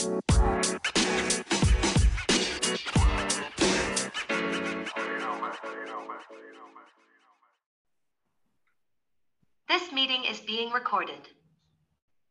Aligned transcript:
This 0.00 0.08
meeting 9.92 10.24
is 10.24 10.40
being 10.40 10.70
recorded. 10.72 11.28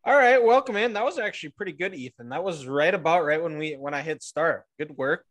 All 0.04 0.16
right, 0.16 0.44
welcome 0.44 0.78
in. 0.78 0.94
That 0.94 1.06
was 1.06 1.20
actually 1.20 1.52
pretty 1.52 1.74
good, 1.74 1.94
Ethan. 1.94 2.30
That 2.30 2.44
was 2.44 2.66
right 2.66 2.96
about 2.96 3.24
right 3.24 3.42
when 3.42 3.60
we 3.60 3.74
when 3.76 3.94
I 3.94 4.02
hit 4.02 4.24
start. 4.24 4.64
Good 4.80 4.98
work. 4.98 5.24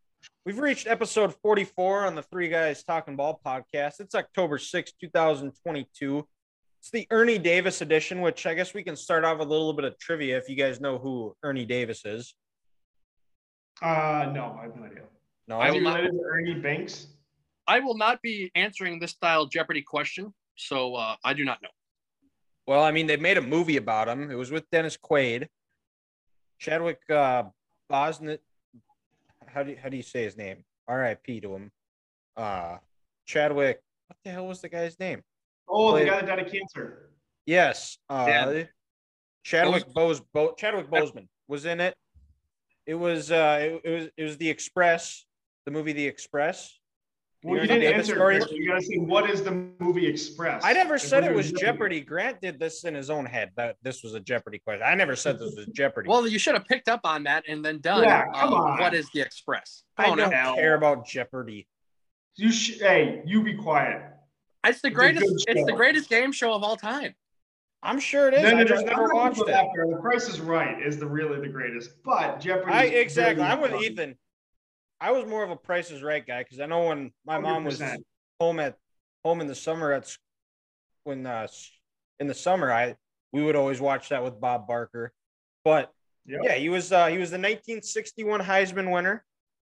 We've 0.47 0.61
reached 0.61 0.87
episode 0.87 1.35
44 1.43 2.07
on 2.07 2.15
the 2.15 2.23
Three 2.23 2.49
Guys 2.49 2.85
Talking 2.85 3.17
Ball 3.17 3.41
podcast. 3.45 3.99
It's 3.99 4.15
October 4.15 4.59
6, 4.59 4.93
2022. 5.01 6.25
It's 6.81 6.91
the 6.91 7.07
Ernie 7.11 7.39
Davis 7.39 7.81
edition, 7.81 8.21
which 8.21 8.47
I 8.47 8.55
guess 8.55 8.73
we 8.73 8.83
can 8.83 8.97
start 8.97 9.25
off 9.25 9.39
with 9.39 9.49
a 9.49 9.51
little 9.51 9.73
bit 9.73 9.85
of 9.85 9.99
trivia 9.99 10.39
if 10.39 10.49
you 10.49 10.57
guys 10.57 10.81
know 10.81 10.99
who 10.99 11.35
Ernie 11.43 11.67
Davis 11.67 12.05
is. 12.05 12.35
Uh, 13.83 14.31
no, 14.33 14.57
I 14.59 14.65
have 14.65 14.77
no 14.77 14.85
idea. 14.85 15.03
No, 15.49 15.63
Is 15.63 15.75
he 15.75 15.81
will 15.81 15.91
not- 15.91 16.01
Ernie 16.33 16.55
Banks? 16.61 17.09
I 17.67 17.81
will 17.81 17.97
not 17.97 18.23
be 18.23 18.51
answering 18.55 18.99
this 18.99 19.11
style 19.11 19.45
Jeopardy 19.47 19.83
question, 19.83 20.33
so 20.57 20.95
uh, 20.95 21.17
I 21.23 21.35
do 21.35 21.45
not 21.45 21.61
know. 21.63 21.69
Well, 22.67 22.83
I 22.83 22.93
mean, 22.93 23.07
they 23.07 23.17
made 23.17 23.37
a 23.39 23.43
movie 23.43 23.77
about 23.77 24.09
him. 24.09 24.31
It 24.31 24.35
was 24.37 24.51
with 24.51 24.69
Dennis 24.71 24.97
Quaid, 24.97 25.49
Chadwick 26.59 27.01
uh, 27.11 27.45
Bosnett. 27.91 28.39
How 29.47 29.63
do 29.63 29.73
you, 29.73 29.77
how 29.83 29.89
do 29.89 29.97
you 29.97 30.03
say 30.03 30.25
his 30.25 30.37
name? 30.37 30.65
R.I.P. 30.87 31.41
to 31.43 31.55
him. 31.57 31.73
Uh, 32.37 32.79
Chadwick. 33.27 33.81
What 34.07 34.17
the 34.25 34.31
hell 34.31 34.47
was 34.47 34.61
the 34.61 34.69
guy's 34.71 34.99
name? 34.99 35.23
Oh, 35.69 35.97
the 35.99 36.05
guy 36.05 36.17
that 36.21 36.27
died 36.27 36.39
of 36.41 36.51
cancer. 36.53 37.11
Yes. 37.47 37.99
Uh, 38.09 38.25
Yeah. 38.29 38.63
Chadwick 39.45 39.93
Bose, 39.95 40.21
Bo, 40.35 40.53
Chadwick 40.59 40.91
Boseman 40.91 41.27
was 41.47 41.65
in 41.65 41.81
it. 41.81 41.95
It 42.87 42.95
was 42.95 43.31
uh, 43.31 43.59
it, 43.61 43.81
it 43.85 43.91
was 43.91 44.09
it 44.17 44.25
was 44.25 44.37
the 44.37 44.49
Express, 44.51 45.25
the 45.65 45.71
movie 45.71 45.93
The 45.93 46.07
Express. 46.07 46.79
Well, 47.45 47.55
You 47.57 47.63
you 47.63 47.69
didn't 47.69 47.95
answer. 47.95 48.15
story? 48.15 48.41
You 48.51 48.69
gotta 48.69 48.83
say 48.83 48.97
what 48.97 49.31
is 49.31 49.43
the 49.43 49.53
movie 49.79 50.07
Express? 50.07 50.63
I 50.65 50.73
never 50.73 50.99
said 50.99 51.25
it 51.25 51.33
was 51.35 51.51
doing 51.53 51.61
Jeopardy. 51.61 52.01
Grant 52.01 52.41
did 52.43 52.59
this 52.59 52.85
in 52.85 52.95
his 52.95 53.09
own 53.11 53.25
head 53.25 53.53
that 53.57 53.77
this 53.83 54.03
was 54.03 54.15
a 54.15 54.21
Jeopardy 54.21 54.59
question. 54.59 54.83
I 54.85 54.95
never 54.97 55.15
said 55.17 55.39
this 55.39 55.55
was 55.55 55.67
Jeopardy. 55.67 56.09
Well, 56.09 56.27
you 56.27 56.39
should 56.39 56.55
have 56.55 56.67
picked 56.67 56.89
up 56.89 57.01
on 57.05 57.23
that 57.25 57.45
and 57.49 57.65
then 57.65 57.79
done. 57.81 58.03
Yeah, 58.03 58.25
uh, 58.35 58.41
come 58.41 58.55
on. 58.55 58.79
What 58.81 58.93
is 58.93 59.09
the 59.15 59.21
Express? 59.21 59.85
I 59.97 60.03
Come 60.05 60.13
on 60.13 60.19
don't 60.19 60.31
now. 60.31 60.43
now. 60.51 60.55
care 60.57 60.75
about 60.75 61.07
Jeopardy. 61.07 61.69
You 62.37 62.51
sh- 62.53 62.81
hey, 62.81 63.23
you 63.25 63.43
be 63.43 63.55
quiet. 63.55 64.03
It's 64.69 64.81
the 64.83 64.91
greatest. 64.91 65.27
good 65.27 65.57
It's 65.57 65.65
the 65.67 65.73
show. 65.73 65.77
great 65.77 66.09
game 66.09 66.33
show 66.33 66.53
of 66.53 66.63
all 66.63 66.77
time. 66.77 67.15
I'm 67.83 68.01
sure 68.01 68.29
it 68.29 68.35
is. 68.35 68.43
No, 68.43 68.51
no, 68.51 68.59
I 68.59 68.65
just 68.65 68.81
I'm 68.83 68.87
never 68.87 69.03
not 69.09 69.15
watched 69.15 69.37
go 69.37 69.43
it. 69.45 69.47
that 69.49 69.67
far. 69.75 69.89
The 69.89 69.97
Price 70.01 70.29
is 70.29 70.41
Right 70.41 70.85
is 70.85 70.99
the 70.99 71.07
really 71.07 71.41
the 71.41 71.49
greatest, 71.49 71.91
but 72.05 72.41
Jeopardy. 72.41 72.73
I 72.73 72.85
exactly. 72.85 73.43
I'm 73.45 73.61
with. 73.61 73.81
Ethan. 73.81 74.17
I 75.01 75.13
was 75.13 75.27
more 75.27 75.45
of 75.45 75.51
a 75.51 75.57
Price 75.57 75.91
is 75.93 76.03
Right 76.03 76.27
guy 76.27 76.43
because 76.43 76.59
I 76.61 76.67
know 76.67 76.89
when 76.89 77.13
my 77.25 77.39
mom 77.39 77.65
was 77.65 77.81
home 78.41 78.59
at 78.59 78.77
home 79.25 79.41
in 79.41 79.47
the 79.47 79.55
summer 79.55 79.93
at 79.93 80.15
when 81.05 81.25
uh 81.25 81.47
in 82.19 82.27
the 82.27 82.35
summer 82.35 82.73
I 82.73 82.97
we 83.33 83.43
would 83.45 83.55
always 83.57 83.81
watch 83.81 84.09
that 84.09 84.25
with 84.25 84.41
Bob 84.41 84.67
Barker. 84.67 85.13
But 85.65 85.93
Yep. 86.27 86.41
yeah, 86.45 86.55
he 86.57 86.69
was 86.69 86.93
uh 86.93 87.07
he 87.07 87.17
was 87.17 87.31
the 87.31 87.37
1961 87.39 88.41
Heisman 88.41 88.93
winner. 88.93 89.25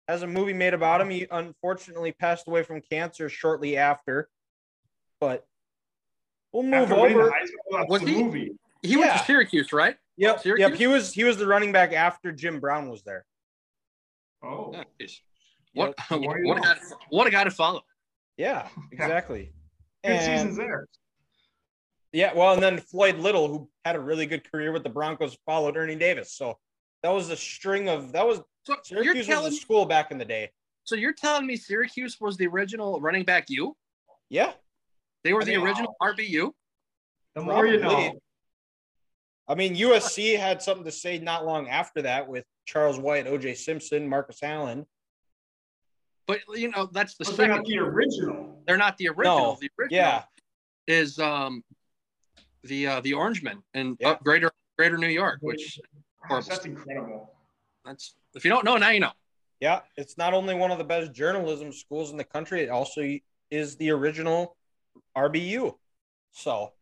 Has 0.07 0.21
a 0.23 0.27
movie 0.27 0.53
made 0.53 0.73
about 0.73 0.99
him. 0.99 1.09
He 1.09 1.25
unfortunately 1.31 2.11
passed 2.11 2.47
away 2.47 2.63
from 2.63 2.81
cancer 2.81 3.29
shortly 3.29 3.77
after. 3.77 4.27
But 5.21 5.45
we'll 6.51 6.63
move 6.63 6.73
After 6.91 6.95
winning 6.95 7.17
the 7.17 7.23
over. 7.23 7.31
Heisman, 7.31 7.69
well, 7.69 7.85
Was 7.87 8.01
the 8.01 8.07
he- 8.07 8.23
movie. 8.23 8.51
He 8.81 8.97
went 8.97 9.13
to 9.13 9.19
Syracuse, 9.19 9.71
right? 9.71 9.95
Yep, 10.17 10.41
yep. 10.43 10.73
He 10.73 10.87
was 10.87 11.13
he 11.13 11.23
was 11.23 11.37
the 11.37 11.45
running 11.47 11.71
back 11.71 11.93
after 11.93 12.31
Jim 12.31 12.59
Brown 12.59 12.89
was 12.89 13.03
there. 13.03 13.25
Oh, 14.43 14.71
Yeah, 14.73 14.83
jeez. 14.99 15.19
What? 15.73 15.93
the 16.09 16.17
more 16.19 16.39
you 16.39 16.47
What 16.47 16.57
a, 16.57 16.61
guy, 16.61 16.75
what 17.09 17.27
a 17.27 17.29
guy 17.29 17.43
to 17.45 17.51
follow. 17.51 17.81
Yeah, 18.37 18.67
exactly. 18.91 19.53
good 20.03 20.13
And- 20.13 20.25
seasons 20.41 20.57
there. 20.57 20.87
Yeah, 22.11 22.33
well, 22.33 22.53
and 22.53 22.61
then 22.63 22.79
Floyd 22.79 23.17
Little, 23.19 23.47
who 23.47 23.69
had 23.85 23.95
a 23.95 23.99
really 23.99 24.25
good 24.25 24.49
career 24.51 24.71
with 24.73 24.83
the 24.83 24.89
Broncos, 24.89 25.37
followed 25.45 25.77
Ernie 25.77 25.95
Davis. 25.95 26.33
So 26.33 26.57
that 27.03 27.09
was 27.09 27.29
a 27.29 27.37
string 27.37 27.87
of 27.87 28.11
that 28.13 28.25
was 28.25 28.39
So 28.65 28.73
you're 28.95 29.03
Syracuse 29.03 29.15
was 29.17 29.27
telling 29.27 29.53
a 29.53 29.55
school 29.55 29.85
back 29.85 30.09
in 30.11 30.17
the 30.17 30.25
day. 30.25 30.49
so 30.85 30.95
you're 30.95 31.13
telling 31.13 31.45
me 31.45 31.55
Syracuse 31.55 32.17
was 32.19 32.35
the 32.35 32.47
original 32.47 32.99
running 32.99 33.23
back 33.23 33.45
you? 33.47 33.77
Yeah, 34.29 34.53
They 35.23 35.33
were 35.33 35.41
I 35.41 35.45
the 35.45 35.51
think- 35.55 35.63
original 35.63 35.95
RBU. 36.01 36.51
The 37.35 37.41
more 37.41 37.65
you 37.65 37.79
know. 37.79 38.19
I 39.47 39.55
mean 39.55 39.75
USC 39.75 40.37
had 40.37 40.61
something 40.61 40.85
to 40.85 40.91
say 40.91 41.17
not 41.19 41.45
long 41.45 41.67
after 41.69 42.01
that 42.03 42.27
with 42.27 42.45
Charles 42.65 42.99
White, 42.99 43.27
O.J. 43.27 43.55
Simpson, 43.55 44.07
Marcus 44.07 44.41
Allen. 44.43 44.85
But 46.27 46.39
you 46.55 46.69
know 46.69 46.87
that's 46.91 47.15
the 47.15 47.25
But 47.25 47.37
they're 47.37 47.47
second. 47.47 47.55
not 47.57 47.65
the 47.65 47.79
original. 47.79 48.61
They're 48.67 48.77
not 48.77 48.97
the 48.97 49.09
original. 49.09 49.37
No. 49.53 49.57
The 49.59 49.69
original 49.79 49.97
Yeah, 49.97 50.23
is 50.87 51.19
um 51.19 51.63
the 52.63 52.87
uh 52.87 53.01
the 53.01 53.13
Orangemen 53.13 53.61
in 53.73 53.97
Yeah. 53.99 54.11
up 54.11 54.23
greater 54.23 54.51
greater 54.77 54.97
New 54.97 55.07
York, 55.07 55.39
which 55.41 55.79
Gosh, 56.29 56.45
that's 56.47 56.65
incredible. 56.65 57.33
that's 57.83 58.15
if 58.35 58.45
you 58.45 58.51
don't 58.51 58.63
know 58.65 58.77
now 58.77 58.89
you 58.89 58.99
know. 58.99 59.11
yeah. 59.59 59.81
It's 59.97 60.17
not 60.17 60.33
only 60.33 60.53
one 60.53 60.71
of 60.71 60.77
the 60.77 60.83
best 60.83 61.11
journalism 61.13 61.73
schools 61.73 62.11
in 62.11 62.17
the 62.17 62.23
country; 62.23 62.61
it 62.61 62.69
also 62.69 63.01
is 63.49 63.75
the 63.77 63.89
original 63.89 64.55
RBU. 65.17 65.75
So 66.31 66.73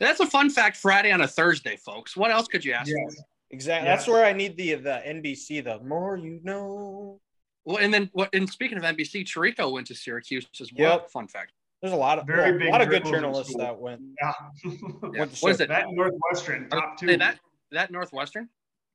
That's 0.00 0.20
a 0.20 0.26
fun 0.26 0.50
fact 0.50 0.76
Friday 0.76 1.10
on 1.12 1.20
a 1.20 1.28
Thursday, 1.28 1.76
folks. 1.76 2.16
What 2.16 2.30
else 2.30 2.46
could 2.48 2.64
you 2.64 2.72
ask? 2.72 2.88
Yes. 2.90 3.22
exactly, 3.50 3.88
Yeah. 3.88 3.94
that's 3.96 4.08
where 4.08 4.24
I 4.24 4.32
need 4.32 4.56
the 4.56 4.74
the 4.74 5.02
NBC. 5.06 5.62
The 5.64 5.80
more 5.84 6.16
you 6.16 6.40
know. 6.42 7.20
Well, 7.64 7.78
and 7.78 7.92
then 7.92 8.10
what? 8.12 8.28
And 8.34 8.48
speaking 8.48 8.78
of 8.78 8.84
NBC, 8.84 9.24
Tirico 9.24 9.72
went 9.72 9.86
to 9.88 9.94
Syracuse 9.94 10.46
as 10.60 10.70
well. 10.76 10.98
Yep. 11.00 11.10
Fun 11.10 11.28
fact. 11.28 11.52
There's 11.82 11.92
a 11.92 11.96
lot 11.96 12.18
of 12.18 12.26
Very 12.26 12.50
well, 12.52 12.58
big 12.58 12.68
a 12.68 12.70
lot 12.72 12.80
of 12.80 12.88
good 12.88 13.04
journalists 13.04 13.54
that 13.58 13.78
went. 13.78 14.00
Yeah. 14.22 14.32
Yeah. 14.64 15.18
Went 15.20 15.34
to 15.34 15.40
What 15.40 15.50
is 15.52 15.60
it? 15.60 15.68
that 15.68 15.86
Northwestern 15.90 16.68
top 16.70 16.96
two. 16.98 17.06
Hey, 17.08 17.16
that 17.16 17.38
that 17.72 17.90
Northwestern. 17.90 18.48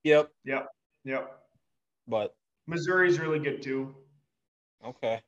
Yep, 0.04 0.32
Yep. 0.46 0.68
Yep. 1.04 1.40
but 2.08 2.36
Missouri's 2.68 3.20
really 3.20 3.40
good 3.40 3.62
too. 3.62 3.94
okay. 4.84 5.22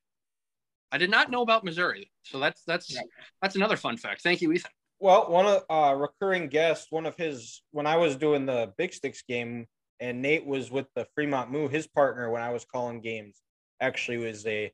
I 0.91 0.97
did 0.97 1.09
not 1.09 1.31
know 1.31 1.41
about 1.41 1.63
Missouri, 1.63 2.11
so 2.23 2.39
that's 2.39 2.63
that's 2.65 2.93
Yeah. 2.93 3.01
that's 3.41 3.55
another 3.55 3.77
fun 3.77 3.97
fact. 3.97 4.21
Thank 4.21 4.41
you, 4.41 4.51
Ethan. 4.51 4.71
Well, 4.99 5.29
one 5.29 5.45
of 5.47 5.63
uh 5.69 5.95
recurring 5.95 6.47
guests, 6.47 6.87
one 6.91 7.05
of 7.05 7.15
his 7.15 7.61
when 7.71 7.87
I 7.87 7.97
was 7.97 8.15
doing 8.15 8.45
the 8.45 8.73
Big 8.77 8.93
Sticks 8.93 9.21
game, 9.21 9.67
and 9.99 10.21
Nate 10.21 10.45
was 10.45 10.69
with 10.69 10.87
the 10.95 11.07
Fremont 11.15 11.51
Moo, 11.51 11.67
his 11.67 11.87
partner 11.87 12.29
when 12.29 12.41
I 12.41 12.51
was 12.51 12.65
calling 12.65 13.01
games, 13.01 13.41
actually 13.79 14.17
was 14.17 14.45
a 14.45 14.71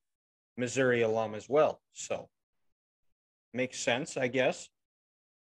Missouri 0.57 1.01
alum 1.03 1.35
as 1.35 1.47
well. 1.47 1.81
So 1.94 2.29
makes 3.53 3.79
sense, 3.79 4.17
I 4.17 4.28
guess. 4.28 4.69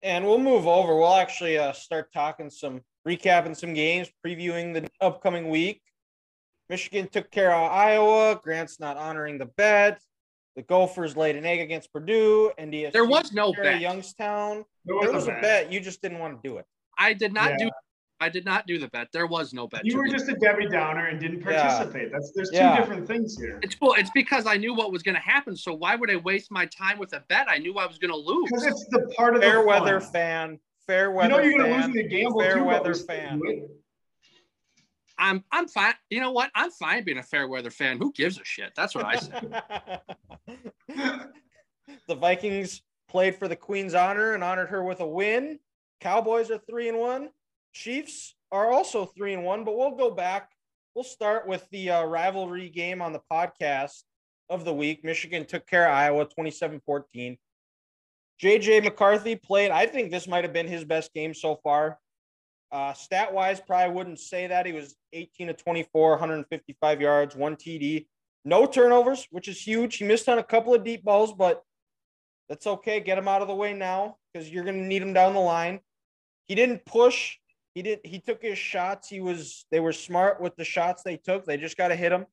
And 0.02 0.24
we'll 0.24 0.38
move 0.38 0.66
over. 0.66 0.96
We'll 0.96 1.14
actually 1.14 1.58
uh, 1.58 1.72
start 1.72 2.12
talking 2.12 2.50
some 2.50 2.80
recapping 3.06 3.56
some 3.56 3.74
games, 3.74 4.10
previewing 4.24 4.74
the 4.74 4.88
upcoming 5.00 5.48
week. 5.48 5.80
Michigan 6.68 7.06
took 7.08 7.30
care 7.30 7.52
of 7.54 7.70
Iowa. 7.70 8.40
Grant's 8.42 8.80
not 8.80 8.96
honoring 8.96 9.38
the 9.38 9.46
bet. 9.46 10.00
The 10.56 10.62
Gophers 10.62 11.16
laid 11.16 11.36
an 11.36 11.46
egg 11.46 11.60
against 11.60 11.92
Purdue. 11.92 12.52
NDSU 12.58 12.92
There 12.92 13.04
was 13.06 13.32
no 13.32 13.46
took 13.48 13.56
care 13.56 13.64
of 13.64 13.72
bet. 13.74 13.80
Youngstown. 13.80 14.64
There 14.84 14.96
There 15.00 15.12
was, 15.12 15.24
was 15.24 15.28
a 15.28 15.30
a 15.30 15.34
bet. 15.34 15.42
bet. 15.42 15.72
You 15.72 15.80
just 15.80 16.02
didn't 16.02 16.18
want 16.18 16.42
to 16.42 16.48
do 16.48 16.58
it. 16.58 16.66
I 16.98 17.14
did 17.14 17.32
not 17.32 17.52
Yeah. 17.52 17.66
do. 17.66 17.70
I 18.20 18.28
did 18.28 18.44
not 18.44 18.66
do 18.68 18.78
the 18.78 18.86
bet. 18.88 19.08
There 19.12 19.26
was 19.26 19.52
no 19.52 19.66
bet. 19.66 19.84
You 19.84 19.96
were 19.96 20.04
be- 20.04 20.10
just 20.12 20.28
a 20.28 20.34
Debbie 20.34 20.68
Downer 20.68 21.06
and 21.06 21.18
didn't 21.18 21.40
Yeah. 21.40 21.62
participate. 21.66 22.12
That's 22.12 22.30
there's 22.36 22.50
two 22.50 22.56
Yeah. 22.56 22.76
different 22.78 23.08
things 23.08 23.36
here. 23.36 23.58
It's 23.62 23.74
cool. 23.74 23.94
It's 23.94 24.10
because 24.14 24.46
I 24.46 24.56
knew 24.58 24.74
what 24.74 24.92
was 24.92 25.02
going 25.02 25.16
to 25.16 25.20
happen. 25.20 25.56
So 25.56 25.72
why 25.74 25.96
would 25.96 26.08
I 26.10 26.16
waste 26.16 26.50
my 26.52 26.66
time 26.66 26.98
with 26.98 27.12
a 27.14 27.20
bet? 27.28 27.48
I 27.50 27.58
knew 27.58 27.78
I 27.78 27.86
was 27.86 27.98
going 27.98 28.12
to 28.12 28.16
lose. 28.16 28.44
Because 28.48 28.66
it's 28.66 28.86
the 28.90 29.12
part 29.16 29.34
of 29.34 29.40
the 29.40 29.48
Fair 29.48 29.56
fun. 29.56 29.66
weather 29.66 30.00
fan. 30.00 30.60
Fair 30.86 31.10
weather. 31.10 31.30
You 31.30 31.34
weather 31.36 31.42
know 31.42 31.48
you're 31.56 31.58
gonna 31.66 31.76
lose 31.76 31.84
in 31.86 31.92
the 31.92 32.02
gamble 32.08 32.40
fair 32.40 32.54
too, 32.56 32.64
weather 32.64 32.88
we 32.90 32.94
still 32.94 33.06
fan. 33.06 33.40
I'm 35.22 35.44
I'm 35.52 35.68
fine. 35.68 35.94
You 36.10 36.20
know 36.20 36.32
what? 36.32 36.50
I'm 36.56 36.72
fine 36.72 37.04
being 37.04 37.18
a 37.18 37.22
fair 37.22 37.46
weather 37.46 37.70
fan. 37.70 37.96
Who 37.96 38.12
gives 38.12 38.40
a 38.40 38.44
shit? 38.44 38.72
That's 38.74 38.92
what 38.92 39.04
I 39.04 39.16
say. 39.16 39.30
the 42.08 42.14
Vikings 42.16 42.82
played 43.08 43.36
for 43.36 43.46
the 43.46 43.54
Queen's 43.54 43.94
honor 43.94 44.34
and 44.34 44.42
honored 44.42 44.70
her 44.70 44.82
with 44.82 44.98
a 44.98 45.06
win. 45.06 45.60
Cowboys 46.00 46.50
are 46.50 46.60
three 46.68 46.88
and 46.88 46.98
one. 46.98 47.28
Chiefs 47.72 48.34
are 48.50 48.72
also 48.72 49.06
three 49.06 49.32
and 49.32 49.44
one, 49.44 49.64
but 49.64 49.78
we'll 49.78 49.96
go 49.96 50.10
back. 50.10 50.50
We'll 50.96 51.04
start 51.04 51.46
with 51.46 51.66
the 51.70 51.90
uh, 51.90 52.04
rivalry 52.04 52.68
game 52.68 53.00
on 53.00 53.12
the 53.12 53.22
podcast 53.30 54.02
of 54.50 54.64
the 54.64 54.74
week. 54.74 55.04
Michigan 55.04 55.46
took 55.46 55.68
care 55.68 55.88
of 55.88 55.94
Iowa 55.94 56.24
27 56.24 56.80
14. 56.84 57.38
JJ 58.42 58.82
McCarthy 58.82 59.36
played. 59.36 59.70
I 59.70 59.86
think 59.86 60.10
this 60.10 60.26
might 60.26 60.42
have 60.42 60.52
been 60.52 60.66
his 60.66 60.84
best 60.84 61.14
game 61.14 61.32
so 61.32 61.60
far. 61.62 62.00
Uh, 62.72 62.94
stat 62.94 63.32
wise, 63.32 63.60
probably 63.60 63.94
wouldn't 63.94 64.18
say 64.18 64.46
that. 64.46 64.64
He 64.64 64.72
was 64.72 64.96
18 65.12 65.48
to 65.48 65.52
24, 65.52 66.10
155 66.12 67.00
yards, 67.02 67.36
one 67.36 67.54
TD, 67.54 68.06
no 68.46 68.64
turnovers, 68.66 69.26
which 69.30 69.46
is 69.46 69.60
huge. 69.60 69.96
He 69.96 70.04
missed 70.04 70.28
on 70.28 70.38
a 70.38 70.42
couple 70.42 70.74
of 70.74 70.82
deep 70.82 71.04
balls, 71.04 71.34
but 71.34 71.62
that's 72.48 72.66
okay. 72.66 72.98
Get 73.00 73.18
him 73.18 73.28
out 73.28 73.42
of 73.42 73.48
the 73.48 73.54
way 73.54 73.74
now 73.74 74.16
because 74.32 74.50
you're 74.50 74.64
going 74.64 74.78
to 74.78 74.86
need 74.86 75.02
him 75.02 75.12
down 75.12 75.34
the 75.34 75.40
line. 75.40 75.80
He 76.48 76.54
didn't 76.54 76.84
push 76.84 77.36
He 77.74 77.82
did. 77.82 78.00
He 78.04 78.18
took 78.18 78.42
his 78.42 78.58
shots. 78.58 79.08
He 79.08 79.20
was. 79.20 79.64
They 79.70 79.80
were 79.80 79.92
smart 79.92 80.40
with 80.40 80.56
the 80.56 80.64
shots 80.64 81.02
they 81.02 81.16
took. 81.16 81.44
They 81.44 81.56
just 81.56 81.76
got 81.76 81.88
to 81.88 81.96
hit 81.96 82.10
them. 82.10 82.26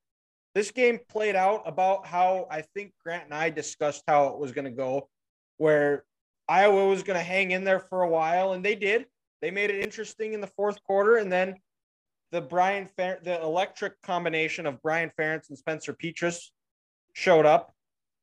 This 0.56 0.72
game 0.72 1.00
played 1.10 1.36
out 1.36 1.64
about 1.66 2.08
how 2.08 2.48
I 2.50 2.62
think 2.62 2.94
Grant 3.04 3.26
and 3.26 3.34
I 3.34 3.50
discussed 3.50 4.04
how 4.08 4.28
it 4.30 4.40
was 4.40 4.52
going 4.52 4.66
to 4.66 4.72
go, 4.72 5.10
where 5.58 6.06
Iowa 6.48 6.88
was 6.88 7.04
going 7.04 7.20
to 7.20 7.24
hang 7.24 7.52
in 7.52 7.64
there 7.64 7.80
for 7.80 8.02
a 8.02 8.10
while, 8.10 8.54
and 8.54 8.66
they 8.66 8.76
did. 8.76 9.06
They 9.42 9.52
made 9.52 9.70
it 9.70 9.84
interesting 9.84 10.34
in 10.34 10.42
the 10.42 10.48
fourth 10.48 10.84
quarter, 10.84 11.18
and 11.18 11.32
then 11.32 11.56
the 12.32 12.42
Brian 12.42 12.88
Fer- 12.98 13.20
the 13.24 13.42
electric 13.42 14.02
combination 14.02 14.66
of 14.66 14.82
Brian 14.82 15.12
Ferentz 15.18 15.50
and 15.50 15.58
Spencer 15.58 15.94
Petras 15.94 16.50
showed 17.14 17.46
up 17.46 17.74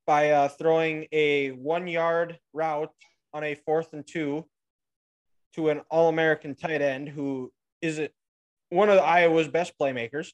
by 0.06 0.30
uh, 0.30 0.48
throwing 0.48 1.06
a 1.12 1.50
one 1.50 1.88
yard 1.88 2.38
route 2.52 2.92
on 3.32 3.44
a 3.44 3.54
fourth 3.54 3.92
and 3.92 4.06
two 4.06 4.46
to 5.54 5.70
an 5.70 5.80
All 5.90 6.08
American 6.08 6.54
tight 6.54 6.82
end 6.82 7.08
who 7.08 7.52
is 7.80 8.00
one 8.70 8.88
of 8.88 8.98
Iowa's 8.98 9.48
best 9.48 9.72
playmakers. 9.80 10.32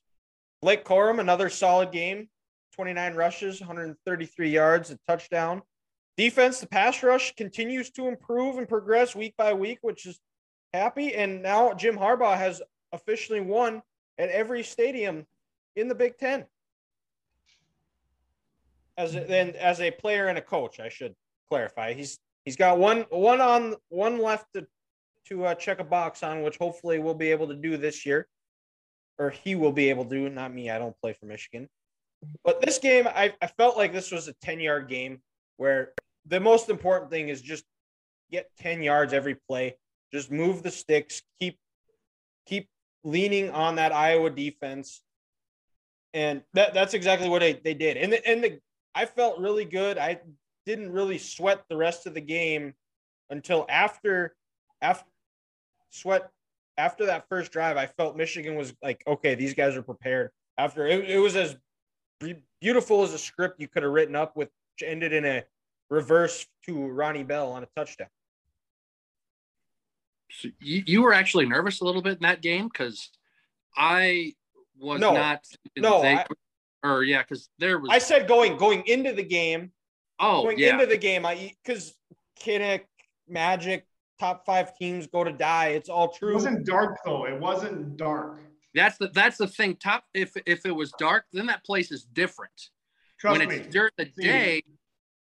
Blake 0.60 0.84
Corum, 0.84 1.20
another 1.20 1.48
solid 1.48 1.90
game, 1.90 2.28
29 2.74 3.14
rushes, 3.14 3.60
133 3.60 4.50
yards, 4.50 4.90
a 4.90 4.98
touchdown. 5.08 5.62
Defense, 6.16 6.60
the 6.60 6.66
pass 6.66 7.02
rush 7.02 7.34
continues 7.34 7.90
to 7.92 8.06
improve 8.06 8.58
and 8.58 8.68
progress 8.68 9.14
week 9.16 9.34
by 9.36 9.54
week, 9.54 9.78
which 9.80 10.06
is 10.06 10.20
happy. 10.74 11.14
And 11.14 11.42
now 11.42 11.72
Jim 11.74 11.96
Harbaugh 11.96 12.36
has 12.36 12.62
officially 12.92 13.40
won 13.40 13.82
at 14.18 14.28
every 14.30 14.62
stadium 14.62 15.26
in 15.76 15.88
the 15.88 15.94
Big 15.94 16.18
Ten. 16.18 16.44
As 18.98 19.14
then 19.14 19.50
as 19.50 19.80
a 19.80 19.90
player 19.90 20.28
and 20.28 20.36
a 20.36 20.42
coach, 20.42 20.78
I 20.78 20.88
should 20.88 21.14
clarify. 21.48 21.94
He's 21.94 22.18
he's 22.44 22.56
got 22.56 22.78
one 22.78 23.06
one 23.08 23.40
on 23.40 23.74
one 23.88 24.20
left 24.20 24.46
to 24.54 24.66
to 25.28 25.46
uh, 25.46 25.54
check 25.54 25.80
a 25.80 25.84
box 25.84 26.22
on, 26.22 26.42
which 26.42 26.58
hopefully 26.58 26.98
we'll 26.98 27.14
be 27.14 27.30
able 27.30 27.48
to 27.48 27.54
do 27.54 27.76
this 27.76 28.04
year, 28.04 28.26
or 29.18 29.30
he 29.30 29.54
will 29.54 29.72
be 29.72 29.88
able 29.88 30.04
to. 30.04 30.28
Not 30.28 30.52
me. 30.52 30.68
I 30.68 30.78
don't 30.78 30.98
play 31.00 31.14
for 31.14 31.26
Michigan. 31.26 31.68
But 32.44 32.60
this 32.60 32.78
game, 32.78 33.06
I, 33.08 33.34
I 33.40 33.46
felt 33.46 33.76
like 33.76 33.92
this 33.92 34.10
was 34.10 34.28
a 34.28 34.34
10 34.42 34.60
yard 34.60 34.88
game 34.88 35.20
where 35.56 35.92
the 36.26 36.40
most 36.40 36.68
important 36.68 37.10
thing 37.10 37.28
is 37.28 37.42
just 37.42 37.64
get 38.30 38.50
10 38.58 38.82
yards 38.82 39.12
every 39.12 39.36
play. 39.48 39.76
Just 40.12 40.30
move 40.30 40.62
the 40.62 40.70
sticks, 40.70 41.22
keep 41.40 41.58
keep 42.46 42.68
leaning 43.04 43.50
on 43.50 43.76
that 43.76 43.92
Iowa 43.92 44.30
defense. 44.30 45.02
And 46.14 46.42
that, 46.52 46.74
that's 46.74 46.92
exactly 46.92 47.28
what 47.28 47.40
they, 47.40 47.54
they 47.54 47.74
did. 47.74 47.96
And 47.96 48.12
the, 48.12 48.28
and 48.28 48.44
the 48.44 48.60
I 48.94 49.06
felt 49.06 49.38
really 49.38 49.64
good. 49.64 49.96
I 49.96 50.20
didn't 50.66 50.92
really 50.92 51.18
sweat 51.18 51.64
the 51.68 51.76
rest 51.76 52.06
of 52.06 52.14
the 52.14 52.20
game 52.20 52.74
until 53.30 53.64
after 53.68 54.34
after 54.82 55.08
sweat 55.90 56.30
after 56.76 57.06
that 57.06 57.28
first 57.28 57.52
drive. 57.52 57.76
I 57.76 57.86
felt 57.86 58.16
Michigan 58.16 58.56
was 58.56 58.74
like, 58.82 59.02
okay, 59.06 59.34
these 59.34 59.54
guys 59.54 59.76
are 59.76 59.82
prepared. 59.82 60.30
After 60.58 60.86
it, 60.86 61.08
it 61.08 61.18
was 61.18 61.36
as 61.36 61.56
beautiful 62.60 63.02
as 63.02 63.14
a 63.14 63.18
script 63.18 63.60
you 63.60 63.68
could 63.68 63.82
have 63.82 63.92
written 63.92 64.14
up 64.14 64.36
with 64.36 64.50
ended 64.84 65.12
in 65.12 65.24
a 65.24 65.44
reverse 65.90 66.46
to 66.64 66.88
Ronnie 66.88 67.24
Bell 67.24 67.52
on 67.52 67.62
a 67.62 67.68
touchdown. 67.76 68.08
So 70.40 70.48
you, 70.60 70.82
you 70.86 71.02
were 71.02 71.12
actually 71.12 71.46
nervous 71.46 71.80
a 71.80 71.84
little 71.84 72.02
bit 72.02 72.14
in 72.14 72.22
that 72.22 72.42
game 72.42 72.68
because 72.68 73.10
I 73.76 74.34
was 74.78 75.00
No. 75.00 75.12
not. 75.12 75.46
No, 75.76 76.02
they- 76.02 76.14
I- 76.16 76.26
or 76.84 77.04
yeah, 77.04 77.22
because 77.22 77.48
there 77.58 77.78
was. 77.78 77.90
I 77.92 77.98
said 77.98 78.26
going 78.26 78.56
going 78.56 78.84
into 78.86 79.12
the 79.12 79.22
game, 79.22 79.70
oh 80.18 80.42
going 80.42 80.58
yeah, 80.58 80.72
into 80.74 80.86
the 80.86 80.96
game, 80.98 81.24
I 81.24 81.54
because 81.62 81.94
Kinnick, 82.40 82.86
Magic, 83.28 83.86
top 84.18 84.44
five 84.44 84.76
teams 84.76 85.06
go 85.06 85.22
to 85.22 85.30
die. 85.32 85.68
It's 85.68 85.88
all 85.88 86.08
true. 86.08 86.30
It 86.30 86.34
wasn't 86.34 86.66
dark 86.66 86.98
though. 87.04 87.26
It 87.26 87.38
wasn't 87.38 87.96
dark. 87.96 88.40
that's 88.74 88.98
the 88.98 89.08
that's 89.08 89.36
the 89.38 89.46
thing. 89.46 89.76
Top 89.76 90.02
if 90.12 90.32
if 90.44 90.66
it 90.66 90.72
was 90.72 90.90
dark, 90.98 91.26
then 91.32 91.46
that 91.46 91.62
place 91.64 91.92
is 91.92 92.02
different. 92.04 92.70
Trust 93.20 93.38
when 93.38 93.48
me. 93.48 93.54
it's 93.56 93.68
during 93.68 93.92
the 93.96 94.06
See. 94.16 94.22
day, 94.24 94.62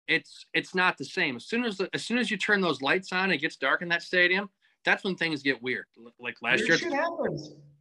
it's 0.07 0.47
it's 0.55 0.73
not 0.73 0.97
the 0.97 1.05
same. 1.05 1.35
As 1.35 1.45
soon 1.45 1.65
as 1.65 1.77
the, 1.77 1.87
as 1.93 2.03
soon 2.03 2.17
as 2.17 2.31
you 2.31 2.37
turn 2.37 2.61
those 2.61 2.81
lights 2.81 3.13
on, 3.13 3.29
it 3.31 3.37
gets 3.37 3.57
dark 3.57 3.83
in 3.83 3.89
that 3.89 4.01
stadium. 4.01 4.49
That's 4.85 5.03
when 5.03 5.15
things 5.15 5.41
get 5.41 5.61
weird. 5.61 5.85
Like 6.19 6.35
last 6.41 6.63
Weird 6.67 6.81
year, 6.81 7.07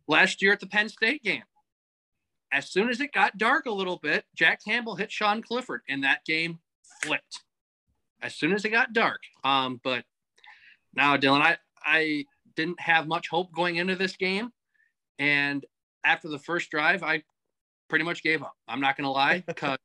last 0.09 0.43
year 0.43 0.53
at 0.53 0.61
the 0.61 0.67
Penn 0.67 0.89
State 0.89 1.23
game. 1.23 1.43
As 2.53 2.71
soon 2.71 2.91
as 2.91 3.01
it 3.01 3.13
got 3.13 3.39
dark 3.39 3.67
a 3.67 3.71
little 3.71 3.97
bit, 3.97 4.25
Jack 4.37 4.63
Campbell 4.65 4.95
hit 4.95 5.11
Sean 5.11 5.43
Clifford, 5.43 5.81
and 5.89 6.05
that 6.05 6.25
game 6.25 6.59
flipped. 7.03 7.41
As 8.21 8.35
soon 8.35 8.53
as 8.53 8.65
it 8.65 8.69
got 8.69 8.93
dark. 8.93 9.23
Um, 9.43 9.81
but 9.83 10.05
now, 10.95 11.17
Dylan, 11.17 11.41
I 11.41 11.57
I 11.85 12.27
didn't 12.55 12.81
have 12.81 13.07
much 13.07 13.29
hope 13.29 13.53
going 13.53 13.77
into 13.77 13.97
this 13.97 14.17
game, 14.17 14.53
and 15.19 15.65
after 16.05 16.29
the 16.29 16.39
first 16.39 16.71
drive, 16.71 17.03
I 17.03 17.23
pretty 17.89 18.05
much 18.05 18.23
gave 18.23 18.43
up. 18.43 18.55
I'm 18.69 18.81
not 18.81 18.97
gonna 18.97 19.11
lie, 19.11 19.43
because 19.47 19.79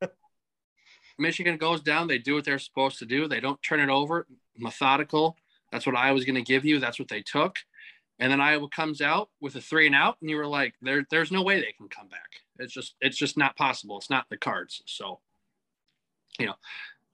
Michigan 1.17 1.57
goes 1.57 1.81
down, 1.81 2.07
they 2.07 2.17
do 2.19 2.35
what 2.35 2.45
they're 2.45 2.59
supposed 2.59 2.99
to 2.99 3.05
do. 3.05 3.27
They 3.27 3.39
don't 3.39 3.61
turn 3.63 3.79
it 3.79 3.89
over, 3.89 4.27
methodical. 4.57 5.37
That's 5.71 5.85
what 5.85 5.95
I 5.95 6.11
was 6.11 6.25
gonna 6.25 6.41
give 6.41 6.65
you. 6.65 6.79
That's 6.79 6.99
what 6.99 7.09
they 7.09 7.21
took. 7.21 7.55
And 8.19 8.31
then 8.31 8.41
Iowa 8.41 8.67
comes 8.69 9.01
out 9.01 9.29
with 9.41 9.55
a 9.55 9.61
three 9.61 9.85
and 9.85 9.95
out, 9.95 10.17
and 10.21 10.29
you 10.29 10.37
were 10.37 10.47
like, 10.47 10.73
"There, 10.81 11.05
there's 11.11 11.31
no 11.31 11.43
way 11.43 11.59
they 11.59 11.73
can 11.77 11.87
come 11.87 12.07
back. 12.07 12.41
It's 12.59 12.73
just, 12.73 12.95
it's 12.99 13.17
just 13.17 13.37
not 13.37 13.55
possible. 13.55 13.97
It's 13.97 14.09
not 14.09 14.25
the 14.29 14.37
cards." 14.37 14.81
So, 14.87 15.19
you 16.39 16.47
know, 16.47 16.55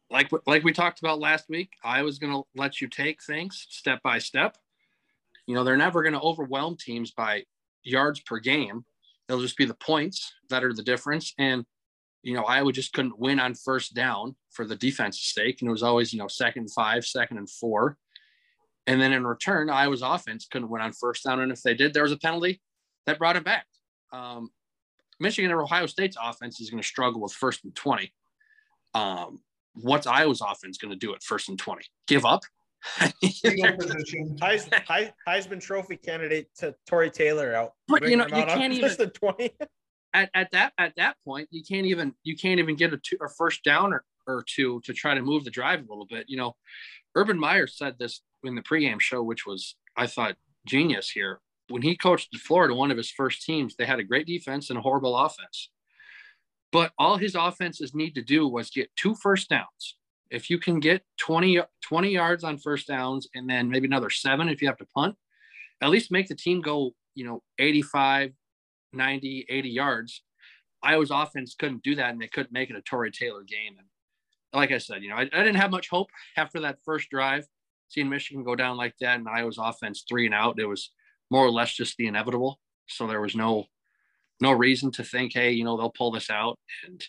like 0.10 0.30
like 0.48 0.64
we 0.64 0.72
talked 0.72 1.00
about 1.00 1.20
last 1.20 1.50
week, 1.50 1.72
I 1.84 2.04
was 2.04 2.20
going 2.20 2.34
to 2.34 2.44
let 2.56 2.80
you 2.80 2.88
take 2.88 3.22
things 3.22 3.66
step 3.70 4.02
by 4.02 4.20
step. 4.20 4.58
You 5.46 5.56
know, 5.56 5.64
they're 5.66 5.76
never 5.76 6.04
going 6.04 6.14
to 6.14 6.22
overwhelm 6.22 6.78
teams 6.78 7.12
by 7.12 7.44
yards 7.84 8.22
per 8.22 8.40
game. 8.40 8.86
It'll 9.28 9.42
just 9.42 9.58
be 9.58 9.66
the 9.66 9.74
points 9.74 10.34
that 10.50 10.64
are 10.64 10.74
the 10.74 10.84
difference. 10.84 11.34
And 11.38 11.66
you 12.22 12.34
know, 12.34 12.44
Iowa 12.44 12.72
just 12.72 12.94
couldn't 12.94 13.20
win 13.20 13.40
on 13.40 13.54
first 13.56 13.94
down 13.94 14.36
for 14.52 14.66
the 14.66 14.78
defense's 14.78 15.34
sake, 15.34 15.62
and 15.62 15.68
it 15.68 15.74
was 15.74 15.84
always 15.84 16.14
you 16.14 16.20
know 16.20 16.30
second 16.30 16.72
five, 16.72 17.06
second 17.06 17.38
and 17.38 17.50
four. 17.50 17.98
And 18.86 19.02
then 19.02 19.14
in 19.14 19.26
return, 19.26 19.70
Iowa's 19.70 20.02
offense 20.02 20.48
couldn't 20.50 20.70
win 20.70 20.82
on 20.82 20.92
first 20.92 21.24
down. 21.24 21.40
And 21.40 21.52
if 21.52 21.62
they 21.62 21.74
did, 21.74 21.94
there 21.94 22.04
was 22.04 22.12
a 22.12 22.18
penalty 22.18 22.62
that 23.06 23.18
brought 23.18 23.38
it 23.38 23.44
back. 23.44 23.66
Um, 24.12 24.50
Michigan 25.20 25.52
or 25.52 25.62
Ohio 25.62 25.86
State's 25.86 26.18
offense 26.22 26.60
is 26.60 26.70
going 26.70 26.82
to 26.82 26.88
struggle 26.88 27.22
with 27.22 27.32
first 27.32 27.64
and 27.64 27.74
20. 27.76 28.14
Um, 28.94 29.40
what's 29.74 30.06
Iowa's 30.06 30.42
offense 30.42 30.78
going 30.78 30.92
to 30.92 30.98
do 30.98 31.14
at 31.16 31.24
first 31.24 31.50
and 31.50 31.58
20? 31.58 31.84
Give 32.08 32.26
up? 32.26 32.44
Heis, 33.00 34.70
Heis, 34.70 35.14
Heisman 35.26 35.62
Trophy 35.62 35.96
candidate 35.96 36.54
to 36.58 36.76
Tory 36.86 37.10
Taylor 37.10 37.56
out. 37.56 37.74
But, 37.88 38.10
you 38.10 38.18
know, 38.18 38.26
you 38.26 38.44
can't 38.44 39.14
twenty. 39.14 39.52
at, 40.14 40.30
at 40.34 40.52
that 40.52 40.74
at 40.78 40.94
that 40.98 41.16
point, 41.26 41.48
you 41.52 41.64
can't 41.64 41.86
even 41.86 42.14
you 42.24 42.36
can't 42.36 42.60
even 42.60 42.76
get 42.76 42.94
a, 42.94 42.98
two, 42.98 43.18
a 43.22 43.30
first 43.30 43.64
down 43.64 43.94
or, 43.94 44.04
or 44.28 44.44
two 44.48 44.82
to 44.86 44.94
try 44.94 45.14
to 45.14 45.22
move 45.22 45.44
the 45.44 45.52
drive 45.52 45.80
a 45.80 45.90
little 45.90 46.06
bit. 46.06 46.26
You 46.28 46.38
know, 46.38 46.56
Urban 47.16 47.40
Meyer 47.40 47.68
said 47.68 47.96
this 48.00 48.22
in 48.44 48.56
the 48.56 48.62
pregame 48.62 49.00
show, 49.00 49.24
which 49.24 49.46
was 49.46 49.76
I 49.96 50.08
thought 50.08 50.36
genius 50.66 51.10
here. 51.10 51.40
When 51.70 51.82
he 51.82 51.96
coached 51.96 52.36
Florida, 52.38 52.74
one 52.74 52.92
of 52.92 52.98
his 52.98 53.12
first 53.12 53.44
teams, 53.44 53.76
they 53.76 53.86
had 53.86 54.00
a 54.00 54.04
great 54.04 54.28
defense 54.28 54.70
and 54.70 54.78
a 54.78 54.82
horrible 54.82 55.18
offense. 55.18 55.70
But 56.72 56.92
all 56.98 57.18
his 57.18 57.36
offenses 57.36 57.94
need 57.94 58.16
to 58.16 58.22
do 58.22 58.48
was 58.48 58.70
get 58.70 58.96
two 58.96 59.16
first 59.16 59.50
downs. 59.50 59.98
If 60.30 60.50
you 60.50 60.58
can 60.58 60.80
get 60.80 61.04
20, 61.20 61.62
20 61.84 62.10
yards 62.10 62.44
on 62.44 62.58
first 62.58 62.88
downs 62.88 63.28
and 63.36 63.48
then 63.48 63.70
maybe 63.70 63.88
another 63.88 64.10
seven 64.10 64.50
if 64.50 64.62
you 64.62 64.68
have 64.68 64.78
to 64.78 64.88
punt, 64.96 65.16
at 65.82 65.90
least 65.90 66.12
make 66.12 66.28
the 66.28 66.36
team 66.36 66.62
go, 66.62 66.96
you 67.14 67.26
know, 67.26 67.44
85, 67.60 68.34
90, 68.94 69.46
80 69.48 69.70
yards. 69.70 70.24
Iowa's 70.82 71.12
offense 71.12 71.56
couldn't 71.58 71.84
do 71.84 71.96
that, 71.96 72.10
and 72.10 72.22
they 72.22 72.28
couldn't 72.28 72.52
make 72.52 72.70
it 72.70 72.76
a 72.76 72.82
Tory 72.82 73.12
Taylor 73.12 73.44
game. 73.44 73.76
And 73.78 73.88
like 74.54 74.72
I 74.72 74.78
said, 74.78 75.04
you 75.04 75.10
know, 75.10 75.16
I, 75.16 75.22
I 75.22 75.44
didn't 75.44 75.56
have 75.56 75.72
much 75.72 75.90
hope 75.90 76.10
after 76.38 76.62
that 76.62 76.80
first 76.86 77.10
drive, 77.10 77.48
seeing 77.90 78.10
Michigan 78.10 78.44
go 78.44 78.56
down 78.56 78.78
like 78.78 78.96
that, 79.00 79.18
and 79.18 79.28
Iowa's 79.28 79.58
offense 79.58 80.04
three 80.08 80.26
and 80.26 80.36
out. 80.36 80.60
It 80.60 80.66
was 80.66 80.92
more 81.30 81.46
or 81.46 81.52
less 81.52 81.74
just 81.74 81.98
the 81.98 82.08
inevitable. 82.08 82.60
So 82.88 83.08
there 83.08 83.22
was 83.22 83.36
no 83.36 83.66
no 84.42 84.52
reason 84.52 84.92
to 84.92 85.04
think, 85.04 85.34
hey, 85.34 85.52
you 85.52 85.64
know, 85.64 85.78
they'll 85.78 85.90
pull 85.90 86.12
this 86.12 86.30
out. 86.30 86.60
And 86.86 87.04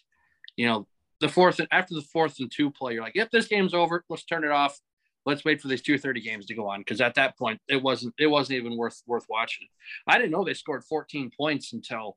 you 0.57 0.67
know, 0.67 0.87
the 1.21 1.29
fourth 1.29 1.61
after 1.71 1.95
the 1.95 2.03
fourth 2.03 2.39
and 2.41 2.51
two 2.51 2.71
play, 2.71 2.95
you're 2.95 3.03
like, 3.03 3.15
yep, 3.15 3.31
this 3.31 3.49
game's 3.49 3.75
over. 3.75 4.05
Let's 4.09 4.25
turn 4.25 4.45
it 4.45 4.51
off. 4.51 4.79
Let's 5.27 5.45
wait 5.45 5.61
for 5.61 5.69
these 5.69 5.83
two 5.83 5.99
thirty 5.99 6.21
games 6.21 6.47
to 6.47 6.55
go 6.55 6.69
on 6.69 6.81
because 6.81 7.01
at 7.01 7.15
that 7.15 7.37
point 7.39 7.61
it 7.69 7.83
wasn't 7.83 8.15
it 8.19 8.27
wasn't 8.27 8.59
even 8.59 8.77
worth 8.77 9.03
worth 9.07 9.27
watching. 9.29 9.69
I 10.07 10.19
didn't 10.19 10.33
know 10.33 10.45
they 10.45 10.55
scored 10.55 10.85
14 10.85 11.31
points 11.37 11.73
until 11.73 12.17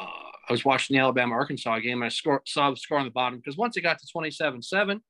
uh, 0.00 0.30
I 0.48 0.52
was 0.52 0.64
watching 0.64 0.96
the 0.96 1.02
Alabama 1.02 1.34
Arkansas 1.34 1.78
game 1.80 1.98
and 1.98 2.04
I 2.04 2.08
score, 2.08 2.42
saw 2.46 2.70
the 2.70 2.76
score 2.76 2.98
on 2.98 3.04
the 3.04 3.10
bottom 3.10 3.38
because 3.38 3.56
once 3.56 3.76
it 3.76 3.82
got 3.82 3.98
to 3.98 4.06
27 4.10 4.62
7, 4.62 5.00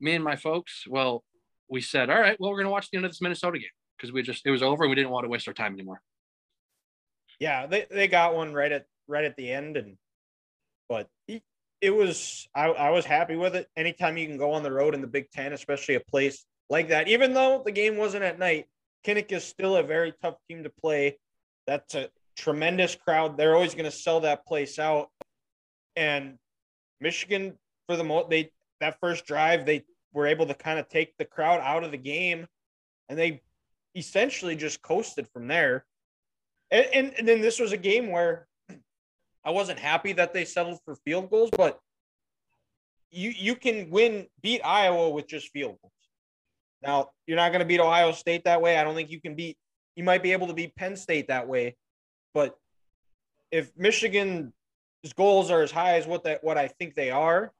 me 0.00 0.14
and 0.14 0.24
my 0.24 0.36
folks, 0.36 0.84
well, 0.88 1.24
we 1.68 1.80
said, 1.80 2.10
all 2.10 2.20
right, 2.20 2.38
well, 2.40 2.50
we're 2.50 2.56
going 2.56 2.66
to 2.66 2.72
watch 2.72 2.90
the 2.90 2.96
end 2.96 3.04
of 3.04 3.10
this 3.10 3.22
Minnesota 3.22 3.58
game 3.58 3.68
because 3.96 4.12
we 4.12 4.22
just, 4.22 4.46
it 4.46 4.50
was 4.50 4.62
over 4.62 4.84
and 4.84 4.90
we 4.90 4.96
didn't 4.96 5.10
want 5.10 5.24
to 5.24 5.28
waste 5.28 5.48
our 5.48 5.54
time 5.54 5.74
anymore. 5.74 6.00
Yeah, 7.38 7.66
they, 7.66 7.86
they 7.90 8.08
got 8.08 8.34
one 8.34 8.54
right 8.54 8.70
at 8.70 8.86
right 9.08 9.24
at 9.24 9.36
the 9.36 9.50
end, 9.50 9.76
and 9.76 9.96
but 10.88 11.08
it, 11.80 11.90
was 11.90 12.46
I, 12.54 12.66
I 12.66 12.90
was 12.90 13.04
happy 13.04 13.34
with 13.34 13.56
it. 13.56 13.66
Anytime 13.76 14.16
you 14.16 14.28
can 14.28 14.36
go 14.36 14.52
on 14.52 14.62
the 14.62 14.70
road 14.70 14.94
in 14.94 15.00
the 15.00 15.08
Big 15.08 15.30
Ten, 15.32 15.52
especially 15.52 15.96
a 15.96 16.00
place 16.00 16.44
like 16.70 16.88
that, 16.88 17.08
even 17.08 17.34
though 17.34 17.62
the 17.64 17.72
game 17.72 17.96
wasn't 17.96 18.22
at 18.22 18.38
night, 18.38 18.66
Kinnick 19.04 19.32
is 19.32 19.42
still 19.42 19.76
a 19.76 19.82
very 19.82 20.14
tough 20.22 20.36
team 20.48 20.62
to 20.62 20.70
play. 20.70 21.18
That's 21.66 21.94
a 21.96 22.10
tremendous 22.36 22.94
crowd. 22.94 23.36
They're 23.36 23.54
always 23.54 23.74
going 23.74 23.90
to 23.90 23.96
sell 23.96 24.20
that 24.20 24.46
place 24.46 24.78
out. 24.78 25.08
And 25.96 26.38
Michigan, 27.00 27.58
for 27.86 27.96
the 27.96 28.04
most, 28.04 28.30
they 28.30 28.50
that 28.80 28.98
first 29.00 29.26
drive, 29.26 29.66
they 29.66 29.84
were 30.12 30.26
able 30.26 30.46
to 30.46 30.54
kind 30.54 30.78
of 30.78 30.88
take 30.88 31.16
the 31.16 31.24
crowd 31.24 31.60
out 31.62 31.84
of 31.84 31.90
the 31.90 31.96
game, 31.96 32.46
and 33.08 33.18
they 33.18 33.42
essentially 33.94 34.56
just 34.56 34.82
coasted 34.82 35.28
from 35.32 35.46
there. 35.46 35.84
And, 36.70 36.86
and, 36.94 37.14
and 37.18 37.28
then 37.28 37.40
this 37.40 37.60
was 37.60 37.72
a 37.72 37.76
game 37.76 38.10
where 38.10 38.46
I 39.44 39.50
wasn't 39.50 39.78
happy 39.78 40.12
that 40.14 40.32
they 40.32 40.44
settled 40.44 40.78
for 40.84 40.96
field 41.04 41.30
goals, 41.30 41.50
but 41.56 41.78
you 43.10 43.30
you 43.30 43.54
can 43.54 43.90
win 43.90 44.26
beat 44.40 44.62
Iowa 44.64 45.10
with 45.10 45.26
just 45.28 45.50
field 45.50 45.76
goals. 45.82 45.92
Now 46.82 47.10
you're 47.26 47.36
not 47.36 47.50
going 47.50 47.60
to 47.60 47.66
beat 47.66 47.80
Ohio 47.80 48.12
State 48.12 48.44
that 48.44 48.62
way. 48.62 48.78
I 48.78 48.84
don't 48.84 48.94
think 48.94 49.10
you 49.10 49.20
can 49.20 49.34
beat. 49.34 49.56
You 49.96 50.04
might 50.04 50.22
be 50.22 50.32
able 50.32 50.46
to 50.46 50.54
beat 50.54 50.74
Penn 50.74 50.96
State 50.96 51.28
that 51.28 51.46
way, 51.46 51.76
but 52.34 52.56
if 53.50 53.70
Michigan's 53.76 54.52
goals 55.16 55.50
are 55.50 55.62
as 55.62 55.70
high 55.70 55.96
as 55.96 56.06
what 56.06 56.24
that 56.24 56.42
what 56.42 56.58
I 56.58 56.68
think 56.68 56.94
they 56.94 57.10
are, 57.10 57.52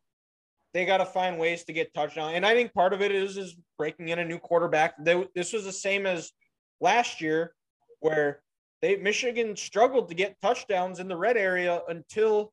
they 0.73 0.87
got 0.87 0.99
to 0.99 1.07
find 1.07 1.39
ways 1.39 1.65
to 1.65 1.73
get 1.73 1.93
touchdown. 1.95 2.35
And 2.35 2.47
I 2.47 2.55
think 2.55 2.73
part 2.73 2.93
of 2.93 3.03
it 3.03 3.13
is 3.13 3.37
is 3.37 3.57
breaking 3.79 4.09
in 4.09 4.19
a 4.19 4.25
new 4.25 4.39
quarterback. 4.39 4.95
They, 5.03 5.27
this 5.35 5.53
was 5.53 5.65
the 5.65 5.73
same 5.73 6.07
as 6.07 6.33
last 6.81 7.21
year, 7.21 7.55
where 8.01 8.43
they 8.81 8.97
Michigan 8.97 9.57
struggled 9.57 10.09
to 10.09 10.15
get 10.15 10.41
touchdowns 10.41 10.99
in 10.99 11.09
the 11.09 11.17
red 11.17 11.37
area 11.37 11.83
until 11.89 12.53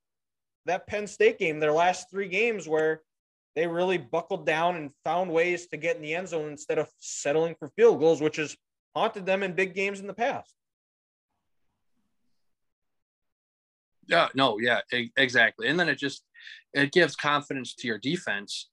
that 0.66 0.88
Penn 0.88 1.08
State 1.08 1.40
game. 1.40 1.60
Their 1.60 1.72
last 1.72 2.12
three 2.12 2.28
games 2.28 2.68
where 2.68 3.02
they 3.56 3.68
really 3.68 3.98
buckled 3.98 4.46
down 4.46 4.76
and 4.76 4.92
found 5.04 5.32
ways 5.32 5.68
to 5.68 5.78
get 5.78 5.96
in 5.96 6.02
the 6.02 6.14
end 6.14 6.30
zone 6.30 6.50
instead 6.50 6.78
of 6.78 6.90
settling 7.00 7.56
for 7.58 7.70
field 7.70 8.00
goals, 8.00 8.22
which 8.22 8.36
has 8.36 8.56
haunted 8.96 9.26
them 9.26 9.44
in 9.44 9.54
big 9.54 9.74
games 9.74 10.00
in 10.00 10.08
the 10.08 10.14
past. 10.14 10.54
Yeah, 14.10 14.28
no, 14.34 14.58
yeah, 14.60 14.80
exactly. 15.18 15.68
And 15.68 15.80
then 15.80 15.88
it 15.88 16.00
just 16.00 16.24
it 16.74 16.92
gives 16.92 17.16
confidence 17.16 17.76
to 17.76 17.88
your 17.88 18.00
defense, 18.00 18.70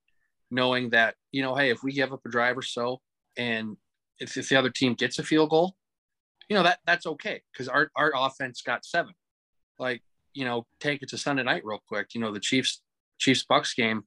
knowing 0.51 0.91
that 0.91 1.15
you 1.31 1.43
know, 1.43 1.55
hey, 1.55 1.71
if 1.71 1.83
we 1.83 1.93
give 1.93 2.13
up 2.13 2.23
a 2.25 2.31
drive 2.31 2.57
or 2.57 2.63
so, 2.63 3.01
and 3.37 3.77
if, 4.19 4.37
if 4.39 4.49
the 4.49 4.57
other 4.57 4.71
team 4.71 4.95
gets 4.95 5.19
a 5.19 5.23
field 5.23 5.51
goal, 5.51 5.77
you 6.49 6.57
know 6.57 6.63
that 6.63 6.79
that's 6.87 7.07
okay 7.07 7.43
because 7.53 7.69
our 7.69 7.91
our 7.97 8.13
offense 8.17 8.63
got 8.63 8.87
seven. 8.87 9.13
Like 9.79 10.03
you 10.33 10.47
know, 10.47 10.67
take 10.81 11.03
it 11.03 11.11
to 11.11 11.19
Sunday 11.19 11.43
night 11.43 11.65
real 11.67 11.83
quick. 11.87 12.15
You 12.15 12.23
know, 12.23 12.33
the 12.33 12.41
Chiefs 12.41 12.81
Chiefs 13.19 13.45
Bucks 13.47 13.75
game, 13.75 14.05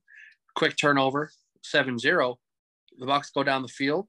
quick 0.56 0.78
turnover, 0.78 1.32
7-0. 1.64 2.36
The 2.98 3.06
Bucks 3.06 3.32
go 3.32 3.44
down 3.44 3.62
the 3.62 3.68
field 3.68 4.08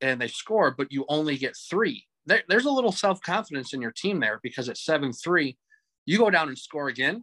and 0.00 0.20
they 0.20 0.28
score, 0.28 0.74
but 0.76 0.92
you 0.92 1.04
only 1.08 1.36
get 1.36 1.56
three. 1.56 2.04
There, 2.26 2.42
there's 2.48 2.64
a 2.64 2.70
little 2.70 2.92
self 2.92 3.20
confidence 3.22 3.72
in 3.72 3.82
your 3.82 3.92
team 3.92 4.20
there 4.20 4.40
because 4.42 4.68
it's 4.68 4.84
7 4.84 5.12
3 5.12 5.56
you 6.08 6.16
go 6.16 6.30
down 6.30 6.48
and 6.48 6.58
score 6.58 6.88
again, 6.88 7.22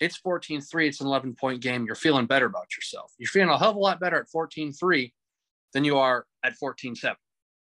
it's 0.00 0.16
14 0.16 0.60
3. 0.60 0.88
It's 0.88 1.00
an 1.00 1.06
11 1.06 1.36
point 1.36 1.60
game. 1.60 1.86
You're 1.86 1.94
feeling 1.94 2.26
better 2.26 2.46
about 2.46 2.66
yourself. 2.76 3.12
You're 3.16 3.28
feeling 3.28 3.48
a 3.48 3.56
hell 3.56 3.70
of 3.70 3.76
a 3.76 3.78
lot 3.78 4.00
better 4.00 4.18
at 4.18 4.28
14 4.28 4.72
3 4.72 5.14
than 5.72 5.84
you 5.84 5.98
are 5.98 6.26
at 6.42 6.56
14 6.56 6.96
7. 6.96 7.16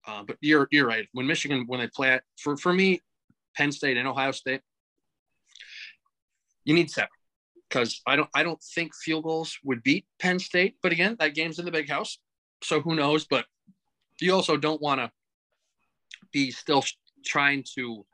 Uh, 0.06 0.22
but 0.26 0.36
you're, 0.42 0.68
you're 0.70 0.86
right. 0.86 1.08
When 1.12 1.26
Michigan, 1.26 1.64
when 1.66 1.80
they 1.80 1.88
play 1.88 2.12
it, 2.12 2.22
for, 2.38 2.58
for 2.58 2.74
me, 2.74 3.00
Penn 3.56 3.72
State 3.72 3.96
and 3.96 4.06
Ohio 4.06 4.32
State, 4.32 4.60
you 6.66 6.74
need 6.74 6.90
seven 6.90 7.08
because 7.70 8.02
I 8.06 8.16
don't 8.16 8.28
I 8.34 8.42
don't 8.42 8.62
think 8.62 8.94
field 8.94 9.24
goals 9.24 9.58
would 9.64 9.82
beat 9.82 10.04
Penn 10.18 10.38
State. 10.38 10.76
But 10.82 10.92
again, 10.92 11.16
that 11.20 11.34
game's 11.34 11.58
in 11.58 11.64
the 11.64 11.70
big 11.70 11.88
house, 11.88 12.18
so 12.62 12.82
who 12.82 12.94
knows? 12.94 13.24
But 13.24 13.46
you 14.20 14.34
also 14.34 14.58
don't 14.58 14.82
want 14.82 15.00
to 15.00 15.10
be 16.32 16.50
still 16.50 16.84
trying 17.24 17.64
to 17.76 18.04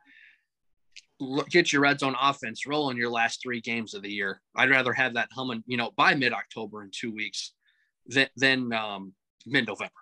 get 1.48 1.72
your 1.72 1.82
red 1.82 1.98
zone 2.00 2.14
offense 2.20 2.66
rolling 2.66 2.96
your 2.96 3.10
last 3.10 3.40
three 3.42 3.60
games 3.60 3.94
of 3.94 4.02
the 4.02 4.10
year. 4.10 4.40
I'd 4.54 4.70
rather 4.70 4.92
have 4.92 5.14
that 5.14 5.28
humming, 5.32 5.62
you 5.66 5.76
know, 5.76 5.90
by 5.96 6.14
mid 6.14 6.32
October 6.32 6.82
in 6.82 6.90
two 6.92 7.12
weeks 7.14 7.52
than 8.06 8.28
than 8.36 8.72
um, 8.72 9.14
mid 9.46 9.66
November. 9.66 9.92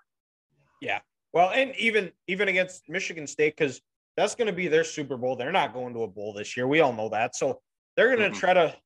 Yeah. 0.80 1.00
Well, 1.33 1.50
and 1.50 1.75
even 1.76 2.12
even 2.26 2.49
against 2.49 2.88
Michigan 2.88 3.26
State, 3.26 3.56
because 3.56 3.80
that's 4.16 4.35
going 4.35 4.47
to 4.47 4.52
be 4.52 4.68
their 4.68 4.85
Super 4.85 5.16
Bowl. 5.16 5.37
They're 5.37 5.52
not 5.52 5.73
going 5.75 5.94
to 5.94 6.02
a 6.02 6.09
bowl 6.09 6.33
this 6.33 6.56
year. 6.56 6.66
We 6.68 6.80
all 6.80 6.92
know 6.92 7.09
that. 7.11 7.35
So 7.35 7.61
they're 7.97 8.14
going 8.14 8.30
to 8.30 8.37
Mhm. 8.37 8.40
try 8.40 8.54
to 8.54 8.76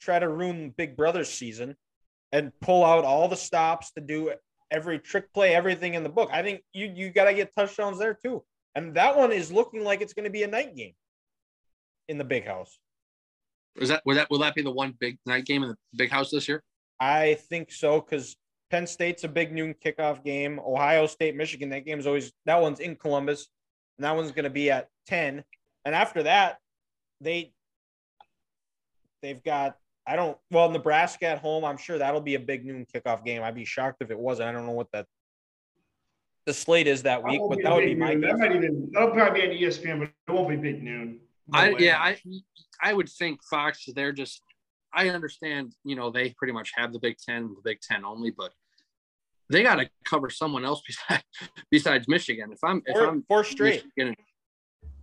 try 0.00 0.18
to 0.18 0.28
ruin 0.28 0.70
Big 0.70 0.96
Brother's 0.96 1.28
season 1.30 1.76
and 2.32 2.52
pull 2.60 2.84
out 2.84 3.04
all 3.04 3.28
the 3.28 3.36
stops 3.36 3.92
to 3.92 4.00
do 4.00 4.32
every 4.70 4.98
trick 4.98 5.32
play, 5.32 5.54
everything 5.54 5.94
in 5.94 6.02
the 6.02 6.08
book. 6.08 6.30
I 6.32 6.42
think 6.42 6.62
you 6.72 6.86
you 6.94 7.10
got 7.10 7.24
to 7.24 7.34
get 7.34 7.54
touchdowns 7.56 7.98
there 7.98 8.14
too. 8.14 8.44
And 8.76 8.94
that 8.94 9.16
one 9.16 9.32
is 9.32 9.52
looking 9.52 9.82
like 9.82 10.00
it's 10.00 10.12
going 10.14 10.24
to 10.24 10.30
be 10.30 10.44
a 10.44 10.46
night 10.46 10.76
game 10.76 10.94
in 12.10 12.18
the 12.18 12.24
big 12.24 12.44
house. 12.46 12.78
Is 13.76 13.88
that 13.88 14.02
will 14.04 14.16
that 14.16 14.28
will 14.30 14.40
that 14.40 14.54
be 14.54 14.62
the 14.62 14.70
one 14.70 14.94
big 14.98 15.16
night 15.24 15.46
game 15.46 15.62
in 15.62 15.70
the 15.70 15.76
big 15.96 16.10
house 16.10 16.30
this 16.30 16.48
year? 16.48 16.62
I 16.98 17.34
think 17.48 17.72
so 17.72 18.00
because 18.00 18.36
Penn 18.70 18.86
State's 18.86 19.24
a 19.24 19.28
big 19.28 19.52
noon 19.52 19.74
kickoff 19.82 20.24
game. 20.24 20.58
Ohio 20.58 21.06
State, 21.06 21.36
Michigan, 21.36 21.70
that 21.70 21.86
game's 21.86 22.06
always 22.06 22.32
that 22.46 22.60
one's 22.60 22.80
in 22.80 22.96
Columbus, 22.96 23.48
and 23.96 24.04
that 24.04 24.14
one's 24.14 24.32
going 24.32 24.44
to 24.44 24.50
be 24.50 24.70
at 24.70 24.88
ten. 25.06 25.44
And 25.84 25.94
after 25.94 26.24
that, 26.24 26.58
they 27.20 27.52
they've 29.22 29.42
got 29.42 29.76
I 30.06 30.16
don't 30.16 30.36
well 30.50 30.68
Nebraska 30.68 31.26
at 31.26 31.38
home. 31.38 31.64
I'm 31.64 31.78
sure 31.78 31.98
that'll 31.98 32.20
be 32.20 32.34
a 32.34 32.40
big 32.40 32.66
noon 32.66 32.86
kickoff 32.92 33.24
game. 33.24 33.42
I'd 33.42 33.54
be 33.54 33.64
shocked 33.64 34.02
if 34.02 34.10
it 34.10 34.18
wasn't. 34.18 34.48
I 34.48 34.52
don't 34.52 34.66
know 34.66 34.72
what 34.72 34.90
that 34.92 35.06
the 36.46 36.54
slate 36.54 36.88
is 36.88 37.02
that 37.04 37.22
week, 37.22 37.40
won't 37.40 37.52
but 37.52 37.62
that 37.62 37.72
would 37.72 37.84
be 37.84 37.90
big 37.90 37.98
my 37.98 38.14
noon. 38.14 38.20
guess. 38.22 38.32
That 38.32 38.38
might 38.38 38.56
even 38.56 38.90
that'll 38.92 39.10
probably 39.10 39.40
be 39.42 39.64
on 39.64 39.70
ESPN, 39.70 39.98
but 40.00 40.08
it 40.32 40.36
won't 40.36 40.48
be 40.48 40.56
big 40.56 40.82
noon. 40.82 41.20
No 41.48 41.58
I 41.58 41.72
way. 41.72 41.76
yeah, 41.80 41.98
I 41.98 42.18
I 42.82 42.92
would 42.92 43.08
think 43.08 43.40
Fox 43.44 43.86
they're 43.94 44.12
just 44.12 44.42
I 44.92 45.10
understand, 45.10 45.74
you 45.84 45.96
know, 45.96 46.10
they 46.10 46.30
pretty 46.30 46.52
much 46.52 46.72
have 46.76 46.92
the 46.92 46.98
Big 46.98 47.16
Ten, 47.18 47.54
the 47.54 47.62
Big 47.64 47.80
Ten 47.80 48.04
only, 48.04 48.30
but 48.30 48.52
they 49.48 49.62
got 49.62 49.76
to 49.76 49.88
cover 50.04 50.30
someone 50.30 50.64
else 50.64 50.82
besides 50.86 51.24
besides 51.70 52.08
Michigan. 52.08 52.52
If 52.52 52.58
I'm 52.64 52.82
if 52.86 52.96
Four, 52.96 53.06
I'm 53.06 53.22
four 53.22 53.44
straight. 53.44 53.84
Michigan, 53.96 54.16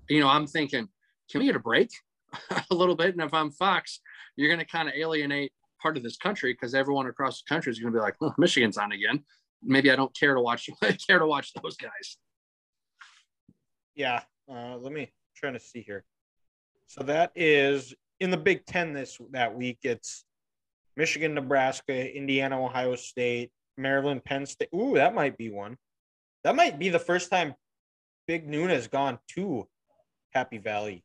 you 0.09 0.19
know, 0.19 0.27
I'm 0.27 0.47
thinking, 0.47 0.87
can 1.29 1.39
we 1.39 1.45
get 1.45 1.55
a 1.55 1.59
break 1.59 1.89
a 2.71 2.75
little 2.75 2.95
bit? 2.95 3.13
And 3.13 3.21
if 3.21 3.33
I'm 3.33 3.51
Fox, 3.51 3.99
you're 4.35 4.49
going 4.49 4.59
to 4.59 4.65
kind 4.65 4.87
of 4.87 4.95
alienate 4.95 5.51
part 5.81 5.97
of 5.97 6.03
this 6.03 6.17
country 6.17 6.53
because 6.53 6.73
everyone 6.73 7.07
across 7.07 7.41
the 7.41 7.53
country 7.53 7.71
is 7.71 7.79
going 7.79 7.93
to 7.93 7.97
be 7.97 8.01
like, 8.01 8.15
oh, 8.21 8.33
Michigan's 8.37 8.77
on 8.77 8.91
again. 8.91 9.23
Maybe 9.61 9.91
I 9.91 9.95
don't 9.95 10.15
care 10.15 10.33
to 10.33 10.41
watch 10.41 10.69
care 11.07 11.19
to 11.19 11.27
watch 11.27 11.51
those 11.61 11.77
guys. 11.77 12.17
Yeah. 13.95 14.21
Uh, 14.49 14.77
let 14.77 14.93
me 14.93 15.11
trying 15.35 15.53
to 15.53 15.59
see 15.59 15.81
here. 15.81 16.05
So 16.87 17.03
that 17.03 17.31
is 17.35 17.93
in 18.19 18.31
the 18.31 18.37
Big 18.37 18.65
Ten 18.65 18.93
this 18.93 19.17
that 19.31 19.55
week. 19.55 19.79
It's 19.83 20.23
Michigan, 20.95 21.33
Nebraska, 21.33 22.15
Indiana, 22.15 22.63
Ohio 22.63 22.95
State, 22.95 23.51
Maryland, 23.77 24.23
Penn 24.23 24.45
State. 24.45 24.69
Ooh, 24.73 24.95
that 24.95 25.13
might 25.13 25.37
be 25.37 25.49
one. 25.49 25.77
That 26.43 26.55
might 26.55 26.79
be 26.79 26.89
the 26.89 26.99
first 26.99 27.29
time 27.29 27.53
Big 28.27 28.47
Noon 28.47 28.69
has 28.69 28.87
gone 28.87 29.19
to 29.35 29.67
Happy 30.33 30.57
Valley 30.57 31.03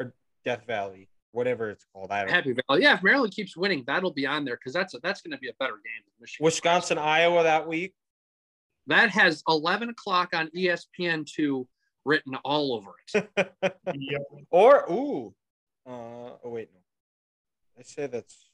or 0.00 0.14
Death 0.44 0.66
Valley, 0.66 1.08
whatever 1.32 1.70
it's 1.70 1.84
called. 1.92 2.10
I 2.10 2.20
don't 2.20 2.28
know. 2.28 2.34
Happy 2.34 2.54
Valley, 2.68 2.82
yeah. 2.82 2.94
If 2.94 3.02
Maryland 3.02 3.34
keeps 3.34 3.56
winning, 3.56 3.84
that'll 3.86 4.12
be 4.12 4.26
on 4.26 4.44
there 4.44 4.56
because 4.56 4.72
that's 4.72 4.94
a, 4.94 4.98
that's 5.02 5.20
going 5.20 5.32
to 5.32 5.38
be 5.38 5.48
a 5.48 5.54
better 5.58 5.74
game 5.74 6.02
than 6.06 6.12
Michigan. 6.20 6.44
Wisconsin, 6.44 6.98
Iowa 6.98 7.42
that 7.42 7.68
week. 7.68 7.94
That 8.86 9.10
has 9.10 9.42
11 9.46 9.90
o'clock 9.90 10.30
on 10.34 10.48
ESPN 10.48 11.26
two 11.26 11.68
written 12.04 12.34
all 12.44 12.74
over 12.74 12.92
it. 13.14 13.28
Yep. 13.94 14.22
Or 14.50 14.90
ooh, 14.90 15.34
uh, 15.86 15.90
oh 15.90 16.50
wait, 16.50 16.68
no, 16.74 16.80
I 17.78 17.82
say 17.82 18.06
that's 18.06 18.50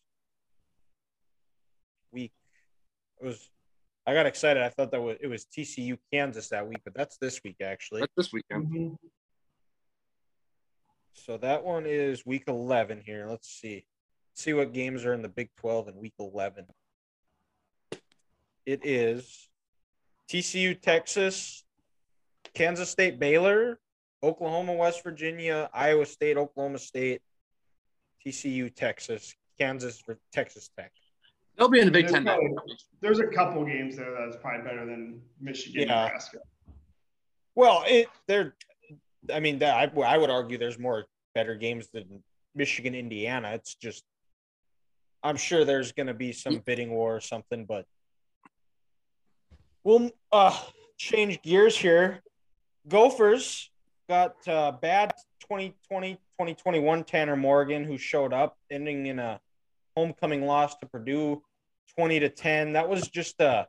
week. 2.13 2.33
It 3.21 3.27
was. 3.27 3.51
I 4.07 4.15
got 4.15 4.27
excited. 4.27 4.63
I 4.63 4.71
thought 4.71 4.91
that 4.93 5.01
was 5.03 5.17
it 5.21 5.27
was 5.27 5.45
TCU 5.47 5.99
Kansas 6.13 6.49
that 6.49 6.67
week, 6.67 6.79
but 6.85 6.95
that's 6.95 7.19
this 7.19 7.41
week 7.45 7.57
actually. 7.63 8.01
That's 8.01 8.13
this 8.17 8.33
weekend. 8.33 8.67
Mhm. 8.69 8.97
So 11.13 11.37
that 11.39 11.63
one 11.65 11.85
is 11.87 12.25
week 12.25 12.45
eleven 12.49 13.03
here. 13.05 13.27
Let's 13.29 13.49
see. 13.49 13.85
see 14.35 14.53
what 14.55 14.73
games 14.73 15.05
are 15.05 15.13
in 15.13 15.21
the 15.23 15.29
Big 15.29 15.51
Twelve 15.57 15.89
in 15.89 15.97
week 15.97 16.15
eleven. 16.19 16.67
It 18.65 18.81
is 18.85 19.49
TCU 20.31 20.81
Texas, 20.81 21.65
Kansas 22.55 22.91
State 22.91 23.19
Baylor, 23.19 23.79
Oklahoma 24.23 24.75
West 24.75 25.03
Virginia, 25.05 25.69
Iowa 25.73 26.07
State 26.07 26.37
Oklahoma 26.37 26.79
State, 26.79 27.21
TCU 28.27 28.75
Texas, 28.75 29.35
Kansas 29.59 30.01
for 30.01 30.19
Texas 30.33 30.71
Tech. 30.77 30.93
They'll 31.57 31.69
be 31.69 31.81
in 31.81 31.87
the 31.87 31.91
Big 31.93 32.05
There's 32.07 32.13
Ten. 32.15 32.25
probably- 32.25 32.77
There's 33.01 33.19
a 33.21 33.27
couple 33.29 33.65
games 33.65 33.97
there 33.97 34.15
that's 34.19 34.37
probably 34.41 34.63
better 34.69 34.87
than 34.87 35.21
Michigan, 35.41 35.89
Yeah. 35.89 36.05
Nebraska. 36.05 36.39
Well, 37.55 37.85
it 37.87 38.09
they're. 38.27 38.55
I 39.33 39.41
mean, 39.41 39.59
that 39.59 39.75
I, 39.97 40.01
I 40.03 40.17
would 40.17 40.31
argue 40.31 40.59
there's 40.59 40.79
more 40.79 41.07
better 41.35 41.57
games 41.57 41.89
than 41.93 42.23
Michigan, 42.55 42.95
Indiana. 42.95 43.51
It's 43.55 43.75
just, 43.75 44.05
I'm 45.25 45.37
sure 45.37 45.65
there's 45.65 45.91
going 45.93 46.07
to 46.07 46.15
be 46.15 46.33
some 46.33 46.59
bidding 46.59 46.91
war 46.91 47.17
or 47.17 47.21
something, 47.21 47.65
but 47.65 47.85
we'll 49.85 50.11
uh 50.33 50.57
change 50.97 51.43
gears 51.43 51.77
here. 51.77 52.23
Gophers 52.89 53.71
got 54.09 54.37
uh, 54.49 54.73
bad 54.73 55.13
2020 55.41 56.15
2021 56.15 57.05
Tanner 57.05 57.37
Morgan, 57.37 57.85
who 57.85 57.99
showed 57.99 58.33
up, 58.33 58.57
ending 58.71 59.07
in 59.07 59.19
a 59.19 59.41
homecoming 59.97 60.47
loss 60.47 60.77
to 60.77 60.87
Purdue 60.87 61.43
20 61.97 62.21
to 62.21 62.29
10. 62.29 62.75
That 62.75 62.89
was 62.89 63.09
just 63.09 63.41
uh 63.41 63.65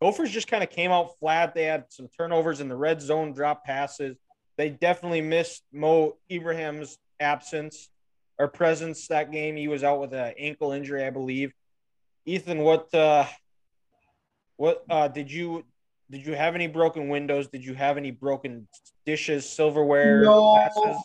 Gophers 0.00 0.30
just 0.30 0.48
kind 0.48 0.62
of 0.64 0.70
came 0.70 0.90
out 0.90 1.18
flat. 1.18 1.54
They 1.54 1.64
had 1.64 1.84
some 1.90 2.08
turnovers 2.08 2.60
in 2.60 2.68
the 2.68 2.76
red 2.76 3.00
zone, 3.00 3.32
drop 3.32 3.64
passes. 3.64 4.16
They 4.56 4.70
definitely 4.70 5.20
missed 5.20 5.62
Mo 5.72 6.16
Ibrahim's 6.30 6.98
absence 7.20 7.90
or 8.38 8.48
presence 8.48 9.08
that 9.08 9.30
game. 9.30 9.56
He 9.56 9.68
was 9.68 9.84
out 9.84 10.00
with 10.00 10.12
an 10.12 10.34
ankle 10.38 10.72
injury, 10.72 11.04
I 11.04 11.10
believe. 11.10 11.52
Ethan, 12.26 12.58
what 12.58 12.92
uh 12.94 13.26
what 14.56 14.84
uh 14.88 15.08
did 15.08 15.30
you 15.30 15.64
did 16.10 16.26
you 16.26 16.34
have 16.34 16.54
any 16.54 16.66
broken 16.66 17.08
windows? 17.08 17.48
Did 17.48 17.64
you 17.64 17.74
have 17.74 17.96
any 17.96 18.10
broken 18.10 18.68
dishes, 19.06 19.48
silverware, 19.48 20.22
No. 20.22 20.40
glasses? 20.54 20.96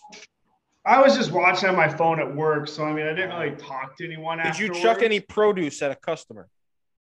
I 0.85 1.01
was 1.01 1.15
just 1.15 1.31
watching 1.31 1.69
on 1.69 1.75
my 1.75 1.87
phone 1.89 2.19
at 2.19 2.35
work, 2.35 2.67
so 2.67 2.83
I 2.85 2.93
mean, 2.93 3.05
I 3.05 3.13
didn't 3.13 3.37
really 3.37 3.55
talk 3.55 3.95
to 3.97 4.05
anyone. 4.05 4.39
Did 4.41 4.57
you 4.57 4.73
chuck 4.73 5.01
any 5.01 5.19
produce 5.19 5.81
at 5.81 5.91
a 5.91 5.95
customer? 5.95 6.47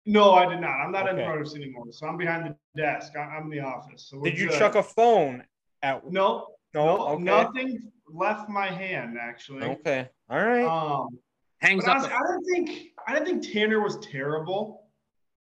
No, 0.06 0.32
I 0.34 0.48
did 0.48 0.62
not. 0.62 0.72
I'm 0.82 0.92
not 0.92 1.08
in 1.10 1.16
Okay. 1.16 1.26
produce 1.28 1.56
anymore, 1.56 1.86
so 1.92 2.08
I'm 2.08 2.18
behind 2.18 2.46
the 2.46 2.82
desk. 2.82 3.16
I- 3.16 3.20
I'm 3.22 3.44
in 3.46 3.50
the 3.50 3.60
office. 3.60 4.08
So 4.10 4.22
Did 4.22 4.38
you 4.40 4.50
good. 4.50 4.58
chuck 4.58 4.76
a 4.76 4.84
phone 4.84 5.44
at 5.82 6.04
No, 6.10 6.48
no? 6.74 6.88
no, 6.98 7.08
Okay. 7.10 7.24
nothing 7.24 7.92
left 8.12 8.50
my 8.50 8.68
hand 8.68 9.18
actually. 9.20 9.64
Okay. 9.64 10.10
All 10.30 10.42
right. 10.44 10.64
Um, 10.64 11.20
Hangs 11.60 11.84
but 11.86 11.92
up. 11.92 12.12
honestly, 12.12 12.14
I 12.14 12.22
didn't 12.28 12.46
think 12.46 12.92
I 13.08 13.14
didn't 13.14 13.42
think 13.42 13.54
Tanner 13.54 13.82
was 13.82 13.98
terrible. 14.00 14.87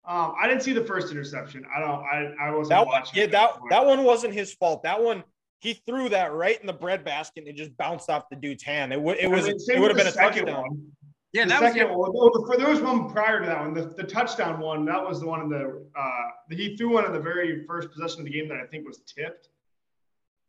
Um, 0.07 0.35
I 0.39 0.47
didn't 0.47 0.61
see 0.61 0.73
the 0.73 0.83
first 0.83 1.11
interception. 1.11 1.65
I 1.75 1.79
don't. 1.79 2.03
I 2.03 2.33
I 2.47 2.51
wasn't 2.51 2.69
that 2.69 2.85
one, 2.85 2.99
watching. 2.99 3.17
yeah, 3.17 3.23
at 3.25 3.31
that 3.31 3.51
that 3.71 3.85
one 3.85 4.03
wasn't 4.03 4.33
his 4.33 4.53
fault. 4.53 4.83
That 4.83 5.01
one 5.01 5.23
he 5.61 5.73
threw 5.87 6.09
that 6.09 6.31
right 6.33 6.59
in 6.61 6.67
the 6.67 6.73
bread 6.73 7.03
basket 7.03 7.41
and 7.41 7.47
it 7.47 7.55
just 7.55 7.75
bounced 7.77 8.09
off 8.09 8.29
the 8.29 8.35
dude's 8.35 8.61
hand. 8.63 8.93
It 8.93 9.01
would 9.01 9.17
it 9.17 9.25
I 9.25 9.27
was 9.29 9.45
mean, 9.47 9.55
it 9.69 9.79
would 9.79 9.89
have 9.89 9.97
been 9.97 10.05
a 10.07 10.11
second 10.11 10.45
touchdown. 10.45 10.61
one. 10.69 10.87
yeah, 11.33 11.43
the 11.45 11.49
that 11.49 11.61
was 11.63 11.73
second 11.73 11.97
one. 11.97 12.11
Oh, 12.13 12.29
the- 12.51 12.57
there 12.57 12.69
was 12.69 12.81
one 12.81 13.09
prior 13.09 13.39
to 13.39 13.45
that 13.47 13.59
one. 13.61 13.73
The, 13.73 13.85
the 13.85 14.03
touchdown 14.03 14.59
one. 14.59 14.85
That 14.85 15.03
was 15.03 15.19
the 15.21 15.27
one 15.27 15.41
in 15.41 15.49
the. 15.49 15.83
Uh, 15.97 16.55
he 16.55 16.77
threw 16.77 16.93
one 16.93 17.05
in 17.05 17.11
the 17.13 17.19
very 17.19 17.65
first 17.65 17.89
possession 17.91 18.19
of 18.19 18.25
the 18.25 18.31
game 18.31 18.47
that 18.49 18.57
I 18.59 18.67
think 18.67 18.85
was 18.85 18.99
tipped. 19.07 19.49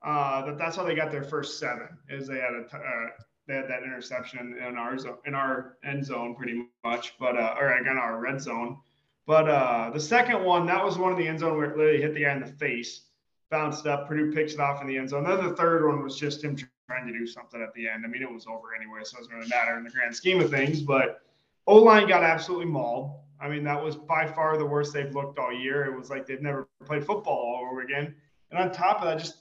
Uh, 0.05 0.45
that 0.47 0.59
that's 0.59 0.77
how 0.77 0.85
they 0.85 0.95
got 0.95 1.11
their 1.11 1.25
first 1.25 1.59
seven. 1.59 1.89
Is 2.11 2.29
they 2.29 2.35
had 2.39 2.53
a 2.53 2.65
t- 2.69 2.77
uh, 2.77 3.07
they 3.49 3.55
had 3.55 3.69
that 3.71 3.85
interception 3.85 4.59
in 4.69 4.77
our 4.77 4.99
zone, 4.99 5.17
in 5.25 5.35
our 5.35 5.79
end 5.85 6.05
zone 6.05 6.35
pretty 6.35 6.67
much, 6.85 7.15
but 7.19 7.37
uh, 7.39 7.55
or 7.59 7.73
again 7.79 7.97
our 7.97 8.21
red 8.21 8.41
zone. 8.43 8.77
But 9.27 9.49
uh, 9.49 9.91
the 9.93 10.01
second 10.01 10.45
one, 10.45 10.67
that 10.67 10.85
was 10.85 10.99
one 10.99 11.13
in 11.13 11.19
the 11.19 11.27
end 11.27 11.41
zone 11.41 11.57
where 11.57 11.71
it 11.71 11.77
literally 11.77 12.01
hit 12.01 12.15
the 12.15 12.23
guy 12.23 12.33
in 12.33 12.41
the 12.41 12.47
face, 12.47 13.03
bounced 13.51 13.87
up. 13.87 14.07
Purdue 14.07 14.33
picks 14.33 14.55
it 14.55 14.61
off 14.61 14.81
in 14.81 14.87
the 14.87 14.97
end 14.97 15.11
zone. 15.11 15.25
Then 15.25 15.45
the 15.45 15.57
third 15.57 15.87
one 15.87 16.03
was 16.03 16.17
just 16.17 16.45
him 16.45 16.57
trying 16.89 17.07
to 17.07 17.13
do 17.13 17.27
something 17.27 17.61
at 17.61 17.75
the 17.75 17.89
end. 17.89 18.05
I 18.05 18.09
mean, 18.09 18.23
it 18.23 18.31
was 18.31 18.47
over 18.47 18.75
anyway, 18.75 19.01
so 19.03 19.19
it 19.19 19.23
doesn't 19.23 19.35
really 19.35 19.49
matter 19.49 19.77
in 19.77 19.85
the 19.85 19.91
grand 19.91 20.15
scheme 20.15 20.41
of 20.41 20.51
things. 20.51 20.81
But 20.81 21.23
O 21.67 21.77
line 21.77 22.07
got 22.07 22.23
absolutely 22.23 22.67
mauled. 22.67 23.19
I 23.41 23.49
mean, 23.49 23.65
that 23.65 23.83
was 23.83 23.97
by 23.97 24.27
far 24.27 24.57
the 24.57 24.65
worst 24.65 24.95
they've 24.95 25.15
looked 25.15 25.39
all 25.39 25.53
year. 25.53 25.85
It 25.87 25.99
was 25.99 26.09
like 26.09 26.27
they've 26.27 26.41
never 26.41 26.69
played 26.85 27.05
football 27.05 27.35
all 27.35 27.69
over 27.71 27.83
again. 27.83 28.15
And 28.51 28.61
on 28.61 28.71
top 28.71 29.01
of 29.01 29.09
that, 29.09 29.19
just 29.19 29.39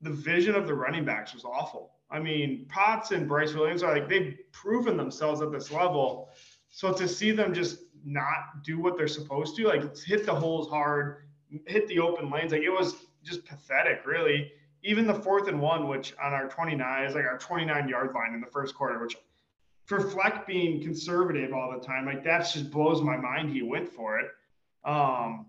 the 0.00 0.10
vision 0.10 0.54
of 0.54 0.66
the 0.66 0.74
running 0.74 1.04
backs 1.04 1.32
was 1.32 1.44
awful. 1.44 1.92
I 2.10 2.18
mean, 2.18 2.66
Potts 2.68 3.12
and 3.12 3.26
Bryce 3.26 3.54
Williams 3.54 3.82
are 3.82 3.92
like 3.92 4.08
they've 4.08 4.36
proven 4.52 4.96
themselves 4.96 5.40
at 5.40 5.50
this 5.50 5.70
level. 5.70 6.30
So 6.70 6.92
to 6.92 7.08
see 7.08 7.30
them 7.30 7.54
just 7.54 7.78
not 8.06 8.62
do 8.64 8.78
what 8.78 8.96
they're 8.96 9.08
supposed 9.08 9.56
to, 9.56 9.66
like 9.66 9.96
hit 9.98 10.24
the 10.24 10.34
holes 10.34 10.68
hard, 10.68 11.24
hit 11.66 11.86
the 11.88 11.98
open 11.98 12.30
lanes, 12.30 12.52
like 12.52 12.62
it 12.62 12.70
was 12.70 12.94
just 13.24 13.44
pathetic, 13.44 14.06
really. 14.06 14.52
Even 14.82 15.06
the 15.06 15.14
fourth 15.14 15.48
and 15.48 15.60
one, 15.60 15.88
which 15.88 16.14
on 16.22 16.32
our 16.32 16.48
29 16.48 17.04
is 17.04 17.14
like 17.14 17.24
our 17.24 17.38
29 17.38 17.88
yard 17.88 18.14
line 18.14 18.34
in 18.34 18.40
the 18.40 18.46
first 18.46 18.74
quarter, 18.74 19.00
which 19.00 19.16
for 19.86 20.00
Fleck 20.00 20.46
being 20.46 20.80
conservative 20.80 21.52
all 21.52 21.72
the 21.72 21.84
time, 21.84 22.06
like 22.06 22.22
that 22.24 22.40
just 22.52 22.70
blows 22.70 23.02
my 23.02 23.16
mind. 23.16 23.50
He 23.50 23.62
went 23.62 23.88
for 23.92 24.20
it. 24.20 24.26
Um, 24.84 25.46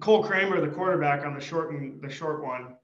Cole 0.00 0.24
Kramer, 0.24 0.60
the 0.60 0.68
quarterback 0.68 1.24
on 1.24 1.34
the 1.34 1.40
short 1.40 1.72
and 1.72 2.00
the 2.00 2.08
short 2.08 2.42
one, 2.42 2.76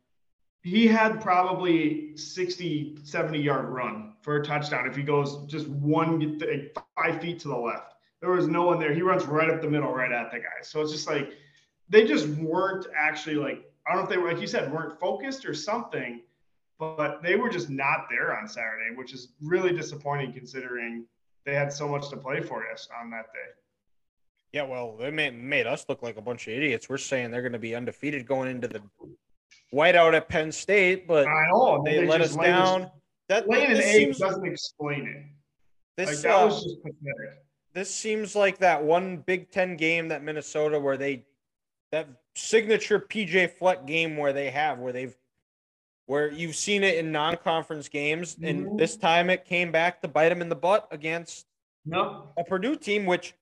he 0.62 0.86
had 0.86 1.20
probably 1.20 2.16
60, 2.16 2.98
70 3.02 3.40
yard 3.40 3.68
run 3.68 4.14
for 4.22 4.36
a 4.36 4.44
touchdown 4.44 4.86
if 4.86 4.96
he 4.96 5.02
goes 5.02 5.44
just 5.46 5.68
one 5.68 6.40
five 6.96 7.20
feet 7.20 7.40
to 7.40 7.48
the 7.48 7.56
left. 7.56 7.94
There 8.22 8.30
was 8.30 8.46
no 8.46 8.62
one 8.62 8.78
there. 8.78 8.94
He 8.94 9.02
runs 9.02 9.26
right 9.26 9.50
up 9.50 9.60
the 9.60 9.68
middle, 9.68 9.92
right 9.92 10.12
at 10.12 10.30
the 10.30 10.38
guy. 10.38 10.62
So 10.62 10.80
it's 10.80 10.92
just 10.92 11.06
like 11.06 11.32
they 11.90 12.06
just 12.06 12.26
weren't 12.28 12.86
actually 12.96 13.36
like 13.36 13.70
I 13.86 13.92
don't 13.92 13.98
know 13.98 14.04
if 14.04 14.08
they 14.08 14.16
were 14.16 14.32
like 14.32 14.40
you 14.40 14.46
said 14.46 14.72
weren't 14.72 14.98
focused 14.98 15.44
or 15.44 15.52
something, 15.52 16.22
but 16.78 17.22
they 17.22 17.36
were 17.36 17.50
just 17.50 17.68
not 17.68 18.06
there 18.08 18.38
on 18.38 18.48
Saturday, 18.48 18.94
which 18.94 19.12
is 19.12 19.32
really 19.42 19.72
disappointing 19.76 20.32
considering 20.32 21.04
they 21.44 21.54
had 21.54 21.72
so 21.72 21.88
much 21.88 22.08
to 22.10 22.16
play 22.16 22.40
for 22.40 22.70
us 22.70 22.88
on 22.98 23.10
that 23.10 23.26
day. 23.34 23.50
Yeah, 24.52 24.64
well, 24.64 24.96
they 24.96 25.10
made, 25.10 25.34
made 25.34 25.66
us 25.66 25.86
look 25.88 26.02
like 26.02 26.18
a 26.18 26.20
bunch 26.20 26.46
of 26.46 26.52
idiots. 26.52 26.88
We're 26.88 26.98
saying 26.98 27.30
they're 27.30 27.40
going 27.40 27.52
to 27.52 27.58
be 27.58 27.74
undefeated 27.74 28.26
going 28.26 28.50
into 28.50 28.68
the 28.68 28.82
whiteout 29.72 30.14
at 30.14 30.28
Penn 30.28 30.52
State, 30.52 31.08
but 31.08 31.26
I 31.26 31.50
know 31.50 31.76
and 31.76 31.86
they, 31.86 32.06
let 32.06 32.20
us 32.20 32.36
down. 32.36 32.90
That 33.28 33.48
Laying 33.48 33.70
an 33.70 33.76
egg 33.78 33.94
seems 33.94 34.18
doesn't 34.18 34.46
explain 34.46 35.06
it. 35.06 35.24
Like 35.96 36.08
this 36.08 36.22
that 36.22 36.34
uh, 36.34 36.46
was 36.46 36.62
just 36.62 36.82
pathetic. 36.82 37.38
This 37.74 37.94
seems 37.94 38.34
like 38.36 38.58
that 38.58 38.82
one 38.82 39.18
Big 39.18 39.50
Ten 39.50 39.76
game 39.76 40.08
that 40.08 40.22
Minnesota 40.22 40.78
where 40.78 40.96
they 40.96 41.24
that 41.90 42.08
signature 42.34 42.98
PJ 42.98 43.50
Fleck 43.52 43.86
game 43.86 44.16
where 44.16 44.32
they 44.32 44.50
have 44.50 44.78
where 44.78 44.92
they've 44.92 45.16
where 46.06 46.30
you've 46.30 46.56
seen 46.56 46.82
it 46.82 46.96
in 46.98 47.12
non-conference 47.12 47.88
games, 47.88 48.36
and 48.42 48.66
Mhm. 48.66 48.78
this 48.78 48.96
time 48.96 49.30
it 49.30 49.44
came 49.44 49.70
back 49.70 50.02
to 50.02 50.08
bite 50.08 50.28
them 50.30 50.42
in 50.42 50.48
the 50.48 50.56
butt 50.56 50.88
against 50.90 51.46
No, 51.84 52.32
a 52.36 52.44
Purdue 52.44 52.76
team, 52.76 53.06
which 53.06 53.34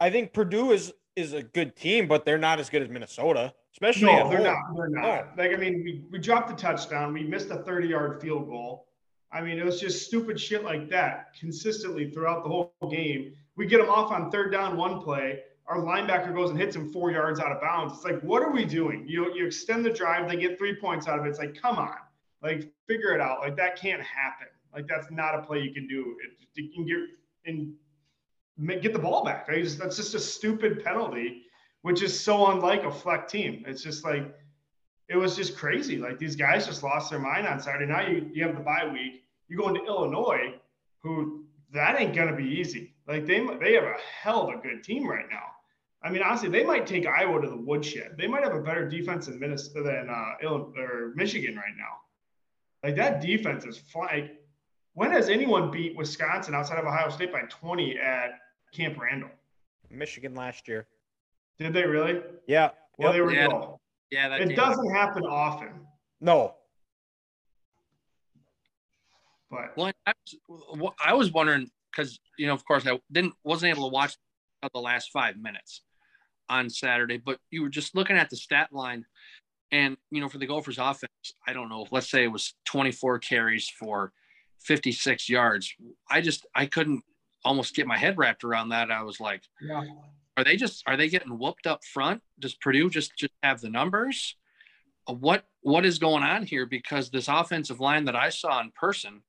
I 0.00 0.10
think 0.10 0.32
Purdue 0.32 0.72
is 0.72 0.92
is 1.16 1.32
a 1.32 1.42
good 1.42 1.74
team, 1.74 2.06
but 2.06 2.24
they're 2.24 2.38
not 2.38 2.60
as 2.60 2.70
good 2.70 2.80
as 2.82 2.88
Minnesota, 2.88 3.52
especially 3.72 4.06
no, 4.06 4.28
they're 4.28 4.38
home. 4.38 4.44
not. 4.44 4.76
They're 4.76 4.88
not. 4.88 5.36
Like 5.38 5.52
I 5.52 5.56
mean, 5.56 5.82
we, 5.82 6.04
we 6.12 6.18
dropped 6.18 6.48
the 6.48 6.54
touchdown. 6.54 7.12
We 7.12 7.24
missed 7.24 7.50
a 7.50 7.56
30 7.64 7.88
yard 7.88 8.20
field 8.22 8.46
goal. 8.48 8.86
I 9.32 9.40
mean, 9.42 9.58
it 9.58 9.64
was 9.64 9.80
just 9.80 10.06
stupid 10.06 10.40
shit 10.40 10.62
like 10.64 10.88
that 10.90 11.34
consistently 11.38 12.10
throughout 12.10 12.44
the 12.44 12.48
whole 12.50 12.72
game. 12.90 13.34
We 13.58 13.66
get 13.66 13.78
them 13.78 13.90
off 13.90 14.12
on 14.12 14.30
third 14.30 14.52
down 14.52 14.76
one 14.76 15.02
play. 15.02 15.40
Our 15.66 15.78
linebacker 15.78 16.32
goes 16.32 16.50
and 16.50 16.58
hits 16.58 16.76
him 16.76 16.90
four 16.92 17.10
yards 17.10 17.40
out 17.40 17.52
of 17.52 17.60
bounds. 17.60 17.92
It's 17.92 18.04
like, 18.04 18.20
what 18.22 18.40
are 18.40 18.52
we 18.52 18.64
doing? 18.64 19.04
You 19.06 19.34
you 19.34 19.44
extend 19.44 19.84
the 19.84 19.90
drive, 19.90 20.30
they 20.30 20.36
get 20.36 20.56
three 20.56 20.76
points 20.76 21.08
out 21.08 21.18
of 21.18 21.26
it. 21.26 21.28
It's 21.28 21.40
like, 21.40 21.60
come 21.60 21.76
on, 21.76 21.96
like 22.40 22.70
figure 22.86 23.12
it 23.12 23.20
out. 23.20 23.40
Like 23.40 23.56
that 23.56 23.76
can't 23.76 24.00
happen. 24.00 24.46
Like 24.72 24.86
that's 24.86 25.10
not 25.10 25.34
a 25.34 25.42
play 25.42 25.60
you 25.60 25.74
can 25.74 25.88
do. 25.88 26.16
It, 26.24 26.46
you 26.54 26.70
can 26.72 26.86
get 26.86 26.96
and 27.46 28.80
get 28.80 28.92
the 28.92 28.98
ball 28.98 29.24
back. 29.24 29.48
Just, 29.48 29.78
that's 29.78 29.96
just 29.96 30.14
a 30.14 30.20
stupid 30.20 30.84
penalty, 30.84 31.42
which 31.82 32.02
is 32.02 32.18
so 32.18 32.52
unlike 32.52 32.84
a 32.84 32.92
Fleck 32.92 33.28
team. 33.28 33.64
It's 33.66 33.82
just 33.82 34.04
like 34.04 34.34
it 35.08 35.16
was 35.16 35.34
just 35.34 35.56
crazy. 35.56 35.96
Like 35.96 36.18
these 36.18 36.36
guys 36.36 36.66
just 36.66 36.84
lost 36.84 37.10
their 37.10 37.18
mind 37.18 37.46
on 37.48 37.60
Saturday. 37.60 37.86
Now 37.86 38.06
you, 38.06 38.30
you 38.32 38.46
have 38.46 38.54
the 38.54 38.62
bye 38.62 38.88
week. 38.90 39.24
You 39.48 39.58
go 39.58 39.68
into 39.68 39.84
Illinois, 39.84 40.54
who 41.02 41.44
that 41.72 42.00
ain't 42.00 42.14
gonna 42.14 42.36
be 42.36 42.44
easy. 42.44 42.94
Like 43.08 43.26
they 43.26 43.40
they 43.60 43.72
have 43.72 43.84
a 43.84 43.96
hell 44.22 44.48
of 44.48 44.54
a 44.58 44.62
good 44.62 44.84
team 44.84 45.08
right 45.08 45.24
now. 45.30 45.44
I 46.02 46.10
mean, 46.10 46.22
honestly, 46.22 46.48
they 46.48 46.62
might 46.62 46.86
take 46.86 47.06
Iowa 47.06 47.40
to 47.40 47.48
the 47.48 47.56
woodshed. 47.56 48.14
They 48.18 48.28
might 48.28 48.44
have 48.44 48.54
a 48.54 48.60
better 48.60 48.88
defense 48.88 49.26
than 49.26 49.40
Minnesota 49.40 49.82
than 49.82 50.08
uh, 50.10 50.34
Illinois 50.42 50.78
or 50.80 51.12
Michigan 51.16 51.56
right 51.56 51.74
now. 51.76 52.86
Like 52.86 52.94
that 52.96 53.20
defense 53.20 53.64
is 53.64 53.78
flying. 53.78 54.28
When 54.92 55.10
has 55.10 55.28
anyone 55.28 55.70
beat 55.70 55.96
Wisconsin 55.96 56.54
outside 56.54 56.78
of 56.78 56.84
Ohio 56.84 57.08
State 57.08 57.32
by 57.32 57.42
20 57.42 57.98
at 57.98 58.30
Camp 58.74 58.98
Randall? 59.00 59.30
Michigan 59.90 60.34
last 60.34 60.68
year. 60.68 60.86
Did 61.58 61.72
they 61.72 61.84
really? 61.84 62.20
Yeah. 62.46 62.70
Well, 62.98 63.08
Yep. 63.08 63.12
they 63.14 63.20
were 63.20 63.32
Yeah. 63.32 63.46
go. 63.48 63.80
Yeah, 64.10 64.28
that 64.28 64.40
It 64.42 64.54
doesn't 64.54 64.90
happen 64.94 65.24
often, 65.24 65.86
No. 66.20 66.54
but 69.50 69.76
Well, 69.76 69.92
I 70.06 70.12
was, 70.48 70.92
I 71.04 71.14
was 71.14 71.32
wondering 71.32 71.70
because 71.90 72.18
you 72.38 72.46
know, 72.46 72.54
of 72.54 72.64
course, 72.64 72.86
I 72.86 72.98
didn't 73.10 73.34
wasn't 73.44 73.70
able 73.70 73.88
to 73.88 73.92
watch 73.92 74.16
the 74.72 74.80
last 74.80 75.10
five 75.12 75.36
minutes 75.36 75.82
on 76.48 76.70
Saturday, 76.70 77.18
but 77.18 77.38
you 77.50 77.62
were 77.62 77.68
just 77.68 77.94
looking 77.94 78.16
at 78.16 78.30
the 78.30 78.36
stat 78.36 78.72
line, 78.72 79.04
and 79.70 79.96
you 80.10 80.20
know, 80.20 80.28
for 80.28 80.38
the 80.38 80.46
Gophers 80.46 80.78
offense, 80.78 81.10
I 81.46 81.52
don't 81.52 81.68
know. 81.68 81.86
Let's 81.90 82.10
say 82.10 82.24
it 82.24 82.32
was 82.32 82.54
24 82.66 83.18
carries 83.20 83.68
for 83.68 84.12
56 84.60 85.28
yards. 85.28 85.74
I 86.10 86.20
just 86.20 86.46
I 86.54 86.66
couldn't 86.66 87.02
almost 87.44 87.74
get 87.74 87.86
my 87.86 87.98
head 87.98 88.18
wrapped 88.18 88.44
around 88.44 88.70
that. 88.70 88.90
I 88.90 89.02
was 89.02 89.20
like, 89.20 89.42
yeah. 89.60 89.84
are 90.36 90.44
they 90.44 90.56
just 90.56 90.82
are 90.86 90.96
they 90.96 91.08
getting 91.08 91.38
whooped 91.38 91.66
up 91.66 91.84
front? 91.84 92.22
Does 92.38 92.54
Purdue 92.54 92.90
just 92.90 93.16
just 93.16 93.32
have 93.42 93.60
the 93.60 93.70
numbers? 93.70 94.36
What 95.06 95.44
what 95.62 95.86
is 95.86 95.98
going 95.98 96.22
on 96.22 96.44
here? 96.44 96.66
Because 96.66 97.10
this 97.10 97.28
offensive 97.28 97.80
line 97.80 98.04
that 98.06 98.16
I 98.16 98.28
saw 98.30 98.60
in 98.60 98.70
person, 98.72 99.22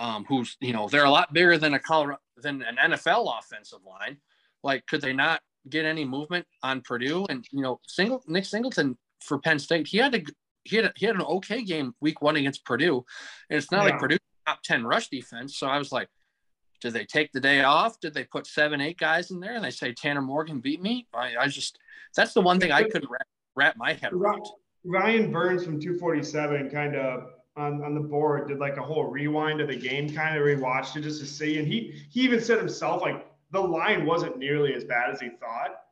um, 0.00 0.24
who's 0.28 0.56
you 0.60 0.72
know 0.72 0.88
they're 0.88 1.04
a 1.04 1.10
lot 1.10 1.32
bigger 1.32 1.56
than 1.58 1.74
a 1.74 1.78
Colorado 1.78 2.18
than 2.36 2.62
an 2.62 2.76
NFL 2.92 3.38
offensive 3.38 3.80
line. 3.86 4.16
Like, 4.64 4.86
could 4.86 5.00
they 5.02 5.12
not 5.12 5.40
get 5.68 5.84
any 5.84 6.04
movement 6.04 6.46
on 6.62 6.80
Purdue? 6.80 7.26
And 7.28 7.44
you 7.52 7.62
know, 7.62 7.78
single 7.86 8.22
Nick 8.26 8.46
Singleton 8.46 8.96
for 9.22 9.38
Penn 9.38 9.58
State, 9.58 9.86
he 9.86 9.98
had 9.98 10.12
to 10.12 10.24
he 10.64 10.76
had 10.76 10.92
he 10.96 11.06
had 11.06 11.14
an 11.14 11.22
okay 11.22 11.62
game 11.62 11.94
week 12.00 12.22
one 12.22 12.36
against 12.36 12.64
Purdue, 12.64 13.04
and 13.50 13.56
it's 13.58 13.70
not 13.70 13.84
Yeah. 13.84 13.90
like 13.92 14.00
Purdue 14.00 14.18
top 14.46 14.62
ten 14.62 14.84
rush 14.84 15.08
defense. 15.08 15.58
So 15.58 15.66
I 15.66 15.76
was 15.78 15.92
like, 15.92 16.08
did 16.80 16.94
they 16.94 17.04
take 17.04 17.30
the 17.32 17.40
day 17.40 17.62
off? 17.62 18.00
Did 18.00 18.14
they 18.14 18.24
put 18.24 18.46
seven 18.46 18.80
eight 18.80 18.98
guys 18.98 19.30
in 19.30 19.38
there 19.38 19.54
and 19.54 19.64
they 19.64 19.70
say 19.70 19.92
Tanner 19.92 20.22
Morgan 20.22 20.60
beat 20.60 20.80
me? 20.82 21.06
I, 21.14 21.34
I 21.38 21.46
just 21.48 21.78
that's 22.16 22.32
the 22.32 22.40
one 22.40 22.58
thing 22.58 22.72
I 22.72 22.84
couldn't 22.84 23.10
wrap, 23.10 23.26
wrap 23.54 23.76
my 23.76 23.92
head 23.92 24.12
around. 24.14 24.46
Ryan 24.82 25.30
Burns 25.30 25.62
from 25.62 25.78
247 25.78 26.70
kind 26.70 26.96
of 26.96 27.24
on, 27.56 27.82
on 27.82 27.94
the 27.94 28.00
board 28.00 28.48
did 28.48 28.58
like 28.58 28.76
a 28.76 28.82
whole 28.82 29.04
rewind 29.04 29.60
of 29.60 29.68
the 29.68 29.76
game, 29.76 30.12
kind 30.12 30.36
of 30.36 30.42
rewatched 30.42 30.96
it 30.96 31.02
just 31.02 31.20
to 31.20 31.26
see. 31.26 31.58
And 31.58 31.66
he 31.66 32.02
he 32.10 32.20
even 32.20 32.40
said 32.40 32.58
himself 32.58 33.02
like 33.02 33.26
the 33.50 33.60
line 33.60 34.06
wasn't 34.06 34.38
nearly 34.38 34.74
as 34.74 34.84
bad 34.84 35.10
as 35.10 35.20
he 35.20 35.28
thought. 35.28 35.82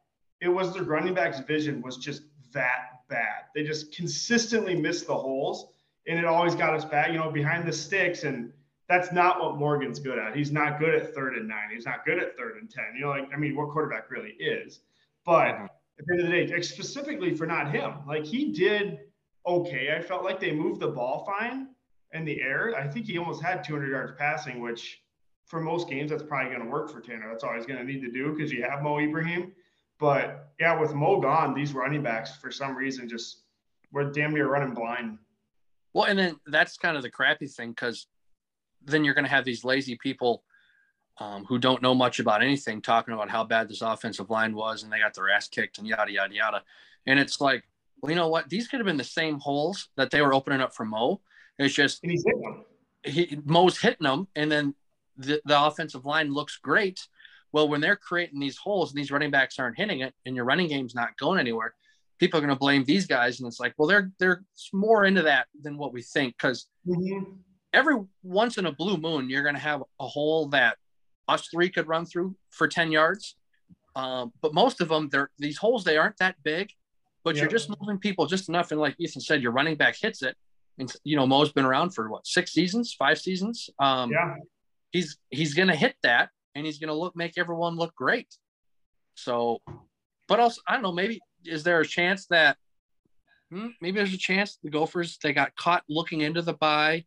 It 0.40 0.48
was 0.48 0.72
the 0.72 0.82
running 0.82 1.14
back's 1.14 1.40
vision 1.40 1.82
was 1.82 1.96
just 1.96 2.22
that 2.52 3.02
bad. 3.08 3.46
They 3.54 3.64
just 3.64 3.94
consistently 3.94 4.74
missed 4.74 5.06
the 5.06 5.14
holes, 5.14 5.72
and 6.06 6.18
it 6.18 6.24
always 6.24 6.54
got 6.54 6.74
us 6.74 6.84
back, 6.84 7.10
you 7.10 7.18
know, 7.18 7.30
behind 7.30 7.66
the 7.66 7.72
sticks. 7.72 8.22
And 8.22 8.52
that's 8.88 9.12
not 9.12 9.40
what 9.40 9.56
Morgan's 9.56 9.98
good 9.98 10.18
at. 10.18 10.36
He's 10.36 10.52
not 10.52 10.78
good 10.78 10.94
at 10.94 11.14
third 11.14 11.36
and 11.36 11.48
nine. 11.48 11.70
He's 11.72 11.84
not 11.84 12.06
good 12.06 12.18
at 12.18 12.36
third 12.36 12.56
and 12.60 12.70
ten. 12.70 12.84
You 12.94 13.02
know, 13.02 13.10
like 13.10 13.28
I 13.34 13.36
mean, 13.36 13.56
what 13.56 13.70
quarterback 13.70 14.10
really 14.10 14.34
is? 14.38 14.80
But 15.26 15.54
mm-hmm. 15.54 15.64
at 15.64 16.06
the 16.06 16.14
end 16.14 16.20
of 16.22 16.30
the 16.30 16.46
day, 16.46 16.62
specifically 16.62 17.34
for 17.34 17.46
not 17.46 17.72
him, 17.72 17.94
like 18.06 18.24
he 18.24 18.52
did 18.52 19.00
okay. 19.48 19.94
I 19.96 20.00
felt 20.00 20.24
like 20.24 20.40
they 20.40 20.52
moved 20.52 20.80
the 20.80 20.88
ball 20.88 21.24
fine 21.24 21.68
in 22.12 22.24
the 22.24 22.40
air. 22.40 22.74
I 22.76 22.86
think 22.86 23.06
he 23.06 23.18
almost 23.18 23.42
had 23.42 23.64
200 23.64 23.90
yards 23.90 24.12
passing, 24.18 24.60
which 24.60 25.02
for 25.46 25.60
most 25.60 25.88
games, 25.88 26.10
that's 26.10 26.22
probably 26.22 26.50
going 26.50 26.64
to 26.64 26.70
work 26.70 26.90
for 26.90 27.00
Tanner. 27.00 27.28
That's 27.30 27.42
all 27.42 27.54
he's 27.54 27.66
going 27.66 27.78
to 27.78 27.84
need 27.84 28.02
to 28.02 28.10
do 28.10 28.32
because 28.32 28.52
you 28.52 28.62
have 28.62 28.82
Mo 28.82 28.98
Ibrahim. 28.98 29.52
But 29.98 30.50
yeah, 30.60 30.78
with 30.78 30.94
Mo 30.94 31.20
gone, 31.20 31.54
these 31.54 31.72
running 31.72 32.02
backs 32.02 32.36
for 32.36 32.50
some 32.50 32.76
reason 32.76 33.08
just 33.08 33.42
were 33.90 34.10
damn 34.10 34.32
near 34.32 34.48
running 34.48 34.74
blind. 34.74 35.18
Well, 35.94 36.04
and 36.04 36.18
then 36.18 36.36
that's 36.46 36.76
kind 36.76 36.96
of 36.96 37.02
the 37.02 37.10
crappy 37.10 37.46
thing 37.46 37.70
because 37.70 38.06
then 38.84 39.04
you're 39.04 39.14
going 39.14 39.24
to 39.24 39.30
have 39.30 39.44
these 39.44 39.64
lazy 39.64 39.96
people 39.96 40.44
um, 41.18 41.44
who 41.46 41.58
don't 41.58 41.82
know 41.82 41.94
much 41.94 42.20
about 42.20 42.42
anything 42.42 42.80
talking 42.80 43.14
about 43.14 43.30
how 43.30 43.42
bad 43.42 43.68
this 43.68 43.82
offensive 43.82 44.30
line 44.30 44.54
was 44.54 44.82
and 44.82 44.92
they 44.92 45.00
got 45.00 45.14
their 45.14 45.30
ass 45.30 45.48
kicked 45.48 45.78
and 45.78 45.86
yada 45.86 46.12
yada 46.12 46.34
yada. 46.34 46.62
And 47.06 47.18
it's 47.18 47.40
like, 47.40 47.64
well, 48.00 48.10
you 48.10 48.16
know 48.16 48.28
what? 48.28 48.48
These 48.48 48.68
could 48.68 48.80
have 48.80 48.86
been 48.86 48.96
the 48.96 49.04
same 49.04 49.38
holes 49.38 49.88
that 49.96 50.10
they 50.10 50.20
were 50.20 50.34
opening 50.34 50.60
up 50.60 50.74
for 50.74 50.84
Mo. 50.84 51.20
It's 51.58 51.74
just 51.74 52.02
And 52.02 52.12
he's 52.12 52.24
hitting 52.24 52.42
them. 52.42 52.64
he, 53.02 53.38
Mo's 53.44 53.78
hitting 53.78 54.04
them, 54.04 54.28
and 54.36 54.50
then 54.50 54.74
the, 55.16 55.40
the 55.44 55.60
offensive 55.60 56.04
line 56.04 56.32
looks 56.32 56.56
great. 56.56 57.00
Well, 57.52 57.68
when 57.68 57.80
they're 57.80 57.96
creating 57.96 58.40
these 58.40 58.58
holes 58.58 58.90
and 58.90 58.98
these 58.98 59.10
running 59.10 59.30
backs 59.30 59.58
aren't 59.58 59.76
hitting 59.78 60.00
it, 60.00 60.14
and 60.26 60.36
your 60.36 60.44
running 60.44 60.68
game's 60.68 60.94
not 60.94 61.16
going 61.16 61.40
anywhere, 61.40 61.74
people 62.18 62.38
are 62.38 62.42
going 62.42 62.54
to 62.54 62.58
blame 62.58 62.84
these 62.84 63.06
guys, 63.06 63.40
and 63.40 63.46
it's 63.48 63.60
like, 63.60 63.74
well, 63.78 63.88
they're 63.88 64.10
they're 64.18 64.44
more 64.72 65.04
into 65.04 65.22
that 65.22 65.46
than 65.62 65.76
what 65.76 65.92
we 65.92 66.02
think 66.02 66.34
because 66.36 66.68
every 67.72 67.96
once 68.22 68.58
in 68.58 68.66
a 68.66 68.72
blue 68.72 68.96
moon, 68.96 69.28
you're 69.28 69.42
going 69.42 69.54
to 69.54 69.60
have 69.60 69.82
a 70.00 70.06
hole 70.06 70.48
that 70.48 70.76
us 71.26 71.48
three 71.48 71.68
could 71.70 71.88
run 71.88 72.06
through 72.06 72.34
for 72.50 72.66
10 72.68 72.90
yards. 72.90 73.36
Um, 73.94 74.32
but 74.40 74.54
most 74.54 74.80
of 74.80 74.88
them, 74.88 75.08
they're 75.10 75.30
these 75.38 75.58
holes, 75.58 75.84
they 75.84 75.96
aren't 75.96 76.18
that 76.18 76.36
big, 76.42 76.70
but 77.24 77.36
you're 77.36 77.48
just 77.48 77.68
moving 77.80 77.98
people 77.98 78.26
just 78.26 78.48
enough. 78.48 78.70
And 78.72 78.80
like 78.80 78.94
Ethan 78.98 79.20
said, 79.20 79.42
your 79.42 79.52
running 79.52 79.76
back 79.76 79.96
hits 80.00 80.22
it. 80.22 80.36
And, 80.78 80.92
you 81.04 81.16
know, 81.16 81.26
Mo's 81.26 81.52
been 81.52 81.64
around 81.64 81.90
for 81.90 82.08
what, 82.08 82.26
six 82.26 82.52
seasons, 82.52 82.94
five 82.96 83.18
seasons. 83.18 83.68
Um, 83.78 84.10
Yeah. 84.12 84.36
he's, 84.90 85.18
he's 85.30 85.54
going 85.54 85.68
to 85.68 85.74
hit 85.74 85.96
that 86.02 86.30
and 86.54 86.64
he's 86.64 86.78
going 86.78 86.88
to 86.88 86.94
look, 86.94 87.16
make 87.16 87.36
everyone 87.36 87.76
look 87.76 87.94
great. 87.94 88.32
So, 89.14 89.60
but 90.28 90.38
also, 90.40 90.60
I 90.68 90.74
don't 90.74 90.82
know, 90.82 90.92
maybe 90.92 91.20
is 91.44 91.64
there 91.64 91.80
a 91.80 91.86
chance 91.86 92.26
that 92.26 92.56
hmm, 93.50 93.68
maybe 93.80 93.96
there's 93.96 94.14
a 94.14 94.18
chance 94.18 94.58
the 94.62 94.70
Gophers, 94.70 95.18
they 95.22 95.32
got 95.32 95.56
caught 95.56 95.82
looking 95.88 96.20
into 96.20 96.42
the 96.42 96.52
bye 96.54 97.04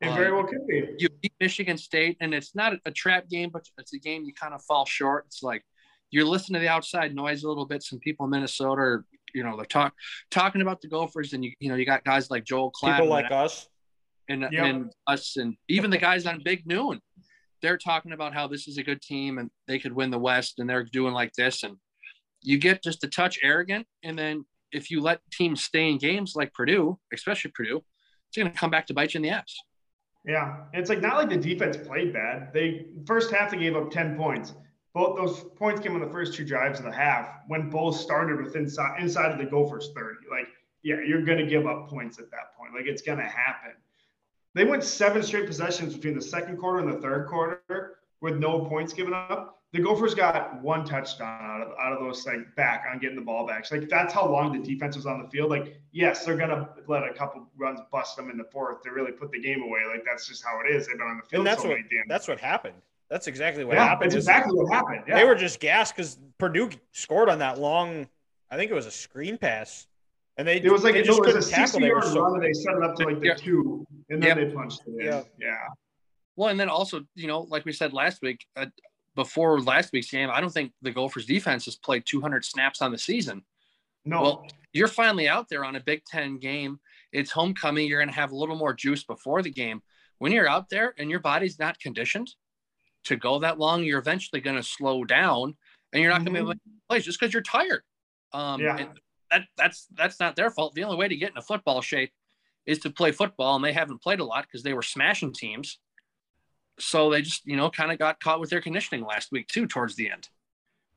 It 0.00 0.14
very 0.14 0.32
well 0.32 0.44
could 0.44 0.66
be. 0.66 0.94
you 0.98 1.08
beat 1.20 1.34
Michigan 1.40 1.76
State, 1.76 2.16
and 2.20 2.32
it's 2.32 2.54
not 2.54 2.72
a 2.86 2.90
trap 2.90 3.28
game, 3.28 3.50
but 3.52 3.68
it's 3.76 3.92
a 3.92 3.98
game 3.98 4.24
you 4.24 4.32
kind 4.32 4.54
of 4.54 4.62
fall 4.64 4.86
short. 4.86 5.24
It's 5.26 5.42
like 5.42 5.62
you're 6.10 6.24
listening 6.24 6.60
to 6.60 6.60
the 6.60 6.72
outside 6.72 7.14
noise 7.14 7.42
a 7.44 7.48
little 7.48 7.66
bit. 7.66 7.82
Some 7.82 7.98
people 7.98 8.24
in 8.24 8.30
Minnesota, 8.30 8.80
are, 8.80 9.04
you 9.34 9.42
know, 9.44 9.56
they're 9.56 9.64
talk 9.66 9.92
talking 10.30 10.62
about 10.62 10.80
the 10.80 10.88
Gophers, 10.88 11.32
and 11.32 11.44
you 11.44 11.52
you 11.60 11.68
know 11.68 11.76
you 11.76 11.86
got 11.86 12.04
guys 12.04 12.30
like 12.30 12.44
Joel 12.44 12.72
Klatt 12.72 12.96
People 12.96 13.08
like 13.10 13.30
us. 13.30 13.68
and, 14.28 14.42
Yep. 14.42 14.52
and 14.52 14.92
us, 15.06 15.36
and 15.36 15.56
even 15.68 15.90
the 15.90 15.98
guys 15.98 16.26
on 16.26 16.40
Big 16.44 16.66
Noon. 16.66 17.00
They're 17.62 17.76
talking 17.76 18.12
about 18.12 18.32
how 18.32 18.46
this 18.46 18.66
is 18.68 18.78
a 18.78 18.82
good 18.82 19.02
team 19.02 19.36
and 19.36 19.50
they 19.68 19.78
could 19.78 19.92
win 19.92 20.10
the 20.10 20.18
West, 20.18 20.58
and 20.58 20.68
they're 20.70 20.82
doing 20.84 21.12
like 21.12 21.32
this, 21.34 21.62
and 21.62 21.76
you 22.42 22.56
get 22.56 22.82
just 22.82 23.04
a 23.04 23.08
touch 23.08 23.38
arrogant, 23.42 23.86
and 24.02 24.18
then 24.18 24.46
if 24.72 24.90
you 24.90 25.02
let 25.02 25.20
teams 25.30 25.62
stay 25.62 25.90
in 25.90 25.98
games 25.98 26.34
like 26.34 26.54
Purdue, 26.54 26.98
especially 27.12 27.50
Purdue, 27.54 27.82
it's 28.28 28.36
going 28.38 28.50
to 28.50 28.56
come 28.58 28.70
back 28.70 28.86
to 28.86 28.94
bite 28.94 29.12
you 29.12 29.18
in 29.18 29.22
the 29.22 29.28
ass. 29.30 29.54
Yeah, 30.24 30.58
it's 30.72 30.88
like 30.88 31.00
not 31.00 31.16
like 31.16 31.28
the 31.28 31.36
defense 31.36 31.76
played 31.76 32.12
bad. 32.12 32.52
They 32.54 32.86
first 33.06 33.30
half 33.30 33.50
they 33.50 33.58
gave 33.58 33.76
up 33.76 33.90
ten 33.90 34.16
points. 34.16 34.54
Both 34.92 35.16
those 35.16 35.44
points 35.56 35.80
came 35.80 35.94
on 35.94 36.00
the 36.00 36.08
first 36.10 36.34
two 36.34 36.44
drives 36.44 36.80
of 36.80 36.84
the 36.84 36.92
half 36.92 37.28
when 37.46 37.70
both 37.70 37.96
started 37.96 38.42
with 38.42 38.56
inside 38.56 39.00
inside 39.00 39.30
of 39.30 39.38
the 39.38 39.44
Gophers 39.44 39.90
thirty. 39.94 40.26
Like, 40.30 40.48
yeah, 40.82 40.96
you're 41.06 41.22
gonna 41.22 41.46
give 41.46 41.66
up 41.66 41.88
points 41.88 42.18
at 42.18 42.30
that 42.32 42.56
point. 42.58 42.74
Like 42.74 42.86
it's 42.86 43.02
gonna 43.02 43.22
happen. 43.28 43.72
They 44.54 44.64
went 44.64 44.82
seven 44.82 45.22
straight 45.22 45.46
possessions 45.46 45.94
between 45.94 46.14
the 46.14 46.22
second 46.22 46.56
quarter 46.58 46.80
and 46.80 46.92
the 46.92 47.00
third 47.00 47.28
quarter 47.28 47.98
with 48.20 48.38
no 48.38 48.64
points 48.64 48.92
given 48.92 49.14
up. 49.14 49.58
The 49.72 49.78
Gophers 49.78 50.16
got 50.16 50.60
one 50.60 50.84
touchdown 50.84 51.40
out 51.40 51.60
of 51.62 51.72
out 51.80 51.92
of 51.92 52.00
those 52.00 52.26
like 52.26 52.56
back 52.56 52.84
on 52.92 52.98
getting 52.98 53.14
the 53.14 53.22
ball 53.22 53.46
back. 53.46 53.64
So, 53.64 53.76
like 53.76 53.88
that's 53.88 54.12
how 54.12 54.28
long 54.28 54.52
the 54.52 54.58
defense 54.58 54.96
was 54.96 55.06
on 55.06 55.22
the 55.22 55.28
field. 55.28 55.50
Like, 55.50 55.80
yes, 55.92 56.24
they're 56.24 56.36
gonna 56.36 56.68
let 56.88 57.04
a 57.04 57.14
couple 57.14 57.46
runs 57.56 57.78
bust 57.92 58.16
them 58.16 58.28
in 58.28 58.36
the 58.36 58.44
fourth 58.50 58.82
to 58.82 58.90
really 58.90 59.12
put 59.12 59.30
the 59.30 59.40
game 59.40 59.62
away. 59.62 59.82
Like 59.88 60.04
that's 60.04 60.26
just 60.26 60.44
how 60.44 60.58
it 60.66 60.74
is. 60.74 60.88
They've 60.88 60.98
been 60.98 61.06
on 61.06 61.18
the 61.18 61.22
field 61.22 61.40
And 61.42 61.46
that's 61.46 61.62
so 61.62 61.68
what 61.68 61.76
many 61.76 61.88
damn. 61.88 62.08
that's 62.08 62.26
what 62.26 62.40
happened. 62.40 62.74
That's 63.10 63.26
exactly 63.26 63.64
what 63.64 63.74
yeah, 63.76 63.84
happened. 63.88 64.12
that's 64.12 64.16
is 64.16 64.24
exactly 64.28 64.54
what 64.56 64.72
happened. 64.72 65.02
Yeah. 65.08 65.16
They 65.16 65.24
were 65.24 65.34
just 65.34 65.58
gassed 65.60 65.96
because 65.96 66.18
Purdue 66.38 66.70
scored 66.92 67.28
on 67.28 67.40
that 67.40 67.58
long. 67.58 68.08
I 68.50 68.56
think 68.56 68.70
it 68.70 68.74
was 68.74 68.86
a 68.86 68.90
screen 68.90 69.36
pass, 69.36 69.86
and 70.36 70.46
they 70.46 70.58
it 70.60 70.70
was 70.70 70.84
like 70.84 70.94
they 70.94 71.00
it 71.00 71.06
just 71.06 71.20
was 71.20 71.34
a 71.46 71.50
tackle. 71.50 71.80
They 71.80 71.90
were 71.90 72.02
60 72.02 72.08
yard 72.10 72.14
so 72.14 72.20
run 72.22 72.34
and 72.34 72.42
they 72.44 72.52
set 72.52 72.74
it 72.76 72.82
up 72.84 72.94
to 72.96 73.04
like 73.04 73.18
the 73.20 73.26
Yeah. 73.26 73.34
two, 73.34 73.84
and 74.10 74.22
then 74.22 74.36
Yep. 74.38 74.48
they 74.48 74.54
punched 74.54 74.82
it 74.86 74.90
in. 75.00 75.06
Yeah. 75.06 75.22
Yeah. 75.40 75.58
Well, 76.36 76.48
and 76.50 76.58
then 76.58 76.68
also, 76.68 77.02
you 77.16 77.26
know, 77.26 77.40
like 77.40 77.64
we 77.64 77.72
said 77.72 77.92
last 77.92 78.22
week, 78.22 78.46
uh, 78.56 78.66
before 79.16 79.60
last 79.60 79.92
week's 79.92 80.10
game, 80.10 80.30
I 80.32 80.40
don't 80.40 80.52
think 80.52 80.72
the 80.80 80.92
Gophers 80.92 81.26
defense 81.26 81.64
has 81.64 81.76
played 81.76 82.04
200 82.06 82.44
snaps 82.44 82.80
on 82.80 82.92
the 82.92 82.98
season. 82.98 83.44
No. 84.04 84.22
Well, 84.22 84.46
you're 84.72 84.88
finally 84.88 85.28
out 85.28 85.48
there 85.48 85.64
on 85.64 85.74
a 85.76 85.80
Big 85.80 86.04
Ten 86.04 86.38
game. 86.38 86.78
It's 87.12 87.30
homecoming. 87.32 87.88
You're 87.88 87.98
going 87.98 88.08
to 88.08 88.14
have 88.14 88.30
a 88.30 88.36
little 88.36 88.56
more 88.56 88.72
juice 88.72 89.02
before 89.04 89.42
the 89.42 89.50
game. 89.50 89.82
When 90.18 90.32
you're 90.32 90.48
out 90.48 90.70
there 90.70 90.94
and 90.96 91.10
your 91.10 91.18
body's 91.20 91.58
not 91.58 91.78
conditioned 91.80 92.34
to 93.04 93.16
go 93.16 93.38
that 93.40 93.58
long, 93.58 93.82
you're 93.84 93.98
eventually 93.98 94.40
going 94.40 94.56
to 94.56 94.62
slow 94.62 95.04
down, 95.04 95.56
and 95.92 96.02
you're 96.02 96.10
not 96.10 96.24
going 96.24 96.26
to 96.26 96.32
be 96.32 96.38
able 96.38 96.52
to 96.52 96.60
play 96.88 97.00
just 97.00 97.18
because 97.18 97.32
you're 97.32 97.42
tired. 97.42 97.82
Um, 98.32 98.60
Yeah. 98.60 98.86
that 99.30 99.44
that's 99.56 99.86
that's 99.96 100.20
not 100.20 100.36
their 100.36 100.50
fault. 100.50 100.74
The 100.74 100.84
only 100.84 100.96
way 100.96 101.08
to 101.08 101.16
get 101.16 101.30
in 101.30 101.38
a 101.38 101.42
football 101.42 101.80
shape 101.80 102.12
is 102.66 102.78
to 102.80 102.90
play 102.90 103.12
football, 103.12 103.56
and 103.56 103.64
they 103.64 103.72
haven't 103.72 104.02
played 104.02 104.20
a 104.20 104.24
lot 104.24 104.44
because 104.44 104.62
they 104.62 104.74
were 104.74 104.82
smashing 104.82 105.32
teams. 105.32 105.78
So 106.78 107.10
they 107.10 107.22
just, 107.22 107.46
you 107.46 107.56
know, 107.56 107.70
kind 107.70 107.92
of 107.92 107.98
got 107.98 108.20
caught 108.20 108.40
with 108.40 108.50
their 108.50 108.60
conditioning 108.60 109.04
last 109.04 109.32
week 109.32 109.48
too, 109.48 109.66
towards 109.66 109.96
the 109.96 110.10
end. 110.10 110.28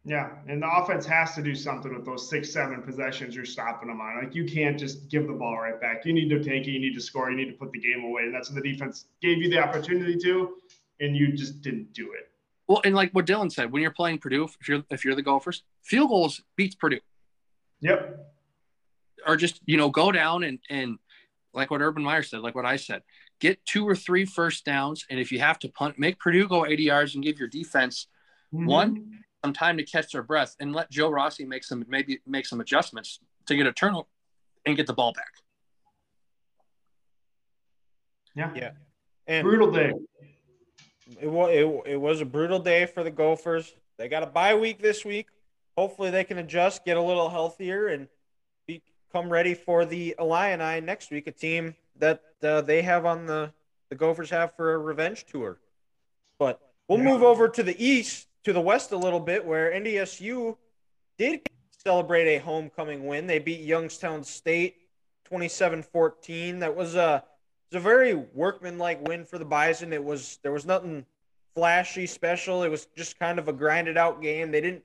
Yeah, 0.05 0.31
and 0.47 0.61
the 0.61 0.69
offense 0.69 1.05
has 1.05 1.33
to 1.35 1.41
do 1.41 1.55
something 1.55 1.93
with 1.93 2.05
those 2.05 2.29
six, 2.29 2.51
seven 2.51 2.81
possessions 2.81 3.35
you're 3.35 3.45
stopping 3.45 3.87
them 3.87 4.01
on. 4.01 4.21
Like 4.21 4.35
you 4.35 4.45
can't 4.45 4.77
just 4.77 5.09
give 5.09 5.27
the 5.27 5.33
ball 5.33 5.57
right 5.57 5.79
back. 5.79 6.05
You 6.05 6.11
need 6.11 6.29
to 6.29 6.43
take 6.43 6.67
it. 6.67 6.71
You 6.71 6.79
need 6.79 6.93
to 6.95 7.01
score. 7.01 7.31
You 7.31 7.37
need 7.37 7.51
to 7.51 7.57
put 7.57 7.71
the 7.71 7.79
game 7.79 8.03
away, 8.03 8.23
and 8.23 8.33
that's 8.33 8.51
what 8.51 8.61
the 8.61 8.71
defense 8.71 9.05
gave 9.21 9.37
you 9.37 9.49
the 9.49 9.59
opportunity 9.59 10.17
to, 10.17 10.55
and 11.03 11.15
you 11.15 11.33
just 11.33 11.61
didn't 11.61 11.93
do 11.93 12.13
it. 12.13 12.29
Well, 12.67 12.81
and 12.85 12.95
like 12.95 13.11
what 13.11 13.25
Dylan 13.25 13.51
said, 13.51 13.71
when 13.71 13.81
you're 13.81 13.91
playing 13.91 14.19
Purdue, 14.19 14.45
if 14.59 14.67
you're 14.67 14.83
if 14.89 15.03
you're 15.05 15.15
the 15.15 15.21
Gophers, 15.21 15.63
field 15.83 16.09
goals 16.09 16.41
beats 16.55 16.75
Purdue, 16.75 16.99
Yep. 17.81 18.33
or 19.27 19.35
just 19.35 19.59
you 19.65 19.77
know 19.77 19.89
go 19.89 20.11
down 20.11 20.43
and 20.43 20.59
and 20.69 20.97
like 21.53 21.69
what 21.69 21.81
Urban 21.81 22.03
Meyer 22.03 22.23
said, 22.23 22.39
like 22.39 22.55
what 22.55 22.65
I 22.65 22.77
said, 22.77 23.03
get 23.39 23.63
two 23.65 23.87
or 23.87 23.95
three 23.95 24.25
first 24.25 24.65
downs, 24.65 25.05
and 25.09 25.19
if 25.19 25.31
you 25.31 25.39
have 25.39 25.59
to 25.59 25.69
punt, 25.69 25.99
make 25.99 26.17
Purdue 26.19 26.47
go 26.47 26.65
80 26.65 26.83
yards 26.83 27.15
and 27.15 27.23
give 27.23 27.37
your 27.39 27.47
defense 27.49 28.07
Mm-hmm. 28.53 28.65
one 28.67 29.19
some 29.43 29.51
time 29.51 29.77
to 29.77 29.83
catch 29.83 30.11
their 30.11 30.21
breath, 30.21 30.55
and 30.59 30.73
let 30.73 30.89
Joe 30.91 31.09
Rossi 31.09 31.43
make 31.43 31.63
some 31.63 31.83
maybe 31.89 32.19
make 32.27 32.45
some 32.45 32.61
adjustments 32.61 33.19
to 33.47 33.55
get 33.55 33.65
a 33.65 33.73
turnover 33.73 34.07
and 34.65 34.77
get 34.77 34.85
the 34.87 34.93
ball 34.93 35.11
back. 35.11 35.31
Yeah. 38.35 38.51
Yeah. 38.55 38.71
and 39.27 39.43
Brutal 39.43 39.71
day. 39.71 39.91
It 41.21 41.27
was 41.27 41.49
it, 41.51 41.91
it 41.93 41.97
was 41.97 42.21
a 42.21 42.25
brutal 42.25 42.59
day 42.59 42.85
for 42.85 43.03
the 43.03 43.11
Gophers. 43.11 43.73
They 43.97 44.07
got 44.07 44.23
a 44.23 44.27
bye 44.27 44.55
week 44.55 44.81
this 44.81 45.05
week. 45.05 45.27
Hopefully, 45.77 46.09
they 46.09 46.23
can 46.23 46.37
adjust, 46.37 46.85
get 46.85 46.97
a 46.97 47.01
little 47.01 47.29
healthier, 47.29 47.87
and 47.87 48.07
become 48.67 49.29
ready 49.29 49.53
for 49.53 49.85
the 49.85 50.15
Illini 50.19 50.81
next 50.81 51.11
week. 51.11 51.27
A 51.27 51.31
team 51.31 51.75
that 51.99 52.21
uh, 52.43 52.61
they 52.61 52.81
have 52.81 53.05
on 53.05 53.25
the 53.25 53.51
the 53.89 53.95
Gophers 53.95 54.29
have 54.29 54.55
for 54.55 54.73
a 54.73 54.77
revenge 54.77 55.25
tour. 55.25 55.59
But 56.39 56.59
we'll 56.87 56.99
Yeah. 56.99 57.05
move 57.05 57.23
over 57.23 57.47
to 57.47 57.63
the 57.63 57.83
east, 57.83 58.27
to 58.43 58.53
the 58.53 58.61
west 58.61 58.91
a 58.91 58.97
little 58.97 59.19
bit, 59.19 59.45
where 59.45 59.71
NDSU 59.71 60.57
did 61.17 61.41
celebrate 61.71 62.35
a 62.35 62.39
homecoming 62.39 63.05
win. 63.05 63.27
They 63.27 63.39
beat 63.39 63.61
Youngstown 63.61 64.23
State 64.23 64.77
27-14. 65.29 66.59
That 66.59 66.75
was 66.75 66.95
a 66.95 67.23
was 67.73 67.81
a 67.81 67.83
very 67.83 68.13
workmanlike 68.13 69.07
win 69.07 69.25
for 69.25 69.39
the 69.39 69.45
Bison. 69.45 69.93
It 69.93 70.03
was 70.03 70.37
there 70.43 70.51
was 70.51 70.65
nothing 70.65 71.05
flashy 71.55 72.05
special. 72.05 72.61
It 72.61 72.69
was 72.69 72.87
just 72.95 73.17
kind 73.17 73.39
of 73.39 73.47
a 73.47 73.53
grinded 73.53 73.97
out 73.97 74.21
game. 74.21 74.51
They 74.51 74.61
didn't 74.61 74.83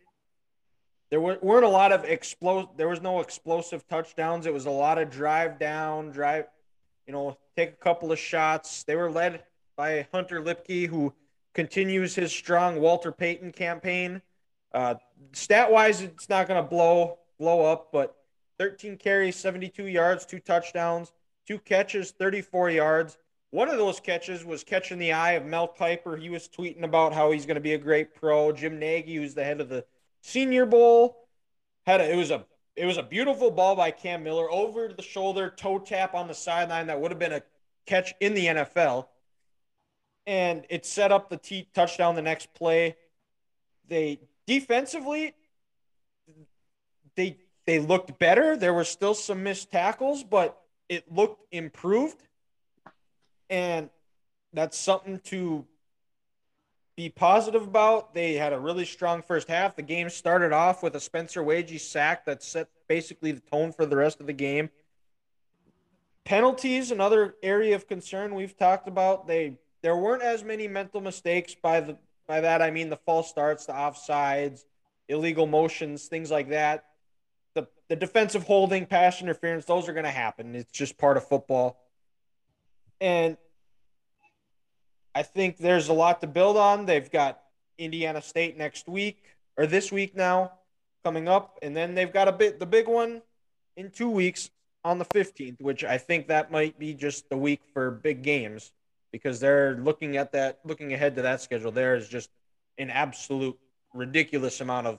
there 1.11 1.21
were, 1.21 1.39
weren't 1.43 1.65
a 1.65 1.69
lot 1.69 1.93
of 1.93 2.05
explosive 2.05 2.71
there 2.79 2.89
was 2.89 3.03
no 3.03 3.21
explosive 3.21 3.87
touchdowns. 3.89 4.47
It 4.47 4.55
was 4.55 4.65
a 4.65 4.71
lot 4.71 4.97
of 4.97 5.11
drive 5.11 5.59
down, 5.59 6.13
drive 6.13 6.47
you 7.07 7.13
know, 7.13 7.37
take 7.57 7.71
a 7.71 7.77
couple 7.77 8.11
of 8.11 8.19
shots. 8.19 8.85
They 8.85 8.97
were 8.97 9.11
led 9.11 9.43
by 9.77 10.07
Hunter 10.13 10.41
Luepke 10.41 10.87
who 10.87 11.13
continues 11.53 12.15
his 12.15 12.33
strong 12.33 12.81
Walter 12.81 13.13
Payton 13.13 13.53
campaign. 13.53 14.23
Uh, 14.73 14.95
stat 15.33 15.71
wise, 15.71 16.01
it's 16.01 16.31
not 16.31 16.49
going 16.49 16.63
to 16.63 16.69
blow 16.69 17.19
blow 17.39 17.67
up, 17.67 17.91
but 17.93 18.17
13 18.59 18.97
carries, 18.97 19.37
72 19.37 19.85
yards, 19.85 20.25
two 20.25 20.41
touchdowns, 20.41 21.13
two 21.49 21.59
catches, 21.59 22.11
34 22.11 22.71
yards. 22.71 23.17
One 23.51 23.71
of 23.71 23.79
those 23.79 24.01
catches 24.01 24.45
was 24.45 24.63
catching 24.63 24.99
the 24.99 25.13
eye 25.13 25.33
of 25.33 25.47
Mel 25.47 25.67
Kiper. 25.67 26.21
He 26.21 26.29
was 26.29 26.47
tweeting 26.47 26.83
about 26.83 27.15
how 27.15 27.31
he's 27.31 27.47
going 27.47 27.55
to 27.55 27.61
be 27.61 27.73
a 27.73 27.79
great 27.79 28.15
pro. 28.15 28.53
Jim 28.53 28.79
Nagy, 28.79 29.15
who's 29.15 29.33
the 29.33 29.43
head 29.43 29.63
of 29.63 29.71
the 29.71 29.87
Senior 30.21 30.67
Bowl, 30.67 31.27
had 31.87 32.03
a, 32.03 32.13
it 32.13 32.17
was 32.17 32.31
a 32.31 32.45
it 32.77 32.85
was 32.85 32.99
a 32.99 33.03
beautiful 33.03 33.51
ball 33.51 33.75
by 33.75 33.91
Cam 33.91 34.23
Miller 34.23 34.49
over 34.51 34.89
the 34.89 35.03
shoulder, 35.03 35.49
toe 35.49 35.79
tap 35.79 36.15
on 36.15 36.29
the 36.29 36.35
sideline. 36.35 36.87
That 36.89 37.01
would 37.01 37.11
have 37.11 37.19
been 37.19 37.33
a 37.33 37.43
catch 37.87 38.13
in 38.21 38.35
the 38.35 38.47
NFL. 38.47 39.07
And 40.27 40.67
it 40.69 40.85
set 40.85 41.11
up 41.11 41.31
the 41.31 41.39
t- 41.39 41.67
touchdown 41.75 42.15
the 42.15 42.23
next 42.23 42.53
play. 42.53 42.95
They 43.89 44.21
defensively, 44.47 45.35
they 47.17 47.39
they 47.65 47.79
looked 47.79 48.19
better. 48.19 48.55
There 48.55 48.75
were 48.75 48.85
still 48.85 49.15
some 49.15 49.43
missed 49.43 49.73
tackles, 49.73 50.23
but 50.23 50.63
it 50.89 51.13
looked 51.13 51.43
improved. 51.53 52.23
And 53.51 53.91
that's 54.53 54.79
something 54.79 55.21
to 55.25 55.65
be 56.97 57.09
positive 57.09 57.63
about. 57.63 58.15
They 58.15 58.35
had 58.35 58.53
a 58.53 58.59
really 58.59 58.85
strong 58.85 59.23
first 59.23 59.49
half. 59.49 59.77
The 59.77 59.83
game 59.83 60.11
started 60.11 60.53
off 60.53 60.83
with 60.83 60.97
a 60.97 61.01
Spencer 61.01 61.43
Waege 61.43 61.81
sack 61.81 62.25
that 62.27 62.43
set 62.43 62.69
basically 62.89 63.33
the 63.33 63.41
tone 63.41 63.73
for 63.73 63.87
the 63.87 63.97
rest 63.97 64.21
of 64.21 64.27
the 64.27 64.33
game. 64.33 64.71
Penalties, 66.25 66.91
another 66.91 67.37
area 67.43 67.75
of 67.75 67.87
concern 67.87 68.35
we've 68.35 68.57
talked 68.57 68.89
about. 68.89 69.27
They 69.27 69.59
there 69.81 69.97
weren't 69.97 70.23
as 70.23 70.43
many 70.43 70.67
mental 70.67 71.01
mistakes 71.01 71.55
by 71.55 71.81
the 71.81 71.97
by 72.27 72.41
that 72.41 72.61
I 72.61 72.71
mean 72.71 72.91
the 72.91 72.97
false 72.97 73.31
starts, 73.31 73.65
the 73.65 73.73
offsides, 73.73 74.65
illegal 75.09 75.47
motions, 75.47 76.07
things 76.07 76.31
like 76.31 76.51
that 76.51 76.85
the 77.61 77.69
the 77.89 77.97
defensive 77.97 78.45
holding, 78.45 78.87
pass 78.87 79.21
interference, 79.21 79.65
those 79.65 79.89
are 79.89 79.93
going 79.93 80.05
to 80.05 80.11
happen. 80.11 80.55
It's 80.55 80.71
just 80.71 80.99
part 80.99 81.17
of 81.17 81.27
football. 81.27 81.81
And 83.01 83.37
I 85.15 85.23
think 85.23 85.57
there's 85.57 85.89
a 85.89 85.93
lot 85.93 86.21
to 86.21 86.27
build 86.27 86.57
on. 86.57 86.85
They've 86.85 87.11
got 87.11 87.41
Indiana 87.79 88.21
State 88.21 88.57
next 88.57 88.89
week 88.89 89.23
or 89.57 89.67
this 89.67 89.91
week 89.91 90.15
now 90.15 90.53
coming 91.03 91.29
up, 91.29 91.59
and 91.63 91.75
then 91.77 91.95
they've 91.95 92.13
got 92.13 92.29
a 92.29 92.33
bit 92.33 92.61
the 92.61 92.67
big 92.67 92.87
one 92.89 93.23
in 93.77 93.91
two 93.91 94.11
weeks 94.11 94.51
on 94.85 94.99
the 94.99 95.05
15th, 95.07 95.61
which 95.61 95.83
I 95.83 95.99
think 95.99 96.29
that 96.29 96.51
might 96.51 96.79
be 96.79 96.95
just 96.95 97.29
the 97.31 97.37
week 97.37 97.63
for 97.73 97.91
big 97.91 98.23
games 98.23 98.73
because 99.13 99.41
they're 99.41 99.77
looking 99.77 100.17
at 100.17 100.33
that, 100.33 100.61
looking 100.65 100.93
ahead 100.93 101.17
to 101.17 101.23
that 101.23 101.41
schedule. 101.41 101.73
There 101.73 101.97
is 101.97 102.09
just 102.09 102.31
an 102.77 102.91
absolute 102.91 103.59
ridiculous 103.95 104.61
amount 104.61 104.87
of 104.87 104.99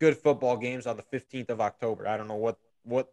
good 0.00 0.16
football 0.16 0.56
games 0.56 0.86
on 0.86 0.96
the 0.96 1.02
15th 1.02 1.50
of 1.50 1.60
October. 1.60 2.06
I 2.06 2.16
don't 2.16 2.28
know 2.28 2.36
what 2.36 2.58
what 2.84 3.12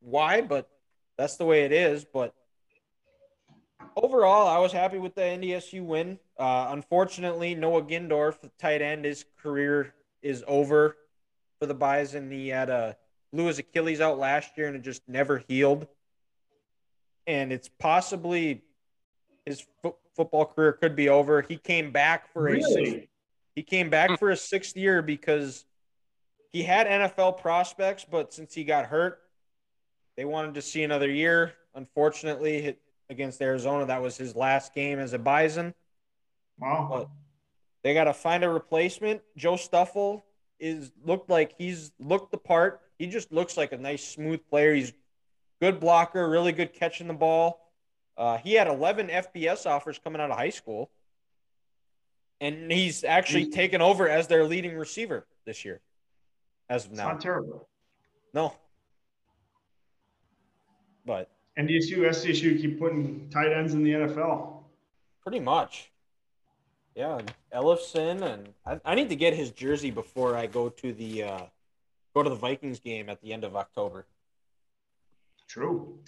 why, 0.00 0.40
but 0.40 0.68
that's 1.16 1.36
the 1.36 1.44
way 1.44 1.64
it 1.64 1.72
is. 1.72 2.04
But 2.04 2.34
overall, 3.96 4.48
I 4.48 4.58
was 4.58 4.72
happy 4.72 4.98
with 4.98 5.14
the 5.14 5.22
NDSU 5.22 5.84
win. 5.84 6.18
Uh, 6.38 6.68
unfortunately, 6.70 7.54
Noah 7.54 7.82
Gindorf, 7.82 8.40
the 8.40 8.50
tight 8.58 8.82
end, 8.82 9.04
his 9.04 9.24
career 9.40 9.94
is 10.22 10.44
over 10.46 10.96
for 11.58 11.66
the 11.66 11.74
Bison. 11.74 12.30
He 12.30 12.48
had 12.48 12.70
a 12.70 12.96
blew 13.32 13.46
his 13.46 13.58
Achilles 13.58 14.00
out 14.00 14.18
last 14.18 14.56
year 14.56 14.68
and 14.68 14.76
it 14.76 14.82
just 14.82 15.02
never 15.08 15.42
healed. 15.48 15.88
And 17.26 17.52
it's 17.52 17.68
possibly 17.68 18.62
his 19.44 19.64
fo- 19.82 19.96
football 20.14 20.46
career 20.46 20.72
could 20.72 20.94
be 20.94 21.08
over. 21.08 21.42
He 21.42 21.56
came 21.56 21.90
back 21.90 22.32
for 22.32 22.48
a 22.48 22.62
sixth, 22.62 23.08
he 23.56 23.62
came 23.62 23.90
back 23.90 24.18
for 24.18 24.30
a 24.30 24.36
sixth 24.36 24.76
year 24.76 25.02
because 25.02 25.64
he 26.54 26.62
had 26.62 26.86
NFL 26.86 27.38
prospects, 27.38 28.06
but 28.08 28.32
since 28.32 28.54
he 28.54 28.62
got 28.62 28.86
hurt, 28.86 29.18
they 30.16 30.24
wanted 30.24 30.54
to 30.54 30.62
see 30.62 30.84
another 30.84 31.10
year. 31.10 31.52
Unfortunately, 31.74 32.62
hit 32.62 32.80
against 33.10 33.42
Arizona, 33.42 33.86
that 33.86 34.00
was 34.00 34.16
his 34.16 34.36
last 34.36 34.72
game 34.72 35.00
as 35.00 35.14
a 35.14 35.18
Bison. 35.18 35.74
Wow. 36.60 36.86
But 36.88 37.08
they 37.82 37.92
got 37.92 38.04
to 38.04 38.12
find 38.12 38.44
a 38.44 38.48
replacement. 38.48 39.20
Joe 39.36 39.56
Stoffel 39.56 40.24
is 40.60 40.92
looked 41.04 41.28
like 41.28 41.56
he's 41.58 41.90
looked 41.98 42.30
the 42.30 42.38
part. 42.38 42.80
He 43.00 43.08
just 43.08 43.32
looks 43.32 43.56
like 43.56 43.72
a 43.72 43.76
nice, 43.76 44.06
smooth 44.06 44.46
player. 44.48 44.74
He's 44.74 44.92
good 45.60 45.80
blocker, 45.80 46.28
really 46.28 46.52
good 46.52 46.72
catching 46.72 47.08
the 47.08 47.14
ball. 47.14 47.68
Uh, 48.16 48.38
he 48.38 48.52
had 48.52 48.68
11 48.68 49.08
FBS 49.08 49.66
offers 49.66 49.98
coming 49.98 50.20
out 50.20 50.30
of 50.30 50.36
high 50.36 50.50
school, 50.50 50.92
and 52.40 52.70
he's 52.70 53.02
actually 53.02 53.50
taken 53.50 53.82
over 53.82 54.08
as 54.08 54.28
their 54.28 54.44
leading 54.44 54.76
receiver 54.76 55.26
this 55.46 55.64
year, 55.64 55.80
as 56.68 56.84
of 56.86 56.92
It's 56.92 56.98
now. 56.98 57.08
not 57.08 57.20
terrible. 57.20 57.68
No, 58.32 58.54
but 61.06 61.30
NDSU, 61.58 61.98
SDSU 61.98 62.60
keep 62.60 62.78
putting 62.78 63.28
tight 63.30 63.52
ends 63.52 63.74
in 63.74 63.82
the 63.84 63.92
NFL. 63.92 64.62
Pretty 65.22 65.40
much. 65.40 65.90
Yeah, 66.94 67.18
and 67.18 67.32
Ellison 67.52 68.22
and 68.22 68.48
I, 68.66 68.80
I 68.84 68.94
need 68.94 69.08
to 69.08 69.16
get 69.16 69.34
his 69.34 69.50
jersey 69.50 69.90
before 69.90 70.36
I 70.36 70.46
go 70.46 70.68
to 70.68 70.92
the 70.92 71.24
uh, 71.24 71.40
go 72.14 72.22
to 72.22 72.30
the 72.30 72.36
Vikings 72.36 72.78
game 72.80 73.08
at 73.08 73.20
the 73.20 73.32
end 73.32 73.44
of 73.44 73.56
October. 73.56 74.06
True. 75.48 75.98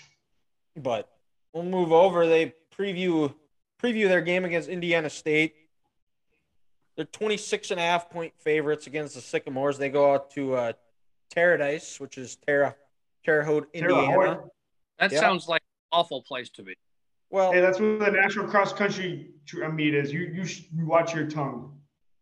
But 0.77 1.09
we'll 1.53 1.65
move 1.65 1.93
over. 1.93 2.27
They 2.27 2.55
preview 2.77 3.35
preview 3.83 4.09
their 4.09 4.21
game 4.21 4.45
against 4.45 4.69
Indiana 4.69 5.11
State. 5.11 5.55
They're 6.97 7.05
26 7.05 7.71
and 7.73 7.81
a 7.81 7.83
half 7.83 8.11
point 8.11 8.33
favorites 8.39 8.87
against 8.87 9.15
the 9.15 9.21
Sycamores. 9.21 9.77
They 9.79 9.91
go 9.91 10.15
out 10.15 10.31
to 10.33 10.55
uh, 10.55 10.73
Paradise, 11.35 12.01
which 12.01 12.17
is 12.19 12.37
Terra 12.37 12.75
Terre 13.25 13.45
Haute, 13.45 13.73
Terre 13.75 13.91
Indiana. 13.91 14.35
Haute. 14.35 14.51
That 14.99 15.13
Yeah. 15.13 15.21
sounds 15.21 15.47
like 15.47 15.61
an 15.61 15.99
awful 15.99 16.23
place 16.23 16.49
to 16.51 16.63
be. 16.63 16.75
Well, 17.29 17.53
Hey, 17.53 17.61
that's 17.61 17.79
what 17.81 17.99
the 17.99 18.11
national 18.11 18.49
cross 18.49 18.73
country 18.73 19.29
meet 19.73 19.95
is. 19.95 20.13
You 20.13 20.21
you, 20.35 20.47
sh- 20.47 20.63
you 20.75 20.87
watch 20.87 21.15
your 21.15 21.27
tongue. 21.27 21.73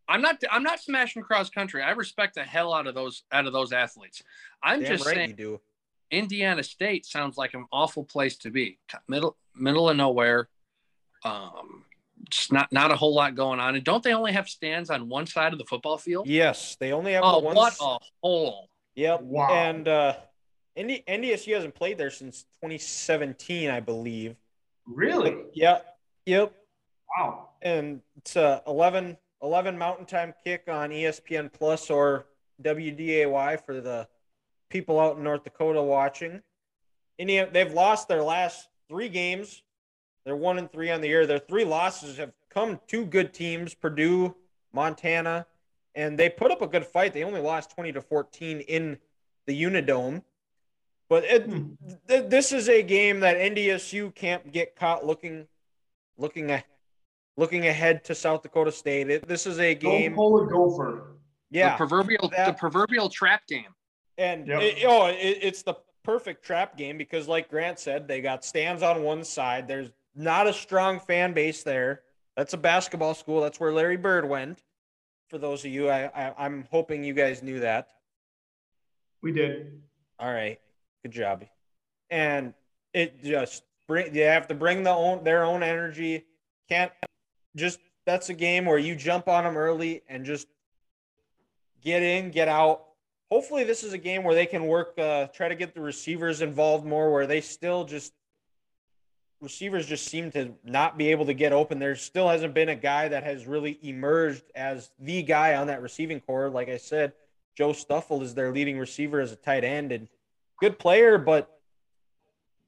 I'm 0.09 0.21
not. 0.21 0.43
I'm 0.51 0.63
not 0.63 0.81
smashing 0.81 1.23
cross 1.23 1.49
country. 1.51 1.83
I 1.83 1.93
respect 1.93 2.35
the 2.35 2.43
hell 2.43 2.75
out 2.75 2.87
of 2.87 2.95
those 2.95 3.23
out 3.33 3.47
of 3.47 3.53
those 3.53 3.73
athletes. 3.73 4.23
I'm 4.63 4.81
damn 4.81 4.89
just 4.93 5.07
right 5.07 5.15
saying, 5.15 5.31
you 5.31 5.37
do. 5.37 5.61
Indiana 6.11 6.63
State 6.63 7.07
sounds 7.07 7.37
like 7.39 7.55
an 7.55 7.65
awful 7.73 8.05
place 8.05 8.37
to 8.39 8.51
be. 8.51 8.79
Middle 9.09 9.37
middle 9.55 9.89
of 9.89 9.97
nowhere. 9.97 10.49
Um, 11.25 11.85
just 12.31 12.53
not 12.53 12.71
not 12.73 12.91
a 12.91 12.97
whole 12.97 13.15
lot 13.15 13.35
going 13.35 13.61
on. 13.61 13.75
And 13.75 13.85
don't 13.85 14.03
they 14.03 14.13
only 14.15 14.33
have 14.33 14.49
stands 14.49 14.91
on 14.91 15.09
one 15.09 15.27
side 15.27 15.53
of 15.53 15.59
the 15.59 15.65
football 15.65 15.99
field? 15.99 16.27
Yes, 16.29 16.77
they 16.81 16.93
only 16.93 17.13
have 17.13 17.23
Oh, 17.25 17.41
the 17.41 17.47
one. 17.47 17.57
what 17.57 17.73
s- 17.73 17.81
a 17.81 17.99
hole! 18.23 18.69
Yep. 18.97 19.23
Wow. 19.23 19.51
And 19.51 19.89
uh, 19.89 20.15
ND- 20.79 21.03
NDSU 21.09 21.55
hasn't 21.55 21.75
played 21.75 21.99
there 21.99 22.11
since 22.11 22.45
2017, 22.63 23.71
I 23.71 23.81
believe. 23.81 24.37
Really? 24.87 25.35
Yep. 25.55 25.97
Yep. 26.27 26.55
Wow. 27.19 27.49
And 27.63 28.01
it's 28.17 28.37
a 28.37 28.63
11, 28.67 29.17
11 29.43 29.77
Mountain 29.79 30.07
Time 30.07 30.33
kick 30.45 30.65
on 30.69 30.91
ESPN 30.91 31.53
Plus 31.53 31.91
or 31.91 32.27
WDAY 32.63 33.65
for 33.65 33.81
the 33.81 34.07
people 34.71 35.01
out 35.01 35.17
in 35.17 35.25
North 35.25 35.43
Dakota 35.45 35.83
watching. 35.83 36.41
Indiana, 37.19 37.51
they've 37.53 37.73
lost 37.73 38.07
their 38.09 38.23
last 38.23 38.69
three 38.89 39.09
games. 39.09 39.63
They're 40.25 40.37
one 40.37 40.59
and 40.59 40.71
three 40.71 40.91
on 40.91 41.01
the 41.01 41.09
year. 41.09 41.27
Their 41.27 41.39
three 41.39 41.65
losses 41.65 42.17
have 42.17 42.33
come 42.51 42.81
to 42.89 43.05
good 43.05 43.35
teams: 43.35 43.75
Purdue, 43.75 44.35
Montana, 44.73 45.47
and 45.95 46.19
they 46.19 46.31
put 46.31 46.51
up 46.51 46.63
a 46.63 46.67
good 46.67 46.87
fight. 46.87 47.13
They 47.13 47.25
only 47.25 47.41
lost 47.41 47.71
twenty 47.71 47.93
to 47.93 48.01
fourteen 48.01 48.61
in 48.61 48.99
the 49.47 49.63
Unidome. 49.63 50.23
But 51.11 51.25
it, 51.25 51.45
Hmm. 51.45 51.75
th- 52.09 52.31
this 52.31 52.51
is 52.53 52.69
a 52.69 52.83
game 52.83 53.21
that 53.21 53.37
NDSU 53.37 54.11
can't 54.15 54.51
get 54.51 54.75
caught 54.75 55.05
looking, 55.05 55.47
looking 56.17 56.51
at, 56.51 56.65
looking 57.37 57.67
ahead 57.67 58.05
to 58.05 58.15
South 58.15 58.43
Dakota 58.43 58.73
State. 58.73 59.11
It, 59.11 59.29
this 59.29 59.47
is 59.47 59.61
a 59.61 59.75
Don't 59.75 59.91
game, 59.93 60.15
pull 60.15 60.41
a 60.41 60.47
gopher. 60.51 61.19
yeah, 61.51 61.73
The 61.73 61.77
proverbial 61.77 62.29
the 62.31 62.57
proverbial 62.59 63.11
trap 63.11 63.47
game. 63.47 63.75
and 64.17 64.47
Yep. 64.47 64.63
it- 64.63 64.85
oh, 64.87 65.07
it, 65.09 65.39
it's 65.43 65.63
the 65.63 65.75
perfect 66.05 66.43
trap 66.43 66.77
game 66.79 66.97
because, 66.97 67.29
like 67.29 67.51
Grant 67.51 67.79
said, 67.79 68.09
they 68.09 68.23
got 68.23 68.43
stands 68.43 68.83
on 68.83 69.03
one 69.03 69.25
side. 69.25 69.69
There's 69.69 69.91
not 70.15 70.47
a 70.47 70.53
strong 70.53 71.01
fan 71.01 71.33
base 71.33 71.63
there. 71.63 72.03
That's 72.37 72.53
a 72.53 72.59
basketball 72.59 73.15
school. 73.15 73.41
That's 73.41 73.61
where 73.61 73.73
Larry 73.73 73.97
Bird 73.97 74.29
went. 74.29 74.63
For 75.29 75.39
those 75.39 75.65
of 75.65 75.71
you, 75.71 75.89
I, 75.89 76.05
I 76.07 76.35
I'm 76.39 76.67
hoping 76.71 77.05
you 77.05 77.15
guys 77.15 77.43
knew 77.43 77.61
that. 77.61 77.89
We 79.23 79.33
did. 79.33 79.81
All 80.19 80.33
right. 80.33 80.61
Good 81.03 81.13
job. 81.13 81.45
And 82.11 82.55
it 82.93 83.23
just 83.23 83.65
bring 83.89 84.13
they 84.13 84.21
have 84.21 84.49
to 84.49 84.55
bring 84.55 84.83
the 84.83 84.91
own 84.91 85.25
their 85.25 85.45
own 85.45 85.63
energy. 85.63 86.25
Can't 86.69 86.93
just 87.57 87.81
that's 88.05 88.29
a 88.29 88.35
game 88.35 88.67
where 88.67 88.79
you 88.79 88.95
jump 88.95 89.29
on 89.29 89.45
them 89.45 89.57
early 89.57 90.03
and 90.09 90.25
just 90.25 90.47
get 91.83 92.03
in, 92.03 92.31
get 92.31 92.49
out. 92.49 92.85
Hopefully, 93.31 93.65
this 93.65 93.83
is 93.83 93.93
a 93.93 93.99
game 93.99 94.23
where 94.23 94.35
they 94.35 94.47
can 94.47 94.67
work, 94.67 94.99
uh, 94.99 95.27
try 95.29 95.49
to 95.49 95.55
get 95.55 95.75
the 95.75 95.81
receivers 95.81 96.43
involved 96.43 96.85
more, 96.85 97.13
where 97.13 97.27
they 97.27 97.41
still 97.41 97.85
just 97.85 98.13
receivers 99.45 99.87
just 99.87 100.07
seem 100.07 100.33
to 100.33 100.53
not 100.65 100.99
be 100.99 101.11
able 101.13 101.27
to 101.27 101.35
get 101.35 101.53
open. 101.53 101.79
There 101.79 101.95
still 101.95 102.29
hasn't 102.29 102.55
been 102.55 102.69
a 102.71 102.75
guy 102.75 103.07
that 103.09 103.23
has 103.23 103.47
really 103.47 103.79
emerged 103.83 104.43
as 104.57 104.91
the 104.99 105.23
guy 105.23 105.55
on 105.55 105.69
that 105.69 105.83
receiving 105.83 106.19
core. 106.21 106.51
Like 106.51 106.69
I 106.69 106.79
said, 106.79 107.13
Joe 107.57 107.73
Stoffel 107.73 108.23
is 108.23 108.35
their 108.35 108.53
leading 108.53 108.79
receiver 108.79 109.21
as 109.21 109.31
a 109.31 109.37
tight 109.37 109.63
end 109.63 109.93
and 109.93 110.09
good 110.59 110.79
player, 110.79 111.19
but 111.19 111.61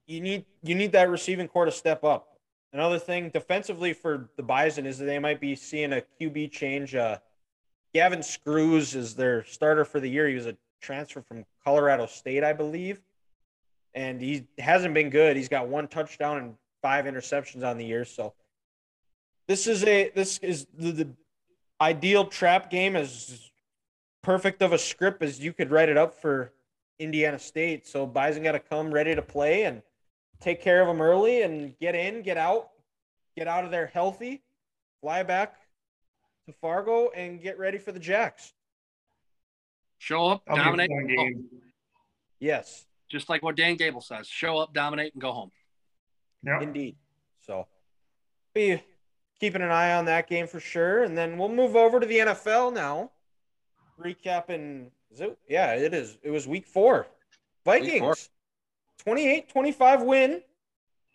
you 0.06 0.20
need 0.20 0.44
you 0.62 0.76
need 0.76 0.92
that 0.92 1.10
receiving 1.10 1.48
core 1.48 1.64
to 1.64 1.72
step 1.72 2.04
up. 2.04 2.38
Another 2.72 2.98
thing 2.98 3.30
defensively 3.30 3.92
for 3.92 4.28
the 4.36 4.42
Bison 4.42 4.86
is 4.86 4.98
that 4.98 5.06
they 5.06 5.18
might 5.18 5.40
be 5.40 5.56
seeing 5.56 5.92
a 5.92 6.02
QB 6.20 6.52
change. 6.52 6.94
Uh, 6.94 7.18
Gavin 7.94 8.22
Screws 8.22 8.94
is 8.94 9.14
their 9.14 9.44
starter 9.44 9.84
for 9.84 9.98
the 9.98 10.08
year. 10.08 10.28
He 10.28 10.34
was 10.34 10.46
a 10.46 10.56
transfer 10.80 11.22
from 11.22 11.44
Colorado 11.64 12.06
State, 12.06 12.44
I 12.44 12.52
believe, 12.52 13.00
and 13.94 14.20
he 14.20 14.46
hasn't 14.58 14.94
been 14.94 15.10
good. 15.10 15.36
He's 15.36 15.48
got 15.48 15.68
one 15.68 15.88
touchdown 15.88 16.36
and 16.38 16.54
five 16.82 17.04
interceptions 17.04 17.64
on 17.64 17.78
the 17.78 17.84
year. 17.84 18.04
So 18.04 18.34
this 19.48 19.66
is 19.66 19.84
a 19.84 20.10
this 20.14 20.38
is 20.38 20.66
the, 20.76 20.90
the 20.92 21.08
ideal 21.80 22.24
trap 22.26 22.70
game 22.70 22.96
as 22.96 23.50
perfect 24.22 24.62
of 24.62 24.72
a 24.72 24.78
script 24.78 25.22
as 25.22 25.38
you 25.40 25.52
could 25.52 25.70
write 25.70 25.88
it 25.88 25.96
up 25.96 26.20
for 26.20 26.52
Indiana 26.98 27.38
State. 27.38 27.86
So 27.86 28.06
Bison 28.06 28.42
got 28.42 28.52
to 28.52 28.60
come 28.60 28.92
ready 28.92 29.14
to 29.14 29.22
play 29.22 29.64
and 29.64 29.82
take 30.40 30.62
care 30.62 30.80
of 30.80 30.88
them 30.88 31.00
early 31.00 31.42
and 31.42 31.78
get 31.78 31.94
in, 31.94 32.22
get 32.22 32.36
out, 32.36 32.70
get 33.36 33.46
out 33.48 33.64
of 33.64 33.70
there 33.70 33.86
healthy, 33.86 34.42
fly 35.00 35.22
back 35.22 35.56
to 36.46 36.52
Fargo 36.52 37.10
and 37.10 37.40
get 37.40 37.58
ready 37.58 37.78
for 37.78 37.92
the 37.92 37.98
Jacks. 38.00 38.52
Show 39.98 40.26
up, 40.28 40.42
That'll 40.46 40.64
dominate, 40.64 40.90
fun 40.90 41.06
go 41.06 41.16
home. 41.16 41.32
game. 41.32 41.44
Yes, 42.38 42.84
just 43.08 43.28
like 43.28 43.42
what 43.42 43.56
Dan 43.56 43.76
Gable 43.76 44.00
says: 44.02 44.26
show 44.26 44.58
up, 44.58 44.74
dominate, 44.74 45.14
and 45.14 45.22
go 45.22 45.32
home. 45.32 45.50
Yep. 46.44 46.62
indeed. 46.62 46.96
So 47.40 47.66
be 48.54 48.82
keeping 49.40 49.62
an 49.62 49.70
eye 49.70 49.94
on 49.94 50.04
that 50.06 50.28
game 50.28 50.46
for 50.46 50.60
sure. 50.60 51.02
And 51.02 51.16
then 51.16 51.38
we'll 51.38 51.48
move 51.48 51.76
over 51.76 52.00
to 52.00 52.06
the 52.06 52.18
NFL 52.18 52.72
now. 52.72 53.10
Recapping 54.00 54.90
is 55.10 55.20
it 55.20 55.38
yeah, 55.48 55.74
it 55.74 55.94
is. 55.94 56.18
It 56.22 56.30
was 56.30 56.46
week 56.46 56.66
four. 56.66 57.06
Vikings. 57.64 58.00
four. 58.00 58.14
28-25 59.06 60.04
win 60.04 60.42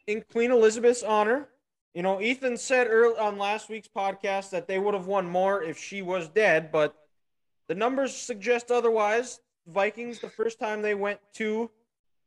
in 0.08 0.24
Queen 0.32 0.52
Elizabeth's 0.52 1.04
honor. 1.04 1.50
You 1.94 2.04
know, 2.04 2.22
Ethan 2.22 2.56
said 2.56 2.88
early 2.90 3.18
on 3.18 3.38
last 3.38 3.70
week's 3.70 3.90
podcast 3.90 4.50
that 4.52 4.68
they 4.68 4.80
would 4.80 4.94
have 4.94 5.08
won 5.08 5.28
more 5.28 5.62
if 5.62 5.78
she 5.78 6.02
was 6.02 6.30
dead, 6.30 6.72
but 6.72 6.96
the 7.68 7.76
numbers 7.76 8.16
suggest 8.16 8.72
otherwise. 8.72 9.42
Vikings, 9.68 10.20
the 10.20 10.30
first 10.30 10.58
time 10.58 10.82
they 10.82 10.96
went 10.96 11.20
to 11.34 11.70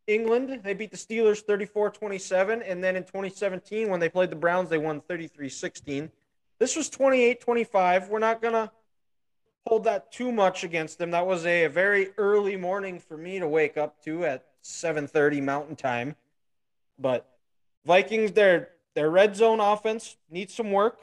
England, 0.07 0.61
they 0.63 0.75
beat 0.75 0.91
the 0.91 0.97
Steelers 0.97 1.41
34 1.41 1.91
27. 1.91 2.63
And 2.63 2.83
then 2.83 2.97
in 2.97 3.05
2017, 3.05 3.89
when 3.89 4.01
they 4.01 4.09
played 4.09 4.31
the 4.31 4.37
Browns, 4.37 4.69
they 4.69 4.79
won 4.79 5.01
33 5.01 5.49
16. 5.49 6.11
This 6.59 6.77
was 6.77 6.89
28 6.89 7.41
25. 7.41 8.09
We're 8.09 8.19
not 8.19 8.43
going 8.43 8.55
to 8.55 8.71
hold 9.67 9.85
that 9.85 10.13
too 10.13 10.31
much 10.31 10.65
against 10.65 10.99
them. 10.99 11.11
That 11.13 11.27
was 11.27 11.47
a, 11.47 11.65
a 11.65 11.69
very 11.69 12.11
early 12.19 12.57
morning 12.57 12.99
for 12.99 13.17
me 13.17 13.39
to 13.39 13.49
wake 13.49 13.77
up 13.77 14.03
to 14.05 14.25
at 14.25 14.47
7:30 14.63 15.43
Mountain 15.43 15.77
Time. 15.77 16.17
But 16.99 17.29
Vikings, 17.85 18.33
their 18.33 18.71
their 18.95 19.11
red 19.11 19.37
zone 19.37 19.61
offense 19.61 20.17
needs 20.31 20.55
some 20.55 20.71
work. 20.71 20.99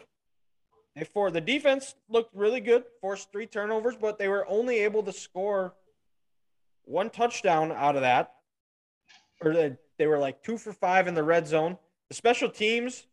They 0.96 1.04
for 1.04 1.32
the 1.32 1.42
defense 1.42 1.96
looked 2.10 2.36
really 2.36 2.60
good, 2.60 2.84
forced 3.00 3.32
three 3.32 3.46
turnovers, 3.46 3.96
but 4.00 4.18
they 4.18 4.28
were 4.28 4.46
only 4.48 4.80
able 4.80 5.04
to 5.04 5.14
score 5.14 5.74
one 6.86 7.10
touchdown 7.10 7.72
out 7.72 7.96
of 7.96 8.02
that. 8.02 8.34
Or 9.42 9.54
they, 9.54 9.76
they 9.98 10.08
were 10.08 10.20
like 10.20 10.44
two 10.44 10.58
for 10.58 10.74
five 10.74 11.08
in 11.08 11.14
the 11.14 11.24
red 11.24 11.48
zone. 11.48 11.78
The 12.10 12.16
special 12.16 12.50
teams 12.50 13.06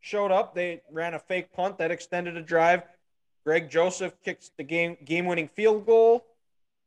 showed 0.00 0.30
up. 0.30 0.54
They 0.54 0.82
ran 0.90 1.14
a 1.14 1.18
fake 1.18 1.52
punt 1.52 1.78
that 1.78 1.90
extended 1.90 2.36
a 2.36 2.42
drive. 2.42 2.82
Greg 3.44 3.68
Joseph 3.70 4.14
kicks 4.24 4.50
the 4.56 4.64
game 4.64 4.96
game 5.04 5.26
winning 5.26 5.48
field 5.48 5.84
goal. 5.86 6.24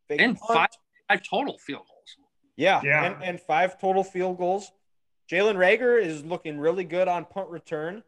Fake 0.08 0.22
And 0.22 0.38
punt. 0.38 0.58
five, 0.58 0.70
five 1.10 1.22
total 1.30 1.58
field 1.60 1.84
goals. 1.88 2.18
Yeah, 2.56 2.82
Yeah. 2.84 3.06
And, 3.06 3.24
and 3.24 3.40
five 3.40 3.80
total 3.80 4.04
field 4.04 4.38
goals. 4.38 4.72
Jalen 5.30 5.56
Reagor 5.56 6.02
is 6.02 6.24
looking 6.24 6.58
really 6.58 6.84
good 6.86 7.08
on 7.08 7.26
punt 7.26 7.50
return. 7.50 8.04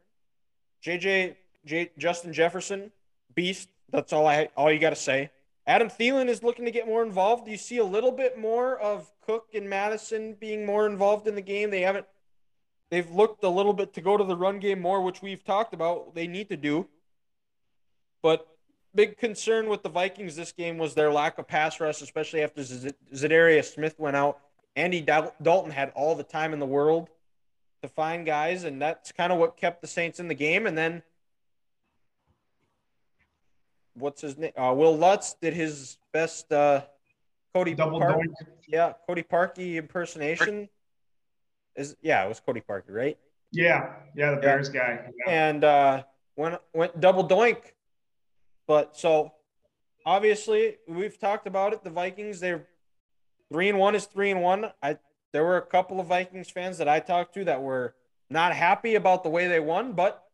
JJ 0.84 1.36
J, 1.66 1.90
Justin 1.98 2.32
Jefferson, 2.32 2.90
beast. 3.34 3.68
That's 3.90 4.12
all 4.12 4.26
I 4.26 4.48
all 4.56 4.72
you 4.72 4.78
got 4.78 4.90
to 4.90 4.96
say. 4.96 5.30
Adam 5.70 5.88
Thielen 5.88 6.26
is 6.26 6.42
looking 6.42 6.64
to 6.64 6.72
get 6.72 6.88
more 6.88 7.04
involved. 7.04 7.44
Do 7.44 7.52
You 7.52 7.56
see 7.56 7.78
a 7.78 7.84
little 7.84 8.10
bit 8.10 8.36
more 8.36 8.76
of 8.80 9.08
Cook 9.24 9.50
and 9.54 9.70
Madison 9.70 10.34
being 10.34 10.66
more 10.66 10.84
involved 10.84 11.28
in 11.28 11.36
the 11.36 11.40
game. 11.40 11.70
They 11.70 11.82
haven't. 11.82 12.06
They've 12.90 13.08
looked 13.08 13.44
a 13.44 13.48
little 13.48 13.72
bit 13.72 13.94
to 13.94 14.00
go 14.00 14.16
to 14.16 14.24
the 14.24 14.34
run 14.34 14.58
game 14.58 14.80
more, 14.80 15.00
which 15.00 15.22
we've 15.22 15.44
talked 15.44 15.72
about. 15.72 16.12
They 16.16 16.26
need 16.26 16.48
to 16.48 16.56
do. 16.56 16.88
But 18.20 18.48
big 18.96 19.16
concern 19.16 19.68
with 19.68 19.84
the 19.84 19.88
Vikings 19.88 20.34
this 20.34 20.50
game 20.50 20.76
was 20.76 20.94
their 20.94 21.12
lack 21.12 21.38
of 21.38 21.46
pass 21.46 21.78
rush, 21.78 22.02
especially 22.02 22.42
after 22.42 22.64
Z- 22.64 22.90
Za'Darius 23.14 23.72
Smith 23.72 23.94
went 23.96 24.16
out. 24.16 24.40
Andy 24.74 25.00
Dal- 25.00 25.36
Dalton 25.40 25.70
had 25.70 25.92
all 25.94 26.16
the 26.16 26.24
time 26.24 26.52
in 26.52 26.58
the 26.58 26.66
world 26.66 27.10
to 27.82 27.88
find 27.88 28.26
guys, 28.26 28.64
and 28.64 28.82
that's 28.82 29.12
kind 29.12 29.32
of 29.32 29.38
what 29.38 29.56
kept 29.56 29.82
the 29.82 29.86
Saints 29.86 30.18
in 30.18 30.26
the 30.26 30.34
game. 30.34 30.66
And 30.66 30.76
then, 30.76 31.04
what's 33.94 34.20
his 34.20 34.36
name? 34.36 34.52
Uh, 34.56 34.72
Wil 34.76 34.96
Lutz 34.96 35.34
did 35.34 35.54
his 35.54 35.98
best 36.12 36.52
uh, 36.52 36.82
Cody 37.54 37.74
Double 37.74 38.00
Park- 38.00 38.16
doink. 38.16 38.34
yeah, 38.68 38.92
Cody 39.06 39.22
Parkey 39.22 39.76
impersonation. 39.76 40.68
Is 41.76 41.96
yeah, 42.02 42.24
it 42.24 42.28
was 42.28 42.40
Cody 42.40 42.60
Parkey, 42.60 42.90
right? 42.90 43.18
Yeah, 43.52 43.94
yeah, 44.14 44.30
the 44.32 44.36
Bears 44.36 44.68
guy. 44.68 45.00
Yeah. 45.26 45.32
and 45.32 45.64
uh, 45.64 46.02
went 46.36 46.60
went 46.72 47.00
double 47.00 47.26
doink. 47.26 47.58
But 48.66 48.96
so 48.96 49.32
obviously 50.06 50.76
we've 50.88 51.18
talked 51.18 51.46
about 51.46 51.72
it. 51.72 51.82
The 51.82 51.90
Vikings, 51.90 52.40
they're 52.40 52.66
three 53.52 53.68
and 53.68 53.78
one 53.78 53.94
is 53.94 54.06
three 54.06 54.30
and 54.30 54.42
one. 54.42 54.72
I 54.82 54.98
there 55.32 55.44
were 55.44 55.56
a 55.56 55.66
couple 55.66 56.00
of 56.00 56.06
Vikings 56.06 56.50
fans 56.50 56.78
that 56.78 56.88
I 56.88 57.00
talked 57.00 57.34
to 57.34 57.44
that 57.44 57.62
were 57.62 57.94
not 58.30 58.54
happy 58.54 58.94
about 58.94 59.22
the 59.24 59.30
way 59.30 59.48
they 59.48 59.60
won, 59.60 59.92
but 59.92 60.24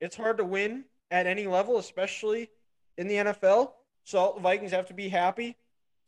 it's 0.00 0.16
hard 0.16 0.38
to 0.38 0.44
win 0.44 0.84
at 1.10 1.26
any 1.26 1.46
level, 1.46 1.78
especially 1.78 2.50
in 2.98 3.08
the 3.08 3.14
NFL. 3.16 3.72
So 4.04 4.32
the 4.36 4.40
Vikings 4.40 4.72
have 4.72 4.86
to 4.88 4.94
be 4.94 5.08
happy. 5.08 5.56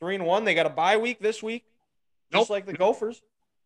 Three 0.01 0.15
and 0.17 0.27
one. 0.27 0.45
They 0.45 0.55
got 0.55 0.67
a 0.67 0.71
bye 0.71 0.97
week 0.97 1.21
this 1.21 1.43
week, 1.43 1.65
just 2.33 2.49
Nope. 2.49 2.51
like 2.51 2.67
the 2.67 2.73
Gophers. 2.73 3.23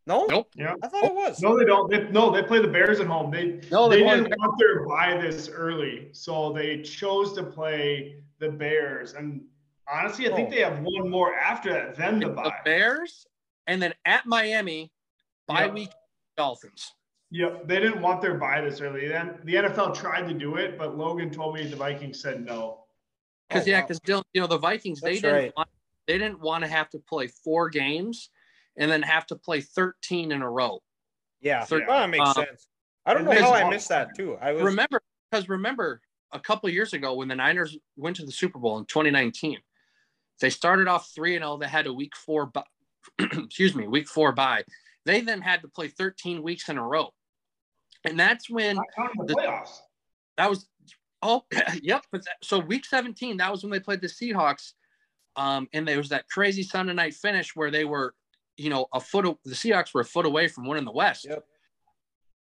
No, 0.07 0.25
Nope. 0.27 0.49
Yeah. 0.55 0.75
I 0.83 0.89
thought 0.89 1.05
it 1.05 1.15
was. 1.15 1.41
No, 1.43 1.59
they 1.59 1.65
don't. 1.65 1.91
They, 1.91 2.09
no, 2.11 2.31
they 2.31 2.43
play 2.43 2.61
the 2.61 2.69
Bears 2.69 3.01
at 3.01 3.07
home. 3.07 3.31
They 3.31 3.61
No, 3.71 3.89
they 3.89 3.97
they 3.99 4.03
won. 4.03 4.23
didn't 4.23 4.39
want 4.39 4.59
their 4.59 4.87
bye 4.87 5.19
this 5.21 5.49
early, 5.49 6.09
so 6.13 6.53
they 6.53 6.81
chose 6.83 7.35
to 7.35 7.43
play 7.43 8.17
the 8.39 8.49
Bears. 8.51 9.13
And 9.15 9.45
honestly, 9.91 10.31
I 10.31 10.35
think 10.35 10.49
Oh. 10.49 10.51
they 10.53 10.61
have 10.61 10.81
one 10.81 11.11
more 11.11 11.35
after 11.35 11.73
that 11.73 11.95
than 11.97 12.21
the 12.21 12.27
The 12.29 12.33
bye. 12.33 12.57
Bears, 12.65 13.27
and 13.67 13.83
then 13.83 13.93
at 14.07 14.25
Miami, 14.25 14.91
bye 15.47 15.67
Yeah. 15.67 15.73
week 15.73 15.91
Dolphins. 16.37 16.95
Yep, 17.31 17.67
they 17.69 17.79
didn't 17.81 18.01
want 18.01 18.23
their 18.23 18.35
bye 18.39 18.63
this 18.63 18.81
early. 18.81 19.09
Then 19.09 19.39
the 19.45 19.57
NFL 19.57 19.95
tried 19.95 20.27
to 20.29 20.33
do 20.35 20.57
it, 20.57 20.79
but 20.79 20.97
Logan 20.97 21.31
told 21.31 21.55
me 21.55 21.67
the 21.67 21.77
Vikings 21.77 22.21
said 22.23 22.45
no. 22.47 22.85
Because 23.49 23.67
Oh, 23.67 23.71
yeah, 23.71 23.81
wow. 23.81 23.87
because 23.87 24.23
you 24.35 24.41
know 24.41 24.47
the 24.47 24.59
Vikings 24.59 25.01
they 25.01 25.15
didn't 25.15 25.33
right. 25.35 25.53
want, 25.57 25.69
they 26.07 26.19
didn't 26.19 26.41
want 26.41 26.65
to 26.65 26.69
have 26.69 26.91
to 26.91 26.99
play 26.99 27.29
four 27.29 27.69
games 27.69 28.31
and 28.77 28.91
then 28.91 29.03
have 29.03 29.27
to 29.29 29.37
play 29.37 29.61
13 29.61 30.33
in 30.33 30.43
a 30.43 30.51
row. 30.51 30.81
Yeah, 31.41 31.65
Third- 31.65 31.85
well, 31.89 32.01
that 32.01 32.11
makes 32.11 32.29
uh, 32.29 32.35
sense. 32.35 32.67
I 33.07 33.15
don't 33.15 33.25
know 33.25 33.33
how 33.33 33.55
I 33.55 33.69
missed 33.71 33.89
that 33.89 34.15
too. 34.17 34.37
I 34.41 34.53
was 34.53 34.63
remember 34.63 35.01
because 35.31 35.49
remember 35.49 36.01
a 36.33 36.39
couple 36.41 36.69
years 36.69 36.93
ago 36.93 37.15
when 37.15 37.29
the 37.29 37.35
Niners 37.37 37.77
went 37.97 38.17
to 38.17 38.27
the 38.27 38.33
Super 38.33 38.59
Bowl 38.59 38.79
in 38.79 38.85
2019, 38.85 39.59
they 40.41 40.51
started 40.51 40.89
off 40.89 41.11
3 41.15 41.37
and 41.37 41.43
0, 41.45 41.57
they 41.57 41.69
had 41.69 41.87
a 41.87 41.93
week 41.93 42.15
4 42.17 42.47
bu- 42.47 42.61
excuse 43.45 43.75
me, 43.75 43.87
week 43.87 44.09
4 44.09 44.33
bye. 44.33 44.63
They 45.07 45.23
then 45.23 45.41
had 45.41 45.63
to 45.63 45.69
play 45.69 45.89
13 45.89 46.43
weeks 46.43 46.69
in 46.69 46.77
a 46.77 46.87
row. 46.87 47.11
And 48.05 48.21
that's 48.21 48.51
when 48.51 48.77
the 48.77 49.25
The- 49.25 49.35
playoffs. 49.35 49.79
that 50.37 50.51
was 50.51 50.69
oh 51.23 51.45
yep 51.83 52.05
but 52.13 52.25
that, 52.25 52.37
so 52.43 52.59
week 52.59 52.85
17 52.85 53.37
that 53.37 53.51
was 53.51 53.63
when 53.63 53.71
they 53.71 53.81
played 53.81 54.01
the 54.01 54.07
seahawks 54.07 54.73
um 55.37 55.69
and 55.73 55.87
there 55.87 55.99
was 55.99 56.09
that 56.09 56.29
crazy 56.29 56.63
sunday 56.63 56.95
night 56.95 57.15
finish 57.15 57.55
where 57.55 57.71
they 57.71 57.85
were 57.85 58.15
you 58.57 58.71
know 58.71 58.87
a 58.93 59.01
foot, 59.01 59.25
the 59.45 59.55
seahawks 59.55 59.95
were 59.95 60.01
a 60.01 60.05
foot 60.05 60.27
away 60.27 60.49
from 60.49 60.67
winning 60.67 60.85
the 60.85 60.93
west 60.93 61.27
Yep. 61.29 61.45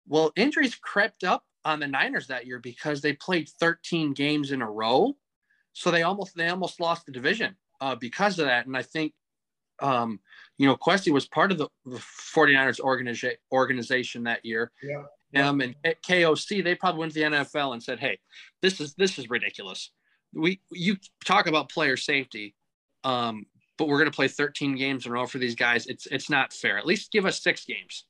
well 0.07 0.32
injuries 0.36 0.76
crept 0.76 1.24
up 1.24 1.43
on 1.65 1.80
the 1.80 1.88
niners 1.88 2.28
that 2.28 2.45
year 2.45 2.59
because 2.59 3.01
they 3.01 3.13
played 3.13 3.49
13 3.59 4.13
games 4.13 4.51
in 4.51 4.61
a 4.61 4.69
row 4.69 5.15
so 5.74 5.91
they 5.91 6.03
almost 6.03 6.36
they 6.36 6.49
almost 6.49 6.80
lost 6.80 7.05
the 7.05 7.11
division 7.11 7.55
uh, 7.82 7.95
because 7.95 8.38
of 8.39 8.45
that 8.45 8.65
and 8.65 8.78
i 8.78 8.82
think 8.82 9.13
um, 9.82 10.19
you 10.57 10.67
know, 10.67 10.76
Kwesi 10.76 11.11
was 11.11 11.28
part 11.28 11.51
of 11.51 11.57
the, 11.57 11.67
the 11.86 11.97
49ers 11.97 12.80
organiza- 12.80 13.38
organization 13.51 14.24
that 14.24 14.45
year. 14.45 14.71
Yeah. 14.82 15.03
Um, 15.36 15.61
and 15.61 15.75
at 15.84 16.03
KOC, 16.03 16.63
they 16.63 16.75
probably 16.75 16.99
went 16.99 17.13
to 17.13 17.19
the 17.19 17.25
NFL 17.25 17.73
and 17.73 17.81
said, 17.81 17.99
"Hey, 17.99 18.19
this 18.61 18.79
is 18.79 18.93
this 18.95 19.17
is 19.17 19.29
ridiculous. 19.29 19.91
We 20.34 20.61
you 20.71 20.97
talk 21.25 21.47
about 21.47 21.69
player 21.69 21.97
safety, 21.97 22.55
um, 23.03 23.45
but 23.77 23.88
we're 23.88 23.97
going 23.97 24.11
to 24.11 24.15
play 24.15 24.27
13 24.27 24.75
games 24.75 25.05
in 25.05 25.11
a 25.11 25.15
row 25.15 25.25
for 25.25 25.39
these 25.39 25.55
guys. 25.55 25.88
It's 25.88 26.05
it's 26.07 26.29
not 26.29 26.53
fair. 26.53 26.77
At 26.77 26.86
least 26.86 27.11
give 27.11 27.25
us 27.25 27.41
six 27.41 27.65
games, 27.65 28.05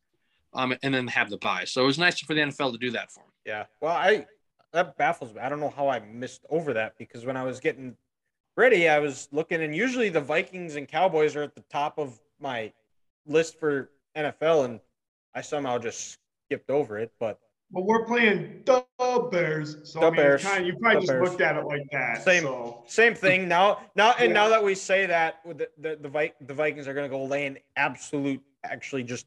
um, 0.53 0.75
and 0.83 0.93
then 0.93 1.07
have 1.07 1.29
the 1.29 1.37
bye. 1.37 1.65
So 1.65 1.83
it 1.83 1.85
was 1.85 1.97
nice 1.97 2.19
for 2.19 2.33
the 2.33 2.41
NFL 2.41 2.73
to 2.73 2.77
do 2.77 2.91
that 2.91 3.11
for 3.11 3.21
them. 3.21 3.31
Yeah. 3.45 3.65
Well, 3.81 3.93
I 3.93 4.25
that 4.73 4.97
baffles 4.97 5.33
me. 5.33 5.39
I 5.39 5.49
don't 5.49 5.59
know 5.59 5.73
how 5.75 5.87
I 5.87 5.99
missed 5.99 6.45
over 6.49 6.73
that 6.73 6.97
because 6.97 7.25
when 7.25 7.37
I 7.37 7.43
was 7.43 7.59
getting 7.59 7.95
ready, 8.57 8.89
I 8.89 8.99
was 8.99 9.27
looking, 9.31 9.61
and 9.61 9.75
usually 9.75 10.09
the 10.09 10.21
Vikings 10.21 10.75
and 10.75 10.87
Cowboys 10.87 11.35
are 11.35 11.43
at 11.43 11.55
the 11.55 11.63
top 11.69 11.97
of 11.97 12.19
my 12.39 12.71
list 13.25 13.59
for 13.59 13.89
NFL, 14.15 14.65
and 14.65 14.79
I 15.33 15.41
somehow 15.41 15.77
just 15.77 16.17
skipped 16.53 16.69
over 16.69 16.97
it. 16.99 17.11
But 17.19 17.39
Well, 17.71 17.83
we're 17.85 18.05
playing 18.05 18.61
the 18.65 18.85
Bears, 19.31 19.77
so 19.83 19.99
The 19.99 20.05
I 20.05 20.09
mean, 20.09 20.15
Bears. 20.17 20.43
Kind 20.43 20.61
of, 20.61 20.67
you 20.67 20.75
probably 20.79 20.95
The 20.95 21.01
just 21.01 21.11
Bears. 21.13 21.29
looked 21.29 21.41
at 21.41 21.55
it 21.57 21.65
like 21.65 21.81
that. 21.91 22.23
Same. 22.23 22.43
So. 22.43 22.83
same 22.87 23.15
thing 23.15 23.47
now. 23.57 23.79
Now 23.95 24.11
and 24.19 24.29
Yeah. 24.29 24.33
now 24.33 24.49
that 24.49 24.63
we 24.63 24.75
say 24.75 25.05
that, 25.07 25.39
with 25.45 25.57
the 25.57 25.69
the 25.79 25.97
the, 26.01 26.09
Vi- 26.09 26.33
the 26.41 26.53
Vikings 26.53 26.87
are 26.87 26.93
going 26.93 27.09
to 27.09 27.15
go 27.15 27.23
laying 27.23 27.57
absolute, 27.75 28.41
actually 28.63 29.03
just 29.03 29.25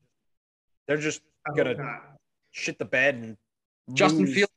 they're 0.86 0.96
just 0.96 1.20
Gonna- 1.56 2.00
shit 2.52 2.78
the 2.78 2.84
bed 2.84 3.14
and 3.16 3.36
Justin 3.92 4.20
lose. 4.26 4.34
Fields. 4.34 4.52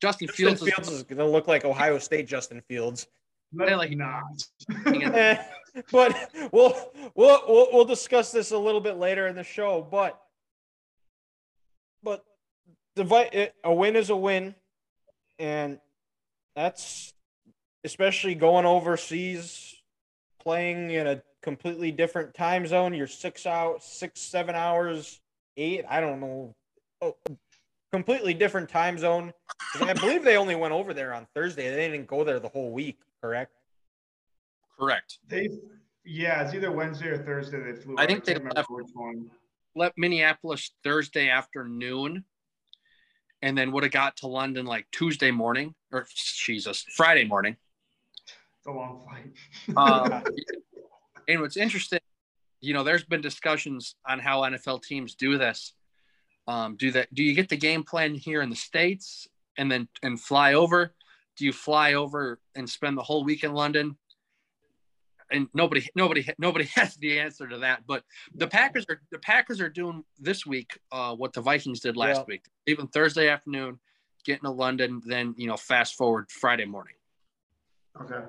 Justin 0.00 0.26
Justin 0.28 0.46
Fields, 0.46 0.62
Fields, 0.62 0.88
is, 0.88 0.94
is 0.98 1.02
going 1.04 1.18
to 1.18 1.24
look 1.26 1.46
like 1.48 1.64
Ohio 1.64 1.98
State 1.98 2.26
Justin 2.26 2.60
Fields. 2.68 3.06
Let's 3.52 3.72
like- 3.76 3.96
not. 3.96 4.22
But 5.90 6.30
we'll, 6.52 6.72
we'll 7.16 7.40
we'll 7.48 7.68
we'll 7.72 7.84
discuss 7.84 8.30
this 8.30 8.52
a 8.52 8.58
little 8.58 8.80
bit 8.80 8.96
later 8.96 9.26
in 9.26 9.34
the 9.34 9.42
show. 9.42 9.84
But 9.90 10.20
but 12.04 12.24
the 12.94 13.50
a 13.64 13.72
win 13.74 13.96
is 13.96 14.10
a 14.10 14.16
win, 14.16 14.54
and 15.38 15.80
that's 16.54 17.12
especially 17.82 18.34
going 18.34 18.66
overseas, 18.66 19.74
playing 20.40 20.90
in 20.90 21.06
a 21.06 21.22
completely 21.42 21.90
different 21.90 22.34
time 22.34 22.66
zone. 22.66 22.94
You're 22.94 23.06
six 23.06 23.46
out, 23.46 23.82
six 23.82 24.20
seven 24.20 24.54
hours, 24.54 25.20
eight. 25.56 25.84
I 25.88 26.00
don't 26.00 26.20
know. 26.20 26.54
Oh, 27.00 27.16
completely 27.92 28.34
different 28.34 28.68
time 28.68 28.98
zone. 28.98 29.32
I 29.80 29.92
believe 29.94 30.24
they 30.24 30.36
only 30.36 30.54
went 30.54 30.72
over 30.72 30.94
there 30.94 31.14
on 31.14 31.26
Thursday. 31.34 31.70
They 31.70 31.90
didn't 31.90 32.06
go 32.06 32.24
there 32.24 32.38
the 32.38 32.48
whole 32.48 32.72
week. 32.72 32.98
Correct. 33.22 33.52
correct. 34.78 35.18
They, 35.28 35.48
yeah, 36.04 36.42
it's 36.44 36.52
either 36.54 36.70
Wednesday 36.70 37.08
or 37.08 37.18
Thursday 37.18 37.58
they 37.60 37.72
flew. 37.80 37.94
I 37.96 38.06
think 38.06 38.24
they 38.24 38.34
remember 38.34 38.56
left- 38.56 38.70
which 38.70 38.90
one. 38.92 39.30
Left 39.76 39.98
Minneapolis 39.98 40.70
Thursday 40.82 41.28
afternoon, 41.28 42.24
and 43.42 43.56
then 43.56 43.72
would 43.72 43.82
have 43.82 43.92
got 43.92 44.16
to 44.18 44.26
London 44.26 44.66
like 44.66 44.86
Tuesday 44.92 45.30
morning 45.30 45.74
or 45.92 46.06
Jesus 46.14 46.84
Friday 46.94 47.24
morning. 47.24 47.56
It's 48.58 48.66
a 48.66 48.70
long 48.70 49.00
flight. 49.04 49.32
Um, 49.76 50.22
and 51.28 51.40
what's 51.40 51.56
interesting, 51.56 52.00
you 52.60 52.74
know, 52.74 52.84
there's 52.84 53.04
been 53.04 53.20
discussions 53.20 53.96
on 54.06 54.18
how 54.18 54.42
NFL 54.42 54.82
teams 54.82 55.14
do 55.14 55.38
this. 55.38 55.74
Um, 56.46 56.76
do 56.76 56.90
that? 56.92 57.12
Do 57.14 57.22
you 57.22 57.34
get 57.34 57.48
the 57.48 57.56
game 57.56 57.82
plan 57.82 58.14
here 58.14 58.42
in 58.42 58.50
the 58.50 58.56
states 58.56 59.26
and 59.56 59.70
then 59.70 59.88
and 60.02 60.20
fly 60.20 60.54
over? 60.54 60.94
Do 61.36 61.44
you 61.44 61.52
fly 61.52 61.94
over 61.94 62.40
and 62.54 62.68
spend 62.68 62.96
the 62.96 63.02
whole 63.02 63.24
week 63.24 63.44
in 63.44 63.52
London? 63.54 63.96
And 65.34 65.48
nobody, 65.54 65.86
nobody, 65.94 66.26
nobody 66.38 66.64
has 66.74 66.94
the 66.96 67.18
answer 67.18 67.46
to 67.48 67.58
that. 67.58 67.86
But 67.86 68.04
the 68.34 68.46
Packers 68.46 68.86
are 68.88 69.00
the 69.10 69.18
Packers 69.18 69.60
are 69.60 69.68
doing 69.68 70.04
this 70.18 70.46
week 70.46 70.78
uh, 70.92 71.14
what 71.14 71.32
the 71.32 71.40
Vikings 71.40 71.80
did 71.80 71.96
last 71.96 72.18
Yeah. 72.18 72.24
week. 72.28 72.44
Even 72.66 72.86
Thursday 72.88 73.28
afternoon, 73.28 73.78
getting 74.24 74.44
to 74.44 74.50
London, 74.50 75.00
then 75.04 75.34
you 75.36 75.46
know, 75.46 75.56
fast 75.56 75.96
forward 75.96 76.30
Friday 76.30 76.64
morning. 76.64 76.94
okay. 78.00 78.24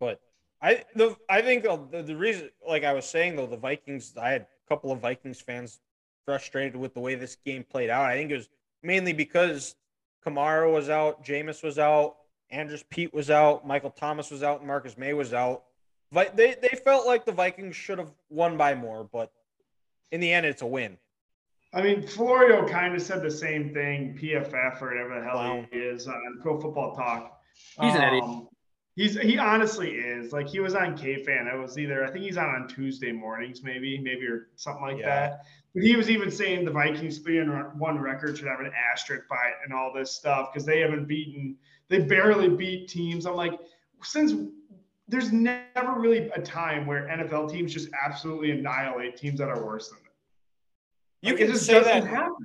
But 0.00 0.20
I 0.62 0.84
the 0.94 1.16
I 1.28 1.42
think 1.42 1.64
the, 1.64 2.02
the 2.02 2.16
reason, 2.16 2.50
like 2.66 2.84
I 2.84 2.92
was 2.92 3.04
saying 3.04 3.36
though, 3.36 3.46
the 3.46 3.56
Vikings. 3.56 4.14
I 4.16 4.30
had 4.30 4.42
a 4.42 4.68
couple 4.68 4.90
of 4.92 5.00
Vikings 5.00 5.40
fans 5.40 5.80
frustrated 6.24 6.76
with 6.76 6.94
the 6.94 7.00
way 7.00 7.14
this 7.14 7.36
game 7.44 7.64
played 7.64 7.90
out. 7.90 8.04
I 8.04 8.14
think 8.14 8.30
it 8.30 8.36
was 8.36 8.48
mainly 8.82 9.12
because 9.12 9.74
Kamara 10.26 10.72
was 10.72 10.88
out, 10.90 11.24
Jameis 11.24 11.62
was 11.62 11.78
out, 11.78 12.16
Andrus 12.50 12.84
Peat 12.90 13.14
was 13.14 13.30
out, 13.30 13.66
Michael 13.66 13.90
Thomas 13.90 14.30
was 14.30 14.42
out, 14.42 14.58
and 14.58 14.66
Marcus 14.66 14.98
Maye 14.98 15.14
was 15.14 15.32
out. 15.32 15.64
Vi- 16.12 16.30
they 16.34 16.54
they 16.60 16.78
felt 16.84 17.06
like 17.06 17.24
the 17.24 17.32
Vikings 17.32 17.76
should 17.76 17.98
have 17.98 18.10
won 18.30 18.56
by 18.56 18.74
more, 18.74 19.04
but 19.04 19.30
in 20.10 20.20
the 20.20 20.32
end, 20.32 20.46
it's 20.46 20.62
a 20.62 20.66
win. 20.66 20.96
I 21.74 21.82
mean, 21.82 22.06
Florio 22.06 22.66
kind 22.66 22.94
of 22.94 23.02
said 23.02 23.22
the 23.22 23.30
same 23.30 23.74
thing, 23.74 24.18
PFF 24.18 24.80
or 24.80 24.88
whatever 24.88 25.18
the 25.20 25.24
hell 25.26 25.34
Clown. 25.34 25.68
he 25.70 25.78
is 25.78 26.08
on 26.08 26.38
Pro 26.42 26.58
Football 26.58 26.94
Talk. 26.94 27.40
He's 27.80 27.94
an 27.94 28.02
idiot. 28.02 28.24
Um, 28.24 28.48
He's 28.96 29.16
he 29.16 29.38
honestly 29.38 29.92
is 29.92 30.32
like 30.32 30.48
he 30.48 30.58
was 30.58 30.74
on 30.74 30.96
KFAN. 30.98 31.48
I 31.48 31.54
was 31.54 31.78
either 31.78 32.04
I 32.04 32.10
think 32.10 32.24
he's 32.24 32.36
on 32.36 32.48
on 32.48 32.66
Tuesday 32.66 33.12
mornings, 33.12 33.62
maybe 33.62 33.96
maybe 34.00 34.26
or 34.26 34.48
something 34.56 34.82
like 34.82 34.98
Yeah. 34.98 35.06
that. 35.28 35.40
But 35.72 35.84
he 35.84 35.94
was 35.94 36.10
even 36.10 36.32
saying 36.32 36.64
the 36.64 36.72
Vikings 36.72 37.18
three 37.18 37.38
and 37.38 37.78
one 37.78 38.00
record 38.00 38.36
should 38.36 38.48
have 38.48 38.58
an 38.58 38.72
asterisk 38.92 39.28
by 39.28 39.36
it 39.36 39.54
and 39.64 39.72
all 39.72 39.92
this 39.94 40.10
stuff 40.10 40.48
because 40.52 40.66
they 40.66 40.80
haven't 40.80 41.06
beaten. 41.06 41.56
They 41.88 42.00
barely 42.00 42.48
beat 42.48 42.88
teams. 42.88 43.24
I'm 43.24 43.36
like, 43.36 43.52
since 44.02 44.32
there's 45.08 45.32
never 45.32 45.94
really 45.96 46.28
a 46.30 46.40
time 46.40 46.86
where 46.86 47.06
NFL 47.08 47.50
teams 47.50 47.72
just 47.72 47.88
absolutely 48.04 48.50
annihilate 48.52 49.16
teams 49.16 49.38
that 49.38 49.48
are 49.48 49.64
worse 49.64 49.88
than 49.88 49.98
them. 49.98 50.12
You 51.22 51.32
Like, 51.32 51.40
it 51.40 51.44
can 51.46 51.52
just 51.54 51.66
say 51.66 51.72
doesn't 51.74 52.04
that. 52.04 52.08
happen. 52.10 52.36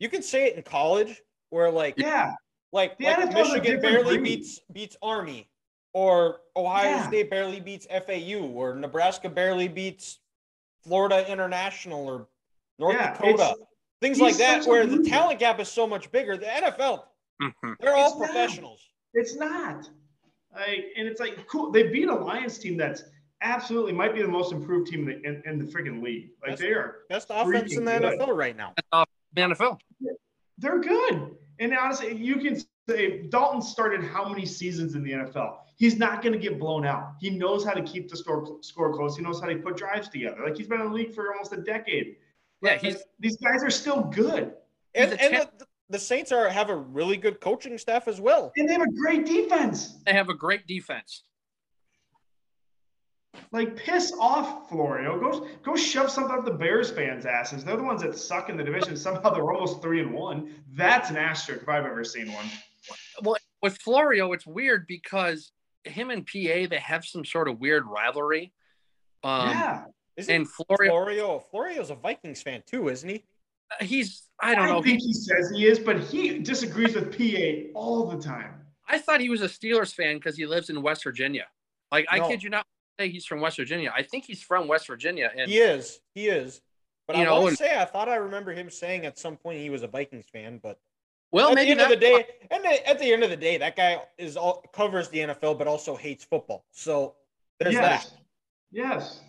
You 0.00 0.08
can 0.08 0.22
say 0.22 0.46
it 0.48 0.56
in 0.56 0.62
college, 0.62 1.22
where 1.50 1.70
like 1.70 1.94
Yeah. 1.96 2.34
like, 2.72 2.98
The 2.98 3.04
like 3.04 3.32
Michigan 3.32 3.80
barely 3.80 4.18
breed. 4.18 4.24
beats 4.24 4.60
beats 4.72 4.96
Army, 5.00 5.48
or 5.94 6.40
Ohio 6.56 6.90
Yeah. 6.90 7.08
State 7.08 7.30
barely 7.30 7.60
beats 7.60 7.86
FAU, 7.88 8.46
or 8.46 8.74
Nebraska 8.74 9.28
barely 9.28 9.68
beats 9.68 10.18
Florida 10.82 11.26
International 11.30 12.06
or 12.08 12.28
North 12.78 12.94
Yeah, 12.96 13.12
Dakota. 13.14 13.56
Things 14.00 14.20
like 14.20 14.36
that, 14.36 14.64
where 14.66 14.86
the 14.86 15.02
talent 15.02 15.40
gap 15.40 15.58
is 15.60 15.68
so 15.68 15.86
much 15.86 16.10
bigger. 16.12 16.36
The 16.36 16.46
NFL, 16.46 17.08
Mhm. 17.42 17.76
they're 17.80 17.96
all 17.96 18.10
It's 18.10 18.18
not. 18.18 18.24
professionals. 18.26 18.88
It's 19.14 19.34
not. 19.36 19.88
Like, 20.54 20.86
and 20.96 21.06
it's 21.06 21.20
like 21.20 21.46
cool. 21.46 21.70
They 21.70 21.84
beat 21.84 22.08
a 22.08 22.14
Lions 22.14 22.58
team 22.58 22.76
that's 22.76 23.02
absolutely 23.42 23.92
might 23.92 24.14
be 24.14 24.22
the 24.22 24.28
most 24.28 24.52
improved 24.52 24.90
team 24.90 25.08
in 25.08 25.22
the, 25.22 25.28
in, 25.28 25.42
in 25.46 25.58
the 25.58 25.64
freaking 25.64 26.02
league. 26.02 26.30
Like 26.42 26.52
That's- 26.52 26.58
they 26.60 26.72
are, 26.74 26.96
Best 27.08 27.28
offense 27.30 27.76
in 27.76 27.84
the 27.84 27.90
Freaking 27.92 28.00
good. 28.00 28.18
NFL 28.20 28.36
right 28.36 28.56
now. 28.56 28.74
The 29.34 29.40
NFL. 29.42 29.78
they're 30.58 30.80
good. 30.80 31.36
And 31.60 31.76
honestly, 31.76 32.14
you 32.16 32.36
can 32.36 32.60
say 32.88 33.22
Dalton 33.28 33.60
started 33.62 34.02
how 34.02 34.28
many 34.28 34.46
seasons 34.46 34.94
in 34.94 35.02
the 35.02 35.12
NFL? 35.12 35.58
He's 35.76 35.96
not 35.96 36.22
going 36.22 36.32
to 36.32 36.38
get 36.38 36.58
blown 36.58 36.84
out. 36.84 37.12
He 37.20 37.30
knows 37.30 37.64
how 37.64 37.72
to 37.72 37.82
keep 37.82 38.08
the 38.08 38.16
score 38.16 38.58
score 38.62 38.92
close. 38.92 39.16
He 39.16 39.22
knows 39.22 39.40
how 39.40 39.46
to 39.46 39.56
put 39.58 39.76
drives 39.76 40.08
together. 40.08 40.38
Like 40.44 40.56
he's 40.56 40.66
been 40.66 40.80
in 40.80 40.88
the 40.88 40.92
league 40.94 41.14
for 41.14 41.32
almost 41.32 41.52
a 41.52 41.58
decade. 41.58 42.16
Yeah, 42.62 42.72
Like, 42.72 42.80
he's 42.80 42.96
these 43.20 43.36
guys 43.36 43.62
are 43.62 43.70
still 43.70 44.00
good, 44.02 44.54
And, 44.94 45.12
and 45.20 45.34
the, 45.58 45.66
the 45.90 45.98
Saints 45.98 46.32
are 46.32 46.48
have 46.48 46.70
a 46.70 46.76
really 46.76 47.16
good 47.16 47.40
coaching 47.40 47.78
staff 47.78 48.08
as 48.08 48.20
well. 48.20 48.52
and 48.56 48.68
they 48.68 48.72
have 48.74 48.82
a 48.82 48.92
great 48.92 49.26
defense. 49.26 49.98
they 50.04 50.12
have 50.12 50.28
a 50.28 50.34
great 50.34 50.66
defense. 50.66 51.22
Like 53.52 53.76
piss 53.76 54.12
off, 54.18 54.68
Florio. 54.68 55.18
Go 55.18 55.46
go 55.62 55.76
shove 55.76 56.10
something 56.10 56.36
up 56.36 56.44
the 56.44 56.50
Bears 56.50 56.90
fans' 56.90 57.24
asses. 57.24 57.64
They're 57.64 57.76
the 57.76 57.82
ones 57.82 58.02
that 58.02 58.16
suck 58.18 58.50
in 58.50 58.56
the 58.56 58.64
division. 58.64 58.96
Somehow 58.96 59.30
they're 59.30 59.50
almost 59.52 59.80
three 59.80 60.00
and 60.00 60.12
one. 60.12 60.54
That's 60.74 61.10
an 61.10 61.16
asterisk 61.16 61.62
if 61.62 61.68
I've 61.68 61.84
ever 61.84 62.04
seen 62.04 62.32
one. 62.32 62.46
Well, 63.22 63.36
with 63.62 63.78
Florio, 63.78 64.32
it's 64.32 64.46
weird 64.46 64.86
because 64.86 65.52
him 65.84 66.10
and 66.10 66.26
PA 66.26 66.66
they 66.68 66.80
have 66.82 67.04
some 67.04 67.24
sort 67.24 67.48
of 67.48 67.58
weird 67.58 67.84
rivalry. 67.86 68.52
Um, 69.22 69.50
yeah. 69.50 69.84
Isn't 70.16 70.34
and 70.34 70.48
Florio, 70.48 70.90
Florio 70.90 71.38
Florio's 71.50 71.90
a 71.90 71.94
Vikings 71.94 72.42
fan 72.42 72.62
too, 72.66 72.88
isn't 72.88 73.08
he? 73.08 73.24
Uh, 73.70 73.84
he's 73.84 74.24
I 74.40 74.54
don't 74.54 74.66
know. 74.66 74.78
I 74.78 74.82
think 74.82 75.00
He, 75.00 75.08
he 75.08 75.12
says 75.12 75.50
he 75.54 75.66
is, 75.66 75.78
but 75.78 75.98
he 76.00 76.38
disagrees 76.38 76.94
with 76.94 77.16
PA 77.16 77.70
all 77.78 78.06
the 78.08 78.22
time. 78.22 78.54
I 78.88 78.98
thought 78.98 79.20
he 79.20 79.28
was 79.30 79.42
a 79.42 79.46
Steelers 79.48 79.92
fan 79.94 80.16
because 80.16 80.36
he 80.36 80.46
lives 80.46 80.70
in 80.70 80.80
West 80.82 81.04
Virginia. 81.04 81.46
Like 81.90 82.06
I 82.10 82.18
No. 82.18 82.28
kid 82.28 82.42
you 82.42 82.50
not, 82.50 82.64
say 82.98 83.08
he's 83.08 83.26
from 83.26 83.40
West 83.40 83.56
Virginia. 83.56 83.92
I 83.94 84.02
think 84.02 84.24
he's 84.24 84.42
from 84.42 84.68
West 84.68 84.86
Virginia, 84.86 85.30
and 85.36 85.50
He 85.50 85.58
is. 85.58 86.00
He 86.14 86.28
is. 86.28 86.60
But 87.06 87.16
You 87.16 87.22
I 87.22 87.24
know, 87.26 87.40
want 87.40 87.44
to 87.44 87.64
and- 87.64 87.70
say 87.72 87.78
I 87.78 87.84
thought 87.84 88.08
I 88.08 88.16
remember 88.16 88.52
him 88.52 88.70
saying 88.70 89.04
at 89.06 89.18
some 89.18 89.36
point 89.36 89.58
he 89.60 89.70
was 89.70 89.82
a 89.82 89.88
Vikings 89.88 90.26
fan, 90.32 90.58
but 90.62 90.78
well, 91.30 91.50
at 91.50 91.54
maybe 91.56 91.74
the 91.74 91.82
end 91.82 91.92
of 91.92 92.00
the 92.00 92.06
day, 92.06 92.26
and 92.50 92.64
at 92.64 92.98
the 92.98 93.12
end 93.12 93.22
of 93.22 93.28
the 93.30 93.36
day, 93.36 93.58
that 93.58 93.76
guy 93.76 94.00
is 94.16 94.36
all 94.36 94.62
covers 94.72 95.08
the 95.10 95.18
NFL, 95.18 95.58
but 95.58 95.66
also 95.66 95.94
hates 95.94 96.24
football. 96.24 96.64
So 96.70 97.16
there's 97.60 97.74
yes. 97.74 98.04
that. 98.06 98.12
Yes. 98.72 99.20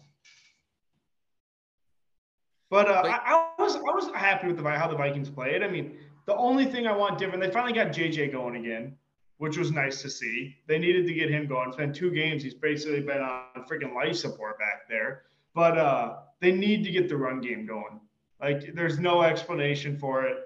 But 2.69 2.87
uh, 2.89 3.01
Like- 3.03 3.21
I, 3.25 3.45
I 3.57 3.61
was 3.61 3.75
I 3.75 3.79
was 3.79 4.09
happy 4.15 4.47
with 4.47 4.57
the 4.57 4.63
how 4.69 4.87
the 4.87 4.95
Vikings 4.95 5.29
played. 5.29 5.63
I 5.63 5.67
mean, 5.67 5.97
the 6.25 6.35
only 6.35 6.65
thing 6.65 6.87
I 6.87 6.95
want 6.95 7.17
different, 7.17 7.41
they 7.41 7.49
finally 7.51 7.73
got 7.73 7.87
JJ 7.87 8.31
going 8.31 8.55
again, 8.57 8.95
which 9.37 9.57
was 9.57 9.71
nice 9.71 10.01
to 10.03 10.09
see. 10.09 10.55
They 10.67 10.77
needed 10.77 11.07
to 11.07 11.13
get 11.13 11.29
him 11.29 11.47
going. 11.47 11.69
It's 11.69 11.77
been 11.77 11.93
two 11.93 12.11
games. 12.11 12.43
He's 12.43 12.53
basically 12.53 13.01
been 13.01 13.21
on 13.21 13.65
freaking 13.69 13.95
life 13.95 14.15
support 14.15 14.59
back 14.59 14.87
there. 14.87 15.23
but 15.55 15.77
uh, 15.77 16.17
they 16.41 16.51
need 16.51 16.83
to 16.83 16.91
get 16.91 17.09
the 17.09 17.17
run 17.17 17.41
game 17.41 17.65
going. 17.65 17.99
Like, 18.39 18.73
there's 18.75 18.99
no 18.99 19.23
explanation 19.23 19.97
for 19.97 20.23
it. 20.25 20.37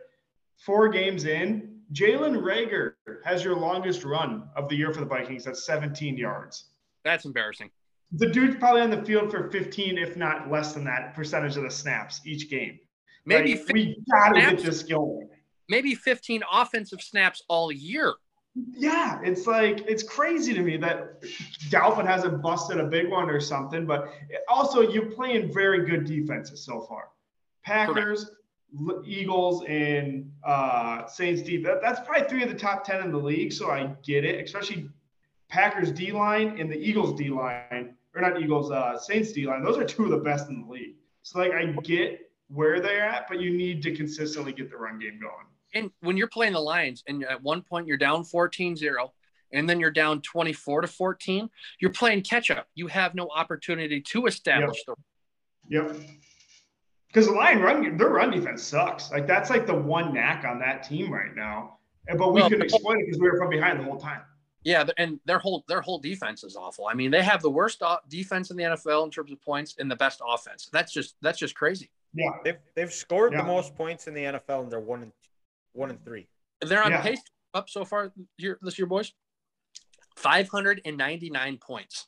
Four 0.65 0.89
games 0.89 1.25
in, 1.25 1.81
Jalen 1.91 2.41
Reagor 2.41 2.93
has 3.23 3.43
your 3.43 3.55
longest 3.55 4.03
run 4.03 4.47
of 4.55 4.69
the 4.69 4.75
year 4.75 4.91
for 4.93 5.01
the 5.01 5.05
Vikings. 5.05 5.43
That's 5.43 5.65
17 5.65 6.17
yards. 6.17 6.69
That's 7.03 7.25
embarrassing. 7.25 7.69
The 8.13 8.27
dude's 8.29 8.55
probably 8.57 8.81
on 8.81 8.91
the 8.91 9.03
field 9.03 9.31
for 9.31 9.49
15, 9.49 9.97
if 9.97 10.15
not 10.15 10.49
less 10.51 10.73
than 10.73 10.83
that, 10.85 11.15
percentage 11.15 11.57
of 11.57 11.63
the 11.63 11.71
snaps 11.71 12.21
each 12.25 12.49
game. 12.49 12.79
Maybe 13.25 13.55
Like, 13.55 13.73
we 13.73 13.97
gotta 14.11 14.39
get 14.39 14.59
this 14.59 14.83
going. 14.83 15.29
maybe 15.69 15.95
15 15.95 16.43
offensive 16.51 17.01
snaps 17.01 17.41
all 17.47 17.71
year. 17.71 18.13
Yeah, 18.55 19.19
it's 19.23 19.47
like 19.47 19.79
it's 19.87 20.03
crazy 20.03 20.53
to 20.53 20.61
me 20.61 20.77
that 20.77 21.23
Dalvin 21.69 22.05
hasn't 22.05 22.39
busted 22.43 22.79
a 22.79 22.85
big 22.85 23.09
one 23.09 23.27
or 23.31 23.39
something. 23.39 23.87
But 23.87 24.13
also, 24.47 24.81
you're 24.81 25.09
playing 25.09 25.51
very 25.51 25.85
good 25.87 26.05
defenses 26.05 26.63
so 26.63 26.81
far. 26.81 27.07
Packers, 27.65 28.29
L- 28.87 29.01
Eagles, 29.07 29.63
and 29.67 30.31
uh, 30.45 31.07
Saints 31.07 31.41
deep. 31.41 31.63
That, 31.63 31.81
that's 31.81 32.01
probably 32.07 32.27
three 32.27 32.43
of 32.43 32.49
the 32.49 32.55
top 32.55 32.83
ten 32.83 33.01
in 33.01 33.11
the 33.11 33.17
league. 33.17 33.51
So 33.53 33.71
I 33.71 33.95
get 34.03 34.23
it, 34.23 34.43
especially 34.45 34.87
Packers 35.49 35.91
D 35.91 36.11
line 36.11 36.59
and 36.59 36.69
the 36.71 36.77
Eagles 36.77 37.17
D 37.17 37.29
line, 37.29 37.95
or 38.15 38.21
not 38.21 38.39
Eagles, 38.41 38.71
uh, 38.71 38.97
Saints 38.97 39.31
D 39.31 39.45
line. 39.47 39.63
Those 39.63 39.77
are 39.77 39.85
two 39.85 40.05
of 40.05 40.11
the 40.11 40.17
best 40.17 40.49
in 40.49 40.61
the 40.61 40.71
league. 40.71 40.95
So 41.23 41.39
like 41.39 41.51
I 41.51 41.65
get 41.83 42.19
where 42.47 42.79
they're 42.79 43.03
at, 43.03 43.27
but 43.27 43.39
you 43.39 43.55
need 43.55 43.81
to 43.83 43.95
consistently 43.95 44.53
get 44.53 44.69
the 44.69 44.77
run 44.77 44.99
game 44.99 45.19
going. 45.19 45.45
And 45.73 45.91
when 46.01 46.17
you're 46.17 46.27
playing 46.27 46.53
the 46.53 46.59
Lions 46.59 47.03
and 47.07 47.23
at 47.23 47.41
one 47.41 47.61
point 47.61 47.87
you're 47.87 47.97
down 47.97 48.23
14 48.23 48.75
0 48.75 49.11
and 49.51 49.69
then 49.69 49.79
you're 49.79 49.91
down 49.91 50.21
24 50.21 50.81
to 50.81 50.87
14, 50.87 51.49
you're 51.79 51.91
playing 51.91 52.21
catch 52.21 52.51
up. 52.51 52.67
You 52.75 52.87
have 52.87 53.15
no 53.15 53.29
opportunity 53.29 54.01
to 54.01 54.25
establish 54.25 54.83
the 54.85 54.95
Yep. 55.69 55.95
Because 57.07 57.27
the 57.27 57.33
line 57.33 57.59
run, 57.59 57.95
their 57.95 58.09
run 58.09 58.31
defense 58.31 58.63
sucks. 58.63 59.11
Like 59.11 59.27
that's 59.27 59.49
like 59.49 59.65
the 59.65 59.75
one 59.75 60.13
knack 60.13 60.45
on 60.45 60.59
that 60.59 60.83
team 60.83 61.11
right 61.11 61.35
now. 61.35 61.77
But 62.07 62.33
we 62.33 62.41
Well, 62.41 62.49
couldn't 62.49 62.65
exploit 62.65 62.99
it 62.99 63.05
because 63.05 63.19
we 63.19 63.29
were 63.29 63.37
from 63.37 63.49
behind 63.49 63.79
the 63.79 63.83
whole 63.83 63.97
time. 63.97 64.21
Yeah, 64.63 64.85
and 64.97 65.19
their 65.25 65.39
whole 65.39 65.65
their 65.67 65.81
whole 65.81 65.99
defense 65.99 66.43
is 66.43 66.55
awful. 66.55 66.87
I 66.87 66.93
mean, 66.93 67.11
they 67.11 67.21
have 67.21 67.41
the 67.41 67.49
worst 67.49 67.81
defense 68.07 68.49
in 68.49 68.57
the 68.57 68.63
NFL 68.63 69.03
in 69.05 69.11
terms 69.11 69.31
of 69.31 69.41
points 69.41 69.75
and 69.77 69.91
the 69.91 69.95
best 69.95 70.21
offense. 70.25 70.69
That's 70.71 70.93
just 70.93 71.15
that's 71.21 71.37
just 71.39 71.55
crazy. 71.55 71.89
Yeah. 72.13 72.29
They've 72.43 72.57
they've 72.75 72.93
scored 72.93 73.33
Yeah. 73.33 73.39
the 73.41 73.47
most 73.47 73.75
points 73.75 74.07
in 74.07 74.13
the 74.13 74.23
NFL, 74.23 74.61
and 74.63 74.71
they're 74.71 74.79
one 74.79 75.03
and 75.03 75.11
one 75.73 75.89
and 75.89 76.03
three. 76.05 76.27
They're 76.61 76.83
on 76.83 76.91
Yeah. 76.91 77.01
pace 77.01 77.21
up 77.53 77.69
so 77.69 77.83
far 77.83 78.13
year, 78.37 78.57
this 78.61 78.77
year, 78.79 78.85
boys. 78.87 79.11
599 80.15 81.57
points, 81.57 82.07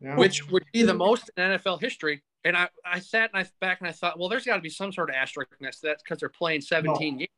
Yeah. 0.00 0.16
which 0.16 0.48
would 0.50 0.64
be 0.72 0.82
the 0.82 0.94
most 0.94 1.30
in 1.36 1.42
NFL 1.44 1.78
history. 1.80 2.22
And 2.44 2.56
I, 2.56 2.68
I 2.84 3.00
sat 3.00 3.30
and 3.32 3.42
I 3.46 3.50
back 3.60 3.80
and 3.80 3.88
I 3.88 3.92
thought, 3.92 4.18
well, 4.18 4.28
there's 4.28 4.44
got 4.44 4.56
to 4.56 4.62
be 4.62 4.68
some 4.70 4.92
sort 4.92 5.10
of 5.10 5.16
asterisk 5.16 5.50
next 5.60 5.80
to 5.80 5.86
that 5.88 5.98
because 6.02 6.18
they're 6.20 6.28
playing 6.28 6.60
17 6.60 7.18
games. 7.18 7.28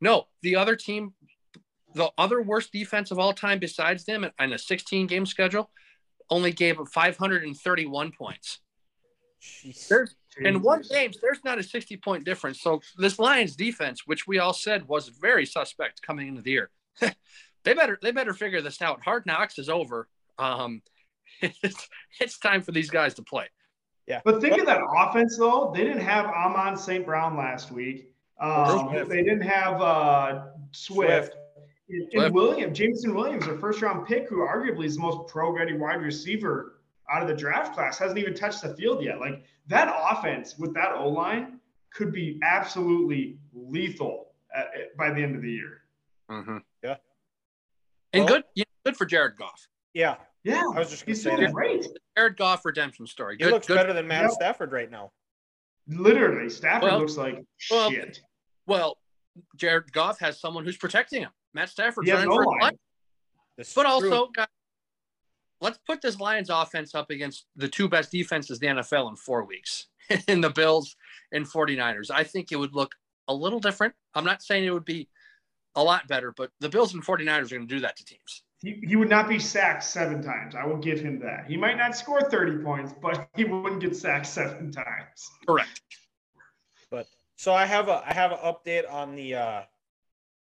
No, 0.00 0.26
the 0.42 0.56
other 0.56 0.76
team, 0.76 1.14
the 1.94 2.10
other 2.18 2.42
worst 2.42 2.72
defense 2.72 3.10
of 3.10 3.18
all 3.18 3.32
time 3.32 3.58
besides 3.58 4.04
them 4.04 4.28
on 4.38 4.52
a 4.52 4.58
16 4.58 5.06
game 5.06 5.26
schedule, 5.26 5.70
only 6.30 6.52
gave 6.52 6.80
up 6.80 6.88
531 6.88 8.12
points. 8.12 8.60
Jeez. 9.42 9.88
There's 9.88 10.14
in 10.38 10.62
one 10.62 10.82
game, 10.90 11.12
there's 11.22 11.44
not 11.44 11.58
a 11.58 11.62
60 11.62 11.96
point 11.98 12.24
difference. 12.24 12.60
So 12.60 12.80
this 12.96 13.18
Lions 13.18 13.56
defense, 13.56 14.06
which 14.06 14.26
we 14.26 14.38
all 14.38 14.52
said 14.52 14.88
was 14.88 15.08
very 15.08 15.46
suspect 15.46 16.02
coming 16.02 16.28
into 16.28 16.42
the 16.42 16.50
year, 16.50 16.70
they 17.00 17.74
better 17.74 17.98
they 18.02 18.10
better 18.10 18.34
figure 18.34 18.62
this 18.62 18.82
out. 18.82 19.04
Hard 19.04 19.26
knocks 19.26 19.58
is 19.58 19.68
over. 19.68 20.08
Um, 20.38 20.82
it's, 21.40 21.88
it's 22.20 22.38
time 22.38 22.62
for 22.62 22.72
these 22.72 22.90
guys 22.90 23.14
to 23.14 23.22
play. 23.22 23.46
Yeah. 24.06 24.20
But 24.24 24.40
think 24.40 24.58
of 24.58 24.66
that 24.66 24.80
offense 24.96 25.38
though. 25.38 25.72
They 25.74 25.84
didn't 25.84 26.02
have 26.02 26.26
Amon 26.26 26.76
St. 26.76 27.04
Brown 27.04 27.36
last 27.36 27.70
week. 27.70 28.10
Um, 28.40 28.92
they 29.08 29.22
didn't 29.22 29.42
have 29.42 29.80
uh, 29.80 30.46
Swift. 30.72 31.32
Swift. 31.32 31.36
And, 31.88 32.08
and 32.14 32.34
William, 32.34 32.72
Jameson 32.72 33.14
Williams, 33.14 33.44
their 33.46 33.58
first 33.58 33.82
round 33.82 34.06
pick, 34.06 34.28
who 34.28 34.38
arguably 34.38 34.86
is 34.86 34.96
the 34.96 35.02
most 35.02 35.28
pro 35.28 35.50
ready 35.52 35.76
wide 35.76 36.00
receiver 36.00 36.80
out 37.10 37.20
of 37.22 37.28
the 37.28 37.34
draft 37.34 37.74
class, 37.74 37.98
hasn't 37.98 38.18
even 38.18 38.34
touched 38.34 38.62
the 38.62 38.74
field 38.74 39.02
yet. 39.04 39.20
Like 39.20 39.44
that 39.66 39.94
offense 40.10 40.56
with 40.58 40.72
that 40.74 40.92
O 40.94 41.08
line 41.08 41.60
could 41.92 42.12
be 42.12 42.40
absolutely 42.42 43.38
lethal 43.52 44.28
at, 44.54 44.66
at- 44.74 44.96
by 44.96 45.10
the 45.10 45.22
end 45.22 45.36
of 45.36 45.42
the 45.42 45.50
year. 45.50 45.82
Mm-hmm. 46.30 46.58
Yeah. 46.82 46.96
And 48.14 48.24
Well- 48.24 48.34
good, 48.34 48.44
yeah, 48.54 48.64
good 48.86 48.96
for 48.96 49.04
Jared 49.04 49.36
Goff. 49.36 49.68
Yeah, 49.92 50.16
Yeah, 50.42 50.62
I 50.74 50.78
was 50.78 50.90
just 50.90 51.04
gonna 51.06 51.14
say 51.16 51.36
that. 51.36 51.52
great. 51.52 51.86
Jared 52.16 52.36
Goff 52.36 52.64
redemption 52.64 53.06
story. 53.06 53.36
He 53.38 53.44
looks 53.44 53.66
good. 53.66 53.76
better 53.76 53.92
than 53.92 54.08
Matt 54.08 54.22
Yep. 54.22 54.30
Stafford 54.32 54.72
right 54.72 54.90
now. 54.90 55.12
Literally, 55.86 56.48
Stafford 56.48 56.90
Well- 56.90 56.98
looks 57.00 57.16
like 57.18 57.44
well, 57.70 57.90
shit. 57.90 58.20
Well, 58.66 58.96
Jared 59.56 59.92
Goff 59.92 60.18
has 60.20 60.40
someone 60.40 60.64
who's 60.64 60.76
protecting 60.78 61.20
him. 61.22 61.30
Matt 61.54 61.70
Stafford's 61.70 62.08
He 62.08 62.12
running 62.12 62.28
no 62.28 62.36
for 62.36 62.60
line. 62.60 62.78
This 63.56 63.72
But 63.72 63.86
also, 63.86 64.28
guys, 64.28 64.48
let's 65.60 65.78
put 65.86 66.02
this 66.02 66.18
Lions 66.18 66.50
offense 66.50 66.94
up 66.94 67.10
against 67.10 67.46
the 67.56 67.68
two 67.68 67.88
best 67.88 68.10
defenses 68.10 68.58
in 68.60 68.76
the 68.76 68.82
NFL 68.82 69.08
in 69.10 69.16
four 69.16 69.44
weeks 69.44 69.86
in 70.28 70.40
the 70.40 70.50
Bills 70.50 70.96
and 71.32 71.46
49ers. 71.46 72.10
I 72.10 72.24
think 72.24 72.52
it 72.52 72.56
would 72.56 72.74
look 72.74 72.92
a 73.28 73.34
little 73.34 73.60
different. 73.60 73.94
I'm 74.14 74.24
not 74.24 74.42
saying 74.42 74.64
it 74.64 74.70
would 74.70 74.84
be 74.84 75.08
a 75.76 75.82
lot 75.82 76.06
better, 76.08 76.32
but 76.36 76.50
the 76.60 76.68
Bills 76.68 76.94
and 76.94 77.04
49ers 77.04 77.52
are 77.52 77.56
going 77.56 77.68
to 77.68 77.74
do 77.74 77.80
that 77.80 77.96
to 77.96 78.04
teams. 78.04 78.42
He, 78.62 78.80
he 78.86 78.96
would 78.96 79.10
not 79.10 79.28
be 79.28 79.38
sacked 79.38 79.84
seven 79.84 80.22
times. 80.22 80.54
I 80.54 80.64
will 80.66 80.78
give 80.78 80.98
him 80.98 81.18
that. 81.20 81.44
He 81.46 81.56
might 81.56 81.76
not 81.76 81.94
score 81.96 82.22
30 82.22 82.64
points, 82.64 82.94
but 83.00 83.28
he 83.36 83.44
wouldn't 83.44 83.82
get 83.82 83.96
sacked 83.96 84.26
seven 84.26 84.72
times. 84.72 85.30
Correct. 85.46 85.80
But 86.90 87.06
so 87.36 87.52
I 87.52 87.66
have 87.66 87.88
a 87.88 88.02
I 88.06 88.12
have 88.12 88.32
an 88.32 88.38
update 88.38 88.90
on 88.90 89.16
the 89.16 89.34
uh 89.34 89.62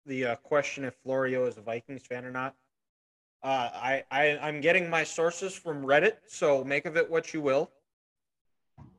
the 0.07 0.27
uh, 0.27 0.37
question 0.37 0.85
if 0.85 0.95
Florio 1.03 1.47
is 1.47 1.59
a 1.59 1.61
Vikings 1.61 2.07
fan 2.07 2.25
or 2.25 2.31
not. 2.31 2.55
Uh, 3.43 3.71
I, 3.75 4.05
I 4.11 4.39
I'm 4.39 4.61
getting 4.61 4.89
my 4.89 5.05
sources 5.05 5.55
from 5.55 5.85
Reddit, 5.85 6.15
so 6.27 6.65
make 6.65 6.87
of 6.87 6.97
it 6.97 7.09
what 7.11 7.35
you 7.35 7.41
will. 7.41 7.71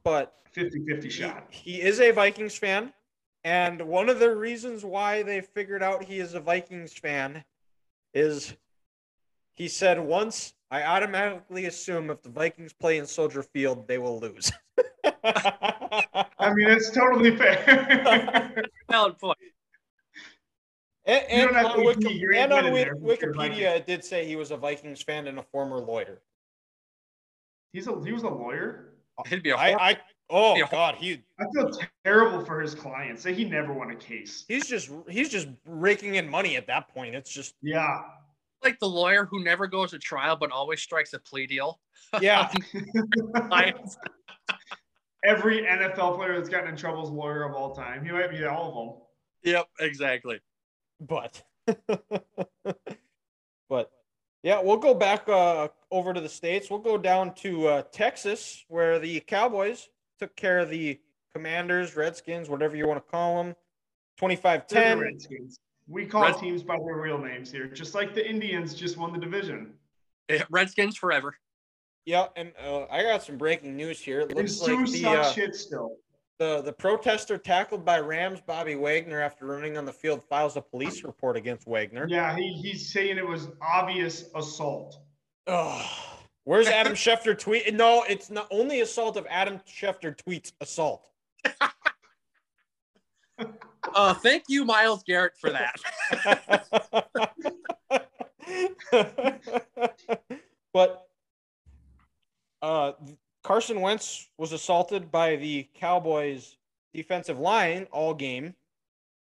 But 0.04 0.34
50 0.52 0.86
50 0.86 1.08
he, 1.08 1.10
shot. 1.10 1.48
he 1.50 1.82
is 1.82 2.00
a 2.00 2.12
Vikings 2.12 2.56
fan, 2.56 2.94
and 3.44 3.82
one 3.82 4.10
of 4.10 4.20
the 4.20 4.36
reasons 4.36 4.86
why 4.86 5.24
they 5.24 5.42
figured 5.42 5.84
out 5.84 6.04
he 6.04 6.20
is 6.20 6.34
a 6.34 6.40
Vikings 6.40 6.94
fan 6.94 7.44
is 8.14 8.56
he 9.54 9.68
said 9.68 10.00
once 10.00 10.54
I 10.70 10.84
automatically 10.84 11.66
assume 11.66 12.10
if 12.10 12.22
the 12.22 12.30
Vikings 12.30 12.74
play 12.74 12.98
in 12.98 13.06
Soldier 13.06 13.42
Field, 13.42 13.88
they 13.88 13.98
will 13.98 14.20
lose. 14.20 14.52
I 15.24 16.54
mean, 16.54 16.68
it's 16.68 16.92
totally 16.92 17.36
fair. 17.36 18.64
Valid 18.90 19.18
point. 19.18 19.38
And, 21.08 21.24
and 21.56 21.56
on, 21.66 21.86
Wiki- 21.86 22.22
and 22.36 22.52
on 22.52 22.66
in 22.66 22.72
Wi- 22.74 22.84
there 22.84 22.94
if 23.14 23.22
you're 23.22 23.34
Wikipedia, 23.34 23.76
it 23.78 23.88
did 23.88 24.04
say 24.04 24.26
he 24.26 24.36
was 24.36 24.52
a 24.52 24.58
Vikings 24.58 25.02
fan 25.02 25.28
and 25.28 25.40
a 25.40 25.44
former 25.44 25.78
lawyer. 25.80 26.22
He's 27.72 27.88
a 27.88 28.04
he 28.04 28.12
was 28.12 28.24
a 28.24 28.30
lawyer. 28.30 28.94
It'd 29.26 29.42
be 29.42 29.52
a 29.52 29.56
I, 29.58 29.72
hor- 29.72 29.82
I 29.82 29.98
oh 30.30 30.56
Yeah. 30.58 30.68
god, 30.70 30.96
he 30.96 31.24
I 31.40 31.46
feel 31.56 31.72
terrible 32.04 32.44
for 32.46 32.60
his 32.60 32.76
client. 32.76 33.20
Say 33.20 33.34
he 33.34 33.46
never 33.46 33.74
won 33.74 33.92
a 33.92 33.96
case. 33.96 34.44
he's 34.50 34.68
just 34.68 34.90
he's 35.10 35.30
just 35.30 35.48
raking 35.66 36.16
in 36.16 36.28
money 36.30 36.58
at 36.58 36.68
that 36.68 36.90
point. 36.90 37.16
It's 37.16 37.32
just 37.32 37.56
Yeah. 37.62 38.02
like 38.64 38.78
the 38.80 38.88
lawyer 38.90 39.26
who 39.26 39.44
never 39.44 39.66
goes 39.66 39.92
to 39.92 40.00
trial 40.00 40.36
but 40.36 40.52
always 40.52 40.82
strikes 40.82 41.14
a 41.14 41.20
plea 41.20 41.48
deal. 41.48 41.80
yeah, 42.22 42.52
Every 45.24 45.62
NFL 45.64 46.16
player 46.18 46.36
that's 46.38 46.50
gotten 46.50 46.70
in 46.70 46.76
trouble 46.78 47.04
is 47.04 47.10
lawyer 47.10 47.44
of 47.44 47.54
all 47.56 47.74
time. 47.76 48.06
He 48.06 48.12
might 48.12 48.30
be 48.30 48.44
all 48.46 48.70
of 48.70 48.76
them. 48.76 49.54
yep, 49.54 49.68
exactly. 49.80 50.40
But 51.00 51.44
but 53.70 53.92
yeah, 54.44 54.62
we'll 54.62 54.78
go 54.78 54.94
back 54.94 55.28
uh, 55.28 55.68
over 55.92 56.14
to 56.14 56.22
the 56.22 56.30
states. 56.30 56.70
We'll 56.70 56.80
go 56.80 56.98
down 56.98 57.34
to 57.36 57.68
uh, 57.68 57.82
Texas, 57.92 58.64
where 58.68 59.00
the 59.00 59.20
Cowboys 59.22 59.90
took 60.20 60.36
care 60.36 60.60
of 60.60 60.70
the 60.70 61.00
Commanders, 61.34 61.96
Redskins, 61.96 62.50
whatever 62.50 62.76
you 62.76 62.88
want 62.88 63.06
to 63.06 63.12
call 63.12 63.44
them. 63.44 63.56
25 64.18 64.62
of 64.62 64.68
them. 64.68 64.82
They're 64.82 64.96
10. 64.96 65.00
Redskins. 65.00 65.60
We 65.88 66.06
call 66.06 66.24
Red- 66.24 66.38
teams 66.38 66.64
by 66.64 66.78
their 66.78 66.98
real 66.98 67.18
names 67.18 67.52
here, 67.52 67.68
just 67.68 67.96
like 67.96 68.14
the 68.14 68.28
Indians 68.28 68.74
just 68.74 68.98
won 68.98 69.14
the 69.14 69.20
division. 69.20 69.74
Redskins 70.50 70.98
forever. 70.98 71.38
Yeah, 72.06 72.28
and 72.36 72.54
uh, 72.64 72.86
I 72.90 73.04
got 73.04 73.24
some 73.24 73.38
breaking 73.38 73.76
news 73.76 74.00
here. 74.00 74.22
It 74.22 74.36
looks 74.36 74.54
Sue 74.54 74.78
like 74.78 74.92
the, 74.92 75.08
uh, 75.08 75.32
shit 75.32 75.56
still. 75.56 75.98
The 76.40 76.62
the 76.62 76.74
protester 76.74 77.38
tackled 77.38 77.84
by 77.84 78.00
Rams 78.00 78.42
Bobby 78.46 78.76
Wagner 78.76 79.20
after 79.20 79.46
running 79.46 79.78
on 79.78 79.86
the 79.86 79.94
field 79.94 80.24
files 80.24 80.56
a 80.56 80.62
police 80.62 81.04
report 81.04 81.36
against 81.36 81.68
Wagner. 81.68 82.06
Yeah, 82.08 82.36
he, 82.36 82.54
he's 82.54 82.92
saying 82.92 83.18
it 83.18 83.28
was 83.28 83.50
obvious 83.62 84.26
assault. 84.36 85.00
Ugh. 85.48 85.86
Where's 86.44 86.68
Adam 86.68 86.94
Schefter 86.96 87.38
tweet? 87.38 87.74
No, 87.74 88.04
it's 88.08 88.30
not 88.30 88.48
only 88.52 88.82
assault 88.82 89.18
if 89.18 89.26
Adam 89.30 89.60
Schefter 89.68 90.16
tweets 90.16 90.54
assault. 90.62 91.10
Uh, 93.94 94.14
thank 94.14 94.44
you, 94.48 94.66
Myles 94.66 95.04
Garrett, 95.04 95.34
for 95.38 95.50
that. 95.50 95.76
but 100.74 101.08
uh, 102.62 102.92
Carson 103.48 103.80
Wentz 103.80 104.28
was 104.38 104.52
assaulted 104.52 105.10
by 105.10 105.38
the 105.38 105.66
Cowboys 105.74 106.58
defensive 106.94 107.40
line 107.40 107.88
all 107.94 108.14
game. 108.14 108.54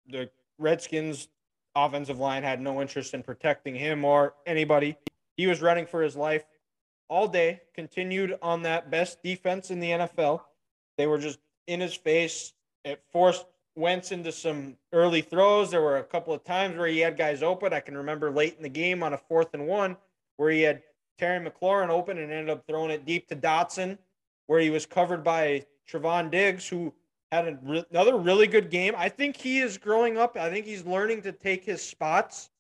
The 0.07 0.31
Redskins 0.59 1.27
offensive 1.75 2.21
line 2.21 2.45
had 2.45 2.61
no 2.61 2.81
interest 2.81 3.15
in 3.15 3.25
protecting 3.25 3.75
him 3.75 4.05
or 4.05 4.35
anybody. 4.47 4.97
He 5.37 5.49
was 5.49 5.61
running 5.61 5.87
for 5.87 6.03
his 6.03 6.15
life 6.15 6.45
all 7.09 7.27
day, 7.27 7.63
continued 7.75 8.39
on 8.43 8.63
that 8.63 8.93
best 8.93 9.21
defense 9.25 9.73
in 9.73 9.81
the 9.81 9.91
NFL. 9.91 10.43
They 10.97 11.09
were 11.09 11.19
just 11.19 11.41
in 11.67 11.81
his 11.81 11.95
face. 11.95 12.53
It 12.85 13.03
forced 13.11 13.47
Wentz 13.75 14.13
into 14.13 14.31
some 14.31 14.77
early 14.93 15.23
throws. 15.23 15.73
There 15.73 15.83
were 15.83 15.97
a 15.97 16.05
couple 16.05 16.33
of 16.33 16.45
times 16.45 16.79
where 16.79 16.87
he 16.87 17.01
had 17.01 17.17
guys 17.17 17.43
open. 17.43 17.73
I 17.73 17.81
can 17.81 17.97
remember 17.97 18.31
late 18.31 18.55
in 18.57 18.63
the 18.63 18.69
game 18.69 19.03
on 19.03 19.15
a 19.15 19.19
fourth 19.19 19.53
and 19.53 19.67
one 19.67 19.97
where 20.37 20.53
he 20.53 20.63
had 20.63 20.81
Terry 21.19 21.45
McLaurin 21.45 21.89
open 21.89 22.19
and 22.19 22.31
ended 22.31 22.51
up 22.51 22.69
throwing 22.69 22.93
it 22.93 23.05
deep 23.05 23.27
to 23.29 23.35
Dotson, 23.37 23.99
where 24.53 24.61
he 24.61 24.69
was 24.69 24.85
covered 24.85 25.25
by 25.25 25.65
Trevon 25.91 26.31
Diggs, 26.31 26.69
who 26.69 26.93
had 27.31 27.59
re- 27.67 27.87
another 27.91 28.19
really 28.19 28.47
good 28.47 28.69
game. 28.69 28.93
I 28.95 29.09
think 29.09 29.35
he 29.35 29.61
is 29.61 29.79
growing 29.79 30.19
up. 30.19 30.37
I 30.37 30.51
think 30.51 30.67
he's 30.67 30.85
learning 30.85 31.23
to 31.23 31.33
take 31.33 31.65
his 31.65 31.81
spots 31.81 32.51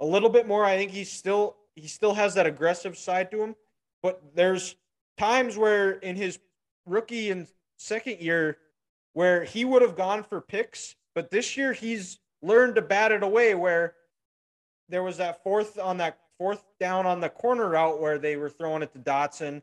a 0.00 0.06
little 0.06 0.30
bit 0.30 0.46
more. 0.46 0.64
I 0.64 0.78
think 0.78 0.92
he's 0.92 1.12
still 1.12 1.56
he 1.74 1.88
still 1.88 2.14
has 2.14 2.32
that 2.36 2.46
aggressive 2.46 2.96
side 2.96 3.30
to 3.32 3.42
him, 3.42 3.54
but 4.02 4.22
there's 4.34 4.76
times 5.18 5.58
where 5.58 5.90
in 5.98 6.16
his 6.16 6.38
rookie 6.86 7.30
and 7.30 7.46
second 7.76 8.18
year 8.20 8.56
where 9.12 9.44
he 9.44 9.66
would 9.66 9.82
have 9.82 9.94
gone 9.94 10.22
for 10.22 10.40
picks, 10.40 10.94
but 11.14 11.30
this 11.30 11.54
year 11.54 11.74
he's 11.74 12.18
learned 12.40 12.76
to 12.76 12.82
bat 12.82 13.12
it 13.12 13.22
away 13.22 13.54
where 13.54 13.92
there 14.88 15.02
was 15.02 15.18
that 15.18 15.42
fourth 15.42 15.78
on 15.78 15.98
that 15.98 16.16
fourth 16.38 16.64
down 16.80 17.04
on 17.04 17.20
the 17.20 17.28
corner 17.28 17.68
route 17.68 18.00
where 18.00 18.16
they 18.16 18.36
were 18.36 18.48
throwing 18.48 18.82
it 18.82 18.94
to 18.94 18.98
Dotson. 18.98 19.60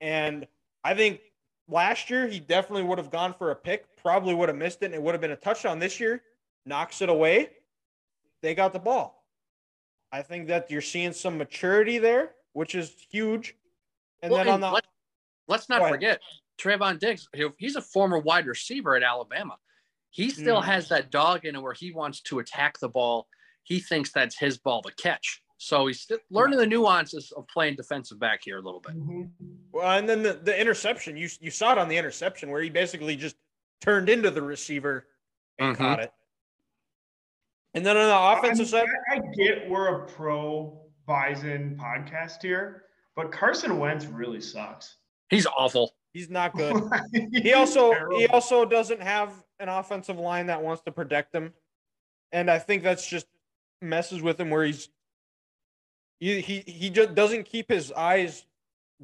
And 0.00 0.46
I 0.84 0.94
think 0.94 1.20
last 1.68 2.10
year 2.10 2.26
he 2.26 2.40
definitely 2.40 2.84
would 2.84 2.98
have 2.98 3.10
gone 3.10 3.34
for 3.34 3.50
a 3.50 3.56
pick, 3.56 3.84
probably 3.96 4.34
would 4.34 4.48
have 4.48 4.58
missed 4.58 4.82
it, 4.82 4.86
and 4.86 4.94
it 4.94 5.02
would 5.02 5.14
have 5.14 5.20
been 5.20 5.30
a 5.32 5.36
touchdown. 5.36 5.78
This 5.78 6.00
year, 6.00 6.22
knocks 6.66 7.02
it 7.02 7.08
away. 7.08 7.50
They 8.42 8.54
got 8.54 8.72
the 8.72 8.78
ball. 8.78 9.24
I 10.12 10.22
think 10.22 10.48
that 10.48 10.70
you're 10.70 10.80
seeing 10.80 11.12
some 11.12 11.38
maturity 11.38 11.98
there, 11.98 12.32
which 12.52 12.74
is 12.74 12.94
huge. 13.10 13.54
And 14.22 14.32
Well, 14.32 14.38
then 14.38 14.48
on 14.48 14.54
and 14.54 14.62
the 14.64 14.70
let, 14.70 14.84
let's 15.46 15.68
not 15.68 15.88
forget 15.88 16.20
Trevon 16.58 16.98
Diggs. 16.98 17.28
He's 17.58 17.76
a 17.76 17.82
former 17.82 18.18
wide 18.18 18.46
receiver 18.46 18.96
at 18.96 19.02
Alabama. 19.02 19.56
He 20.10 20.30
still 20.30 20.60
Mm. 20.60 20.64
has 20.64 20.88
that 20.88 21.10
dog 21.10 21.44
in 21.44 21.54
him 21.54 21.62
where 21.62 21.72
he 21.72 21.92
wants 21.92 22.20
to 22.22 22.40
attack 22.40 22.78
the 22.80 22.88
ball. 22.88 23.28
He 23.62 23.78
thinks 23.78 24.10
that's 24.10 24.36
his 24.36 24.58
ball 24.58 24.82
to 24.82 24.92
catch. 24.94 25.42
So 25.62 25.86
he's 25.88 26.00
still 26.00 26.16
learning 26.30 26.58
the 26.58 26.66
nuances 26.66 27.32
of 27.32 27.46
playing 27.48 27.76
defensive 27.76 28.18
back 28.18 28.40
here 28.42 28.56
a 28.56 28.62
little 28.62 28.80
bit. 28.80 28.94
Well, 29.72 29.98
and 29.98 30.08
then 30.08 30.22
the, 30.22 30.32
the 30.32 30.58
interception, 30.58 31.18
you 31.18 31.28
you 31.38 31.50
saw 31.50 31.72
it 31.72 31.78
on 31.78 31.86
the 31.86 31.98
interception 31.98 32.48
where 32.50 32.62
he 32.62 32.70
basically 32.70 33.14
just 33.14 33.36
turned 33.82 34.08
into 34.08 34.30
the 34.30 34.40
receiver 34.40 35.06
and 35.58 35.76
Mhm. 35.76 35.78
caught 35.78 36.00
it. 36.00 36.12
And 37.74 37.84
then 37.84 37.94
on 37.98 38.08
the 38.08 38.38
offensive 38.38 38.72
I, 38.74 38.78
mean, 38.78 38.86
side, 38.86 38.96
I 39.12 39.16
I 39.16 39.34
get 39.34 39.68
we're 39.68 40.02
a 40.02 40.06
pro 40.06 40.80
Bison 41.06 41.78
podcast 41.78 42.40
here, 42.40 42.84
but 43.14 43.30
Carson 43.30 43.78
Wentz 43.78 44.06
really 44.06 44.40
sucks. 44.40 44.96
He's 45.28 45.44
awful. 45.46 45.94
he's 46.14 46.30
not 46.30 46.56
good. 46.56 46.74
He 47.42 47.52
also 47.52 47.92
terrible. 47.92 48.18
he 48.18 48.26
also 48.28 48.64
doesn't 48.64 49.02
have 49.02 49.34
an 49.58 49.68
offensive 49.68 50.18
line 50.18 50.46
that 50.46 50.62
wants 50.62 50.82
to 50.84 50.90
protect 50.90 51.34
him, 51.34 51.52
and 52.32 52.50
I 52.50 52.58
think 52.58 52.82
that's 52.82 53.06
just 53.06 53.26
messes 53.82 54.22
with 54.22 54.40
him 54.40 54.48
where 54.48 54.64
he's 54.64 54.88
he 56.20 56.62
he, 56.66 56.90
just 56.90 57.14
doesn't 57.14 57.44
keep 57.44 57.70
his 57.70 57.90
eyes 57.92 58.44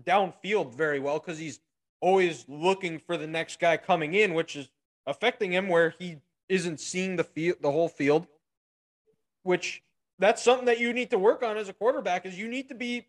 downfield 0.05 0.75
very 0.75 1.01
well 1.01 1.19
because 1.19 1.39
he's 1.39 1.61
always 2.01 2.45
looking 2.47 2.99
for 2.99 3.17
the 3.17 3.27
next 3.27 3.59
guy 3.59 3.77
coming 3.77 4.15
in, 4.15 4.35
which 4.35 4.55
is 4.55 4.69
affecting 5.07 5.51
him 5.51 5.69
where 5.69 5.95
he 5.99 6.19
isn't 6.49 6.79
seeing 6.79 7.17
the 7.17 7.25
field 7.25 7.57
the 7.61 7.73
whole 7.73 7.89
field. 7.89 8.27
Which 9.43 9.83
that's 10.19 10.43
something 10.43 10.67
that 10.67 10.79
you 10.79 10.93
need 10.93 11.11
to 11.11 11.19
work 11.19 11.43
on 11.43 11.57
as 11.57 11.69
a 11.69 11.73
quarterback 11.73 12.27
is 12.27 12.39
you 12.39 12.49
need 12.49 12.69
to 12.69 12.75
be 12.75 13.07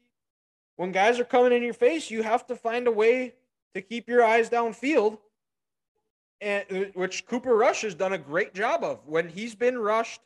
when 0.77 0.91
guys 0.91 1.19
are 1.19 1.25
coming 1.25 1.51
in 1.51 1.63
your 1.63 1.73
face, 1.73 2.09
you 2.09 2.23
have 2.23 2.45
to 2.47 2.55
find 2.55 2.87
a 2.87 2.91
way 2.91 3.33
to 3.73 3.81
keep 3.81 4.07
your 4.07 4.23
eyes 4.23 4.49
downfield, 4.49 5.17
and 6.39 6.91
which 6.93 7.25
Cooper 7.25 7.55
Rush 7.55 7.81
has 7.81 7.95
done 7.95 8.13
a 8.13 8.17
great 8.17 8.53
job 8.53 8.83
of. 8.83 8.99
When 9.07 9.27
he's 9.27 9.55
been 9.55 9.77
rushed, 9.77 10.21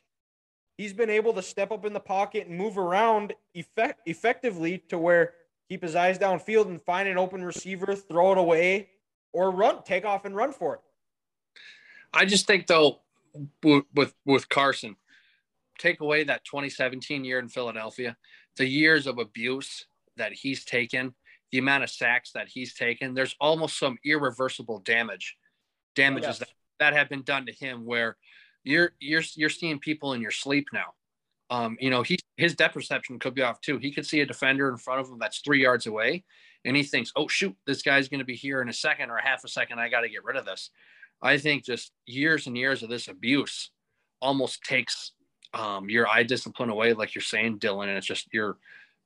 he's 0.82 0.94
been 0.94 1.12
able 1.12 1.32
to 1.32 1.44
step 1.44 1.72
up 1.72 1.86
in 1.86 1.94
the 1.94 2.00
pocket 2.00 2.48
and 2.48 2.58
move 2.58 2.76
around 2.78 3.34
effect- 3.54 4.02
effectively 4.08 4.80
to 4.90 4.98
where 4.98 5.34
keep 5.70 5.84
his 5.84 5.96
eyes 5.96 6.18
downfield 6.18 6.66
and 6.66 6.82
find 6.82 7.08
an 7.08 7.20
open 7.20 7.44
receiver, 7.44 7.96
throw 7.96 8.32
it 8.32 8.38
away, 8.40 8.90
or 9.32 9.52
run, 9.52 9.84
take 9.84 10.06
off 10.06 10.26
and 10.26 10.36
run 10.36 10.52
for 10.52 10.76
it. 10.76 10.82
I 12.14 12.26
just 12.26 12.48
think 12.48 12.66
though, 12.66 13.02
with 13.64 14.14
with, 14.26 14.50
Carson, 14.50 14.96
take 15.78 16.02
away 16.02 16.24
that 16.24 16.44
2017 16.46 17.24
year 17.24 17.38
in 17.38 17.48
Philadelphia, 17.48 18.18
the 18.58 18.68
years 18.68 19.06
of 19.06 19.20
abuse 19.20 19.86
that 20.18 20.34
he's 20.34 20.66
taken, 20.66 21.14
the 21.52 21.60
amount 21.60 21.84
of 21.84 21.92
sacks 21.92 22.32
that 22.32 22.50
he's 22.50 22.74
taken, 22.74 23.14
there's 23.14 23.36
almost 23.40 23.78
some 23.78 23.98
irreversible 24.04 24.80
damage, 24.80 25.38
damages 25.96 26.26
oh, 26.26 26.30
Yes. 26.30 26.40
that, 26.40 26.50
that 26.80 26.94
have 26.94 27.08
been 27.08 27.22
done 27.22 27.46
to 27.46 27.54
him 27.54 27.86
where 27.86 28.18
you're 28.64 28.92
you're 29.00 29.24
you're 29.36 29.50
seeing 29.50 29.80
people 29.80 30.14
in 30.14 30.22
your 30.22 30.32
sleep 30.32 30.68
now. 30.74 30.94
Um, 31.50 31.78
you 31.80 31.90
know, 31.90 32.02
he 32.02 32.18
his 32.38 32.56
depth 32.56 32.74
perception 32.76 33.20
could 33.20 33.34
be 33.36 33.42
off 33.42 33.60
too. 33.62 33.78
He 33.78 33.92
could 33.92 34.06
see 34.06 34.22
a 34.22 34.26
defender 34.26 34.70
in 34.70 34.78
front 34.78 35.02
of 35.02 35.10
him 35.10 35.20
that's 35.20 35.40
three 35.40 35.62
yards 35.62 35.86
away, 35.88 36.24
and 36.66 36.76
he 36.78 36.84
thinks, 36.84 37.12
"Oh 37.16 37.28
shoot, 37.28 37.56
this 37.68 37.82
guy's 37.82 38.08
going 38.08 38.20
to 38.20 38.26
be 38.26 38.36
here 38.36 38.62
in 38.62 38.70
a 38.70 38.74
second 38.74 39.10
or 39.10 39.18
a 39.18 39.24
half 39.26 39.44
a 39.44 39.48
second. 39.50 39.80
I 39.80 39.90
got 39.90 40.02
to 40.02 40.10
get 40.10 40.24
rid 40.24 40.38
of 40.38 40.46
this." 40.46 40.70
I 41.22 41.38
think 41.38 41.66
just 41.66 41.92
years 42.06 42.48
and 42.48 42.58
years 42.58 42.82
of 42.84 42.90
this 42.90 43.08
abuse 43.08 43.70
almost 44.22 44.64
takes 44.64 45.12
um, 45.54 45.90
your 45.90 46.08
eye 46.08 46.24
discipline 46.24 46.70
away, 46.70 46.94
like 46.94 47.14
you're 47.14 47.22
saying, 47.22 47.60
Dylan, 47.60 47.88
and 47.90 47.98
it's 47.98 48.08
just 48.08 48.28
you're 48.34 48.58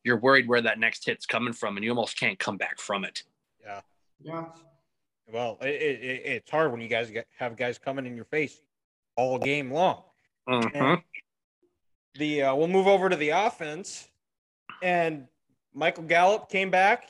you're 0.04 0.20
worried 0.20 0.48
where 0.48 0.62
that 0.62 0.78
next 0.80 1.06
hit's 1.06 1.26
coming 1.26 1.54
from, 1.54 1.78
and 1.78 1.84
you 1.84 1.90
almost 1.90 2.20
can't 2.20 2.38
come 2.38 2.58
back 2.58 2.80
from 2.80 3.04
it. 3.06 3.24
Yeah. 3.64 3.82
Yeah. 4.22 4.46
Well, 5.34 5.58
it, 5.62 5.68
it, 5.70 6.04
it- 6.04 6.22
it's 6.26 6.52
hard 6.52 6.72
when 6.72 6.80
you 6.82 6.88
guys 6.88 7.10
get, 7.10 7.26
have 7.40 7.58
guys 7.58 7.80
coming 7.80 8.06
in 8.06 8.16
your 8.16 8.26
face 8.26 8.62
all 9.16 9.38
game 9.38 9.72
long. 9.72 10.04
Mhm. 10.48 11.04
the 12.16 12.44
uh, 12.44 12.56
we'll 12.56 12.68
move 12.68 12.88
over 12.88 13.10
to 13.10 13.16
the 13.16 13.30
offense. 13.30 14.10
And 14.82 15.28
michael 15.74 16.04
gallup 16.04 16.50
came 16.50 16.70
back 16.70 17.10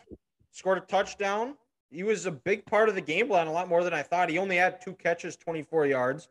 scored 0.51 0.78
a 0.78 0.82
touchdown. 0.82 1.56
He 1.91 2.03
was 2.03 2.26
a 2.26 2.32
big 2.32 2.66
part 2.66 2.89
of 2.89 2.95
the 2.95 3.01
game 3.01 3.28
plan 3.28 3.47
a 3.47 3.51
lot 3.51 3.68
more 3.68 3.84
than 3.84 3.93
i 3.93 4.01
thought. 4.01 4.30
He 4.30 4.38
only 4.38 4.56
had 4.56 4.82
two 4.82 4.93
catches 4.93 5.36
24 5.36 5.86
yards 5.88 6.30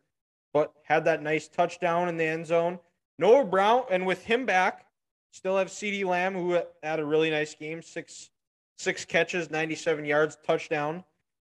but 0.53 0.73
had 0.85 1.05
that 1.05 1.21
nice 1.23 1.49
touchdown 1.49 2.09
in 2.09 2.17
the 2.17 2.25
end 2.25 2.47
zone. 2.47 2.79
Noah 3.19 3.45
brown 3.45 3.83
and 3.91 4.07
with 4.07 4.25
him 4.25 4.47
back 4.47 4.87
still 5.33 5.57
have 5.59 5.69
CeeDee 5.69 6.05
lamb 6.05 6.33
who 6.35 6.61
had 6.83 7.01
a 7.01 7.05
really 7.05 7.31
nice 7.31 7.55
game 7.55 7.83
six 7.83 8.31
six 8.79 9.05
catches 9.05 9.51
97 9.51 10.05
yards 10.05 10.39
touchdown. 10.47 11.05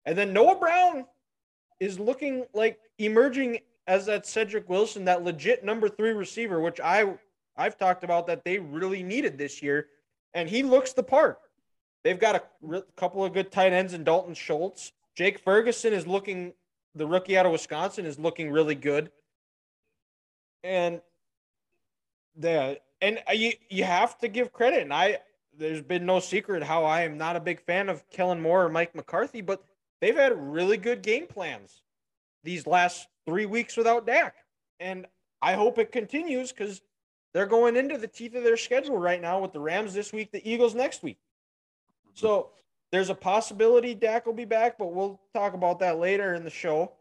And 0.04 0.18
then 0.18 0.32
noah 0.32 0.56
brown 0.56 1.06
is 1.80 1.98
looking 1.98 2.44
like 2.54 2.80
emerging 2.98 3.60
as 3.86 4.06
that 4.06 4.26
Cedric 4.26 4.68
Wilson, 4.68 5.04
that 5.04 5.24
legit 5.24 5.64
number 5.64 5.88
three 5.88 6.12
receiver, 6.12 6.60
which 6.60 6.80
I 6.80 7.14
I've 7.56 7.78
talked 7.78 8.04
about 8.04 8.26
that 8.26 8.44
they 8.44 8.58
really 8.58 9.02
needed 9.02 9.38
this 9.38 9.62
year, 9.62 9.88
and 10.32 10.48
he 10.48 10.62
looks 10.62 10.92
the 10.92 11.02
part. 11.02 11.38
They've 12.02 12.18
got 12.18 12.36
a 12.36 12.42
re- 12.60 12.82
couple 12.96 13.24
of 13.24 13.32
good 13.32 13.52
tight 13.52 13.72
ends 13.72 13.94
in 13.94 14.04
Dalton 14.04 14.34
Schultz. 14.34 14.92
Jake 15.14 15.38
Ferguson 15.38 15.92
is 15.92 16.06
looking, 16.06 16.52
the 16.94 17.06
rookie 17.06 17.38
out 17.38 17.46
of 17.46 17.52
Wisconsin 17.52 18.04
is 18.04 18.18
looking 18.18 18.50
really 18.50 18.74
good, 18.74 19.10
and 20.62 21.00
the 22.36 22.80
and 23.00 23.22
uh, 23.28 23.32
you 23.32 23.52
you 23.68 23.84
have 23.84 24.18
to 24.18 24.28
give 24.28 24.52
credit. 24.52 24.82
And 24.82 24.92
I 24.92 25.18
there's 25.56 25.82
been 25.82 26.06
no 26.06 26.18
secret 26.20 26.62
how 26.62 26.84
I 26.84 27.02
am 27.02 27.16
not 27.16 27.36
a 27.36 27.40
big 27.40 27.60
fan 27.60 27.88
of 27.88 28.08
Kellen 28.10 28.40
Moore 28.40 28.64
or 28.64 28.68
Mike 28.68 28.94
McCarthy, 28.94 29.40
but 29.40 29.62
they've 30.00 30.16
had 30.16 30.32
really 30.36 30.76
good 30.76 31.02
game 31.02 31.26
plans 31.26 31.82
these 32.42 32.66
last 32.66 33.06
three 33.26 33.46
weeks 33.46 33.76
without 33.76 34.06
Dak. 34.06 34.34
And 34.80 35.06
I 35.40 35.54
hope 35.54 35.78
it 35.78 35.92
continues 35.92 36.52
because 36.52 36.80
they're 37.32 37.46
going 37.46 37.76
into 37.76 37.98
the 37.98 38.06
teeth 38.06 38.34
of 38.34 38.44
their 38.44 38.56
schedule 38.56 38.96
right 38.96 39.20
now 39.20 39.40
with 39.40 39.52
the 39.52 39.60
Rams 39.60 39.92
this 39.92 40.12
week, 40.12 40.30
the 40.32 40.48
Eagles 40.48 40.74
next 40.74 41.02
week. 41.02 41.18
Mm-hmm. 42.06 42.18
So 42.26 42.50
there's 42.92 43.10
a 43.10 43.14
possibility 43.14 43.94
Dak 43.94 44.24
will 44.24 44.34
be 44.34 44.44
back, 44.44 44.78
but 44.78 44.92
we'll 44.92 45.20
talk 45.34 45.54
about 45.54 45.80
that 45.80 45.98
later 45.98 46.34
in 46.34 46.44
the 46.44 46.50
show. 46.50 46.92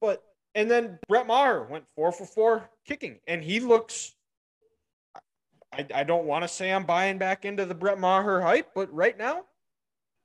But 0.00 0.22
and 0.54 0.70
then 0.70 0.98
Brett 1.08 1.26
Maher 1.26 1.64
went 1.64 1.84
four 1.94 2.12
for 2.12 2.26
four 2.26 2.68
kicking, 2.84 3.20
and 3.26 3.42
he 3.42 3.60
looks. 3.60 4.14
I, 5.72 5.86
I 5.94 6.04
don't 6.04 6.26
want 6.26 6.42
to 6.42 6.48
say 6.48 6.72
I'm 6.72 6.84
buying 6.84 7.18
back 7.18 7.44
into 7.44 7.64
the 7.64 7.74
Brett 7.74 7.98
Maher 7.98 8.40
hype, 8.40 8.70
but 8.74 8.92
right 8.92 9.16
now, 9.16 9.44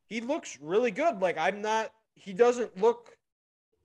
he 0.07 0.19
looks 0.19 0.57
really 0.59 0.91
good. 0.91 1.21
Like 1.21 1.37
I'm 1.37 1.61
not. 1.61 1.91
He 2.15 2.33
doesn't 2.33 2.81
look 2.81 3.16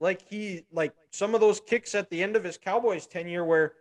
like 0.03 0.21
he 0.29 0.65
like 0.71 0.93
some 1.11 1.33
of 1.33 1.41
those 1.41 1.59
kicks 1.59 1.95
at 1.95 2.09
the 2.09 2.21
end 2.21 2.35
of 2.35 2.43
his 2.43 2.57
Cowboys 2.57 3.07
tenure 3.07 3.45
where 3.45 3.73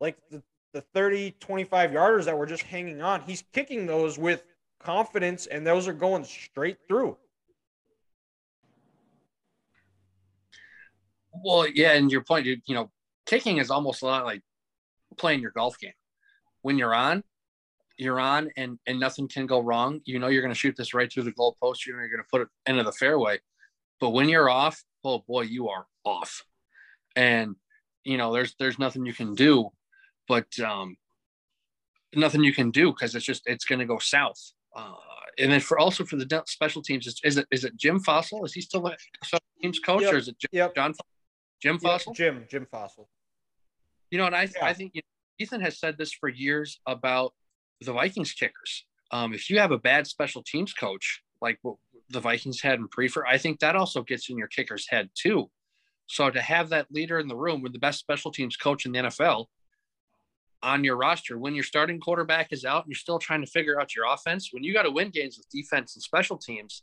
like 0.00 0.16
the, 0.30 0.42
the 0.72 0.80
30 0.80 1.36
25 1.38 1.90
yarders 1.90 2.24
that 2.24 2.36
were 2.36 2.46
just 2.46 2.62
hanging 2.62 3.02
on 3.02 3.20
he's 3.22 3.44
kicking 3.52 3.86
those 3.86 4.18
with 4.18 4.42
confidence 4.80 5.46
and 5.46 5.66
those 5.66 5.86
are 5.86 5.92
going 5.92 6.24
straight 6.24 6.78
through 6.88 7.16
Well, 11.32 11.68
yeah, 11.68 11.92
and 11.92 12.10
your 12.10 12.22
point, 12.22 12.46
you 12.46 12.58
you 12.66 12.74
know, 12.74 12.90
kicking 13.26 13.58
is 13.58 13.70
almost 13.70 14.02
a 14.02 14.06
lot 14.06 14.24
like 14.24 14.42
playing 15.16 15.40
your 15.40 15.52
golf 15.52 15.78
game. 15.78 15.92
When 16.62 16.76
you're 16.76 16.94
on, 16.94 17.22
you're 17.96 18.20
on, 18.20 18.50
and 18.56 18.78
and 18.86 19.00
nothing 19.00 19.28
can 19.28 19.46
go 19.46 19.60
wrong. 19.60 20.00
You 20.04 20.18
know 20.18 20.28
you're 20.28 20.42
going 20.42 20.52
to 20.52 20.58
shoot 20.58 20.74
this 20.76 20.94
right 20.94 21.10
through 21.10 21.24
the 21.24 21.32
goalpost. 21.32 21.86
You 21.86 21.92
know 21.92 22.00
you're 22.00 22.08
going 22.08 22.22
to 22.22 22.28
put 22.30 22.42
it 22.42 22.48
into 22.66 22.82
the 22.82 22.92
fairway. 22.92 23.38
But 24.00 24.10
when 24.10 24.28
you're 24.28 24.50
off, 24.50 24.82
oh 25.04 25.24
boy, 25.26 25.42
you 25.42 25.68
are 25.68 25.86
off, 26.04 26.44
and 27.16 27.56
you 28.04 28.16
know 28.16 28.32
there's 28.32 28.54
there's 28.58 28.78
nothing 28.78 29.04
you 29.06 29.12
can 29.14 29.34
do, 29.34 29.70
but 30.28 30.46
um, 30.60 30.96
nothing 32.14 32.42
you 32.44 32.52
can 32.52 32.70
do 32.70 32.92
because 32.92 33.14
it's 33.14 33.24
just 33.24 33.42
it's 33.46 33.64
going 33.64 33.78
to 33.78 33.86
go 33.86 33.98
south. 33.98 34.40
Uh, 34.76 34.94
and 35.38 35.50
then 35.50 35.60
for 35.60 35.78
also 35.78 36.04
for 36.04 36.16
the 36.16 36.42
special 36.46 36.82
teams, 36.82 37.06
is, 37.06 37.20
is 37.24 37.36
it 37.36 37.46
is 37.50 37.64
it 37.64 37.76
Jim 37.76 38.00
Fassel? 38.00 38.44
Is 38.44 38.52
he 38.52 38.60
still 38.60 38.82
the 38.82 38.96
special 39.24 39.44
teams 39.62 39.78
coach, 39.78 40.02
Yep. 40.02 40.14
or 40.14 40.16
is 40.16 40.28
it 40.28 40.38
Jim, 40.38 40.48
Yep. 40.52 40.74
John 40.74 40.94
Jim 41.62 41.78
Yeah, 41.82 41.88
Fassel? 41.90 42.14
Jim, 42.14 42.44
Jim 42.50 42.66
Fassel. 42.72 43.06
You 44.10 44.18
know, 44.18 44.26
and 44.26 44.34
I, 44.34 44.42
Yeah. 44.42 44.64
I 44.64 44.72
think 44.74 44.92
you 44.94 45.00
know, 45.02 45.44
Ethan 45.44 45.60
has 45.60 45.78
said 45.78 45.96
this 45.98 46.12
for 46.12 46.28
years 46.28 46.80
about 46.86 47.32
the 47.80 47.92
Vikings 47.92 48.32
kickers. 48.32 48.86
Um, 49.12 49.32
if 49.32 49.50
you 49.50 49.58
have 49.58 49.72
a 49.72 49.78
bad 49.78 50.06
special 50.06 50.42
teams 50.42 50.72
coach, 50.72 51.22
like 51.40 51.58
what 51.62 51.76
the 52.10 52.20
Vikings 52.20 52.60
had 52.60 52.78
in 52.78 52.88
Priefer, 52.88 53.22
I 53.28 53.38
think 53.38 53.60
that 53.60 53.76
also 53.76 54.02
gets 54.02 54.28
in 54.30 54.36
your 54.38 54.48
kicker's 54.48 54.86
head 54.88 55.10
too. 55.14 55.50
So 56.06 56.28
to 56.30 56.40
have 56.40 56.70
that 56.70 56.90
leader 56.90 57.18
in 57.20 57.28
the 57.28 57.36
room 57.36 57.62
with 57.62 57.72
the 57.72 57.78
best 57.78 58.00
special 58.00 58.32
teams 58.32 58.56
coach 58.56 58.84
in 58.84 58.92
the 58.92 58.98
NFL 59.00 59.46
on 60.62 60.84
your 60.84 60.96
roster, 60.96 61.38
when 61.38 61.54
your 61.54 61.64
starting 61.64 62.00
quarterback 62.00 62.48
is 62.52 62.64
out 62.64 62.84
and 62.84 62.90
you're 62.90 62.96
still 62.98 63.18
trying 63.18 63.40
to 63.44 63.50
figure 63.50 63.80
out 63.80 63.94
your 63.94 64.06
offense, 64.12 64.50
when 64.52 64.62
you 64.64 64.72
got 64.72 64.82
to 64.82 64.90
win 64.90 65.10
games 65.10 65.38
with 65.38 65.48
defense 65.50 65.94
and 65.94 66.02
special 66.02 66.36
teams, 66.36 66.82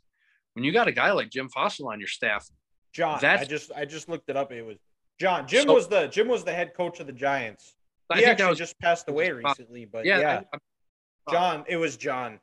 when 0.54 0.64
you 0.64 0.72
got 0.72 0.88
a 0.88 0.92
guy 0.92 1.12
like 1.12 1.30
Jim 1.30 1.48
Fassel 1.48 1.92
on 1.92 1.98
your 2.00 2.08
staff, 2.08 2.48
John. 2.92 3.22
I 3.24 3.44
just 3.44 3.70
I 3.76 3.84
just 3.84 4.08
looked 4.08 4.28
it 4.30 4.36
up. 4.36 4.50
It 4.50 4.62
was 4.62 4.78
John. 5.20 5.46
Jim 5.46 5.66
So- 5.66 5.74
was 5.74 5.88
the 5.88 6.08
Jim 6.08 6.26
was 6.26 6.42
the 6.42 6.52
head 6.54 6.72
coach 6.74 6.98
of 7.00 7.06
the 7.06 7.12
Giants. 7.12 7.74
I 8.10 8.14
he 8.14 8.20
think 8.22 8.30
actually 8.32 8.44
that 8.44 8.50
was 8.50 8.58
just 8.58 8.78
passed 8.80 9.08
away 9.10 9.30
recently, 9.30 9.84
but 9.84 10.06
yeah, 10.06 10.18
yeah, 10.18 10.40
I- 10.52 10.56
I- 10.56 11.32
John. 11.32 11.64
It 11.68 11.76
was 11.76 11.96
John. 11.98 12.40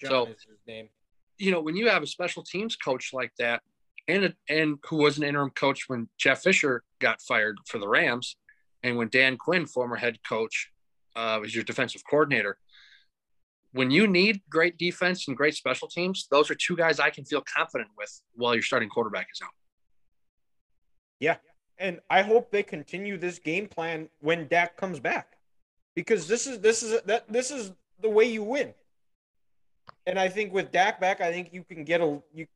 John 0.00 0.10
So- 0.10 0.26
is 0.26 0.44
his 0.48 0.58
name. 0.66 0.88
You 1.40 1.50
know, 1.50 1.60
when 1.60 1.74
you 1.74 1.88
have 1.88 2.02
a 2.02 2.06
special 2.06 2.42
teams 2.42 2.76
coach 2.76 3.12
like 3.12 3.32
that, 3.38 3.62
and 4.06 4.34
and 4.48 4.78
who 4.88 4.96
was 4.96 5.16
an 5.16 5.24
interim 5.24 5.50
coach 5.50 5.84
when 5.88 6.08
Jeff 6.18 6.42
Fisher 6.42 6.82
got 6.98 7.22
fired 7.22 7.56
for 7.66 7.78
the 7.78 7.88
Rams, 7.88 8.36
and 8.82 8.96
when 8.96 9.08
Dan 9.08 9.36
Quinn, 9.38 9.66
former 9.66 9.96
head 9.96 10.18
coach, 10.28 10.70
uh, 11.16 11.38
was 11.40 11.54
your 11.54 11.64
defensive 11.64 12.02
coordinator. 12.08 12.58
When 13.72 13.90
you 13.90 14.06
need 14.06 14.42
great 14.50 14.78
defense 14.78 15.28
and 15.28 15.36
great 15.36 15.54
special 15.54 15.88
teams, 15.88 16.26
those 16.30 16.50
are 16.50 16.56
two 16.56 16.76
guys 16.76 17.00
I 17.00 17.10
can 17.10 17.24
feel 17.24 17.42
confident 17.42 17.90
with 17.96 18.20
while 18.34 18.54
your 18.54 18.62
starting 18.62 18.88
quarterback 18.88 19.28
is 19.32 19.40
out. 19.42 19.54
Yeah, 21.20 21.36
and 21.78 22.00
I 22.10 22.22
hope 22.22 22.50
they 22.50 22.62
continue 22.62 23.16
this 23.16 23.38
game 23.38 23.66
plan 23.66 24.08
when 24.20 24.48
Dak 24.48 24.76
comes 24.76 25.00
back, 25.00 25.36
because 25.94 26.28
this 26.28 26.46
is 26.46 26.60
this 26.60 26.82
is 26.82 27.00
that 27.02 27.32
this 27.32 27.50
is 27.50 27.72
the 28.02 28.10
way 28.10 28.24
you 28.24 28.42
win. 28.42 28.74
And 30.10 30.18
I 30.18 30.28
think 30.28 30.52
with 30.52 30.72
Dak 30.72 31.00
back, 31.00 31.20
I 31.20 31.30
think 31.30 31.50
you 31.52 31.62
can 31.62 31.84
get 31.84 32.00
a 32.00 32.20
you 32.34 32.48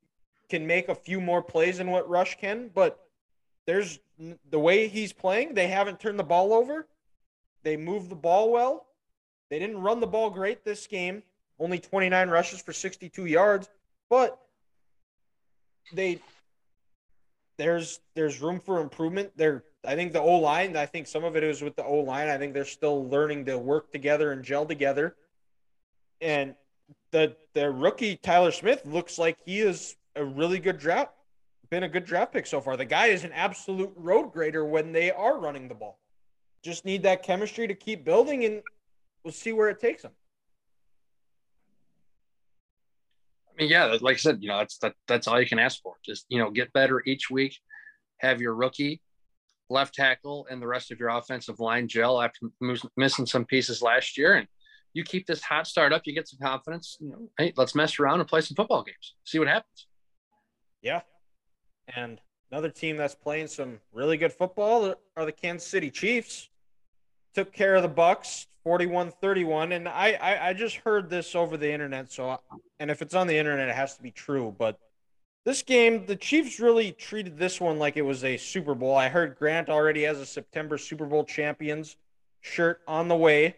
can 0.50 0.66
make 0.66 0.88
a 0.88 0.94
few 0.94 1.20
more 1.20 1.40
plays 1.40 1.78
than 1.78 1.88
what 1.88 2.08
Rush 2.08 2.36
can, 2.36 2.68
but 2.74 2.98
there's 3.64 4.00
the 4.50 4.58
way 4.58 4.88
he's 4.88 5.12
playing. 5.12 5.54
They 5.54 5.68
haven't 5.68 6.00
turned 6.00 6.18
the 6.18 6.24
ball 6.24 6.52
over. 6.52 6.88
They 7.62 7.76
move 7.76 8.08
the 8.08 8.16
ball 8.16 8.50
well. 8.50 8.86
They 9.50 9.60
didn't 9.60 9.80
run 9.80 10.00
the 10.00 10.06
ball 10.08 10.30
great 10.30 10.64
this 10.64 10.88
game. 10.88 11.22
Only 11.60 11.78
29 11.78 12.28
rushes 12.28 12.60
for 12.60 12.72
62 12.72 13.26
yards, 13.26 13.70
but 14.10 14.36
they 15.92 16.18
there's 17.56 18.00
there's 18.16 18.40
room 18.40 18.58
for 18.58 18.80
improvement. 18.80 19.30
There, 19.36 19.62
I 19.86 19.94
think 19.94 20.12
the 20.12 20.20
O 20.20 20.40
line. 20.40 20.76
I 20.76 20.86
think 20.86 21.06
some 21.06 21.22
of 21.22 21.36
it 21.36 21.44
is 21.44 21.62
with 21.62 21.76
the 21.76 21.84
O 21.84 22.00
line. 22.00 22.26
I 22.26 22.36
think 22.36 22.52
they're 22.52 22.64
still 22.64 23.08
learning 23.08 23.44
to 23.44 23.56
work 23.58 23.92
together 23.92 24.32
and 24.32 24.42
gel 24.42 24.66
together. 24.66 25.14
And 26.20 26.56
the 27.10 27.36
the 27.54 27.70
rookie 27.70 28.16
Tyler 28.16 28.50
Smith 28.50 28.84
looks 28.84 29.18
like 29.18 29.38
he 29.44 29.60
is 29.60 29.96
a 30.16 30.24
really 30.24 30.58
good 30.58 30.78
draft, 30.78 31.12
been 31.70 31.84
a 31.84 31.88
good 31.88 32.04
draft 32.04 32.32
pick 32.32 32.46
so 32.46 32.60
far. 32.60 32.76
The 32.76 32.84
guy 32.84 33.06
is 33.06 33.24
an 33.24 33.32
absolute 33.32 33.92
road 33.96 34.32
grader 34.32 34.64
when 34.64 34.92
they 34.92 35.10
are 35.10 35.38
running 35.38 35.68
the 35.68 35.74
ball. 35.74 35.98
Just 36.62 36.84
need 36.84 37.02
that 37.02 37.22
chemistry 37.22 37.66
to 37.68 37.74
keep 37.74 38.04
building, 38.04 38.44
and 38.44 38.62
we'll 39.22 39.32
see 39.32 39.52
where 39.52 39.68
it 39.68 39.80
takes 39.80 40.02
them. 40.02 40.12
I 43.50 43.62
mean, 43.62 43.70
yeah, 43.70 43.96
like 44.00 44.14
I 44.14 44.18
said, 44.18 44.38
you 44.40 44.48
know, 44.48 44.58
that's 44.58 44.78
that, 44.78 44.94
that's 45.06 45.28
all 45.28 45.40
you 45.40 45.46
can 45.46 45.58
ask 45.58 45.80
for. 45.82 45.94
Just 46.04 46.26
you 46.28 46.38
know, 46.38 46.50
get 46.50 46.72
better 46.72 47.02
each 47.06 47.30
week. 47.30 47.56
Have 48.18 48.40
your 48.40 48.54
rookie 48.54 49.00
left 49.70 49.94
tackle 49.94 50.46
and 50.50 50.60
the 50.60 50.66
rest 50.66 50.90
of 50.90 50.98
your 50.98 51.08
offensive 51.10 51.60
line 51.60 51.88
gel 51.88 52.20
after 52.20 52.50
missing 52.96 53.26
some 53.26 53.44
pieces 53.44 53.82
last 53.82 54.18
year, 54.18 54.34
and 54.34 54.48
you 54.94 55.04
keep 55.04 55.26
this 55.26 55.42
hot 55.42 55.66
start 55.66 55.92
up. 55.92 56.02
You 56.06 56.14
get 56.14 56.28
some 56.28 56.38
confidence. 56.40 56.96
You 57.00 57.10
know, 57.10 57.28
hey, 57.38 57.52
let's 57.56 57.74
mess 57.74 57.98
around 57.98 58.20
and 58.20 58.28
play 58.28 58.40
some 58.40 58.54
football 58.54 58.82
games. 58.82 59.14
See 59.24 59.38
what 59.38 59.48
happens. 59.48 59.86
Yeah. 60.82 61.02
And 61.94 62.20
another 62.50 62.70
team 62.70 62.96
that's 62.96 63.14
playing 63.14 63.48
some 63.48 63.80
really 63.92 64.16
good 64.16 64.32
football 64.32 64.94
are 65.16 65.24
the 65.24 65.32
Kansas 65.32 65.68
City 65.68 65.90
Chiefs. 65.90 66.48
Took 67.34 67.52
care 67.52 67.74
of 67.74 67.82
the 67.82 67.88
Bucks 67.88 68.46
41-31 68.66 69.74
and 69.74 69.88
I, 69.88 70.12
I 70.12 70.48
I 70.48 70.52
just 70.54 70.76
heard 70.76 71.10
this 71.10 71.34
over 71.34 71.58
the 71.58 71.70
internet 71.70 72.10
so 72.10 72.40
and 72.80 72.90
if 72.90 73.02
it's 73.02 73.14
on 73.14 73.26
the 73.26 73.36
internet 73.36 73.68
it 73.68 73.74
has 73.74 73.94
to 73.96 74.02
be 74.02 74.10
true 74.10 74.54
but 74.58 74.78
this 75.44 75.62
game 75.62 76.06
the 76.06 76.16
Chiefs 76.16 76.58
really 76.58 76.92
treated 76.92 77.36
this 77.36 77.60
one 77.60 77.78
like 77.78 77.96
it 77.96 78.02
was 78.02 78.24
a 78.24 78.36
Super 78.36 78.74
Bowl. 78.74 78.96
I 78.96 79.08
heard 79.08 79.36
Grant 79.36 79.68
already 79.68 80.04
has 80.04 80.18
a 80.18 80.26
September 80.26 80.78
Super 80.78 81.04
Bowl 81.04 81.24
champions 81.24 81.96
shirt 82.40 82.80
on 82.88 83.08
the 83.08 83.16
way. 83.16 83.56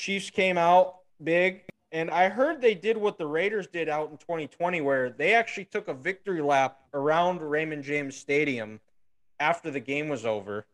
Chiefs 0.00 0.30
came 0.30 0.56
out 0.56 0.96
big 1.22 1.60
and 1.92 2.10
I 2.10 2.30
heard 2.30 2.62
they 2.62 2.74
did 2.74 2.96
what 2.96 3.18
the 3.18 3.26
Raiders 3.26 3.66
did 3.66 3.88
out 3.88 4.10
in 4.10 4.16
2020, 4.16 4.80
where 4.80 5.10
they 5.10 5.34
actually 5.34 5.66
took 5.66 5.88
a 5.88 5.94
victory 5.94 6.40
lap 6.40 6.78
around 6.94 7.42
Raymond 7.42 7.84
James 7.84 8.16
Stadium 8.16 8.80
after 9.38 9.70
the 9.70 9.80
game 9.80 10.08
was 10.08 10.24
over. 10.24 10.64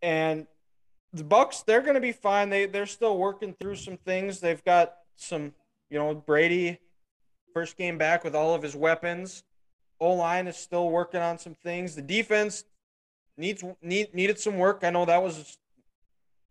And 0.00 0.48
the 1.12 1.22
Bucks, 1.22 1.60
they're 1.60 1.82
going 1.82 1.94
to 1.94 2.00
be 2.00 2.10
fine. 2.10 2.50
They 2.50 2.66
they're 2.66 2.86
still 2.86 3.18
working 3.18 3.54
through 3.60 3.76
some 3.76 3.98
things. 3.98 4.40
They've 4.40 4.64
got 4.64 4.94
some, 5.14 5.52
you 5.88 5.98
know, 5.98 6.12
Brady 6.12 6.80
first 7.54 7.76
game 7.76 7.98
back 7.98 8.24
with 8.24 8.34
all 8.34 8.52
of 8.52 8.62
his 8.62 8.74
weapons. 8.74 9.44
O 10.00 10.14
line 10.14 10.48
is 10.48 10.56
still 10.56 10.88
working 10.90 11.20
on 11.20 11.38
some 11.38 11.54
things. 11.54 11.94
The 11.94 12.02
defense 12.02 12.64
needs 13.36 13.62
need, 13.80 14.12
needed 14.12 14.40
some 14.40 14.58
work. 14.58 14.80
I 14.82 14.90
know 14.90 15.04
that 15.04 15.22
was 15.22 15.58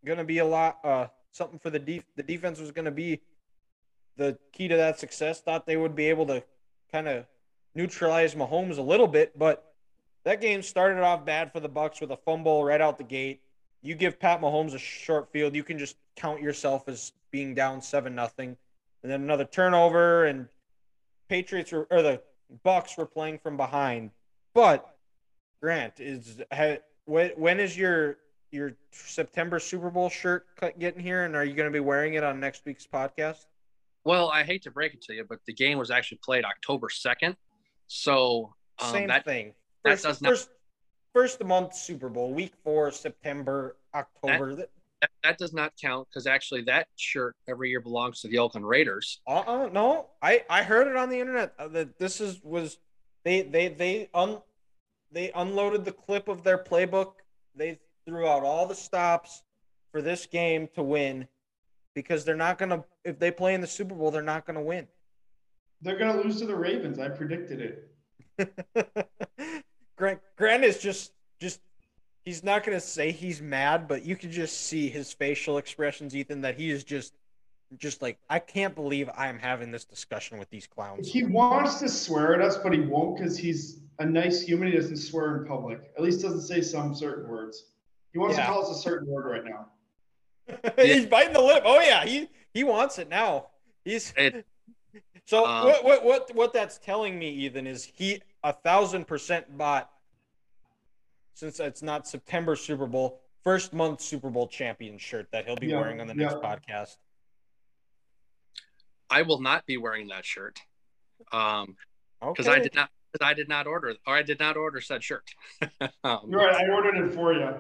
going 0.06 0.20
to 0.20 0.24
be 0.24 0.38
a 0.38 0.46
lot 0.46 0.78
uh 0.86 1.08
something 1.32 1.60
for 1.60 1.70
the 1.70 1.80
def- 1.80 2.16
the 2.16 2.24
defense 2.24 2.60
was 2.60 2.72
going 2.72 2.86
to 2.86 2.92
be 2.92 3.22
the 4.18 4.38
key 4.52 4.68
to 4.68 4.78
that 4.78 5.00
success. 5.00 5.42
Thought 5.42 5.66
they 5.66 5.78
would 5.78 5.96
be 5.96 6.08
able 6.08 6.26
to 6.28 6.44
kind 6.92 7.08
of 7.08 7.26
neutralize 7.76 8.36
Mahomes 8.36 8.78
a 8.78 8.82
little 8.82 9.08
bit, 9.08 9.38
but 9.38 9.74
that 10.24 10.42
game 10.42 10.62
started 10.62 11.02
off 11.02 11.26
bad 11.26 11.52
for 11.52 11.60
the 11.60 11.70
Bucks 11.70 12.02
with 12.02 12.12
a 12.12 12.18
fumble 12.18 12.64
right 12.64 12.82
out 12.82 12.98
the 12.98 13.04
gate. 13.04 13.42
You 13.82 13.96
give 13.96 14.20
Pat 14.20 14.42
Mahomes 14.42 14.76
a 14.76 14.80
short 14.80 15.32
field, 15.32 15.56
you 15.56 15.64
can 15.64 15.80
just 15.80 15.96
count 16.16 16.42
yourself 16.42 16.88
as 16.88 17.14
being 17.32 17.56
down 17.56 17.82
seven 17.82 18.14
nothing, 18.14 18.56
and 19.02 19.12
then 19.12 19.22
another 19.22 19.46
turnover, 19.46 20.26
and 20.26 20.48
Patriots 21.30 21.72
were, 21.72 21.88
or 21.90 22.02
the 22.02 22.22
Bucks 22.64 22.98
were 22.98 23.06
playing 23.06 23.40
from 23.40 23.58
behind. 23.58 24.12
But 24.54 24.96
Grant 25.62 26.00
is 26.00 26.42
when 27.06 27.60
is 27.60 27.78
your 27.78 28.18
your 28.52 28.74
September 28.92 29.60
Super 29.60 29.90
Bowl 29.90 30.10
shirt 30.10 30.46
cut 30.56 30.78
getting 30.80 31.02
here, 31.02 31.24
and 31.24 31.36
are 31.36 31.46
you 31.46 31.54
going 31.54 31.68
to 31.68 31.74
be 31.74 31.80
wearing 31.80 32.16
it 32.16 32.24
on 32.24 32.40
next 32.40 32.66
week's 32.66 32.86
podcast? 32.86 33.46
Well, 34.04 34.30
I 34.30 34.44
hate 34.44 34.64
to 34.64 34.72
break 34.72 34.94
it 34.94 35.02
to 35.04 35.14
you, 35.14 35.26
but 35.28 35.40
the 35.46 35.54
game 35.54 35.78
was 35.78 35.92
actually 35.92 36.20
played 36.24 36.44
October 36.44 36.90
second, 36.90 37.36
so 37.88 38.54
um, 38.80 38.92
Same 38.92 39.08
that 39.08 39.26
thing. 39.26 39.54
that 39.84 39.92
First, 39.92 40.04
does 40.04 40.22
not- 40.22 40.30
first, 40.30 40.50
first 41.14 41.44
month 41.44 41.76
Super 41.76 42.10
Bowl, 42.10 42.34
week 42.34 42.54
four, 42.64 42.92
September, 42.92 43.78
October. 43.94 44.56
That, 44.56 44.70
that, 45.02 45.10
that 45.24 45.38
does 45.38 45.54
not 45.54 45.74
count 45.82 46.08
because 46.10 46.28
actually 46.28 46.62
that 46.64 46.88
shirt 46.96 47.36
every 47.48 47.70
year 47.70 47.80
belongs 47.80 48.22
to 48.22 48.28
the 48.28 48.38
Oakland 48.38 48.68
Raiders. 48.68 49.20
uh, 49.28 49.40
uh 49.40 49.70
no, 49.72 50.08
I 50.22 50.44
I 50.50 50.64
heard 50.64 50.88
it 50.88 50.96
on 50.96 51.10
the 51.10 51.20
internet 51.20 51.54
uh, 51.58 51.68
that 51.70 51.98
this 51.98 52.22
is 52.22 52.40
was 52.44 52.78
they 53.24 53.42
they 53.42 53.68
they 53.68 54.10
un 54.14 54.42
they 55.12 55.32
unloaded 55.34 55.86
the 55.86 55.92
clip 55.92 56.28
of 56.28 56.44
their 56.44 56.58
playbook. 56.58 57.14
They 57.56 57.80
threw 58.06 58.28
out 58.28 58.44
all 58.44 58.66
the 58.66 58.76
stops 58.76 59.44
for 59.92 60.02
this 60.02 60.26
game 60.26 60.68
to 60.76 60.84
win 60.84 61.28
because 61.94 62.24
they're 62.24 62.36
not 62.36 62.58
gonna 62.58 62.84
if 63.04 63.20
they 63.20 63.32
play 63.32 63.54
in 63.54 63.62
the 63.62 63.68
Super 63.68 63.96
Bowl, 63.96 64.12
they're 64.12 64.22
not 64.22 64.46
gonna 64.46 64.62
win. 64.62 64.88
They're 65.82 65.98
gonna 65.98 66.22
lose 66.22 66.40
to 66.40 66.46
the 66.46 66.56
Ravens. 66.56 67.00
I 67.00 67.10
predicted 67.10 67.84
it. 68.40 69.10
Grant 69.98 70.20
Grant 70.38 70.64
is 70.64 70.80
just 70.80 71.12
just 71.40 71.60
he's 72.24 72.44
not 72.44 72.64
gonna 72.64 72.80
say 72.80 73.12
he's 73.12 73.42
mad, 73.42 73.88
but 73.88 74.06
you 74.06 74.16
can 74.16 74.32
just 74.32 74.62
see 74.62 74.90
his 74.90 75.12
facial 75.14 75.58
expressions, 75.58 76.16
Ethan, 76.16 76.42
that 76.42 76.56
he 76.56 76.70
is 76.70 76.84
just 76.84 77.14
just 77.78 78.02
like 78.02 78.18
I 78.30 78.40
can't 78.40 78.76
believe 78.76 79.10
I'm 79.18 79.40
having 79.40 79.72
this 79.72 79.86
discussion 79.86 80.38
with 80.38 80.50
these 80.50 80.68
clowns. 80.68 81.10
He 81.10 81.24
wants 81.24 81.80
to 81.80 81.90
swear 81.90 82.36
at 82.36 82.42
us, 82.42 82.58
but 82.58 82.74
he 82.74 82.80
won't 82.80 83.18
because 83.18 83.38
he's 83.38 83.80
a 84.00 84.06
nice 84.06 84.42
human. 84.42 84.72
He 84.72 84.78
doesn't 84.78 84.98
swear 84.98 85.38
in 85.38 85.46
public. 85.48 85.92
At 85.98 86.04
least 86.04 86.22
doesn't 86.22 86.42
say 86.42 86.62
some 86.62 86.96
certain 86.96 87.30
words. 87.30 87.66
He 88.14 88.20
wants 88.20 88.38
Yeah. 88.38 88.46
to 88.46 88.52
call 88.52 88.64
us 88.64 88.78
a 88.78 88.82
certain 88.82 89.08
word 89.08 89.26
right 89.26 89.46
now. 89.46 89.68
He's 90.84 91.06
biting 91.06 91.34
the 91.34 91.42
lip. 91.42 91.64
Oh 91.66 91.80
yeah, 91.80 92.04
he 92.06 92.30
he 92.54 92.64
wants 92.64 93.00
it 93.00 93.10
now. 93.10 93.48
He's 93.86 94.14
It- 94.18 94.46
so 95.26 95.46
um, 95.46 95.66
what 95.66 95.84
what 95.84 96.04
what 96.06 96.36
what 96.36 96.54
that's 96.54 96.78
telling 96.78 97.18
me, 97.18 97.30
Ethan, 97.30 97.68
is 97.68 97.86
he 97.86 98.22
a 98.44 98.52
thousand 98.54 99.06
percent 99.08 99.58
bought 99.58 99.90
since 101.34 101.60
it's 101.60 101.82
not 101.82 102.08
September 102.08 102.56
Super 102.56 102.86
Bowl, 102.86 103.22
first 103.44 103.72
month 103.74 104.02
Super 104.02 104.30
Bowl 104.30 104.48
champion 104.48 104.98
shirt 104.98 105.28
that 105.32 105.46
he'll 105.46 105.56
be 105.56 105.68
Yeah, 105.68 105.80
wearing 105.80 106.02
on 106.02 106.08
the 106.08 106.14
next 106.14 106.36
yeah. 106.42 106.56
podcast. 106.56 106.98
I 109.10 109.22
will 109.24 109.40
not 109.42 109.66
be 109.66 109.78
wearing 109.78 110.08
that 110.10 110.26
shirt. 110.26 110.60
Um, 111.32 111.76
Okay. 112.24 112.34
because 112.34 112.48
I 112.48 112.60
did 112.60 112.76
not 112.76 112.90
because 113.12 113.26
I 113.28 113.34
did 113.34 113.50
not 113.50 113.66
order 113.68 113.96
or 114.06 114.16
I 114.16 114.22
did 114.22 114.40
not 114.40 114.56
order 114.58 114.80
said 114.80 115.04
shirt. 115.04 115.24
um, 116.04 116.20
You're 116.30 116.40
right. 116.42 116.54
I 116.56 116.70
ordered 116.70 116.98
it 117.08 117.14
for 117.16 117.34
you. 117.34 117.52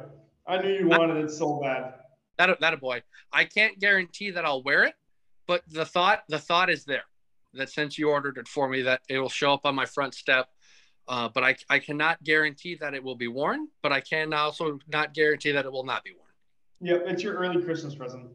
I 0.47 0.61
knew 0.61 0.73
you 0.73 0.87
wanted 0.87 1.23
it 1.23 1.31
so 1.31 1.59
bad. 1.59 1.93
that 2.37 2.59
that 2.59 2.73
a 2.73 2.77
boy. 2.77 3.03
I 3.31 3.45
can't 3.45 3.79
guarantee 3.79 4.31
that 4.31 4.45
I'll 4.45 4.63
wear 4.63 4.83
it, 4.83 4.95
but 5.47 5.63
the 5.67 5.85
thought 5.85 6.23
the 6.27 6.39
thought 6.39 6.69
is 6.69 6.85
there 6.85 7.03
that 7.53 7.69
since 7.69 7.97
you 7.97 8.09
ordered 8.09 8.37
it 8.37 8.47
for 8.47 8.69
me 8.69 8.81
that 8.83 9.01
it 9.09 9.19
will 9.19 9.29
show 9.29 9.53
up 9.53 9.65
on 9.65 9.75
my 9.75 9.85
front 9.85 10.13
step. 10.13 10.49
Uh, 11.07 11.27
but 11.27 11.43
I, 11.43 11.55
I 11.69 11.79
cannot 11.79 12.23
guarantee 12.23 12.75
that 12.75 12.93
it 12.93 13.03
will 13.03 13.15
be 13.15 13.27
worn, 13.27 13.67
but 13.81 13.91
I 13.91 13.99
can 13.99 14.31
also 14.33 14.79
not 14.87 15.13
guarantee 15.13 15.51
that 15.51 15.65
it 15.65 15.71
will 15.71 15.83
not 15.83 16.03
be 16.03 16.11
worn. 16.11 16.21
Yep, 16.79 17.03
it's 17.07 17.23
your 17.23 17.35
early 17.35 17.61
Christmas 17.61 17.95
present. 17.95 18.27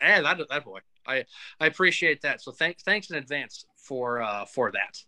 And 0.00 0.24
that 0.26 0.38
that 0.50 0.64
boy, 0.64 0.80
I 1.06 1.24
I 1.60 1.66
appreciate 1.66 2.22
that. 2.22 2.42
So 2.42 2.52
thanks 2.52 2.82
thanks 2.82 3.10
in 3.10 3.16
advance 3.16 3.64
for 3.76 4.20
uh 4.22 4.44
for 4.46 4.70
that. 4.72 5.02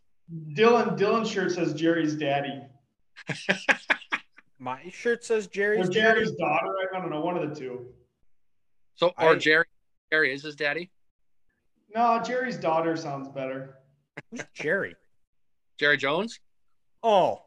Dylan 0.55 0.99
Dylan 0.99 1.31
shirt 1.31 1.53
says 1.53 1.75
Jerry's 1.75 2.15
daddy. 2.15 2.63
My 4.59 4.89
shirt 4.91 5.25
says 5.25 5.47
Or 5.47 5.51
Jerry's 5.51 5.89
Jerry's 5.89 6.33
daughter. 6.33 6.67
I 6.95 6.99
don't 6.99 7.11
know, 7.11 7.21
one 7.21 7.37
of 7.37 7.49
the 7.49 7.55
two. 7.55 7.87
So 8.95 9.13
or 9.19 9.31
I- 9.31 9.37
Jerry 9.37 9.67
Jerry 10.11 10.33
is 10.33 10.43
his 10.43 10.57
daddy. 10.57 10.91
No, 11.95 12.21
Jerry's 12.25 12.57
daughter 12.57 12.97
sounds 12.97 13.29
better. 13.29 13.79
Who's 14.31 14.43
Jerry. 14.55 14.95
Jerry 15.79 15.97
Jones. 15.97 16.41
Oh, 17.03 17.43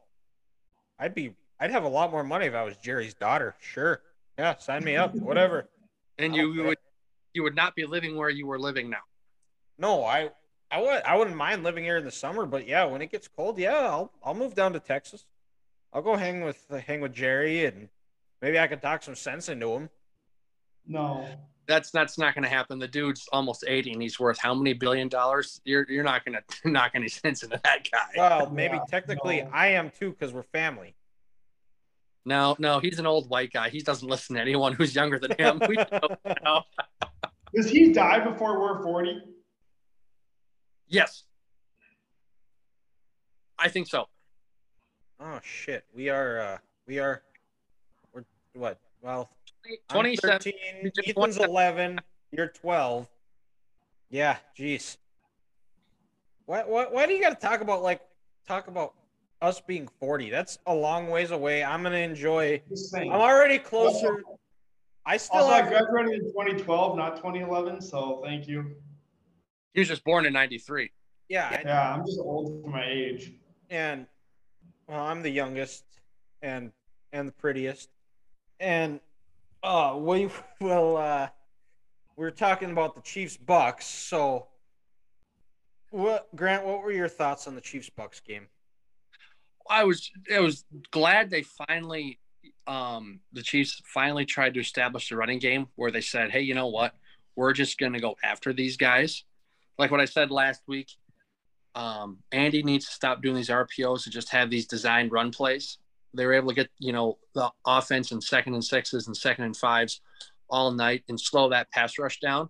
I'd 0.98 1.14
be 1.14 1.34
I'd 1.58 1.70
have 1.70 1.84
a 1.84 1.88
lot 1.88 2.10
more 2.10 2.24
money 2.24 2.46
if 2.46 2.54
I 2.54 2.62
was 2.62 2.76
Jerry's 2.76 3.14
daughter. 3.14 3.54
Sure. 3.60 4.00
Yeah, 4.38 4.56
sign 4.56 4.84
me 4.84 4.96
up. 4.96 5.14
Whatever. 5.14 5.68
And 6.18 6.36
you, 6.36 6.52
you 6.52 6.64
would 6.64 6.76
you 7.32 7.42
would 7.44 7.54
not 7.54 7.74
be 7.74 7.86
living 7.86 8.14
where 8.14 8.28
you 8.28 8.46
were 8.46 8.58
living 8.58 8.90
now. 8.90 8.98
No, 9.78 10.04
I 10.04 10.28
I 10.70 10.78
would 10.82 11.02
I 11.04 11.16
wouldn't 11.16 11.34
mind 11.34 11.62
living 11.64 11.82
here 11.82 11.96
in 11.96 12.04
the 12.04 12.10
summer, 12.10 12.44
but 12.44 12.68
yeah, 12.68 12.84
when 12.84 13.00
it 13.00 13.10
gets 13.10 13.26
cold, 13.26 13.56
yeah, 13.58 13.78
I'll 13.78 14.12
I'll 14.22 14.34
move 14.34 14.54
down 14.54 14.74
to 14.74 14.80
Texas. 14.80 15.24
I'll 15.92 16.02
go 16.02 16.16
hang 16.16 16.42
with 16.42 16.64
hang 16.86 17.00
with 17.00 17.12
Jerry 17.12 17.66
and 17.66 17.88
maybe 18.40 18.58
I 18.58 18.66
can 18.66 18.80
talk 18.80 19.02
some 19.02 19.14
sense 19.16 19.48
into 19.48 19.72
him. 19.72 19.90
No. 20.86 21.26
That's 21.66 21.90
that's 21.90 22.18
not 22.18 22.34
going 22.34 22.42
to 22.42 22.48
happen. 22.50 22.78
The 22.78 22.88
dude's 22.88 23.28
almost 23.32 23.64
eighty, 23.68 23.92
and 23.92 24.02
he's 24.02 24.18
worth 24.18 24.38
how 24.38 24.54
many 24.54 24.72
billion 24.72 25.08
dollars? 25.08 25.60
You're 25.64 25.86
you're 25.88 26.02
not 26.02 26.24
going 26.24 26.36
to 26.62 26.70
knock 26.70 26.92
any 26.94 27.08
sense 27.08 27.42
into 27.44 27.60
that 27.62 27.88
guy. 27.90 28.08
Well, 28.16 28.50
maybe 28.50 28.76
Yeah, 28.76 28.84
technically 28.88 29.42
no. 29.42 29.50
I 29.52 29.68
am 29.68 29.90
too 29.90 30.10
because 30.10 30.32
we're 30.32 30.42
family. 30.42 30.96
No, 32.24 32.56
no, 32.58 32.80
he's 32.80 32.98
an 32.98 33.06
old 33.06 33.30
white 33.30 33.52
guy. 33.52 33.70
He 33.70 33.80
doesn't 33.80 34.06
listen 34.08 34.36
to 34.36 34.42
anyone 34.42 34.72
who's 34.72 34.94
younger 34.94 35.18
than 35.18 35.32
him. 35.38 35.60
We 35.66 35.76
know. 35.76 36.62
Does 37.54 37.70
he 37.70 37.92
die 37.92 38.20
before 38.20 38.60
we're 38.60 38.82
40? 38.82 39.22
Yes, 40.86 41.24
I 43.58 43.68
think 43.68 43.86
so. 43.86 44.06
Oh 45.20 45.40
shit, 45.42 45.84
we 45.94 46.08
are 46.08 46.40
uh 46.40 46.58
we 46.86 46.98
are 46.98 47.22
we're 48.12 48.24
what? 48.54 48.78
Well, 49.02 49.30
I'm 49.66 49.76
Twenty-seven. 49.94 50.38
13, 50.40 50.92
Ethan's 51.06 51.36
11, 51.38 52.00
you're 52.32 52.48
12. 52.48 53.08
Yeah, 54.10 54.36
jeez. 54.58 54.96
Why, 56.46 56.62
why, 56.64 56.86
why 56.90 57.06
do 57.06 57.12
you 57.12 57.20
got 57.22 57.38
to 57.40 57.46
talk 57.46 57.60
about 57.60 57.82
like 57.82 58.00
talk 58.46 58.68
about 58.68 58.94
us 59.40 59.60
being 59.60 59.88
40? 60.00 60.30
That's 60.30 60.58
a 60.66 60.74
long 60.74 61.08
ways 61.08 61.30
away. 61.30 61.62
I'm 61.62 61.82
gonna 61.82 61.96
enjoy. 61.96 62.60
I'm 62.96 63.08
already 63.12 63.58
closer. 63.58 64.22
I 65.06 65.16
still 65.16 65.42
Also, 65.42 65.52
I 65.54 65.62
graduated 65.68 66.22
in 66.22 66.32
2012, 66.32 66.96
not 66.96 67.16
2011, 67.16 67.80
so 67.80 68.20
thank 68.24 68.46
you. 68.46 68.74
He 69.74 69.80
was 69.80 69.88
just 69.88 70.04
born 70.04 70.26
in 70.26 70.32
'93. 70.32 70.90
Yeah, 71.28 71.48
I- 71.50 71.62
Yeah, 71.64 71.94
I'm 71.94 72.04
just 72.04 72.18
old 72.18 72.62
for 72.62 72.68
my 72.70 72.84
age. 72.86 73.32
and 73.70 74.06
well, 74.90 75.04
I'm 75.04 75.22
the 75.22 75.30
youngest 75.30 75.84
and 76.42 76.72
and 77.12 77.28
the 77.28 77.32
prettiest, 77.32 77.88
and 78.58 79.00
uh, 79.62 79.96
we 79.96 80.28
will. 80.60 80.96
Uh, 80.96 81.28
we 82.16 82.26
are 82.26 82.30
talking 82.32 82.70
about 82.70 82.96
the 82.96 83.00
Chiefs 83.00 83.36
Bucks. 83.36 83.86
So, 83.86 84.48
what 85.90 86.28
Grant? 86.34 86.66
What 86.66 86.82
were 86.82 86.92
your 86.92 87.08
thoughts 87.08 87.46
on 87.46 87.54
the 87.54 87.60
Chiefs 87.60 87.88
Bucks 87.88 88.20
game? 88.20 88.48
I 89.68 89.84
was 89.84 90.10
I 90.34 90.40
was 90.40 90.64
glad 90.90 91.30
they 91.30 91.42
finally 91.42 92.18
um 92.66 93.20
the 93.32 93.42
Chiefs 93.42 93.80
finally 93.86 94.24
tried 94.24 94.54
to 94.54 94.60
establish 94.60 95.08
the 95.08 95.16
running 95.16 95.38
game 95.38 95.68
where 95.76 95.92
they 95.92 96.00
said, 96.00 96.32
"Hey, 96.32 96.40
you 96.40 96.54
know 96.54 96.68
what? 96.68 96.94
We're 97.36 97.52
just 97.52 97.78
going 97.78 97.92
to 97.92 98.00
go 98.00 98.16
after 98.24 98.52
these 98.52 98.76
guys." 98.76 99.24
Like 99.78 99.92
what 99.92 100.00
I 100.00 100.04
said 100.04 100.32
last 100.32 100.62
week, 100.66 100.88
um 101.74 102.18
Andy 102.32 102.62
needs 102.62 102.86
to 102.86 102.92
stop 102.92 103.22
doing 103.22 103.36
these 103.36 103.48
RPOs 103.48 104.04
and 104.04 104.12
just 104.12 104.30
have 104.30 104.50
these 104.50 104.66
designed 104.66 105.12
run 105.12 105.30
plays. 105.30 105.78
They 106.14 106.26
were 106.26 106.34
able 106.34 106.48
to 106.48 106.54
get, 106.54 106.68
you 106.78 106.92
know, 106.92 107.18
the 107.34 107.50
offense 107.66 108.10
in 108.10 108.20
second 108.20 108.54
and 108.54 108.64
sixes 108.64 109.06
and 109.06 109.16
second 109.16 109.44
and 109.44 109.56
fives 109.56 110.00
all 110.48 110.72
night 110.72 111.04
and 111.08 111.20
slow 111.20 111.48
that 111.50 111.70
pass 111.70 111.98
rush 111.98 112.18
down 112.18 112.48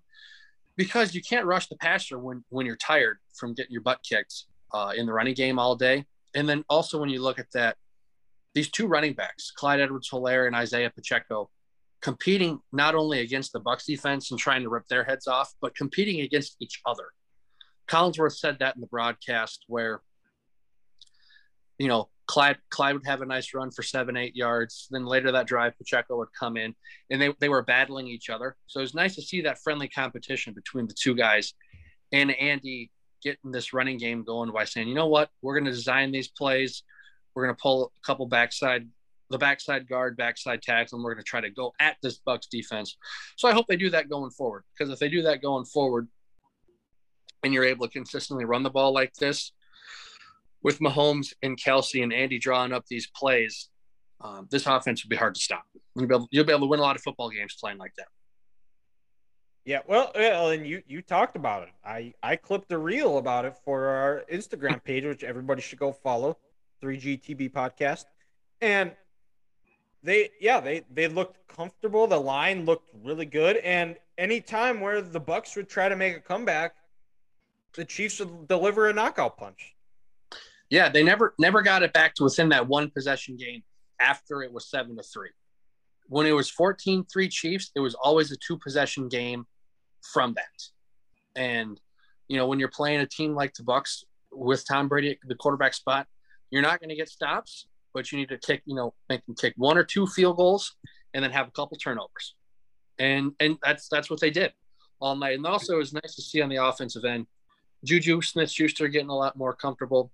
because 0.77 1.14
you 1.14 1.21
can't 1.21 1.45
rush 1.45 1.66
the 1.68 1.77
passer 1.77 2.18
when 2.18 2.43
when 2.49 2.66
you're 2.66 2.77
tired 2.77 3.18
from 3.35 3.55
getting 3.55 3.73
your 3.73 3.83
butt 3.83 4.01
kicked 4.03 4.45
uh, 4.73 4.93
in 4.97 5.07
the 5.07 5.12
running 5.12 5.35
game 5.35 5.59
all 5.59 5.77
day. 5.77 6.05
And 6.35 6.49
then 6.49 6.64
also 6.68 6.99
when 6.99 7.11
you 7.11 7.21
look 7.21 7.39
at 7.39 7.51
that, 7.53 7.77
these 8.55 8.71
two 8.71 8.87
running 8.87 9.14
backs, 9.14 9.51
Clyde 9.51 9.81
Edwards-Helaire 9.81 10.47
and 10.47 10.57
Isaiah 10.57 10.91
Pacheco, 10.91 11.51
competing 12.01 12.61
not 12.73 12.95
only 12.95 13.21
against 13.21 13.53
the 13.53 13.61
Bucks 13.61 13.85
defense 13.85 14.31
and 14.31 14.41
trying 14.41 14.62
to 14.62 14.68
rip 14.68 14.87
their 14.89 15.05
heads 15.05 15.27
off, 15.27 15.53
but 15.61 15.75
competing 15.75 16.21
against 16.21 16.57
each 16.61 16.81
other. 16.87 17.09
Collinsworth 17.91 18.36
said 18.36 18.59
that 18.61 18.76
in 18.76 18.80
the 18.80 18.86
broadcast 18.86 19.64
where, 19.66 20.01
you 21.78 21.88
know, 21.88 22.09
Clyde, 22.26 22.59
Clyde 22.70 22.95
would 22.95 23.07
have 23.07 23.22
a 23.22 23.26
nice 23.26 23.53
run 23.53 23.72
for 23.72 23.82
seven, 23.82 24.16
eight 24.16 24.36
yards. 24.36 24.86
Then 24.91 25.05
later 25.05 25.32
that 25.32 25.49
drive, 25.49 25.76
Pacheco 25.76 26.16
would 26.18 26.28
come 26.38 26.57
in 26.57 26.74
and 27.11 27.20
they, 27.20 27.34
they 27.41 27.49
were 27.49 27.62
battling 27.62 28.07
each 28.07 28.30
other. 28.30 28.57
So 28.68 28.78
it 28.78 28.84
was 28.84 28.95
nice 28.95 29.16
to 29.16 29.22
see 29.22 29.41
that 29.43 29.59
friendly 29.59 29.88
competition 29.88 30.55
between 30.55 30.86
the 30.86 30.95
two 30.95 31.16
guys. 31.16 31.55
And 32.12 32.30
Andy 32.30 32.93
getting 33.22 33.51
this 33.51 33.72
running 33.72 33.99
game 33.99 34.22
going 34.22 34.53
by 34.53 34.64
saying, 34.64 34.86
you 34.86 34.95
know 34.95 35.09
what, 35.09 35.30
we're 35.43 35.55
going 35.55 35.64
to 35.64 35.72
design 35.72 36.12
these 36.12 36.28
plays. 36.28 36.84
We're 37.34 37.45
going 37.45 37.57
to 37.57 37.61
pull 37.61 37.93
a 37.97 38.07
couple 38.07 38.26
backside, 38.26 38.88
the 39.30 39.38
backside 39.38 39.88
guard, 39.88 40.16
backside 40.16 40.62
tackle, 40.62 40.99
and 40.99 41.05
we're 41.05 41.14
going 41.14 41.24
to 41.24 41.28
try 41.28 41.41
to 41.41 41.51
go 41.51 41.72
at 41.80 41.97
this 42.03 42.18
Bucks 42.18 42.47
defense. 42.47 42.97
So 43.36 43.49
I 43.49 43.53
hope 43.53 43.66
they 43.66 43.76
do 43.76 43.91
that 43.91 44.09
going 44.09 44.30
forward 44.30 44.62
because 44.72 44.93
if 44.93 45.01
they 45.01 45.09
do 45.09 45.22
that 45.22 45.43
going 45.43 45.64
forward, 45.64 46.07
and 47.43 47.53
you're 47.53 47.64
able 47.64 47.86
to 47.86 47.93
consistently 47.93 48.45
run 48.45 48.62
the 48.62 48.70
ball 48.70 48.93
like 48.93 49.14
this, 49.14 49.53
with 50.62 50.78
Mahomes 50.80 51.32
and 51.43 51.61
Kelsey 51.62 52.03
and 52.03 52.12
Andy 52.12 52.38
drawing 52.38 52.72
up 52.72 52.84
these 52.86 53.09
plays, 53.14 53.70
um, 54.20 54.47
this 54.51 54.66
offense 54.66 55.05
would 55.05 55.11
be 55.11 55.16
hard 55.16 55.34
to 55.34 55.41
stop. 55.41 55.64
You'll 55.97 56.07
be, 56.07 56.14
able, 56.14 56.28
you'll 56.30 56.45
be 56.45 56.53
able 56.53 56.66
to 56.66 56.70
win 56.70 56.80
a 56.80 56.82
lot 56.82 56.97
of 56.97 57.03
football 57.03 57.30
games 57.30 57.57
playing 57.59 57.78
like 57.78 57.95
that. 57.97 58.09
Yeah, 59.64 59.80
well, 59.86 60.11
well, 60.14 60.51
and 60.51 60.66
you 60.66 60.82
you 60.86 61.03
talked 61.03 61.36
about 61.36 61.64
it. 61.64 61.68
I 61.84 62.14
I 62.22 62.36
clipped 62.36 62.72
a 62.72 62.78
reel 62.78 63.18
about 63.18 63.45
it 63.45 63.55
for 63.62 63.86
our 63.86 64.24
Instagram 64.32 64.82
page, 64.82 65.05
which 65.05 65.22
everybody 65.22 65.61
should 65.61 65.78
go 65.78 65.93
follow, 65.93 66.38
3GTB 66.82 67.53
podcast. 67.53 68.07
And 68.62 68.93
they 70.03 70.30
yeah, 70.41 70.61
they 70.61 70.82
they 70.91 71.09
looked 71.09 71.47
comfortable. 71.47 72.07
The 72.07 72.18
line 72.18 72.64
looked 72.64 72.91
really 73.05 73.26
good 73.26 73.59
and 73.59 73.97
anytime 74.20 74.80
where 74.80 75.01
the 75.01 75.18
Bucks 75.18 75.57
would 75.57 75.68
try 75.68 75.88
to 75.88 75.97
make 75.97 76.16
a 76.16 76.20
comeback, 76.20 76.74
the 77.75 77.85
Chiefs 77.85 78.21
deliver 78.49 78.89
a 78.89 78.93
knockout 78.93 79.37
punch. 79.37 79.75
Yeah, 80.71 80.89
they 80.89 81.03
never 81.03 81.35
never 81.39 81.62
got 81.62 81.83
it 81.83 81.93
back 81.93 82.14
to 82.16 82.25
within 82.25 82.49
that 82.51 82.68
one 82.68 82.91
possession 82.91 83.37
game 83.37 83.62
after 84.01 84.43
it 84.43 84.53
was 84.53 84.71
seven 84.71 84.97
to 84.97 85.03
three. 85.03 85.31
When 86.09 86.27
it 86.27 86.33
was 86.33 86.51
14-3 86.51 87.31
Chiefs, 87.31 87.71
it 87.75 87.81
was 87.81 87.95
always 87.95 88.33
a 88.33 88.37
two 88.37 88.59
possession 88.59 89.09
game 89.09 89.47
from 90.12 90.35
that. 90.35 90.62
And 91.41 91.81
you 92.29 92.37
know, 92.37 92.47
when 92.47 92.59
you're 92.61 92.68
playing 92.68 93.01
a 93.01 93.07
team 93.07 93.35
like 93.35 93.55
the 93.55 93.64
Bucks 93.64 94.05
with 94.33 94.64
Tom 94.66 94.89
Brady 94.89 95.11
at 95.11 95.16
the 95.27 95.35
quarterback 95.35 95.75
spot, 95.75 96.07
you're 96.51 96.62
not 96.62 96.81
going 96.81 96.91
to 96.91 96.97
get 96.97 97.09
stops, 97.09 97.66
but 97.93 98.11
you 98.12 98.18
need 98.18 98.29
to 98.29 98.39
kick, 98.39 98.62
you 98.66 98.75
know, 98.77 98.95
make 99.09 99.25
them 99.27 99.35
kick 99.35 99.55
one 99.57 99.77
or 99.77 99.85
two 99.85 100.07
field 100.07 100.37
goals 100.37 100.77
and 101.14 101.25
then 101.25 101.33
have 101.33 101.49
a 101.49 101.51
couple 101.51 101.77
turnovers. 101.77 102.35
And 102.99 103.33
and 103.41 103.57
that's 103.62 103.89
that's 103.89 104.11
what 104.11 104.21
they 104.21 104.31
did. 104.31 104.53
all 105.01 105.16
night. 105.16 105.37
And 105.37 105.47
also, 105.47 105.75
it 105.75 105.79
was 105.79 105.93
nice 105.93 106.14
to 106.14 106.23
see 106.23 106.41
on 106.43 106.49
the 106.49 106.57
offensive 106.64 107.05
end, 107.05 107.27
Juju 107.85 108.20
Smith 108.22 108.51
Schuster 108.51 108.89
getting 108.89 109.09
a 109.09 109.16
lot 109.16 109.37
more 109.37 109.55
comfortable. 109.55 110.12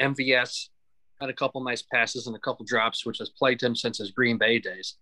MVS 0.00 0.68
had 1.20 1.30
a 1.30 1.34
couple 1.34 1.62
nice 1.62 1.82
passes 1.82 2.26
and 2.26 2.36
a 2.36 2.38
couple 2.38 2.64
drops, 2.64 3.04
which 3.04 3.18
has 3.18 3.30
plagued 3.30 3.62
him 3.62 3.74
since 3.74 3.98
his 3.98 4.10
Green 4.10 4.38
Bay 4.38 4.58
days. 4.58 4.96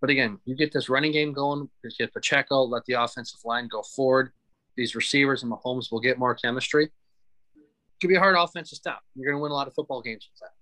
But 0.00 0.10
again, 0.10 0.38
you 0.46 0.56
get 0.56 0.72
this 0.72 0.88
running 0.88 1.12
game 1.12 1.32
going, 1.32 1.68
you 1.84 1.90
get 1.98 2.12
Pacheco, 2.12 2.62
let 2.62 2.84
the 2.86 2.94
offensive 2.94 3.40
line 3.44 3.68
go 3.68 3.82
forward. 3.82 4.32
These 4.76 4.94
receivers 4.94 5.42
and 5.42 5.52
Mahomes 5.52 5.92
will 5.92 6.00
get 6.00 6.18
more 6.18 6.34
chemistry. 6.34 6.84
It 6.84 8.00
could 8.00 8.08
be 8.08 8.16
a 8.16 8.20
hard 8.20 8.36
offense 8.36 8.70
to 8.70 8.76
stop. 8.76 9.02
You're 9.14 9.30
going 9.30 9.38
to 9.38 9.42
win 9.42 9.52
a 9.52 9.54
lot 9.54 9.66
of 9.66 9.74
football 9.74 10.00
games 10.00 10.28
with 10.32 10.40
that. 10.40 10.54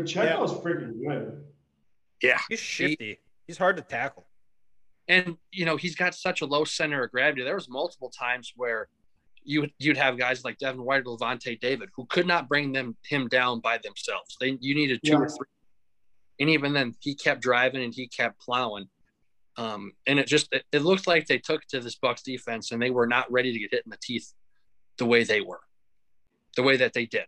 Pacheco's 0.00 0.52
freaking 0.54 0.94
good. 1.06 1.44
Yeah. 2.22 2.38
He's 2.48 2.60
shifty. 2.60 3.20
He's 3.46 3.58
hard 3.58 3.76
to 3.76 3.82
tackle. 3.82 4.26
And, 5.08 5.36
you 5.52 5.64
know, 5.64 5.76
he's 5.76 5.94
got 5.94 6.14
such 6.14 6.40
a 6.40 6.46
low 6.46 6.64
center 6.64 7.04
of 7.04 7.10
gravity. 7.10 7.42
There 7.42 7.54
was 7.54 7.68
multiple 7.68 8.10
times 8.10 8.52
where 8.56 8.88
you 9.44 9.68
you'd 9.78 9.96
have 9.96 10.18
guys 10.18 10.44
like 10.44 10.58
Devin 10.58 10.82
White 10.84 11.02
or 11.06 11.16
Lavonte 11.16 11.58
David 11.60 11.88
who 11.94 12.06
could 12.06 12.26
not 12.26 12.48
bring 12.48 12.72
them 12.72 12.96
him 13.04 13.28
down 13.28 13.60
by 13.60 13.78
themselves. 13.78 14.36
They 14.40 14.56
you 14.60 14.74
needed 14.74 15.00
two 15.04 15.12
Yeah. 15.12 15.18
or 15.18 15.28
three. 15.28 15.46
And 16.40 16.50
even 16.50 16.72
then 16.72 16.94
he 17.00 17.14
kept 17.14 17.40
driving 17.42 17.82
and 17.82 17.92
he 17.94 18.06
kept 18.08 18.40
plowing. 18.40 18.86
Um, 19.56 19.92
and 20.06 20.18
it 20.20 20.26
just 20.28 20.48
it, 20.52 20.64
it 20.72 20.82
looked 20.82 21.06
like 21.06 21.26
they 21.26 21.38
took 21.38 21.62
to 21.68 21.80
this 21.80 21.96
Bucks 21.96 22.22
defense 22.22 22.70
and 22.70 22.80
they 22.80 22.90
were 22.90 23.06
not 23.06 23.30
ready 23.30 23.52
to 23.52 23.58
get 23.58 23.72
hit 23.72 23.82
in 23.84 23.90
the 23.90 23.98
teeth 24.00 24.32
the 24.98 25.06
way 25.06 25.24
they 25.24 25.40
were. 25.40 25.60
The 26.56 26.62
way 26.62 26.76
that 26.76 26.92
they 26.92 27.06
did. 27.06 27.26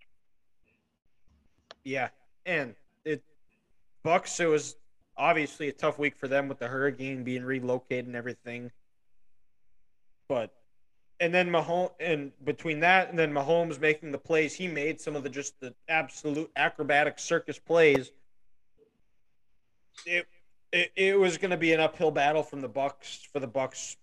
Yeah, 1.84 2.08
and 2.46 2.74
it 3.04 3.22
Bucks. 4.02 4.38
It 4.40 4.46
was 4.46 4.76
obviously 5.16 5.68
a 5.68 5.72
tough 5.72 5.98
week 5.98 6.16
for 6.16 6.28
them 6.28 6.48
with 6.48 6.58
the 6.58 6.68
hurricane 6.68 7.24
being 7.24 7.42
relocated 7.44 8.06
and 8.06 8.16
everything. 8.16 8.70
But 10.28 10.54
and 11.20 11.34
then 11.34 11.50
Mahomes 11.50 11.92
and 12.00 12.32
between 12.44 12.80
that 12.80 13.10
and 13.10 13.18
then 13.18 13.32
Mahomes 13.32 13.78
making 13.78 14.10
the 14.10 14.18
plays 14.18 14.54
he 14.54 14.66
made, 14.66 15.00
some 15.00 15.14
of 15.14 15.22
the 15.22 15.28
just 15.28 15.60
the 15.60 15.74
absolute 15.88 16.50
acrobatic 16.56 17.18
circus 17.18 17.58
plays. 17.58 18.10
It 20.06 20.26
it, 20.72 20.92
it 20.96 21.18
was 21.18 21.36
going 21.36 21.50
to 21.50 21.56
be 21.56 21.72
an 21.72 21.80
uphill 21.80 22.10
battle 22.10 22.42
from 22.42 22.60
the 22.60 22.68
Bucks 22.68 23.28
for 23.32 23.38
the 23.38 23.46
Bucks 23.46 23.96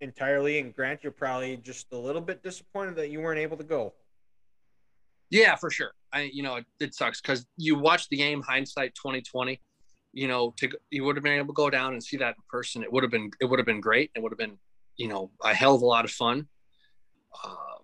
entirely. 0.00 0.58
And 0.58 0.74
Grant, 0.74 1.04
you're 1.04 1.12
probably 1.12 1.56
just 1.58 1.92
a 1.92 1.98
little 1.98 2.22
bit 2.22 2.42
disappointed 2.42 2.96
that 2.96 3.10
you 3.10 3.20
weren't 3.20 3.40
able 3.40 3.56
to 3.58 3.64
go. 3.64 3.92
Yeah, 5.30 5.54
for 5.56 5.70
sure. 5.70 5.92
I 6.12 6.30
you 6.32 6.42
know 6.42 6.56
it, 6.56 6.66
it 6.80 6.94
sucks 6.94 7.20
because 7.20 7.46
you 7.56 7.78
watch 7.78 8.08
the 8.08 8.16
game 8.16 8.42
hindsight 8.42 8.94
twenty 8.94 9.22
twenty. 9.22 9.60
You 10.12 10.28
know, 10.28 10.54
to 10.58 10.68
you 10.90 11.04
would 11.04 11.16
have 11.16 11.24
been 11.24 11.38
able 11.38 11.48
to 11.48 11.52
go 11.54 11.70
down 11.70 11.92
and 11.92 12.02
see 12.02 12.16
that 12.18 12.36
in 12.36 12.42
person. 12.48 12.82
It 12.82 12.92
would 12.92 13.04
have 13.04 13.12
been 13.12 13.30
it 13.40 13.44
would 13.44 13.58
have 13.60 13.66
been 13.66 13.80
great. 13.80 14.10
It 14.14 14.22
would 14.22 14.32
have 14.32 14.38
been 14.38 14.58
you 14.96 15.08
know 15.08 15.30
a 15.42 15.54
hell 15.54 15.76
of 15.76 15.82
a 15.82 15.86
lot 15.86 16.04
of 16.04 16.10
fun. 16.10 16.48
Uh, 17.42 17.78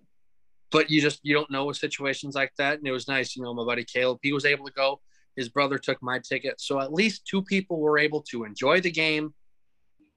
but 0.71 0.91
you 0.91 1.01
just 1.01 1.21
you 1.23 1.35
don't 1.35 1.51
know 1.51 1.65
with 1.65 1.77
situations 1.77 2.35
like 2.35 2.53
that. 2.59 2.79
And 2.79 2.87
it 2.87 2.93
was 2.93 3.09
nice, 3.09 3.37
you 3.37 3.43
know, 3.43 3.53
my 3.55 3.65
buddy 3.65 3.85
Caleb, 3.85 4.19
he 4.23 4.33
was 4.33 4.45
able 4.45 4.67
to 4.67 4.73
go. 4.73 5.01
His 5.37 5.49
brother 5.49 5.79
took 5.79 6.03
my 6.03 6.19
ticket, 6.19 6.61
so 6.61 6.81
at 6.81 6.93
least 6.93 7.27
two 7.27 7.43
people 7.43 7.79
were 7.79 7.99
able 7.99 8.23
to 8.31 8.45
enjoy 8.45 8.81
the 8.81 8.91
game. 8.91 9.35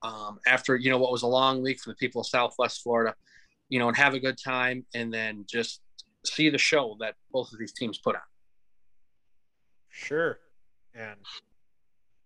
Um, 0.01 0.39
after 0.45 0.75
you 0.75 0.89
know 0.89 0.97
what 0.97 1.11
was 1.11 1.21
a 1.21 1.27
long 1.27 1.61
week 1.61 1.79
for 1.79 1.91
the 1.91 1.95
people 1.95 2.21
of 2.21 2.27
Southwest 2.27 2.81
Florida, 2.83 3.15
you 3.69 3.79
know, 3.79 3.87
and 3.87 3.95
have 3.95 4.15
a 4.15 4.19
good 4.19 4.37
time, 4.43 4.85
and 4.93 5.13
then 5.13 5.45
just 5.49 5.81
see 6.25 6.49
the 6.49 6.57
show 6.57 6.97
that 6.99 7.15
both 7.31 7.53
of 7.53 7.59
these 7.59 7.71
teams 7.71 7.97
put 7.97 8.15
on. 8.15 8.21
Sure. 9.89 10.39
And 10.95 11.19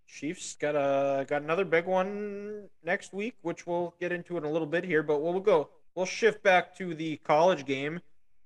Chiefs 0.08 0.56
got 0.56 0.76
a 0.76 1.26
got 1.26 1.42
another 1.42 1.66
big 1.66 1.86
one 1.86 2.68
next 2.84 3.14
week, 3.14 3.36
which 3.42 3.68
we'll 3.68 3.94
get 4.00 4.12
into 4.12 4.38
in 4.38 4.44
a 4.44 4.50
little 4.50 4.68
bit 4.68 4.84
here, 4.84 5.04
but 5.04 5.22
we'll 5.22 5.40
go 5.40 5.70
we'll 5.98 6.06
shift 6.06 6.44
back 6.44 6.78
to 6.78 6.94
the 6.94 7.18
college 7.18 7.66
game. 7.66 8.00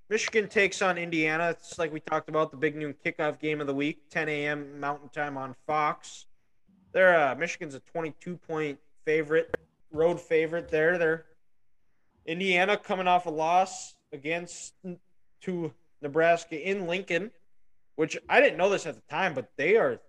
Michigan 0.10 0.47
takes 0.47 0.82
on 0.82 0.97
Indiana. 0.97 1.49
It's 1.49 1.78
like 1.78 1.91
we 1.91 1.99
talked 1.99 2.30
about 2.30 2.49
the 2.49 2.56
big 2.56 2.78
noon 2.78 2.95
kickoff 3.06 3.39
game 3.39 3.60
of 3.60 3.68
the 3.68 3.74
week, 3.74 4.10
10 4.10 4.30
a.m. 4.30 4.80
Mountain 4.80 5.10
Time 5.10 5.38
on 5.38 5.54
Fox. 5.68 6.26
They're 6.93 7.20
uh, 7.20 7.36
Michigan's 7.36 7.76
a 7.76 7.82
22 7.82 8.38
point 8.38 8.80
favorite, 9.06 9.56
road 9.91 10.20
favorite 10.20 10.70
there. 10.70 10.97
They're 10.97 11.26
Indiana 12.26 12.78
coming 12.78 13.08
off 13.08 13.26
a 13.26 13.30
loss 13.30 13.95
against 14.14 14.74
to 15.41 15.74
Nebraska 16.02 16.70
in 16.70 16.88
Lincoln, 16.88 17.32
which 17.95 18.18
I 18.30 18.39
didn't 18.39 18.58
know 18.58 18.70
this 18.70 18.86
at 18.86 18.95
the 18.95 19.02
time, 19.10 19.34
but 19.34 19.52
they 19.58 19.76
are 19.76 19.99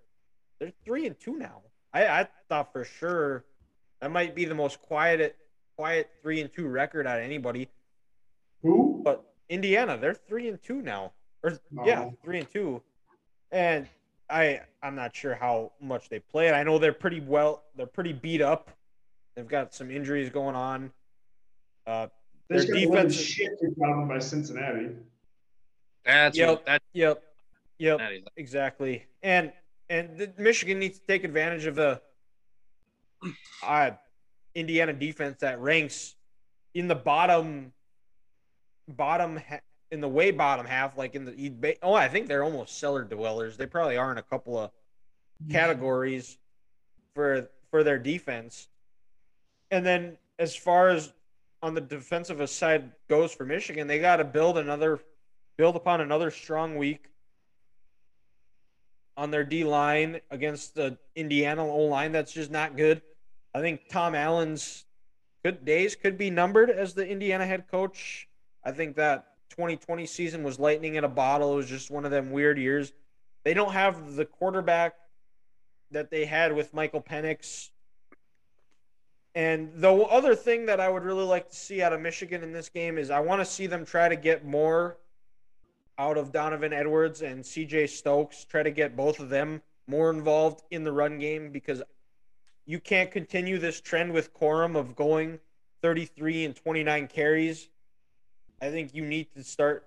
they're 0.60 0.72
three 0.84 1.06
and 1.08 1.18
two 1.18 1.36
now. 1.36 1.62
I, 1.92 2.06
I 2.06 2.28
thought 2.48 2.72
for 2.72 2.84
sure 2.84 3.44
that 4.00 4.12
might 4.12 4.36
be 4.36 4.44
the 4.44 4.54
most 4.54 4.80
quiet 4.80 5.36
quiet 5.76 6.10
three 6.22 6.40
and 6.40 6.52
two 6.52 6.66
record 6.68 7.06
out 7.06 7.18
of 7.18 7.24
anybody. 7.24 7.68
Who? 8.62 9.00
But 9.04 9.24
Indiana, 9.48 9.96
they're 9.98 10.14
three 10.14 10.48
and 10.48 10.62
two 10.62 10.82
now. 10.82 11.12
Or 11.42 11.58
yeah, 11.84 12.04
Oh. 12.04 12.18
three 12.24 12.38
and 12.38 12.50
two. 12.50 12.82
And 13.50 13.88
I 14.30 14.60
I'm 14.82 14.94
not 14.94 15.14
sure 15.14 15.34
how 15.34 15.72
much 15.80 16.08
they 16.08 16.20
played. 16.20 16.52
I 16.54 16.62
know 16.62 16.78
they're 16.78 16.92
pretty 16.92 17.20
well 17.20 17.64
they're 17.76 17.86
pretty 17.86 18.12
beat 18.12 18.40
up. 18.40 18.70
They've 19.34 19.48
got 19.48 19.74
some 19.74 19.90
injuries 19.90 20.30
going 20.30 20.54
on. 20.54 20.92
Uh 21.86 22.08
They 22.48 22.58
Their 22.64 22.74
defense- 22.74 23.14
shit 23.16 23.50
kicked 23.60 23.80
out 23.84 24.08
by 24.08 24.18
Cincinnati. 24.18 24.96
That's 26.04 26.36
Yep. 26.36 26.48
what, 26.48 26.66
that's 26.66 26.84
yep. 26.92 27.22
Yep. 27.78 28.00
Exactly. 28.36 29.06
And 29.22 29.52
and 29.90 30.16
the, 30.16 30.32
Michigan 30.38 30.78
needs 30.78 30.98
to 31.00 31.06
take 31.06 31.24
advantage 31.24 31.66
of 31.66 31.74
the 31.74 32.00
uh, 33.62 33.90
Indiana 34.54 34.92
defense 34.92 35.40
that 35.40 35.60
ranks 35.60 36.14
in 36.74 36.88
the 36.88 36.94
bottom 36.94 37.72
bottom 38.88 39.36
ha- 39.36 39.60
in 39.90 40.00
the 40.00 40.08
way 40.08 40.30
bottom 40.30 40.66
half 40.66 40.96
like 40.96 41.14
in 41.14 41.24
the 41.24 41.76
oh 41.82 41.94
I 41.94 42.08
think 42.08 42.26
they're 42.26 42.44
almost 42.44 42.78
cellar 42.78 43.04
dwellers. 43.04 43.56
They 43.56 43.66
probably 43.66 43.96
are 43.96 44.10
in 44.12 44.18
a 44.18 44.22
couple 44.22 44.58
of 44.58 44.70
categories 45.50 46.38
for 47.14 47.48
for 47.70 47.82
their 47.82 47.98
defense. 47.98 48.68
And 49.70 49.84
then 49.84 50.18
as 50.38 50.54
far 50.54 50.90
as 50.90 51.12
on 51.62 51.74
the 51.74 51.80
defensive 51.80 52.48
side 52.50 52.92
goes 53.08 53.32
for 53.32 53.44
Michigan, 53.44 53.86
they 53.86 53.98
got 53.98 54.16
to 54.16 54.24
build 54.24 54.58
another 54.58 55.00
build 55.56 55.76
upon 55.76 56.00
another 56.00 56.30
strong 56.30 56.76
week 56.76 57.08
on 59.16 59.30
their 59.30 59.44
D 59.44 59.64
line 59.64 60.20
against 60.30 60.74
the 60.74 60.98
Indiana 61.14 61.64
O 61.64 61.82
line 61.82 62.12
that's 62.12 62.32
just 62.32 62.50
not 62.50 62.76
good. 62.76 63.02
I 63.54 63.60
think 63.60 63.88
Tom 63.88 64.14
Allen's 64.14 64.84
good 65.44 65.64
days 65.64 65.94
could 65.94 66.16
be 66.16 66.30
numbered 66.30 66.70
as 66.70 66.94
the 66.94 67.06
Indiana 67.06 67.46
head 67.46 67.68
coach. 67.70 68.28
I 68.64 68.72
think 68.72 68.96
that 68.96 69.26
2020 69.50 70.06
season 70.06 70.42
was 70.42 70.58
lightning 70.58 70.94
in 70.94 71.04
a 71.04 71.08
bottle. 71.08 71.52
It 71.52 71.56
was 71.56 71.68
just 71.68 71.90
one 71.90 72.04
of 72.04 72.10
them 72.10 72.30
weird 72.30 72.58
years. 72.58 72.92
They 73.44 73.54
don't 73.54 73.72
have 73.72 74.14
the 74.14 74.24
quarterback 74.24 74.94
that 75.90 76.10
they 76.10 76.24
had 76.24 76.54
with 76.54 76.72
Michael 76.72 77.02
Penix. 77.02 77.70
And 79.34 79.72
the 79.74 79.92
other 79.92 80.34
thing 80.34 80.66
that 80.66 80.80
I 80.80 80.88
would 80.88 81.04
really 81.04 81.24
like 81.24 81.50
to 81.50 81.56
see 81.56 81.82
out 81.82 81.92
of 81.92 82.00
Michigan 82.00 82.42
in 82.42 82.52
this 82.52 82.68
game 82.68 82.98
is 82.98 83.10
I 83.10 83.20
want 83.20 83.40
to 83.40 83.44
see 83.44 83.66
them 83.66 83.84
try 83.84 84.08
to 84.08 84.16
get 84.16 84.44
more 84.44 84.98
out 85.98 86.16
of 86.16 86.32
Donovan 86.32 86.72
Edwards 86.72 87.22
and 87.22 87.44
CJ 87.44 87.88
Stokes, 87.88 88.44
try 88.44 88.62
to 88.62 88.70
get 88.70 88.96
both 88.96 89.20
of 89.20 89.28
them 89.28 89.60
more 89.86 90.10
involved 90.10 90.62
in 90.70 90.84
the 90.84 90.92
run 90.92 91.18
game 91.18 91.50
because 91.50 91.82
you 92.72 92.80
can't 92.80 93.10
continue 93.10 93.58
this 93.58 93.82
trend 93.82 94.10
with 94.10 94.32
Corum 94.32 94.76
of 94.76 94.96
going 94.96 95.38
33 95.82 96.46
and 96.46 96.56
29 96.56 97.06
carries. 97.06 97.68
I 98.62 98.70
think 98.70 98.94
you 98.94 99.04
need 99.04 99.26
to 99.36 99.44
start 99.44 99.84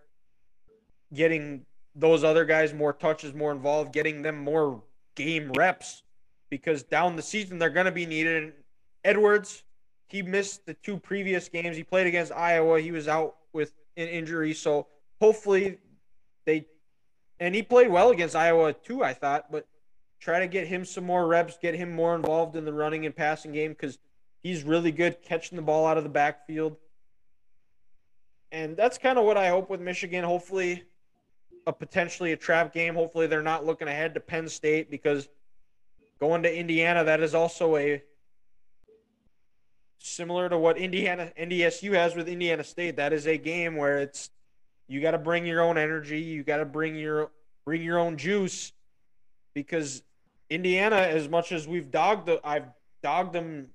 getting 1.11 1.65
those 1.95 2.23
other 2.23 2.45
guys 2.45 2.75
more 2.75 2.93
touches, 2.93 3.33
more 3.33 3.51
involved, 3.51 3.91
getting 3.91 4.21
them 4.21 4.37
more 4.37 4.83
game 5.15 5.51
reps 5.53 6.03
because 6.51 6.83
down 6.83 7.15
the 7.15 7.23
season 7.23 7.57
they're 7.57 7.71
going 7.71 7.87
to 7.87 7.91
be 7.91 8.05
needed. 8.05 8.43
And 8.43 8.53
Edwards, 9.03 9.63
he 10.07 10.21
missed 10.21 10.67
the 10.67 10.75
two 10.75 10.97
previous 10.97 11.49
games. 11.49 11.75
He 11.75 11.83
played 11.83 12.05
against 12.05 12.33
Iowa. 12.33 12.79
He 12.79 12.91
was 12.91 13.07
out 13.07 13.37
with 13.51 13.73
an 13.97 14.09
injury, 14.09 14.53
so 14.53 14.85
hopefully 15.19 15.79
they 16.45 16.67
and 17.39 17.55
he 17.55 17.63
played 17.63 17.89
well 17.89 18.11
against 18.11 18.35
Iowa 18.35 18.73
too, 18.73 19.03
I 19.03 19.15
thought, 19.15 19.51
but 19.51 19.65
try 20.19 20.39
to 20.39 20.47
get 20.47 20.67
him 20.67 20.85
some 20.85 21.03
more 21.03 21.27
reps, 21.27 21.57
get 21.61 21.75
him 21.75 21.91
more 21.91 22.15
involved 22.15 22.55
in 22.55 22.65
the 22.65 22.73
running 22.73 23.05
and 23.05 23.15
passing 23.15 23.51
game 23.51 23.71
because 23.71 23.97
he's 24.41 24.63
really 24.63 24.91
good 24.91 25.21
catching 25.21 25.55
the 25.55 25.61
ball 25.61 25.85
out 25.85 25.97
of 25.97 26.03
the 26.03 26.09
backfield. 26.09 26.77
And 28.51 28.77
that's 28.77 28.97
kind 28.97 29.17
of 29.17 29.25
what 29.25 29.37
I 29.37 29.49
hope 29.49 29.69
with 29.69 29.81
Michigan. 29.81 30.23
Hopefully, 30.23 30.83
a 31.67 31.73
potentially 31.73 32.31
a 32.31 32.37
trap 32.37 32.73
game. 32.73 32.95
Hopefully, 32.95 33.27
they're 33.27 33.41
not 33.41 33.65
looking 33.65 33.87
ahead 33.87 34.13
to 34.13 34.19
Penn 34.19 34.47
State 34.47 34.89
because 34.89 35.27
going 36.19 36.43
to 36.43 36.55
Indiana, 36.55 37.03
that 37.03 37.21
is 37.21 37.35
also 37.35 37.75
a 37.75 38.01
similar 39.99 40.47
to 40.47 40.57
what 40.57 40.77
Indiana 40.77 41.31
NDSU 41.39 41.93
has 41.93 42.15
with 42.15 42.29
Indiana 42.29 42.63
State. 42.63 42.95
That 42.95 43.11
is 43.11 43.27
a 43.27 43.37
game 43.37 43.75
where 43.75 43.99
it's 43.99 44.29
you 44.87 45.01
got 45.01 45.11
to 45.11 45.17
bring 45.17 45.45
your 45.45 45.61
own 45.61 45.77
energy, 45.77 46.21
you 46.21 46.43
got 46.43 46.57
to 46.57 46.65
bring 46.65 46.95
your 46.95 47.31
bring 47.65 47.81
your 47.81 47.97
own 47.97 48.15
juice 48.15 48.71
because 49.55 50.03
Indiana, 50.51 50.97
as 50.97 51.27
much 51.27 51.51
as 51.51 51.67
we've 51.67 51.89
dogged 51.89 52.27
the, 52.27 52.39
I've 52.43 52.67
dogged 53.01 53.33
them 53.33 53.69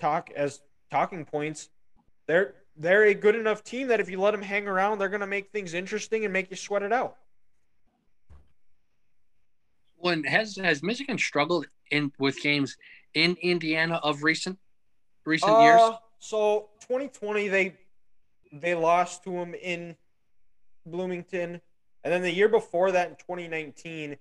talk 0.00 0.30
as 0.34 0.60
talking 0.90 1.24
points. 1.24 1.68
they're 2.26 2.54
they're 2.76 3.04
a 3.04 3.14
good 3.14 3.36
enough 3.36 3.62
team 3.62 3.88
that 3.88 4.00
if 4.00 4.08
you 4.08 4.18
let 4.18 4.30
them 4.30 4.42
hang 4.42 4.66
around, 4.66 4.98
they're 4.98 5.10
going 5.10 5.20
to 5.20 5.26
make 5.26 5.50
things 5.50 5.74
interesting 5.74 6.24
and 6.24 6.32
make 6.32 6.50
you 6.50 6.56
sweat 6.56 6.82
it 6.82 6.92
out. 6.92 7.16
When 9.96 10.24
has 10.24 10.56
has 10.56 10.82
Michigan 10.82 11.18
struggled 11.18 11.66
in 11.90 12.10
with 12.18 12.40
games 12.40 12.76
in 13.14 13.36
Indiana 13.42 14.00
of 14.02 14.22
recent 14.22 14.58
recent 15.26 15.52
Uh, 15.52 15.60
years? 15.60 15.80
So 16.18 16.70
2020 16.80 17.48
they 17.48 17.74
they 18.52 18.74
lost 18.74 19.22
to 19.24 19.30
them 19.30 19.54
in 19.54 19.94
Bloomington, 20.86 21.60
and 22.02 22.12
then 22.12 22.22
the 22.22 22.32
year 22.32 22.48
before 22.48 22.92
that 22.92 23.10
in 23.10 23.16
2019, 23.16 24.16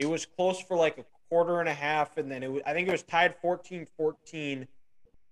it 0.00 0.06
was 0.06 0.26
close 0.26 0.60
for 0.60 0.76
like 0.76 0.98
a 0.98 1.04
quarter 1.28 1.60
and 1.60 1.68
a 1.68 1.74
half, 1.74 2.16
and 2.16 2.28
then 2.28 2.42
it 2.42 2.50
was, 2.50 2.62
I 2.66 2.72
think 2.72 2.88
it 2.88 2.92
was 2.92 3.04
tied 3.04 3.40
14-14, 3.40 4.66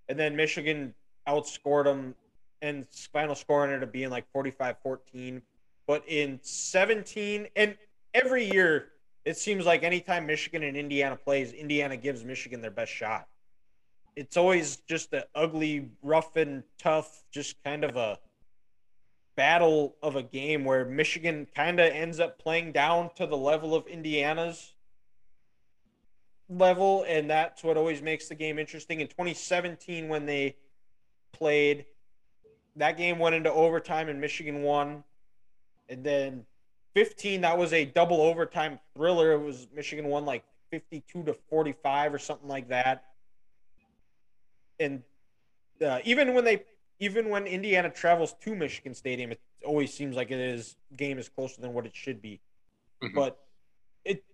and 0.09 0.19
then 0.19 0.37
Michigan 0.37 0.95
outscored 1.27 1.85
them, 1.85 2.15
and 2.63 2.87
final 3.13 3.35
score 3.35 3.65
ended 3.65 3.83
up 3.83 3.93
being 3.93 4.11
like 4.11 4.25
45-14. 4.33 5.43
But 5.89 6.05
in 6.07 6.39
17, 6.43 7.49
and 7.57 7.77
every 8.15 8.45
year 8.45 8.91
it 9.25 9.37
seems 9.37 9.67
like 9.67 9.83
anytime 9.83 10.27
Michigan 10.27 10.63
and 10.63 10.77
Indiana 10.77 11.17
plays, 11.17 11.53
Indiana 11.53 11.97
gives 11.97 12.25
Michigan 12.25 12.61
their 12.61 12.71
best 12.71 12.93
shot 12.93 13.27
it's 14.19 14.37
always 14.37 14.79
just 14.89 15.13
an 15.13 15.23
ugly, 15.37 15.89
rough 16.03 16.35
and 16.35 16.65
tough, 16.77 17.23
just 17.31 17.55
kind 17.63 17.85
of 17.85 17.95
a 17.95 18.19
battle 19.39 19.95
of 20.03 20.17
a 20.17 20.23
game 20.23 20.65
where 20.65 20.85
Michigan 20.85 21.47
kind 21.55 21.79
of 21.79 21.91
ends 21.93 22.19
up 22.19 22.39
playing 22.39 22.73
down 22.73 23.09
to 23.15 23.25
the 23.25 23.37
level 23.37 23.75
of 23.75 23.87
Indiana's 23.87 24.75
level, 26.51 27.05
and 27.07 27.31
that's 27.31 27.63
what 27.63 27.77
always 27.77 28.03
makes 28.03 28.29
the 28.29 28.35
game 28.35 28.59
interesting. 28.59 29.01
In 29.01 29.07
2017, 29.07 30.09
when 30.09 30.27
they 30.27 30.57
played, 31.33 31.87
that 32.75 32.97
game 32.97 33.21
went 33.21 33.37
into 33.37 33.53
overtime 33.53 34.09
and 34.09 34.21
Michigan 34.21 34.63
won, 34.63 35.05
and 35.89 36.03
then 36.03 36.45
15 36.95 37.43
that 37.43 37.57
was 37.57 37.73
a 37.73 37.85
double 37.85 38.21
overtime 38.21 38.81
thriller. 38.97 39.33
It 39.33 39.41
was 39.41 39.69
Michigan 39.73 40.07
won 40.09 40.25
like 40.25 40.43
52 40.73 41.23
to 41.23 41.35
45 41.49 42.13
or 42.15 42.19
something 42.19 42.49
like 42.49 42.69
that 42.71 43.05
and 44.81 45.03
uh, 45.85 45.99
even 46.05 46.35
when 46.35 46.45
they 46.45 46.63
even 47.01 47.29
when 47.29 47.47
Indiana 47.47 47.91
travels 47.91 48.35
to 48.41 48.55
Michigan 48.55 48.95
Stadium, 48.95 49.33
it 49.33 49.41
always 49.65 49.93
seems 49.93 50.17
like 50.17 50.31
it 50.31 50.41
is 50.41 50.77
game 50.97 51.19
is 51.19 51.29
closer 51.29 51.61
than 51.61 51.73
what 51.73 51.87
it 51.87 51.95
should 51.95 52.21
be. 52.21 52.41
Mhm. 53.03 53.15
But 53.15 53.45
it 54.05 54.25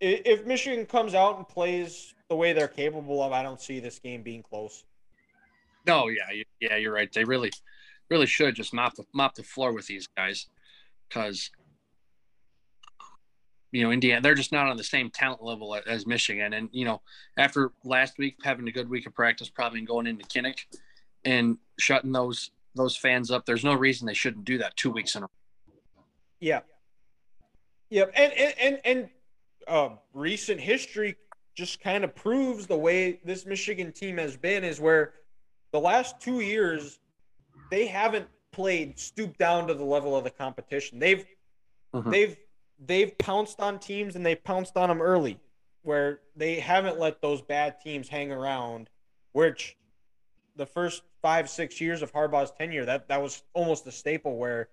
if 0.00 0.46
Michigan 0.46 0.86
comes 0.86 1.14
out 1.14 1.36
and 1.38 1.48
plays 1.48 2.14
the 2.28 2.36
way 2.36 2.52
they're 2.52 2.68
capable 2.68 3.22
of, 3.22 3.32
I 3.32 3.42
don't 3.42 3.60
see 3.60 3.80
this 3.80 3.98
game 3.98 4.22
being 4.22 4.42
close. 4.42 4.84
No, 5.86 6.08
yeah, 6.08 6.42
yeah, 6.60 6.76
you're 6.76 6.92
right. 6.92 7.10
They 7.12 7.24
really, 7.24 7.50
really 8.10 8.26
should 8.26 8.54
just 8.54 8.74
mop 8.74 8.94
the 8.94 9.04
mop 9.14 9.34
the 9.34 9.42
floor 9.42 9.72
with 9.72 9.86
these 9.86 10.06
guys, 10.06 10.46
because 11.08 11.50
you 13.72 13.82
know 13.82 13.90
Indiana, 13.90 14.20
they're 14.20 14.34
just 14.34 14.52
not 14.52 14.68
on 14.68 14.76
the 14.76 14.84
same 14.84 15.10
talent 15.10 15.42
level 15.42 15.74
as 15.86 16.06
Michigan. 16.06 16.52
And 16.52 16.68
you 16.72 16.84
know, 16.84 17.00
after 17.36 17.72
last 17.84 18.18
week 18.18 18.36
having 18.42 18.68
a 18.68 18.72
good 18.72 18.88
week 18.88 19.06
of 19.06 19.14
practice, 19.14 19.48
probably 19.50 19.80
going 19.82 20.06
into 20.06 20.26
Kinnick 20.26 20.58
and 21.24 21.58
shutting 21.78 22.12
those 22.12 22.50
those 22.74 22.96
fans 22.96 23.30
up, 23.30 23.44
there's 23.46 23.64
no 23.64 23.74
reason 23.74 24.06
they 24.06 24.14
shouldn't 24.14 24.44
do 24.44 24.58
that 24.58 24.76
two 24.76 24.90
weeks 24.90 25.16
in 25.16 25.22
a 25.22 25.26
row. 25.26 26.04
Yeah. 26.40 26.60
Yep. 27.90 28.12
And 28.14 28.32
and 28.32 28.54
and, 28.60 28.80
and 28.84 29.08
uh, 29.66 29.88
recent 30.12 30.60
history 30.60 31.16
just 31.54 31.80
kind 31.80 32.04
of 32.04 32.14
proves 32.14 32.66
the 32.66 32.76
way 32.76 33.20
this 33.24 33.44
Michigan 33.46 33.92
team 33.92 34.16
has 34.18 34.36
been 34.36 34.62
is 34.62 34.80
where 34.80 35.14
the 35.72 35.80
last 35.80 36.20
two 36.20 36.40
years 36.40 37.00
they 37.70 37.86
haven't 37.86 38.28
played 38.52 38.98
stooped 38.98 39.38
down 39.38 39.66
to 39.66 39.74
the 39.74 39.84
level 39.84 40.16
of 40.16 40.24
the 40.24 40.30
competition. 40.30 40.98
They've 40.98 41.24
Mhm. 41.94 42.10
they've 42.10 42.36
they've 42.78 43.18
pounced 43.18 43.60
on 43.60 43.78
teams 43.78 44.14
and 44.14 44.24
they've 44.24 44.42
pounced 44.42 44.76
on 44.76 44.88
them 44.88 45.00
early, 45.02 45.40
where 45.82 46.20
they 46.36 46.60
haven't 46.60 46.98
let 46.98 47.20
those 47.20 47.42
bad 47.42 47.80
teams 47.80 48.08
hang 48.08 48.30
around. 48.30 48.88
Which 49.32 49.76
the 50.56 50.66
first 50.66 51.02
five 51.22 51.48
six 51.48 51.80
years 51.80 52.02
of 52.02 52.12
Harbaugh's 52.12 52.50
tenure, 52.50 52.84
that 52.84 53.08
that 53.08 53.20
was 53.20 53.42
almost 53.54 53.86
a 53.86 53.92
staple 53.92 54.36
where 54.36 54.68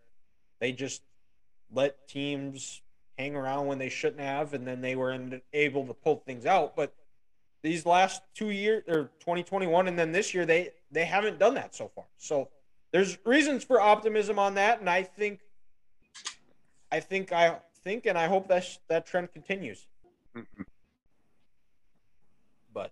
they 0.59 0.71
just 0.71 1.01
let 1.73 2.07
teams 2.07 2.81
hang 3.17 3.35
around 3.35 3.67
when 3.67 3.77
they 3.77 3.89
shouldn't 3.89 4.21
have, 4.21 4.53
and 4.53 4.67
then 4.67 4.81
they 4.81 4.95
were 4.95 5.17
able 5.53 5.85
to 5.87 5.93
pull 5.93 6.17
things 6.25 6.45
out. 6.45 6.75
But 6.75 6.93
these 7.61 7.85
last 7.85 8.21
two 8.33 8.51
years, 8.51 8.83
or 8.87 9.09
2021, 9.19 9.87
and 9.87 9.97
then 9.97 10.11
this 10.11 10.33
year, 10.33 10.45
they 10.45 10.71
they 10.91 11.05
haven't 11.05 11.39
done 11.39 11.55
that 11.55 11.75
so 11.75 11.87
far. 11.95 12.05
So 12.17 12.49
there's 12.91 13.17
reasons 13.25 13.63
for 13.63 13.81
optimism 13.81 14.37
on 14.39 14.53
that, 14.55 14.79
and 14.79 14.89
I 14.89 15.03
think, 15.03 15.39
I 16.91 16.99
think, 16.99 17.31
I 17.31 17.57
think, 17.83 18.05
and 18.05 18.17
I 18.17 18.27
hope 18.27 18.47
that 18.49 18.65
that 18.87 19.05
trend 19.05 19.33
continues. 19.33 19.87
Mhm. 20.35 20.65
But 22.73 22.91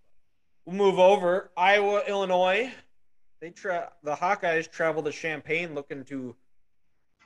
we'll 0.66 0.76
move 0.76 1.00
over 1.00 1.52
Iowa, 1.56 2.04
Illinois. 2.08 2.74
They 3.44 3.50
tra- 3.50 3.92
the 4.04 4.16
Hawkeyes 4.16 4.72
travel 4.72 5.04
to 5.04 5.12
Champaign 5.12 5.76
looking 5.76 6.06
to 6.06 6.34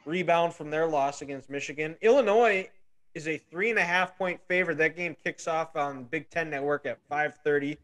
rebound 0.04 0.52
from 0.52 0.72
their 0.72 0.88
loss 0.88 1.22
against 1.22 1.48
Michigan. 1.48 1.96
Illinois 2.02 2.72
is 3.14 3.28
a 3.28 3.38
three 3.38 3.70
and 3.70 3.78
a 3.78 3.84
half 3.84 4.18
point 4.18 4.42
favorite. 4.48 4.80
That 4.80 4.96
game 4.96 5.16
kicks 5.24 5.48
off 5.48 5.76
on 5.76 6.06
Big 6.06 6.32
Ten 6.32 6.50
Network 6.50 6.88
at 6.88 6.98
5:30. 7.08 7.78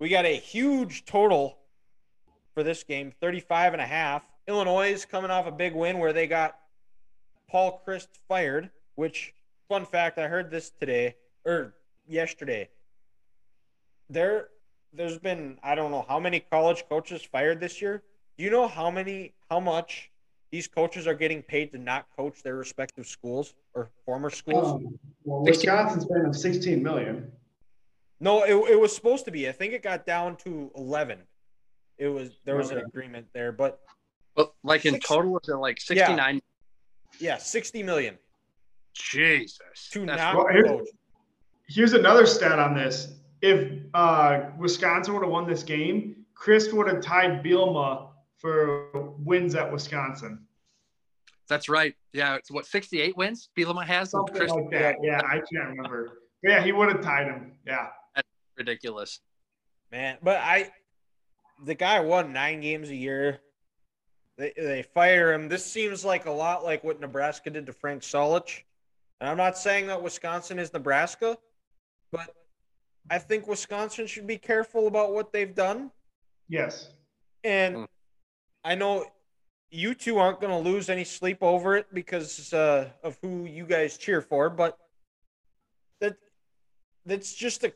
We 0.00 0.08
got 0.08 0.24
a 0.24 0.36
huge 0.36 1.04
total 1.04 1.58
for 2.54 2.64
this 2.64 2.82
game, 2.82 3.12
35 3.20 3.74
and 3.74 3.80
a 3.80 3.86
half. 3.86 4.24
Illinois 4.48 4.90
is 4.90 5.04
coming 5.04 5.30
off 5.30 5.46
a 5.46 5.52
big 5.52 5.72
win 5.72 6.00
where 6.00 6.12
they 6.12 6.26
got 6.26 6.58
Paul 7.48 7.80
Chryst 7.86 8.08
fired, 8.26 8.68
which 8.96 9.32
fun 9.68 9.86
fact, 9.86 10.18
I 10.18 10.26
heard 10.26 10.50
this 10.50 10.70
today 10.70 11.14
or 11.44 11.76
yesterday. 12.08 12.68
There 14.08 14.48
there's 14.92 15.18
been 15.18 15.58
I 15.62 15.74
don't 15.74 15.90
know 15.90 16.04
how 16.08 16.18
many 16.18 16.40
college 16.40 16.84
coaches 16.88 17.22
fired 17.22 17.60
this 17.60 17.80
year. 17.80 18.02
Do 18.36 18.44
you 18.44 18.50
know 18.50 18.66
how 18.68 18.90
many 18.90 19.34
how 19.50 19.60
much 19.60 20.10
these 20.50 20.66
coaches 20.66 21.06
are 21.06 21.14
getting 21.14 21.42
paid 21.42 21.70
to 21.72 21.78
not 21.78 22.06
coach 22.16 22.42
their 22.42 22.56
respective 22.56 23.06
schools 23.06 23.54
or 23.74 23.90
former 24.04 24.30
schools? 24.30 24.66
Um, 24.72 24.98
well, 25.24 25.42
Wisconsin's 25.42 26.06
paying 26.06 26.22
them 26.22 26.34
16 26.34 26.82
million. 26.82 27.30
No, 28.18 28.42
it, 28.44 28.72
it 28.72 28.78
was 28.78 28.94
supposed 28.94 29.24
to 29.26 29.30
be. 29.30 29.48
I 29.48 29.52
think 29.52 29.72
it 29.72 29.82
got 29.82 30.04
down 30.04 30.36
to 30.38 30.70
11. 30.76 31.18
It 31.98 32.08
was 32.08 32.30
there 32.44 32.56
was 32.56 32.70
an 32.70 32.78
agreement 32.78 33.26
there, 33.32 33.52
but 33.52 33.80
But 34.34 34.52
like 34.64 34.84
in 34.86 34.94
Six- 34.94 35.06
total, 35.06 35.38
is 35.38 35.48
it 35.48 35.54
like 35.56 35.80
69? 35.80 36.40
yeah, 37.18 37.36
60 37.38 37.82
million 37.82 38.18
Jesus. 38.94 39.58
to 39.92 40.04
That's 40.06 40.18
not 40.18 40.36
Well, 40.36 40.46
here's- 40.50 40.68
coach. 40.68 40.88
Here's 41.68 41.92
another 41.92 42.26
stat 42.26 42.58
on 42.58 42.74
this. 42.74 43.12
If 43.42 43.82
uh, 43.94 44.50
Wisconsin 44.58 45.14
would 45.14 45.22
have 45.22 45.30
won 45.30 45.46
this 45.48 45.62
game, 45.62 46.16
Chryst 46.34 46.72
would 46.72 46.88
have 46.88 47.00
tied 47.00 47.42
Bielema 47.42 48.08
for 48.38 49.14
wins 49.18 49.54
at 49.54 49.70
Wisconsin. 49.70 50.46
That's 51.48 51.68
right. 51.68 51.94
Yeah, 52.12 52.36
it's 52.36 52.50
what 52.50 52.64
68 52.66 53.16
wins 53.16 53.50
Bielema 53.56 53.84
has. 53.84 54.10
Something 54.10 54.34
Chris- 54.34 54.50
like 54.50 54.70
that. 54.70 54.96
Yeah, 55.02 55.20
I 55.24 55.42
can't 55.52 55.68
remember. 55.68 56.18
But 56.42 56.50
yeah, 56.50 56.62
he 56.62 56.72
would 56.72 56.88
have 56.88 57.02
tied 57.02 57.26
him. 57.26 57.52
Yeah. 57.66 57.88
ridiculous. 58.56 59.20
Man, 59.90 60.18
but 60.22 60.36
I 60.36 60.70
the 61.64 61.74
guy 61.74 62.00
won 62.00 62.32
9 62.32 62.60
games 62.60 62.88
a 62.88 62.94
year. 62.94 63.40
They 64.38 64.52
they 64.56 64.82
fire 64.82 65.32
him. 65.32 65.48
This 65.48 65.64
seems 65.64 66.04
like 66.04 66.26
a 66.26 66.30
lot 66.30 66.64
like 66.64 66.84
what 66.84 67.00
Nebraska 67.00 67.50
did 67.50 67.66
to 67.66 67.72
Frank 67.72 68.02
Solich. 68.02 68.62
And 69.20 69.28
I'm 69.28 69.36
not 69.36 69.58
saying 69.58 69.88
that 69.88 70.02
Wisconsin 70.02 70.58
is 70.58 70.72
Nebraska, 70.72 71.36
but 72.10 72.34
I 73.08 73.18
think 73.18 73.46
Wisconsin 73.46 74.06
should 74.06 74.26
be 74.26 74.36
careful 74.36 74.86
about 74.86 75.12
what 75.12 75.32
they've 75.32 75.54
done. 75.54 75.90
Yes. 76.48 76.90
And 77.44 77.76
Mm. 77.76 77.88
I 78.64 78.74
know 78.74 79.06
you 79.70 79.94
two 79.94 80.18
aren't 80.18 80.40
going 80.40 80.52
to 80.52 80.70
lose 80.70 80.90
any 80.90 81.04
sleep 81.04 81.38
over 81.42 81.76
it 81.76 81.86
because 81.94 82.52
uh, 82.52 82.90
of 83.02 83.18
who 83.22 83.44
you 83.44 83.64
guys 83.64 83.96
cheer 83.96 84.20
for, 84.20 84.50
but 84.50 84.76
that 86.00 86.16
that's 87.06 87.34
just 87.34 87.64
a 87.64 87.72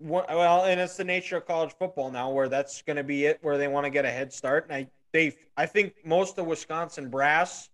well, 0.00 0.64
and 0.64 0.78
it's 0.80 0.96
the 0.96 1.04
nature 1.04 1.38
of 1.38 1.46
college 1.46 1.74
football 1.76 2.10
now, 2.10 2.30
where 2.30 2.48
that's 2.48 2.82
going 2.82 2.96
to 2.96 3.02
be 3.02 3.26
it, 3.26 3.38
where 3.42 3.58
they 3.58 3.66
want 3.66 3.84
to 3.84 3.90
get 3.90 4.04
a 4.04 4.10
head 4.10 4.32
start. 4.32 4.64
And 4.64 4.72
I 4.72 4.88
they 5.12 5.36
I 5.56 5.66
think 5.66 5.94
most 6.04 6.38
of 6.38 6.46
Wisconsin 6.46 7.08
brass 7.08 7.70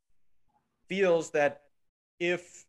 feels 0.88 1.30
that 1.30 1.62
if 2.20 2.64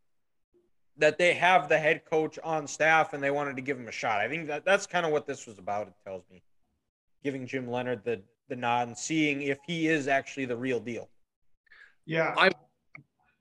that 0.98 1.18
they 1.18 1.34
have 1.34 1.68
the 1.68 1.78
head 1.78 2.04
coach 2.06 2.40
on 2.44 2.68
staff 2.68 3.14
and 3.14 3.22
they 3.22 3.32
wanted 3.32 3.56
to 3.58 3.62
give 3.62 3.78
him 3.78 3.88
a 3.88 3.92
shot. 3.92 4.20
I 4.22 4.30
think 4.30 4.48
that 4.48 4.66
that's 4.66 4.88
kind 4.88 5.06
of 5.06 5.12
what 5.12 5.28
this 5.28 5.46
was 5.46 5.58
about. 5.60 5.88
It 5.88 5.94
tells 6.06 6.24
me 6.32 6.42
giving 7.24 7.46
Jim 7.48 7.70
Leonhard 7.70 8.04
the 8.04 8.22
the 8.48 8.56
nod 8.56 8.88
and 8.88 8.98
seeing 8.98 9.42
if 9.42 9.58
he 9.66 9.88
is 9.88 10.08
actually 10.08 10.46
the 10.46 10.56
real 10.56 10.80
deal. 10.80 11.10
Yeah. 12.06 12.34
I- 12.38 12.52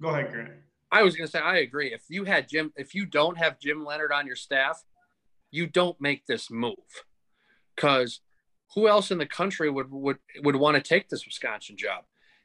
Go 0.02 0.09
ahead, 0.09 0.32
Grant. 0.32 0.51
I 0.90 1.02
was 1.02 1.16
going 1.16 1.26
to 1.26 1.31
say 1.31 1.39
I 1.39 1.59
agree. 1.59 1.93
If 1.93 2.02
you 2.09 2.24
had 2.24 2.48
Jim, 2.48 2.72
if 2.76 2.94
you 2.94 3.05
don't 3.06 3.36
have 3.39 3.59
Jim 3.59 3.85
Leonhard 3.85 4.12
on 4.12 4.26
your 4.26 4.36
staff, 4.36 4.82
you 5.51 5.66
don't 5.66 6.01
make 6.01 6.26
this 6.26 6.51
move 6.51 6.74
because 7.74 8.20
who 8.74 8.89
else 8.89 9.10
in 9.10 9.18
the 9.18 9.26
country 9.26 9.70
would 9.70 9.90
would 9.90 10.18
would 10.43 10.56
want 10.56 10.76
to 10.76 10.82
take 10.82 11.09
this 11.09 11.24
Wisconsin 11.26 11.76
job? 11.76 12.05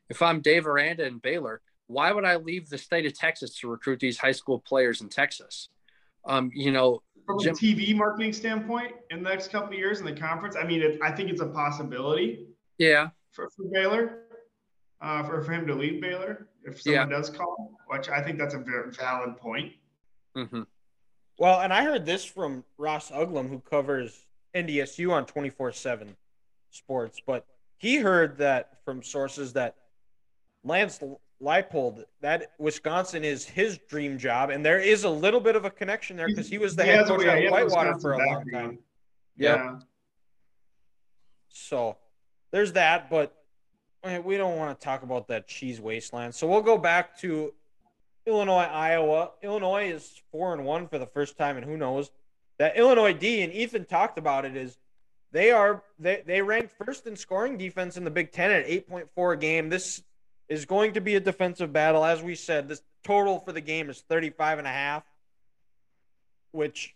If 0.10 0.22
I'm 0.22 0.42
Dave 0.42 0.68
Aranda 0.68 1.06
and 1.06 1.22
Baylor, 1.22 1.62
why 1.90 2.12
would 2.12 2.24
I 2.24 2.36
leave 2.36 2.70
the 2.70 2.78
state 2.78 3.08
of 3.08 3.18
Texas 3.18 3.58
to 3.60 3.68
recruit 3.68 4.00
these 4.00 4.18
high 4.18 4.32
school 4.32 4.60
players 4.60 5.02
in 5.02 5.10
Texas? 5.10 5.70
Um, 6.24 6.52
you 6.54 6.72
know, 6.72 7.02
from 7.26 7.40
Jim, 7.40 7.54
a 7.54 7.58
TV 7.58 7.96
marketing 7.96 8.32
standpoint, 8.32 8.94
in 9.10 9.24
the 9.24 9.30
next 9.30 9.50
couple 9.50 9.70
of 9.70 9.74
years 9.74 10.00
in 10.00 10.06
the 10.06 10.14
conference, 10.14 10.56
I 10.56 10.66
mean, 10.66 10.82
it, 10.82 11.00
I 11.02 11.12
think 11.12 11.32
it's 11.32 11.42
a 11.42 11.48
possibility. 11.48 12.46
Yeah. 12.78 13.10
For, 13.32 13.50
for 13.50 13.66
Baylor, 13.74 14.20
uh, 15.02 15.24
for, 15.24 15.42
for 15.42 15.52
him 15.52 15.66
to 15.66 15.74
leave 15.74 16.00
Baylor, 16.00 16.48
if 16.64 16.80
someone 16.80 17.10
yeah. 17.10 17.18
does 17.18 17.32
call, 17.32 17.72
which 17.88 18.08
I 18.08 18.22
think 18.22 18.38
that's 18.38 18.54
a 18.54 18.60
very 18.60 18.92
valid 18.92 19.38
point. 19.38 19.74
Mm-hmm. 20.38 20.62
Well, 21.40 21.62
and 21.62 21.74
I 21.74 21.84
heard 21.84 22.06
this 22.06 22.24
from 22.24 22.64
Ross 22.78 23.10
Uglum, 23.10 23.50
who 23.50 23.62
covers 23.62 24.26
NDSU 24.54 25.12
on 25.12 25.26
24 25.26 25.72
7 25.72 26.16
sports, 26.70 27.20
but 27.26 27.48
he 27.78 27.98
heard 27.98 28.38
that 28.38 28.84
from 28.86 29.02
sources 29.02 29.54
that 29.54 29.76
Lance 30.64 31.00
Leipold, 31.42 32.04
that 32.22 32.52
Wisconsin 32.58 33.24
is 33.24 33.46
his 33.46 33.78
dream 33.90 34.18
job, 34.18 34.50
and 34.50 34.66
there 34.66 34.80
is 34.80 35.06
a 35.06 35.10
little 35.10 35.40
bit 35.40 35.56
of 35.56 35.66
a 35.66 35.70
connection 35.70 36.18
there 36.18 36.28
because 36.28 36.50
he 36.50 36.58
was 36.58 36.76
the 36.76 36.84
he 36.84 36.90
head 36.90 37.06
coach 37.08 37.26
at 37.26 37.52
Whitewater 37.52 37.98
for 38.00 38.14
a 38.14 38.18
long 38.18 38.46
time. 38.52 38.80
Yeah. 39.38 39.56
yeah. 39.56 39.80
So 41.50 41.98
there's 42.52 42.74
that, 42.74 43.10
but 43.10 43.36
eh, 44.04 44.20
we 44.20 44.38
don't 44.38 44.58
want 44.58 44.78
to 44.78 44.84
talk 44.84 45.04
about 45.04 45.28
that 45.30 45.48
cheese 45.48 45.80
wasteland. 45.80 46.36
So 46.36 46.46
we'll 46.46 46.62
go 46.62 46.78
back 46.78 47.18
to 47.20 47.54
Illinois, 48.26 48.64
Iowa. 48.64 49.32
Illinois 49.42 49.92
is 49.92 50.22
four 50.32 50.54
and 50.54 50.66
one 50.66 50.88
for 50.88 50.98
the 50.98 51.08
first 51.08 51.38
time, 51.38 51.56
and 51.56 51.66
who 51.66 51.78
knows 51.78 52.12
that 52.58 52.76
Illinois 52.76 53.14
D 53.14 53.42
and 53.42 53.54
Ethan 53.54 53.86
talked 53.86 54.18
about 54.18 54.44
it 54.44 54.58
is 54.58 54.78
they 55.32 55.52
are 55.52 55.84
they 55.98 56.22
they 56.26 56.42
rank 56.42 56.70
first 56.70 57.08
in 57.08 57.16
scoring 57.16 57.58
defense 57.58 57.98
in 57.98 58.04
the 58.04 58.12
Big 58.12 58.32
Ten 58.32 58.52
at 58.52 58.66
eight 58.66 58.90
point 58.90 59.10
four 59.16 59.34
a 59.34 59.38
game. 59.38 59.70
This 59.70 60.04
is 60.50 60.66
going 60.66 60.94
to 60.94 61.02
be 61.02 61.16
a 61.16 61.20
defensive 61.20 61.72
battle, 61.72 62.04
as 62.04 62.22
we 62.22 62.36
said. 62.36 62.68
This 62.68 62.82
total 63.04 63.40
for 63.40 63.52
the 63.52 63.62
game 63.62 63.90
is 63.90 64.02
35 64.10 64.58
and 64.58 64.68
a 64.68 64.72
half, 64.72 65.04
which 66.52 66.96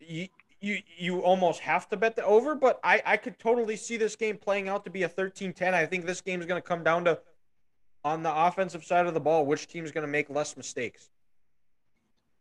you 0.00 0.28
you 0.60 0.78
you 0.96 1.20
almost 1.20 1.60
have 1.60 1.88
to 1.88 1.96
bet 1.96 2.16
the 2.16 2.24
over, 2.24 2.54
but 2.54 2.78
I 2.84 3.02
I 3.04 3.16
could 3.16 3.38
totally 3.38 3.76
see 3.76 3.96
this 3.96 4.16
game 4.16 4.36
playing 4.36 4.68
out 4.68 4.84
to 4.84 4.90
be 4.90 5.02
a 5.02 5.08
13-10. 5.08 5.74
I 5.74 5.86
think 5.86 6.06
this 6.06 6.20
game 6.20 6.40
is 6.40 6.46
going 6.46 6.60
to 6.60 6.66
come 6.66 6.84
down 6.84 7.04
to 7.04 7.18
on 8.04 8.22
the 8.22 8.34
offensive 8.34 8.84
side 8.84 9.06
of 9.06 9.14
the 9.14 9.20
ball, 9.20 9.44
which 9.44 9.66
team 9.66 9.84
is 9.84 9.92
going 9.92 10.06
to 10.06 10.10
make 10.10 10.30
less 10.30 10.56
mistakes. 10.56 11.10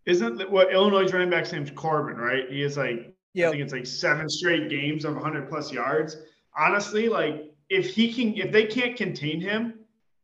Isn't 0.05 0.37
that 0.37 0.49
what 0.49 0.71
Illinois 0.71 1.11
running 1.11 1.29
back's 1.29 1.51
name's 1.51 1.71
Corbin, 1.71 2.17
right? 2.17 2.49
He 2.49 2.61
is 2.61 2.77
like 2.77 3.13
yep. 3.33 3.49
I 3.49 3.51
think 3.51 3.63
it's 3.63 3.73
like 3.73 3.85
seven 3.85 4.29
straight 4.29 4.69
games 4.69 5.05
of 5.05 5.15
100 5.15 5.49
plus 5.49 5.71
yards. 5.71 6.17
Honestly, 6.57 7.09
like 7.09 7.48
if 7.69 7.93
he 7.93 8.13
can, 8.13 8.35
if 8.35 8.51
they 8.51 8.65
can't 8.65 8.95
contain 8.95 9.39
him, 9.39 9.79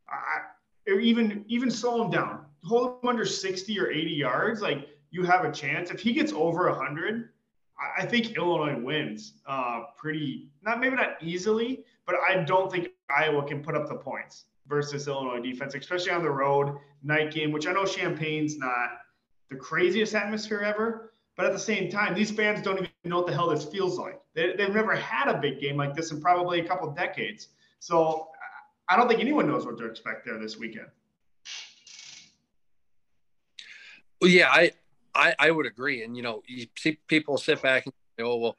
I, 0.09 0.91
or 0.91 0.99
even 0.99 1.45
even 1.47 1.71
slow 1.71 2.03
him 2.03 2.11
down, 2.11 2.45
hold 2.63 3.03
him 3.03 3.09
under 3.09 3.25
60 3.25 3.79
or 3.79 3.91
80 3.91 4.11
yards, 4.11 4.61
like 4.61 4.87
you 5.11 5.23
have 5.23 5.45
a 5.45 5.51
chance. 5.51 5.91
If 5.91 5.99
he 5.99 6.13
gets 6.13 6.33
over 6.33 6.69
100, 6.69 7.29
I 7.97 8.05
think 8.05 8.37
Illinois 8.37 8.79
wins 8.79 9.33
uh, 9.47 9.83
pretty, 9.97 10.49
not 10.63 10.79
maybe 10.79 10.95
not 10.95 11.21
easily, 11.21 11.83
but 12.05 12.15
I 12.27 12.43
don't 12.43 12.71
think 12.71 12.89
Iowa 13.15 13.45
can 13.47 13.63
put 13.63 13.75
up 13.75 13.87
the 13.87 13.95
points 13.95 14.45
versus 14.67 15.07
Illinois 15.07 15.41
defense, 15.41 15.75
especially 15.75 16.11
on 16.11 16.23
the 16.23 16.29
road, 16.29 16.77
night 17.03 17.31
game, 17.31 17.51
which 17.51 17.67
I 17.67 17.73
know 17.73 17.85
Champaign's 17.85 18.57
not 18.57 18.89
the 19.49 19.55
craziest 19.55 20.15
atmosphere 20.15 20.61
ever. 20.61 21.11
But 21.37 21.47
at 21.47 21.51
the 21.51 21.59
same 21.59 21.91
time, 21.91 22.15
these 22.15 22.31
fans 22.31 22.61
don't 22.61 22.77
even 22.77 22.89
know 23.09 23.17
what 23.17 23.27
the 23.27 23.33
hell 23.33 23.49
this 23.49 23.65
feels 23.65 23.97
like. 23.97 24.19
They, 24.33 24.55
have 24.57 24.73
never 24.73 24.95
had 24.95 25.27
a 25.27 25.39
big 25.39 25.59
game 25.59 25.77
like 25.77 25.95
this 25.95 26.11
in 26.11 26.21
probably 26.21 26.59
a 26.59 26.67
couple 26.67 26.89
decades. 26.91 27.49
So 27.79 28.29
I 28.89 28.95
don't 28.95 29.07
think 29.07 29.19
anyone 29.19 29.47
knows 29.47 29.65
what 29.65 29.77
to 29.77 29.85
expect 29.85 30.25
there 30.25 30.39
this 30.39 30.57
weekend. 30.57 30.87
Well, 34.21 34.31
yeah, 34.31 34.49
I, 34.49 34.71
I, 35.13 35.35
I 35.37 35.51
would 35.51 35.65
agree. 35.65 36.03
And, 36.03 36.15
you 36.15 36.23
know, 36.23 36.41
you 36.47 36.67
see 36.77 36.99
people 37.07 37.37
sit 37.37 37.61
back 37.61 37.85
and 37.85 37.93
say, 38.17 38.23
oh, 38.23 38.37
well, 38.37 38.55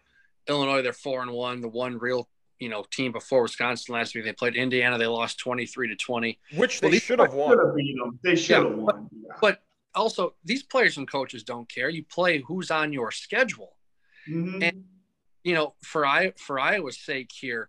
Illinois, 0.48 0.82
they're 0.82 0.93
four 0.93 1.23
and 1.23 1.32
one, 1.32 1.60
the 1.60 1.68
one 1.68 1.98
real 1.98 2.28
you 2.59 2.68
know 2.68 2.85
team 2.90 3.12
before 3.12 3.43
Wisconsin 3.43 3.94
last 3.94 4.14
week. 4.14 4.24
They 4.24 4.32
played 4.32 4.56
Indiana. 4.56 4.98
They 4.98 5.06
lost 5.06 5.39
twenty 5.39 5.66
three 5.66 5.89
to 5.89 5.97
twenty, 5.97 6.39
which 6.55 6.81
they 6.81 6.90
well, 6.90 6.98
should 6.98 7.18
have 7.18 7.35
won. 7.35 8.18
They 8.23 8.36
should 8.36 8.56
have 8.56 8.64
yeah, 8.66 8.70
won. 8.70 9.09
But, 9.12 9.40
but, 9.40 9.62
also, 9.94 10.35
these 10.44 10.62
players 10.62 10.98
and 10.98 11.10
coaches 11.10 11.43
don't 11.43 11.68
care. 11.68 11.89
You 11.89 12.05
play 12.05 12.43
who's 12.47 12.70
on 12.70 12.93
your 12.93 13.10
schedule, 13.10 13.76
mm-hmm. 14.28 14.62
and 14.62 14.85
you 15.44 15.55
know 15.55 15.74
for 15.82 16.07
I 16.07 16.32
for 16.36 16.59
Iowa's 16.59 16.98
sake 16.98 17.31
here, 17.32 17.69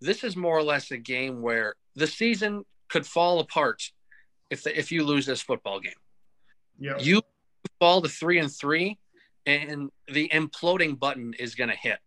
this 0.00 0.24
is 0.24 0.36
more 0.36 0.56
or 0.56 0.62
less 0.62 0.90
a 0.90 0.98
game 0.98 1.42
where 1.42 1.74
the 1.94 2.06
season 2.06 2.64
could 2.88 3.06
fall 3.06 3.40
apart 3.40 3.90
if 4.50 4.62
the, 4.62 4.78
if 4.78 4.92
you 4.92 5.04
lose 5.04 5.26
this 5.26 5.42
football 5.42 5.80
game. 5.80 5.92
Yeah, 6.78 6.98
you 6.98 7.22
fall 7.80 8.02
to 8.02 8.08
three 8.08 8.38
and 8.38 8.52
three, 8.52 8.98
and 9.44 9.90
the 10.08 10.28
imploding 10.28 10.98
button 10.98 11.34
is 11.38 11.54
going 11.54 11.70
to 11.70 11.76
hit 11.76 11.98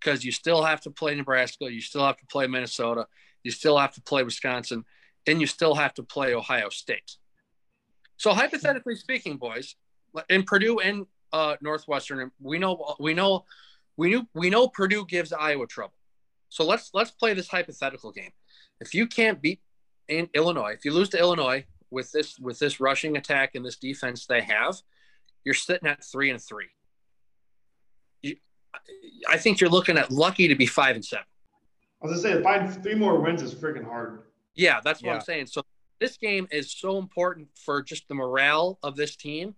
because 0.00 0.24
you 0.24 0.32
still 0.32 0.62
have 0.62 0.80
to 0.82 0.90
play 0.90 1.14
Nebraska, 1.14 1.72
you 1.72 1.80
still 1.80 2.04
have 2.04 2.18
to 2.18 2.26
play 2.26 2.46
Minnesota, 2.46 3.06
you 3.42 3.50
still 3.50 3.78
have 3.78 3.94
to 3.94 4.02
play 4.02 4.22
Wisconsin, 4.22 4.84
and 5.26 5.40
you 5.40 5.46
still 5.46 5.74
have 5.74 5.94
to 5.94 6.02
play 6.02 6.34
Ohio 6.34 6.68
State. 6.68 7.16
So 8.16 8.32
hypothetically 8.32 8.96
speaking, 8.96 9.36
boys, 9.38 9.76
in 10.28 10.44
Purdue 10.44 10.78
and 10.80 11.06
uh, 11.34 11.56
Northwestern, 11.60 12.30
we 12.40 12.58
know 12.58 12.94
we 13.00 13.12
know 13.12 13.44
we 13.96 14.08
knew 14.08 14.28
we 14.34 14.50
know 14.50 14.68
Purdue 14.68 15.04
gives 15.04 15.32
Iowa 15.32 15.66
trouble. 15.66 15.94
So 16.48 16.64
let's 16.64 16.90
let's 16.94 17.10
play 17.10 17.34
this 17.34 17.48
hypothetical 17.48 18.12
game. 18.12 18.30
If 18.80 18.94
you 18.94 19.08
can't 19.08 19.42
beat 19.42 19.60
in 20.06 20.28
Illinois, 20.32 20.74
if 20.74 20.84
you 20.84 20.92
lose 20.92 21.08
to 21.08 21.18
Illinois 21.18 21.66
with 21.90 22.12
this 22.12 22.38
with 22.38 22.60
this 22.60 22.78
rushing 22.78 23.16
attack 23.16 23.56
and 23.56 23.66
this 23.66 23.76
defense 23.76 24.26
they 24.26 24.42
have, 24.42 24.80
you're 25.44 25.54
sitting 25.54 25.88
at 25.88 26.04
three 26.04 26.30
and 26.30 26.40
three. 26.40 26.68
I 29.28 29.36
think 29.36 29.60
you're 29.60 29.70
looking 29.70 29.98
at 29.98 30.12
lucky 30.12 30.46
to 30.46 30.54
be 30.54 30.66
five 30.66 30.94
and 30.94 31.04
seven. 31.04 31.26
I 32.00 32.06
was 32.06 32.22
gonna 32.22 32.36
say, 32.36 32.42
find 32.42 32.82
three 32.82 32.94
more 32.94 33.20
wins 33.20 33.42
is 33.42 33.54
freaking 33.54 33.84
hard. 33.84 34.22
Yeah, 34.54 34.80
that's 34.84 35.02
what 35.02 35.10
yeah. 35.10 35.14
I'm 35.16 35.20
saying. 35.20 35.46
So 35.46 35.62
this 35.98 36.16
game 36.16 36.46
is 36.52 36.70
so 36.70 36.98
important 36.98 37.48
for 37.56 37.82
just 37.82 38.06
the 38.06 38.14
morale 38.14 38.78
of 38.84 38.94
this 38.94 39.16
team 39.16 39.56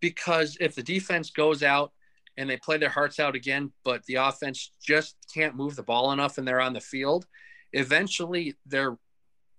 because 0.00 0.56
if 0.60 0.74
the 0.74 0.82
defense 0.82 1.30
goes 1.30 1.62
out 1.62 1.92
and 2.36 2.48
they 2.48 2.56
play 2.56 2.78
their 2.78 2.88
hearts 2.88 3.18
out 3.18 3.34
again, 3.34 3.72
but 3.84 4.04
the 4.06 4.16
offense 4.16 4.70
just 4.80 5.16
can't 5.34 5.56
move 5.56 5.76
the 5.76 5.82
ball 5.82 6.12
enough 6.12 6.38
and 6.38 6.46
they're 6.46 6.60
on 6.60 6.72
the 6.72 6.80
field, 6.80 7.26
eventually 7.72 8.54
their 8.66 8.96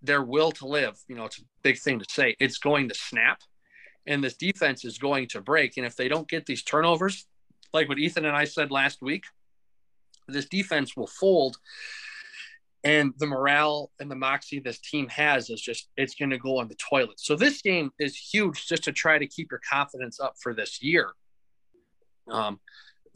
their 0.02 0.24
will 0.24 0.50
to 0.50 0.66
live, 0.66 0.98
you 1.10 1.16
know, 1.16 1.26
it's 1.26 1.40
a 1.40 1.44
big 1.62 1.78
thing 1.78 2.00
to 2.00 2.06
say, 2.10 2.34
it's 2.40 2.58
going 2.58 2.88
to 2.88 2.96
snap 2.96 3.42
and 4.10 4.24
this 4.24 4.36
defense 4.36 4.84
is 4.86 4.98
going 4.98 5.28
to 5.28 5.42
break. 5.42 5.78
And 5.78 5.86
if 5.86 5.96
they 5.96 6.08
don't 6.08 6.28
get 6.28 6.46
these 6.46 6.64
turnovers, 6.64 7.26
like 7.74 7.88
what 7.88 8.00
Ethan 8.00 8.26
and 8.26 8.36
I 8.36 8.46
said 8.46 8.72
last 8.72 9.02
week, 9.02 9.26
this 10.28 10.46
defense 10.46 10.96
will 10.98 11.08
fold. 11.08 11.58
And 12.84 13.14
the 13.18 13.28
morale 13.28 13.92
and 14.00 14.10
the 14.10 14.16
moxie 14.16 14.60
this 14.60 14.80
team 14.80 15.10
has 15.10 15.50
is 15.50 15.60
just, 15.62 15.90
it's 15.98 16.16
going 16.16 16.30
to 16.30 16.38
go 16.38 16.60
on 16.60 16.70
the 16.70 16.76
toilet. 16.76 17.20
So 17.20 17.36
this 17.36 17.62
game 17.62 17.92
is 18.00 18.16
huge 18.16 18.68
just 18.68 18.84
to 18.86 18.94
try 18.94 19.18
to 19.18 19.28
keep 19.28 19.52
your 19.52 19.60
confidence 19.70 20.20
up 20.20 20.36
for 20.42 20.54
this 20.54 20.82
year. 20.82 21.12
Um, 22.32 22.62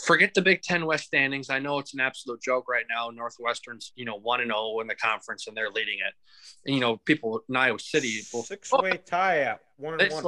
forget 0.03 0.33
the 0.33 0.41
Big 0.41 0.63
Ten 0.63 0.85
West 0.85 1.05
standings. 1.05 1.49
I 1.49 1.59
know 1.59 1.79
it's 1.79 1.93
an 1.93 2.01
absolute 2.01 2.41
joke 2.41 2.67
right 2.67 2.83
now. 2.89 3.09
Northwestern's, 3.09 3.93
you 3.95 4.03
know, 4.03 4.17
one 4.17 4.41
and 4.41 4.49
zero 4.49 4.57
oh 4.59 4.79
in 4.81 4.87
the 4.87 4.95
conference, 4.95 5.47
and 5.47 5.55
they're 5.55 5.69
leading 5.69 5.99
it. 5.99 6.13
And, 6.65 6.75
you 6.75 6.81
know, 6.81 6.97
people 6.97 7.41
in 7.47 7.55
Iowa 7.55 7.79
City 7.79 8.19
will 8.33 8.43
six-way 8.43 8.91
oh, 8.93 8.97
tie 9.05 9.39
at 9.41 9.61
one 9.77 10.01
and 10.01 10.11
one. 10.11 10.25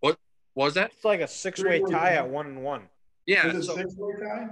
What 0.00 0.18
was 0.54 0.74
that? 0.74 0.90
It's 0.94 1.04
like 1.04 1.20
a 1.20 1.28
six-way 1.28 1.80
tie 1.88 2.16
at 2.16 2.28
one 2.28 2.46
and 2.46 2.62
one. 2.62 2.82
Yeah. 3.24 3.50
So, 3.60 3.76
six 3.76 3.94
guy? 3.94 4.48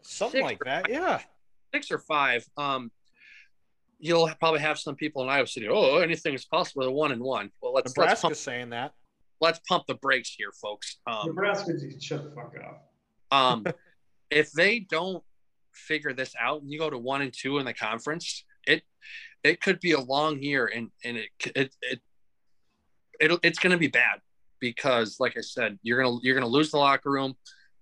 Something 0.00 0.44
like 0.44 0.60
that. 0.64 0.88
Yeah. 0.88 1.20
Six 1.74 1.90
or 1.90 1.98
five. 1.98 2.46
Um, 2.56 2.90
you'll 3.98 4.30
probably 4.38 4.60
have 4.60 4.78
some 4.78 4.94
people 4.94 5.22
in 5.22 5.28
Iowa 5.28 5.46
City. 5.46 5.68
Oh, 5.68 5.98
anything 5.98 6.34
is 6.34 6.44
possible. 6.44 6.84
A 6.84 6.90
one 6.90 7.12
and 7.12 7.22
one. 7.22 7.50
Well, 7.60 7.74
let's 7.74 7.90
Nebraska's 7.90 8.10
let's 8.10 8.22
pump, 8.22 8.36
saying 8.36 8.70
that. 8.70 8.92
Let's 9.40 9.60
pump 9.68 9.84
the 9.86 9.94
brakes 9.94 10.34
here, 10.36 10.52
folks. 10.60 10.98
Um, 11.06 11.26
Nebraska, 11.26 11.72
shut 12.00 12.24
the 12.24 12.30
fuck 12.30 12.54
up. 12.64 12.90
Um, 13.30 13.66
if 14.30 14.52
they 14.52 14.80
don't 14.80 15.22
figure 15.74 16.12
this 16.12 16.34
out, 16.40 16.62
and 16.62 16.70
you 16.70 16.78
go 16.78 16.90
to 16.90 16.98
one 16.98 17.22
and 17.22 17.32
two 17.32 17.58
in 17.58 17.64
the 17.64 17.74
conference, 17.74 18.44
it 18.66 18.82
it 19.44 19.60
could 19.60 19.80
be 19.80 19.92
a 19.92 20.00
long 20.00 20.42
year, 20.42 20.66
and 20.66 20.90
and 21.04 21.16
it 21.18 21.28
it, 21.54 21.74
it 21.82 22.00
it 23.20 23.40
it's 23.42 23.58
going 23.58 23.72
to 23.72 23.78
be 23.78 23.88
bad 23.88 24.20
because, 24.60 25.18
like 25.20 25.36
I 25.36 25.40
said, 25.40 25.78
you're 25.82 26.02
gonna 26.02 26.18
you're 26.22 26.34
gonna 26.34 26.46
lose 26.46 26.70
the 26.70 26.78
locker 26.78 27.10
room 27.10 27.34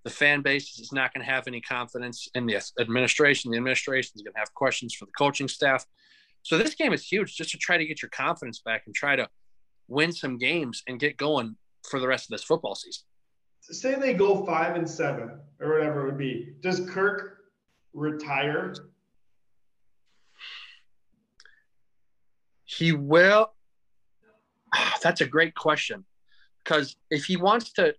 the 0.06 0.12
fan 0.12 0.40
base 0.40 0.78
is 0.78 0.92
not 0.92 1.12
going 1.12 1.26
to 1.26 1.32
have 1.32 1.48
any 1.48 1.60
confidence 1.60 2.28
in 2.36 2.46
the 2.46 2.62
administration. 2.78 3.50
The 3.50 3.56
administration 3.56 4.12
is 4.14 4.22
going 4.22 4.34
to 4.34 4.38
have 4.38 4.54
questions 4.54 4.94
for 4.94 5.04
the 5.04 5.10
coaching 5.18 5.48
staff. 5.48 5.84
So 6.42 6.56
this 6.56 6.76
game 6.76 6.92
is 6.92 7.04
huge 7.04 7.34
just 7.34 7.50
to 7.50 7.58
try 7.58 7.76
to 7.76 7.84
get 7.84 8.02
your 8.02 8.10
confidence 8.10 8.60
back 8.60 8.84
and 8.86 8.94
try 8.94 9.16
to 9.16 9.28
win 9.88 10.12
some 10.12 10.38
games 10.38 10.84
and 10.86 11.00
get 11.00 11.16
going 11.16 11.56
for 11.90 11.98
the 11.98 12.06
rest 12.06 12.26
of 12.26 12.28
this 12.30 12.44
football 12.44 12.76
season. 12.76 13.02
Say 13.62 13.96
they 13.96 14.14
go 14.14 14.46
five 14.46 14.76
and 14.76 14.88
seven 14.88 15.40
or 15.60 15.72
whatever 15.72 16.02
it 16.02 16.06
would 16.12 16.18
be. 16.18 16.52
Does 16.62 16.88
Kirk 16.88 17.38
retire? 17.92 18.74
He 22.64 22.92
will. 22.92 23.50
That's 25.02 25.20
a 25.20 25.26
great 25.26 25.56
question. 25.56 26.04
Because 26.62 26.94
if 27.10 27.24
he 27.24 27.36
wants 27.36 27.72
to 27.72 27.96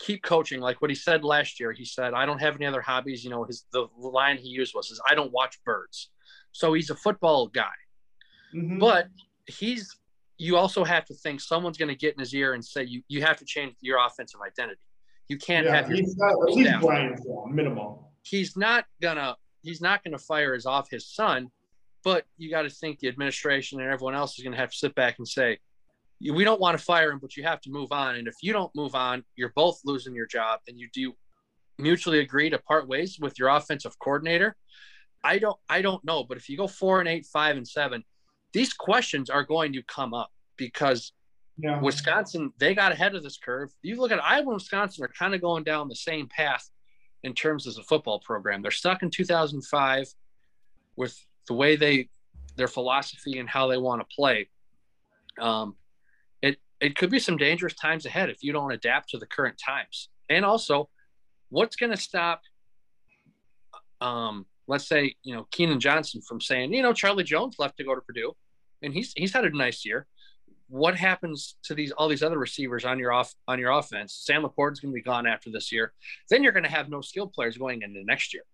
keep 0.00 0.22
coaching, 0.22 0.60
like 0.60 0.80
what 0.80 0.90
he 0.90 0.94
said 0.94 1.24
last 1.24 1.60
year, 1.60 1.72
he 1.72 1.84
said, 1.84 2.14
I 2.14 2.26
don't 2.26 2.40
have 2.40 2.56
any 2.56 2.66
other 2.66 2.80
hobbies. 2.80 3.24
You 3.24 3.30
know, 3.30 3.44
his 3.44 3.66
the 3.72 3.86
line 3.96 4.36
he 4.38 4.48
used 4.48 4.74
was, 4.74 4.90
is 4.90 5.00
I 5.08 5.14
don't 5.14 5.32
watch 5.32 5.62
birds. 5.64 6.10
So 6.52 6.72
he's 6.72 6.90
a 6.90 6.94
football 6.94 7.48
guy. 7.48 7.74
Mhm. 8.54 8.78
But 8.78 9.08
he's 9.46 9.96
you 10.38 10.56
also 10.56 10.84
have 10.84 11.04
to 11.06 11.14
think 11.14 11.40
someone's 11.40 11.78
going 11.78 11.88
to 11.88 11.94
get 11.94 12.14
in 12.14 12.20
his 12.20 12.34
ear 12.34 12.54
and 12.54 12.64
say 12.64 12.82
you 12.84 13.02
you 13.08 13.22
have 13.22 13.36
to 13.38 13.44
change 13.44 13.74
your 13.80 14.04
offensive 14.04 14.40
identity. 14.40 14.80
You 15.28 15.38
can't 15.38 15.66
yeah, 15.66 15.76
have 15.76 15.88
your 15.88 15.98
he's 15.98 16.14
got 16.14 16.32
at 16.32 16.38
least 16.54 16.68
staff. 16.68 16.82
Minimum. 17.50 17.96
he's 18.22 18.56
not 18.56 18.84
gonna 19.00 19.36
he's 19.62 19.80
not 19.80 20.04
gonna 20.04 20.18
fire 20.18 20.54
his 20.54 20.66
off 20.66 20.90
his 20.90 21.06
son, 21.06 21.50
but 22.02 22.24
you 22.36 22.50
got 22.50 22.62
to 22.62 22.70
think 22.70 22.98
the 22.98 23.08
administration 23.08 23.80
and 23.80 23.90
everyone 23.90 24.14
else 24.14 24.38
is 24.38 24.44
gonna 24.44 24.56
have 24.56 24.70
to 24.70 24.76
sit 24.76 24.94
back 24.94 25.16
and 25.18 25.26
say, 25.26 25.58
we 26.32 26.44
don't 26.44 26.60
want 26.60 26.78
to 26.78 26.84
fire 26.84 27.10
him, 27.10 27.18
but 27.20 27.36
you 27.36 27.42
have 27.42 27.60
to 27.62 27.70
move 27.70 27.92
on. 27.92 28.16
And 28.16 28.26
if 28.26 28.34
you 28.42 28.52
don't 28.52 28.74
move 28.74 28.94
on, 28.94 29.24
you're 29.36 29.52
both 29.54 29.80
losing 29.84 30.14
your 30.14 30.26
job, 30.26 30.60
and 30.68 30.78
you 30.78 30.88
do 30.92 31.14
mutually 31.78 32.20
agree 32.20 32.50
to 32.50 32.58
part 32.58 32.88
ways 32.88 33.18
with 33.20 33.38
your 33.38 33.48
offensive 33.48 33.98
coordinator. 33.98 34.56
I 35.22 35.38
don't 35.38 35.58
I 35.68 35.82
don't 35.82 36.04
know, 36.04 36.24
but 36.24 36.36
if 36.36 36.48
you 36.48 36.56
go 36.56 36.66
four 36.66 37.00
and 37.00 37.08
eight, 37.08 37.26
five 37.26 37.56
and 37.56 37.66
seven, 37.66 38.04
these 38.52 38.72
questions 38.72 39.30
are 39.30 39.42
going 39.42 39.72
to 39.72 39.82
come 39.82 40.14
up 40.14 40.30
because 40.56 41.12
Yeah. 41.56 41.80
Wisconsin, 41.80 42.52
they 42.58 42.74
got 42.74 42.92
ahead 42.92 43.14
of 43.14 43.22
this 43.22 43.38
curve. 43.38 43.70
You 43.82 43.96
look 44.00 44.12
at 44.12 44.22
Iowa 44.22 44.42
and 44.42 44.54
Wisconsin 44.54 45.04
are 45.04 45.08
kind 45.08 45.34
of 45.34 45.40
going 45.40 45.64
down 45.64 45.88
the 45.88 45.96
same 45.96 46.28
path 46.28 46.68
in 47.22 47.32
terms 47.34 47.66
of 47.66 47.74
the 47.74 47.82
football 47.82 48.20
program. 48.20 48.60
They're 48.60 48.70
stuck 48.70 49.02
in 49.02 49.10
2005 49.10 50.06
with 50.96 51.16
the 51.48 51.54
way 51.54 51.76
they, 51.76 52.08
their 52.56 52.68
philosophy 52.68 53.38
and 53.38 53.48
how 53.48 53.68
they 53.68 53.78
want 53.78 54.00
to 54.00 54.14
play. 54.14 54.48
Um, 55.40 55.76
it 56.80 56.96
could 56.96 57.10
be 57.10 57.18
some 57.18 57.36
dangerous 57.36 57.74
times 57.74 58.06
ahead 58.06 58.30
if 58.30 58.42
you 58.42 58.52
don't 58.52 58.72
adapt 58.72 59.10
to 59.10 59.18
the 59.18 59.26
current 59.26 59.60
times. 59.64 60.08
And 60.28 60.44
also, 60.44 60.88
what's 61.50 61.76
going 61.76 61.92
to 61.92 61.96
stop, 61.96 62.42
um, 64.00 64.46
let's 64.66 64.86
say, 64.86 65.14
you 65.22 65.34
know, 65.34 65.46
Keagan 65.52 65.78
Johnson 65.78 66.20
from 66.22 66.40
saying, 66.40 66.72
you 66.72 66.82
know, 66.82 66.92
Charlie 66.92 67.24
Jones 67.24 67.56
left 67.58 67.76
to 67.78 67.84
go 67.84 67.94
to 67.94 68.00
Purdue, 68.00 68.32
and 68.82 68.92
he's 68.92 69.12
he's 69.16 69.32
had 69.32 69.44
a 69.44 69.56
nice 69.56 69.84
year 69.84 70.06
what 70.68 70.96
happens 70.96 71.56
to 71.62 71.74
these 71.74 71.92
all 71.92 72.08
these 72.08 72.22
other 72.22 72.38
receivers 72.38 72.84
on 72.84 72.98
your 72.98 73.12
off 73.12 73.34
on 73.46 73.58
your 73.58 73.70
offense? 73.70 74.22
Sam 74.24 74.42
LaPorta's 74.42 74.80
going 74.80 74.92
to 74.92 74.94
be 74.94 75.02
gone 75.02 75.26
after 75.26 75.50
this 75.50 75.70
year. 75.70 75.92
Then 76.30 76.42
you're 76.42 76.52
going 76.52 76.64
to 76.64 76.70
have 76.70 76.88
no 76.88 77.00
skill 77.00 77.26
players 77.26 77.56
going 77.56 77.82
into 77.82 78.02
next 78.04 78.32
year. 78.32 78.44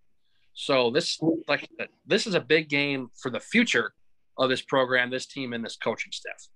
So 0.53 0.91
this 0.91 1.19
like 1.49 1.69
this 2.07 2.27
is 2.27 2.35
a 2.35 2.41
big 2.41 2.69
game 2.69 3.09
for 3.17 3.31
the 3.31 3.41
future 3.41 3.95
of 4.37 4.51
this 4.51 4.63
program, 4.63 5.11
this 5.11 5.27
team, 5.27 5.53
and 5.53 5.65
this 5.65 5.77
coaching 5.77 6.13
staff. 6.13 6.49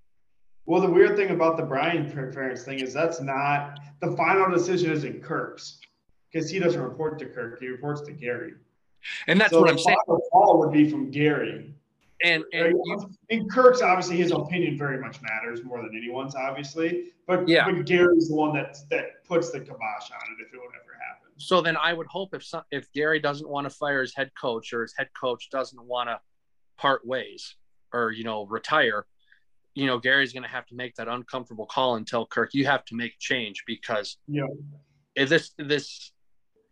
Well, 0.66 0.80
the 0.80 0.90
weird 0.90 1.16
thing 1.16 1.30
about 1.30 1.56
the 1.56 1.62
Brian 1.62 2.10
Ferentz 2.10 2.62
thing 2.62 2.80
is 2.80 2.94
that's 2.94 3.20
not 3.20 3.78
the 4.00 4.16
final 4.16 4.50
decision 4.50 4.90
isn't 4.92 5.22
Kirk's 5.22 5.78
because 6.32 6.50
he 6.50 6.58
doesn't 6.58 6.80
report 6.80 7.18
to 7.18 7.26
Kirk; 7.26 7.60
he 7.60 7.68
reports 7.68 8.00
to 8.02 8.12
Gary. 8.12 8.54
And 9.26 9.40
that's 9.40 9.50
so 9.50 9.60
what 9.60 9.70
I'm 9.70 9.78
saying. 9.78 9.96
The 10.06 10.20
call 10.32 10.58
would 10.60 10.72
be 10.72 10.88
from 10.88 11.10
Gary. 11.10 11.74
And 12.22 12.42
and 12.54 12.74
you, 12.84 13.10
And 13.28 13.50
Kirk's 13.50 13.82
obviously 13.82 14.16
his 14.16 14.30
opinion 14.30 14.78
very 14.78 14.98
much 14.98 15.20
matters 15.20 15.62
more 15.62 15.82
than 15.82 15.90
anyone's, 15.94 16.34
obviously. 16.34 17.12
But 17.26 17.46
Yeah. 17.46 17.70
but 17.70 17.84
Gary's 17.84 18.28
the 18.28 18.36
one 18.36 18.54
that 18.54 18.78
that 18.90 19.24
puts 19.24 19.50
the 19.50 19.60
kibosh 19.60 20.10
on 20.10 20.20
it 20.38 20.46
if 20.46 20.54
it 20.54 20.56
would 20.56 20.74
ever 20.82 20.94
happen. 21.06 21.32
so 21.36 21.60
then 21.60 21.76
I 21.76 21.92
would 21.92 22.06
hope 22.06 22.34
if 22.34 22.42
some, 22.44 22.62
if 22.70 22.90
Gary 22.92 23.20
doesn't 23.20 23.48
want 23.48 23.66
to 23.66 23.70
fire 23.70 24.00
his 24.00 24.14
head 24.14 24.30
coach 24.40 24.72
or 24.72 24.82
his 24.82 24.94
head 24.96 25.08
coach 25.20 25.50
doesn't 25.50 25.82
want 25.84 26.08
to 26.08 26.18
part 26.78 27.06
ways 27.06 27.56
or 27.92 28.10
you 28.12 28.24
know 28.24 28.46
retire, 28.46 29.04
you 29.74 29.86
know 29.86 29.98
Gary's 29.98 30.32
going 30.32 30.42
to 30.44 30.48
have 30.48 30.66
to 30.66 30.74
make 30.74 30.94
that 30.96 31.08
uncomfortable 31.08 31.66
call 31.66 31.96
and 31.96 32.06
tell 32.06 32.26
Kirk 32.26 32.50
you 32.54 32.66
have 32.66 32.84
to 32.86 32.94
make 32.94 33.18
change 33.18 33.62
because 33.66 34.16
Yeah. 34.28 34.44
is 35.16 35.30
this 35.30 35.52
this 35.58 36.12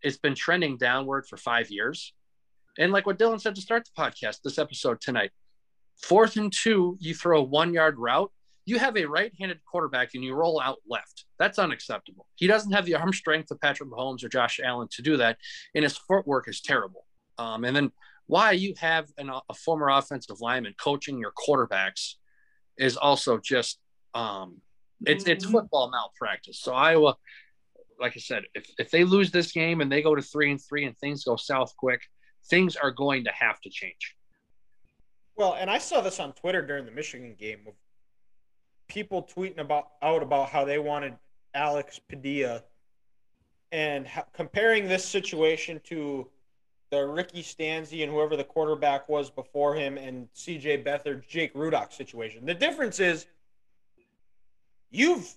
it's 0.02 0.16
been 0.18 0.34
trending 0.34 0.76
downward 0.76 1.26
for 1.28 1.36
five 1.36 1.70
years. 1.70 2.12
And 2.78 2.90
like 2.90 3.06
what 3.06 3.18
Dylan 3.18 3.40
said 3.40 3.54
to 3.54 3.60
start 3.60 3.84
the 3.84 4.02
podcast, 4.02 4.38
this 4.42 4.58
episode 4.58 5.00
tonight, 5.00 5.30
fourth 6.02 6.36
and 6.36 6.52
two, 6.52 6.96
you 7.00 7.14
throw 7.14 7.38
a 7.40 7.42
one 7.42 7.72
yard 7.72 7.98
route, 7.98 8.32
you 8.64 8.78
have 8.78 8.96
a 8.96 9.04
right 9.04 9.32
handed 9.38 9.60
quarterback 9.64 10.14
and 10.14 10.24
you 10.24 10.34
roll 10.34 10.60
out 10.60 10.78
left. 10.88 11.26
That's 11.38 11.58
unacceptable. 11.58 12.26
He 12.36 12.46
doesn't 12.46 12.72
have 12.72 12.84
the 12.86 12.94
arm 12.96 13.12
strength 13.12 13.50
of 13.50 13.60
Patrick 13.60 13.90
Mahomes 13.90 14.24
or 14.24 14.28
Josh 14.28 14.58
Allen 14.64 14.88
to 14.92 15.02
do 15.02 15.16
that, 15.18 15.36
and 15.74 15.84
his 15.84 15.96
footwork 15.96 16.48
is 16.48 16.60
terrible. 16.60 17.04
Um, 17.38 17.64
and 17.64 17.76
then 17.76 17.92
why 18.26 18.52
you 18.52 18.74
have 18.78 19.08
an, 19.18 19.30
a 19.30 19.54
former 19.54 19.88
offensive 19.90 20.40
lineman 20.40 20.74
coaching 20.80 21.18
your 21.18 21.32
quarterbacks 21.32 22.14
is 22.78 22.96
also 22.96 23.38
just 23.38 23.78
um, 24.14 24.60
it's 25.06 25.24
it's 25.24 25.44
football 25.44 25.90
malpractice. 25.90 26.60
So 26.60 26.72
Iowa, 26.72 27.16
like 28.00 28.12
I 28.16 28.20
said, 28.20 28.44
if, 28.54 28.70
if 28.78 28.90
they 28.90 29.04
lose 29.04 29.30
this 29.30 29.52
game 29.52 29.80
and 29.80 29.90
they 29.90 30.02
go 30.02 30.14
to 30.14 30.22
three 30.22 30.50
and 30.50 30.60
three 30.60 30.84
and 30.84 30.96
things 30.98 31.24
go 31.24 31.36
south 31.36 31.74
quick, 31.76 32.00
things 32.48 32.76
are 32.76 32.90
going 32.90 33.24
to 33.24 33.32
have 33.32 33.60
to 33.62 33.70
change. 33.70 34.16
Well, 35.36 35.54
and 35.54 35.70
I 35.70 35.78
saw 35.78 36.00
this 36.00 36.20
on 36.20 36.32
Twitter 36.34 36.64
during 36.64 36.84
the 36.84 36.92
Michigan 36.92 37.34
game 37.38 37.60
of 37.66 37.74
people 38.88 39.22
tweeting 39.34 39.58
about 39.58 39.88
out 40.02 40.22
about 40.22 40.50
how 40.50 40.64
they 40.64 40.78
wanted 40.78 41.14
Alex 41.54 41.98
Padilla 41.98 42.62
and 43.70 44.06
ho- 44.06 44.26
comparing 44.34 44.86
this 44.86 45.04
situation 45.04 45.80
to 45.84 46.28
the 46.92 47.06
Ricky 47.06 47.42
Stanzi 47.42 48.02
and 48.02 48.12
whoever 48.12 48.36
the 48.36 48.44
quarterback 48.44 49.08
was 49.08 49.30
before 49.30 49.74
him 49.74 49.96
and 49.96 50.28
CJ 50.34 50.84
Beathard, 50.84 51.26
Jake 51.26 51.54
Rudock 51.54 51.90
situation. 51.90 52.44
The 52.44 52.52
difference 52.52 53.00
is 53.00 53.26
you've 54.90 55.34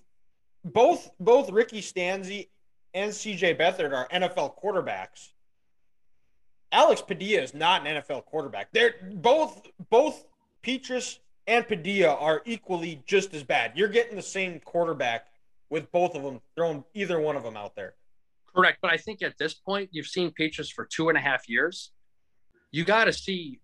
both 0.62 1.10
both 1.18 1.50
Ricky 1.50 1.80
Stanzi 1.80 2.48
and 2.92 3.10
CJ 3.10 3.58
Beathard 3.58 3.94
are 3.94 4.06
NFL 4.12 4.62
quarterbacks. 4.62 5.30
Alex 6.72 7.00
Padilla 7.00 7.40
is 7.40 7.54
not 7.54 7.86
an 7.86 8.02
NFL 8.02 8.26
quarterback. 8.26 8.68
They're 8.72 8.96
both 9.14 9.66
both 9.88 10.26
Petras 10.62 11.20
and 11.46 11.66
Padilla 11.66 12.16
are 12.16 12.42
equally 12.44 13.02
just 13.06 13.32
as 13.32 13.42
bad. 13.42 13.72
You're 13.74 13.88
getting 13.88 14.16
the 14.16 14.22
same 14.22 14.60
quarterback 14.60 15.28
with 15.70 15.90
both 15.90 16.14
of 16.14 16.22
them 16.22 16.42
throwing 16.54 16.84
either 16.92 17.18
one 17.18 17.34
of 17.34 17.44
them 17.44 17.56
out 17.56 17.74
there. 17.74 17.94
Correct. 18.56 18.78
But 18.80 18.92
I 18.92 18.96
think 18.96 19.22
at 19.22 19.36
this 19.38 19.54
point, 19.54 19.90
you've 19.92 20.06
seen 20.06 20.30
Peaches 20.30 20.70
for 20.70 20.86
two 20.86 21.08
and 21.10 21.18
a 21.18 21.20
half 21.20 21.48
years. 21.48 21.92
You 22.72 22.84
got 22.84 23.04
to 23.04 23.12
see 23.12 23.60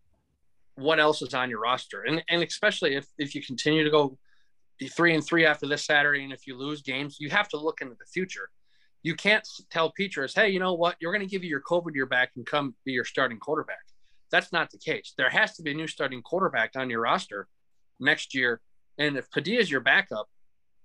what 0.75 1.01
else 1.01 1.23
is 1.23 1.35
on 1.35 1.49
your 1.49 1.61
roster. 1.61 2.03
And, 2.03 2.23
and 2.29 2.43
especially 2.43 2.95
if, 2.95 3.07
if 3.19 3.35
you 3.35 3.43
continue 3.43 3.85
to 3.85 3.91
go 3.91 4.19
three 4.91 5.15
and 5.15 5.25
three 5.25 5.47
after 5.47 5.67
this 5.67 5.87
Saturday, 5.87 6.25
and 6.25 6.33
if 6.33 6.47
you 6.47 6.57
lose 6.57 6.83
games, 6.83 7.17
you 7.19 7.31
have 7.31 7.49
to 7.51 7.57
look 7.57 7.81
into 7.81 7.95
the 7.99 8.07
future. 8.13 8.51
You 9.03 9.15
can't 9.15 9.47
tell 9.71 9.93
Petras, 9.99 10.35
hey, 10.35 10.51
you 10.51 10.61
know 10.61 10.75
what? 10.75 10.97
You're 11.01 11.13
going 11.13 11.27
to 11.27 11.31
give 11.31 11.43
you 11.43 11.51
your 11.51 11.63
COVID 11.63 11.95
year 11.95 12.07
back 12.07 12.33
and 12.37 12.47
come 12.47 12.75
be 12.85 12.93
your 12.93 13.05
starting 13.05 13.39
quarterback. 13.39 13.83
That's 14.31 14.53
not 14.53 14.71
the 14.71 14.79
case. 14.79 15.15
There 15.17 15.31
has 15.31 15.57
to 15.57 15.63
be 15.63 15.73
a 15.73 15.75
new 15.75 15.87
starting 15.87 16.23
quarterback 16.23 16.73
on 16.77 16.91
your 16.91 17.01
roster 17.01 17.49
next 17.99 18.35
year. 18.35 18.61
And 18.99 19.17
if 19.17 19.31
Padilla 19.31 19.61
is 19.61 19.71
your 19.71 19.81
backup, 19.81 20.29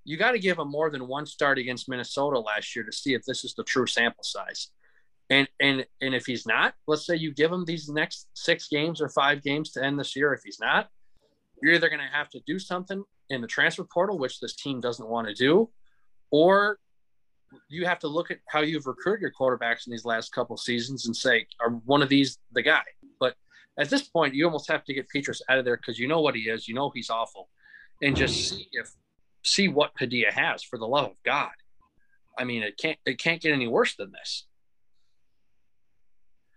you 0.08 0.16
got 0.16 0.32
to 0.32 0.40
give 0.40 0.58
him 0.58 0.72
more 0.72 0.90
than 0.90 1.06
one 1.06 1.26
start 1.26 1.60
against 1.60 1.90
Minnesota 1.90 2.40
last 2.40 2.74
year 2.74 2.86
to 2.86 2.94
see 2.94 3.14
if 3.14 3.24
this 3.26 3.44
is 3.44 3.54
the 3.56 3.64
true 3.66 3.86
sample 3.86 4.24
size. 4.24 4.70
And 5.30 5.50
and 5.60 5.86
and 6.02 6.16
if 6.16 6.26
he's 6.26 6.48
not, 6.48 6.76
let's 6.88 7.06
say 7.06 7.18
you 7.18 7.34
give 7.34 7.52
him 7.52 7.66
these 7.66 7.90
next 7.90 8.28
six 8.34 8.70
games 8.70 9.02
or 9.02 9.10
five 9.10 9.44
games 9.44 9.72
to 9.74 9.84
end 9.84 10.00
this 10.00 10.16
year. 10.16 10.32
If 10.32 10.44
he's 10.46 10.62
not, 10.62 10.88
you're 11.62 11.74
either 11.74 11.90
going 11.90 12.00
to 12.00 12.18
have 12.18 12.30
to 12.30 12.40
do 12.48 12.58
something 12.58 13.04
in 13.30 13.42
the 13.42 13.48
transfer 13.48 13.84
portal, 13.84 14.18
which 14.18 14.40
this 14.40 14.56
team 14.56 14.80
doesn't 14.80 15.10
want 15.10 15.28
to 15.28 15.34
do, 15.34 15.70
or 16.32 16.80
you 17.68 17.86
have 17.86 18.00
to 18.00 18.08
look 18.08 18.32
at 18.32 18.40
how 18.48 18.62
you've 18.62 18.88
recruited 18.88 19.22
your 19.22 19.34
quarterbacks 19.38 19.88
in 19.88 19.92
these 19.92 20.06
last 20.06 20.32
couple 20.32 20.56
seasons 20.56 21.06
and 21.06 21.18
say, 21.18 21.46
are 21.60 21.72
one 21.72 22.02
of 22.02 22.08
these 22.08 22.38
the 22.54 22.62
guy? 22.62 22.84
But 23.20 23.36
at 23.78 23.90
this 23.90 24.04
point, 24.04 24.36
you 24.36 24.46
almost 24.46 24.72
have 24.72 24.86
to 24.86 24.94
get 24.94 25.08
Petras 25.14 25.42
out 25.50 25.60
of 25.60 25.66
there 25.66 25.76
because 25.76 26.00
you 26.00 26.08
know 26.08 26.22
what 26.22 26.36
he 26.36 26.44
is, 26.44 26.66
you 26.66 26.76
know 26.76 26.92
he's 26.96 27.10
awful, 27.10 27.50
and 28.02 28.16
just 28.16 28.50
see 28.50 28.70
if 28.72 28.90
see 29.48 29.68
what 29.68 29.95
Padilla 29.95 30.32
has 30.32 30.64
for 30.64 30.78
the 30.78 30.88
love 30.88 31.11
of 31.11 31.24
God. 31.26 31.52
I 32.38 32.44
mean, 32.44 32.64
it 32.64 32.78
can't 32.78 32.98
it 33.06 33.19
can't 33.19 33.41
get 33.41 33.53
any 33.53 33.68
worse 33.68 33.95
than 33.95 34.11
this. 34.11 34.45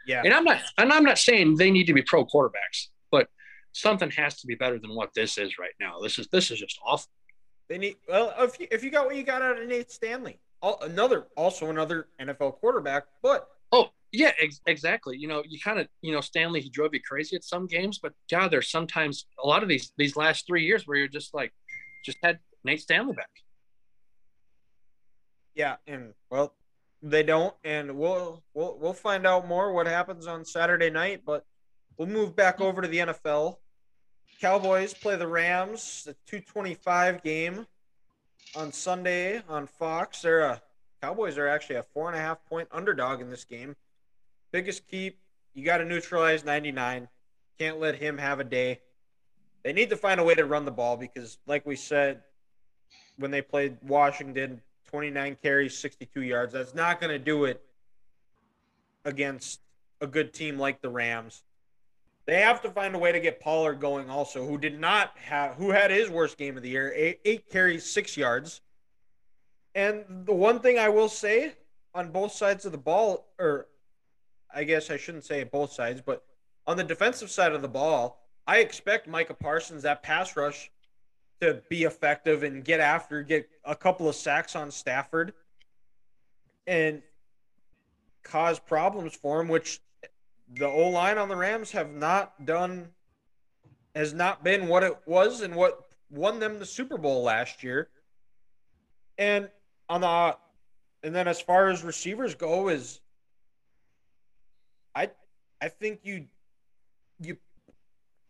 Yeah. 0.06 0.22
And 0.24 0.34
I'm 0.34 0.44
not 0.44 0.60
and 0.76 0.92
I'm 0.92 1.04
not 1.04 1.18
saying 1.18 1.56
they 1.56 1.70
need 1.70 1.86
to 1.86 1.94
be 1.94 2.02
pro 2.02 2.26
quarterbacks, 2.26 2.88
but 3.10 3.28
something 3.72 4.10
has 4.12 4.40
to 4.40 4.46
be 4.46 4.54
better 4.54 4.78
than 4.78 4.94
what 4.94 5.14
this 5.14 5.38
is 5.38 5.58
right 5.58 5.74
now. 5.80 6.00
This 6.00 6.18
is 6.18 6.28
this 6.28 6.50
is 6.50 6.58
just 6.58 6.78
awful. 6.84 7.08
They 7.68 7.78
need 7.78 7.96
well 8.08 8.34
if 8.38 8.58
you 8.60 8.66
if 8.70 8.84
you 8.84 8.90
got 8.90 9.06
what 9.06 9.16
you 9.16 9.22
got 9.22 9.42
out 9.42 9.60
of 9.60 9.68
Nate 9.68 9.90
Stanley, 9.90 10.40
all, 10.60 10.78
another 10.82 11.28
also 11.36 11.70
another 11.70 12.08
NFL 12.20 12.58
quarterback, 12.58 13.04
but 13.22 13.48
Oh 13.72 13.88
yeah, 14.12 14.32
ex- 14.40 14.60
exactly. 14.66 15.16
You 15.16 15.28
know, 15.28 15.42
you 15.48 15.60
kind 15.60 15.78
of 15.78 15.88
you 16.02 16.12
know 16.12 16.20
Stanley 16.20 16.60
he 16.60 16.68
drove 16.68 16.92
you 16.92 17.00
crazy 17.00 17.36
at 17.36 17.44
some 17.44 17.66
games, 17.66 17.98
but 18.02 18.12
yeah, 18.30 18.48
there's 18.48 18.70
sometimes 18.70 19.26
a 19.42 19.46
lot 19.46 19.62
of 19.62 19.68
these 19.68 19.92
these 19.96 20.16
last 20.16 20.46
three 20.46 20.64
years 20.64 20.86
where 20.86 20.98
you're 20.98 21.08
just 21.08 21.32
like 21.34 21.52
just 22.04 22.18
had 22.22 22.38
Nate 22.64 22.80
Stanley 22.80 23.14
back. 23.14 23.30
yeah, 25.54 25.76
and 25.86 26.14
well, 26.30 26.54
they 27.02 27.22
don't, 27.22 27.54
and 27.64 27.96
we'll 27.96 28.42
we'll 28.54 28.78
we'll 28.78 28.92
find 28.92 29.26
out 29.26 29.48
more 29.48 29.72
what 29.72 29.86
happens 29.86 30.26
on 30.26 30.44
Saturday 30.44 30.90
night. 30.90 31.22
But 31.24 31.44
we'll 31.96 32.08
move 32.08 32.36
back 32.36 32.60
over 32.60 32.82
to 32.82 32.88
the 32.88 32.98
NFL. 32.98 33.56
Cowboys 34.40 34.94
play 34.94 35.16
the 35.16 35.26
Rams, 35.26 36.04
the 36.04 36.14
225 36.26 37.22
game 37.22 37.66
on 38.56 38.72
Sunday 38.72 39.42
on 39.48 39.66
Fox. 39.66 40.22
They're 40.22 40.40
a 40.40 40.62
Cowboys 41.02 41.38
are 41.38 41.48
actually 41.48 41.76
a 41.76 41.82
four 41.82 42.08
and 42.08 42.16
a 42.16 42.20
half 42.20 42.44
point 42.46 42.68
underdog 42.70 43.20
in 43.20 43.30
this 43.30 43.44
game. 43.44 43.74
Biggest 44.52 44.86
keep, 44.86 45.18
you 45.54 45.64
got 45.64 45.78
to 45.78 45.84
neutralize 45.84 46.44
99. 46.44 47.08
Can't 47.58 47.80
let 47.80 47.96
him 47.96 48.18
have 48.18 48.40
a 48.40 48.44
day. 48.44 48.80
They 49.64 49.72
need 49.72 49.90
to 49.90 49.96
find 49.96 50.20
a 50.20 50.24
way 50.24 50.34
to 50.34 50.44
run 50.44 50.64
the 50.64 50.70
ball 50.70 50.96
because, 50.96 51.38
like 51.46 51.64
we 51.66 51.76
said, 51.76 52.22
when 53.20 53.30
they 53.30 53.42
played 53.42 53.76
Washington, 53.86 54.60
29 54.88 55.36
carries, 55.42 55.78
62 55.78 56.22
yards. 56.22 56.52
That's 56.52 56.74
not 56.74 57.00
going 57.00 57.12
to 57.12 57.18
do 57.18 57.44
it 57.44 57.62
against 59.04 59.60
a 60.00 60.06
good 60.06 60.32
team 60.32 60.58
like 60.58 60.80
the 60.80 60.88
Rams. 60.88 61.42
They 62.26 62.40
have 62.40 62.62
to 62.62 62.70
find 62.70 62.94
a 62.94 62.98
way 62.98 63.12
to 63.12 63.20
get 63.20 63.40
Pollard 63.40 63.80
going 63.80 64.08
also, 64.08 64.46
who 64.46 64.58
did 64.58 64.78
not 64.78 65.12
have 65.16 65.54
who 65.54 65.70
had 65.70 65.90
his 65.90 66.08
worst 66.08 66.38
game 66.38 66.56
of 66.56 66.62
the 66.62 66.68
year, 66.68 66.92
eight, 66.94 67.20
eight 67.24 67.50
carries, 67.50 67.90
six 67.90 68.16
yards. 68.16 68.60
And 69.74 70.04
the 70.24 70.34
one 70.34 70.60
thing 70.60 70.78
I 70.78 70.88
will 70.88 71.08
say 71.08 71.54
on 71.94 72.10
both 72.10 72.32
sides 72.32 72.64
of 72.64 72.72
the 72.72 72.78
ball, 72.78 73.26
or 73.38 73.66
I 74.54 74.64
guess 74.64 74.90
I 74.90 74.96
shouldn't 74.96 75.24
say 75.24 75.42
both 75.44 75.72
sides, 75.72 76.00
but 76.00 76.24
on 76.66 76.76
the 76.76 76.84
defensive 76.84 77.30
side 77.30 77.52
of 77.52 77.62
the 77.62 77.68
ball, 77.68 78.20
I 78.46 78.58
expect 78.58 79.08
Micah 79.08 79.34
Parsons, 79.34 79.82
that 79.82 80.02
pass 80.02 80.36
rush, 80.36 80.70
to 81.40 81.62
be 81.68 81.84
effective 81.84 82.42
and 82.42 82.64
get 82.64 82.80
after, 82.80 83.22
get 83.22 83.48
a 83.64 83.74
couple 83.74 84.08
of 84.08 84.14
sacks 84.14 84.54
on 84.54 84.70
Stafford 84.70 85.32
and 86.66 87.02
cause 88.22 88.58
problems 88.58 89.14
for 89.14 89.40
him, 89.40 89.48
which 89.48 89.80
the 90.54 90.66
O 90.66 90.88
line 90.88 91.18
on 91.18 91.28
the 91.28 91.36
Rams 91.36 91.70
have 91.72 91.92
not 91.92 92.44
done, 92.44 92.88
has 93.94 94.12
not 94.12 94.44
been 94.44 94.68
what 94.68 94.82
it 94.82 94.96
was 95.06 95.40
and 95.40 95.54
what 95.54 95.86
won 96.10 96.40
them 96.40 96.58
the 96.58 96.66
Super 96.66 96.98
Bowl 96.98 97.22
last 97.22 97.62
year. 97.62 97.88
And 99.16 99.48
on 99.88 100.02
the, 100.02 100.36
and 101.02 101.14
then 101.14 101.26
as 101.26 101.40
far 101.40 101.68
as 101.68 101.82
receivers 101.82 102.34
go, 102.34 102.68
is 102.68 103.00
I, 104.94 105.10
I 105.60 105.68
think 105.68 106.00
you, 106.02 106.26
you 107.20 107.38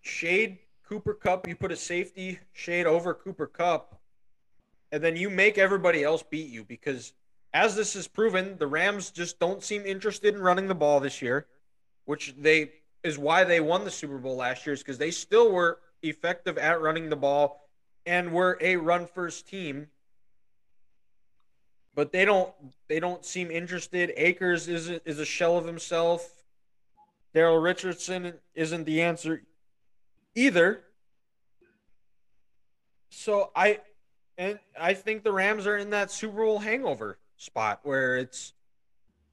shade 0.03 0.59
Cooper 0.91 1.15
Kupp, 1.15 1.47
you 1.47 1.55
put 1.55 1.71
a 1.71 1.77
safety 1.77 2.41
shade 2.53 2.85
over 2.85 3.15
Cooper 3.15 3.47
Kupp, 3.47 4.01
and 4.91 5.01
then 5.01 5.15
you 5.15 5.31
make 5.31 5.57
everybody 5.57 6.03
else 6.03 6.25
beat 6.29 6.51
you 6.51 6.65
because 6.65 7.13
as 7.55 7.77
this 7.77 7.95
is 7.95 8.09
proven, 8.09 8.57
the 8.59 8.67
Rams 8.67 9.13
just 9.13 9.39
don't 9.39 9.63
seem 9.63 9.87
interested 9.87 10.35
in 10.35 10.43
running 10.43 10.67
the 10.67 10.75
ball 10.75 10.99
this 10.99 11.23
year, 11.23 11.47
which 12.07 12.35
they 12.37 12.73
is 13.05 13.17
why 13.19 13.45
they 13.45 13.61
won 13.61 13.85
the 13.85 13.91
Super 13.91 14.19
Bowl 14.19 14.35
last 14.35 14.67
year, 14.67 14.75
is 14.75 14.81
because 14.81 14.99
they 14.99 15.13
still 15.13 15.53
were 15.53 15.79
effective 16.03 16.59
at 16.59 16.81
running 16.81 17.09
the 17.09 17.15
ball 17.15 17.69
and 18.05 18.33
were 18.33 18.59
a 18.61 18.75
run 18.75 19.07
first 19.07 19.47
team. 19.47 19.87
But 21.95 22.11
they 22.11 22.25
don't 22.25 22.53
they 22.89 22.99
don't 22.99 23.25
seem 23.25 23.53
interested. 23.53 24.13
Akers 24.17 24.67
is 24.67 24.89
is 24.89 25.21
a 25.21 25.25
shell 25.25 25.57
of 25.57 25.67
himself. 25.67 26.29
Daryl 27.33 27.63
Richardson 27.63 28.35
isn't 28.57 28.85
the 28.87 29.03
answer 29.03 29.45
either. 30.35 30.83
So 33.11 33.51
I 33.55 33.81
and 34.39 34.59
I 34.79 34.95
think 34.95 35.25
the 35.25 35.33
Rams 35.33 35.67
are 35.67 35.77
in 35.77 35.91
that 35.91 36.11
Super 36.11 36.37
Bowl 36.37 36.59
hangover 36.59 37.19
spot 37.37 37.81
where 37.83 38.17
it's 38.17 38.53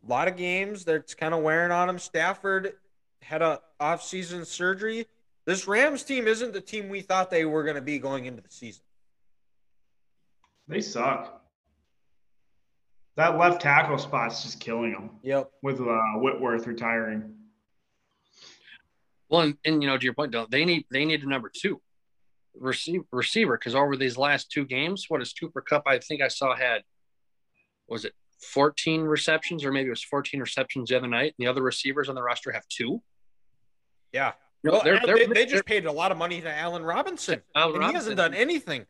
a 0.05 0.09
lot 0.09 0.27
of 0.27 0.35
games 0.35 0.83
that's 0.83 1.13
kind 1.13 1.33
of 1.33 1.41
wearing 1.41 1.71
on 1.71 1.87
them. 1.87 1.99
Stafford 1.99 2.73
had 3.21 3.41
a 3.41 3.61
off-season 3.79 4.45
surgery. 4.45 5.05
This 5.45 5.67
Rams 5.67 6.03
team 6.03 6.27
isn't 6.27 6.53
the 6.53 6.61
team 6.61 6.89
we 6.89 7.01
thought 7.01 7.29
they 7.29 7.45
were 7.45 7.63
going 7.63 7.75
to 7.75 7.81
be 7.81 7.99
going 7.99 8.25
into 8.25 8.41
the 8.41 8.49
season. 8.49 8.83
They 10.67 10.81
suck. 10.81 11.41
That 13.15 13.37
left 13.37 13.61
tackle 13.61 13.97
spot's 13.97 14.43
just 14.43 14.59
killing 14.59 14.91
them. 14.91 15.11
Yep. 15.23 15.51
With 15.61 15.79
uh, 15.79 16.01
Whitworth 16.15 16.67
retiring. 16.67 17.36
Well, 19.29 19.41
and, 19.41 19.57
and 19.65 19.81
you 19.81 19.89
know, 19.89 19.97
to 19.97 20.03
your 20.03 20.13
point, 20.13 20.31
though, 20.31 20.47
they 20.49 20.65
need 20.65 20.85
they 20.91 21.05
need 21.05 21.23
a 21.23 21.29
number 21.29 21.51
two 21.53 21.81
receiver 22.59 23.05
receiver 23.11 23.57
because 23.57 23.75
over 23.75 23.95
these 23.95 24.17
last 24.17 24.51
two 24.51 24.65
games, 24.65 25.05
what 25.09 25.21
is 25.21 25.33
Cooper 25.33 25.61
Kupp? 25.61 25.83
I 25.85 25.99
think 25.99 26.21
I 26.21 26.27
saw 26.27 26.55
had 26.55 26.83
was 27.87 28.05
it 28.05 28.13
14 28.41 29.01
receptions 29.01 29.63
or 29.63 29.71
maybe 29.71 29.87
it 29.87 29.91
was 29.91 30.03
14 30.03 30.39
receptions 30.39 30.89
the 30.89 30.97
other 30.97 31.07
night. 31.07 31.33
And 31.37 31.45
the 31.45 31.47
other 31.47 31.61
receivers 31.61 32.09
on 32.09 32.15
the 32.15 32.21
roster 32.21 32.51
have 32.51 32.67
two. 32.67 33.01
Yeah. 34.11 34.33
You 34.63 34.71
know, 34.71 34.77
well, 34.77 34.83
they're, 34.83 34.99
they, 34.99 35.25
they're, 35.25 35.33
they 35.33 35.45
just 35.45 35.65
paid 35.65 35.85
a 35.85 35.91
lot 35.91 36.11
of 36.11 36.17
money 36.17 36.41
to 36.41 36.51
Allen 36.51 36.83
Robinson. 36.83 37.41
Allen 37.55 37.75
and 37.75 37.85
he 37.85 37.93
hasn't 37.93 38.17
done 38.17 38.33
anything. 38.33 38.85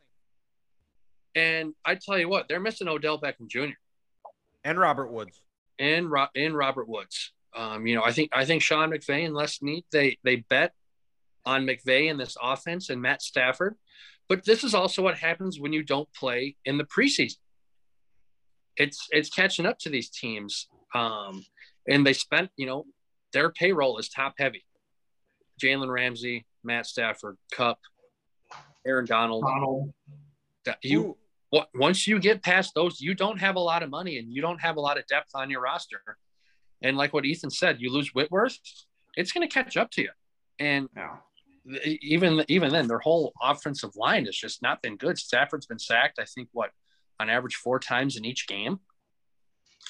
And 1.35 1.73
I 1.85 1.95
tell 1.95 2.17
you 2.17 2.29
what, 2.29 2.47
they're 2.47 2.59
missing 2.59 2.87
Odell 2.87 3.19
Beckham 3.19 3.47
Jr. 3.47 3.75
And 4.63 4.79
Robert 4.79 5.11
Woods. 5.11 5.41
and 5.77 6.09
Ro- 6.09 6.27
and 6.35 6.55
Robert 6.55 6.87
Woods. 6.87 7.31
Um, 7.57 7.87
you 7.87 7.95
know, 7.95 8.03
I 8.03 8.11
think 8.11 8.29
I 8.33 8.45
think 8.45 8.61
Sean 8.61 8.91
McVay 8.91 9.25
and 9.25 9.33
Les 9.33 9.55
Snead 9.55 9.83
they 9.91 10.17
they 10.23 10.37
bet 10.37 10.73
on 11.45 11.65
McVay 11.65 12.11
and 12.11 12.19
this 12.19 12.37
offense 12.41 12.89
and 12.89 13.01
Matt 13.01 13.21
Stafford. 13.21 13.75
But 14.29 14.45
this 14.45 14.63
is 14.63 14.75
also 14.75 15.01
what 15.01 15.17
happens 15.17 15.59
when 15.59 15.73
you 15.73 15.83
don't 15.83 16.11
play 16.13 16.55
in 16.65 16.77
the 16.77 16.83
preseason. 16.83 17.37
It's 18.75 19.07
it's 19.09 19.29
catching 19.29 19.65
up 19.65 19.79
to 19.79 19.89
these 19.89 20.09
teams. 20.09 20.67
Um, 20.93 21.43
and 21.87 22.05
they 22.05 22.13
spent, 22.13 22.51
you 22.57 22.67
know, 22.67 22.85
their 23.33 23.49
payroll 23.49 23.97
is 23.97 24.09
top 24.09 24.35
heavy. 24.37 24.63
Jalen 25.61 25.91
Ramsey, 25.91 26.45
Matt 26.63 26.85
Stafford, 26.85 27.37
Kupp, 27.51 27.79
Aaron 28.85 29.05
Donald. 29.05 29.43
Donald. 29.43 29.93
You 30.83 31.17
Who- 31.51 31.63
once 31.73 32.05
you 32.05 32.19
get 32.19 32.43
past 32.43 32.73
those, 32.75 32.99
you 32.99 33.15
don't 33.15 33.39
have 33.39 33.55
a 33.55 33.59
lot 33.59 33.81
of 33.81 33.89
money 33.89 34.17
and 34.17 34.31
you 34.31 34.41
don't 34.41 34.59
have 34.59 34.75
a 34.75 34.81
lot 34.81 34.97
of 34.97 35.07
depth 35.07 35.31
on 35.33 35.49
your 35.49 35.61
roster. 35.61 36.01
And 36.81 36.97
like 36.97 37.13
what 37.13 37.25
Ethan 37.25 37.49
said, 37.49 37.81
you 37.81 37.91
lose 37.91 38.09
Whitworth, 38.13 38.57
it's 39.15 39.31
going 39.31 39.47
to 39.47 39.53
catch 39.53 39.77
up 39.77 39.89
to 39.91 40.01
you. 40.03 40.11
And 40.59 40.89
Yeah. 40.95 41.17
even 41.83 42.43
even 42.47 42.71
then, 42.71 42.87
their 42.87 42.99
whole 42.99 43.33
offensive 43.41 43.95
line 43.95 44.25
has 44.25 44.35
just 44.35 44.61
not 44.61 44.81
been 44.81 44.95
good. 44.95 45.17
Stafford's 45.17 45.65
been 45.65 45.79
sacked, 45.79 46.17
I 46.19 46.25
think, 46.25 46.49
what 46.53 46.71
on 47.19 47.29
average 47.29 47.55
four 47.55 47.79
times 47.79 48.15
in 48.15 48.23
each 48.25 48.47
game. 48.47 48.79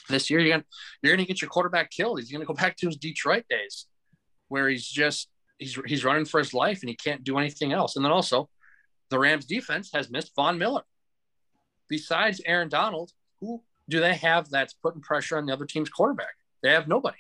This 0.10 0.30
year, 0.30 0.40
you're 0.40 0.52
gonna 0.58 0.66
you're 1.02 1.14
gonna 1.16 1.28
get 1.28 1.42
your 1.42 1.50
quarterback 1.50 1.92
killed. 1.92 2.20
He's 2.20 2.32
gonna 2.32 2.46
go 2.46 2.54
back 2.54 2.78
to 2.78 2.88
his 2.88 2.98
Detroit 2.98 3.46
days, 3.50 3.86
where 4.48 4.68
he's 4.70 4.88
just 4.88 5.30
he's 5.60 5.78
he's 5.86 6.04
running 6.06 6.26
for 6.26 6.40
his 6.40 6.54
life 6.54 6.80
and 6.82 6.90
he 6.90 6.96
can't 6.96 7.24
do 7.24 7.38
anything 7.38 7.74
else. 7.74 7.96
And 7.96 8.04
then 8.06 8.12
also, 8.12 8.50
the 9.10 9.20
Rams 9.20 9.46
defense 9.46 9.92
has 9.94 10.10
missed 10.10 10.34
Von 10.36 10.58
Miller. 10.58 10.84
Besides 11.90 12.42
Aaron 12.46 12.70
Donald, 12.70 13.12
who 13.40 13.62
do 13.90 14.00
they 14.00 14.16
have 14.16 14.50
that's 14.50 14.74
putting 14.74 15.02
pressure 15.02 15.38
on 15.38 15.46
the 15.46 15.54
other 15.54 15.66
team's 15.66 15.90
quarterback? 15.90 16.36
They 16.64 16.72
have 16.72 16.88
nobody. 16.88 17.18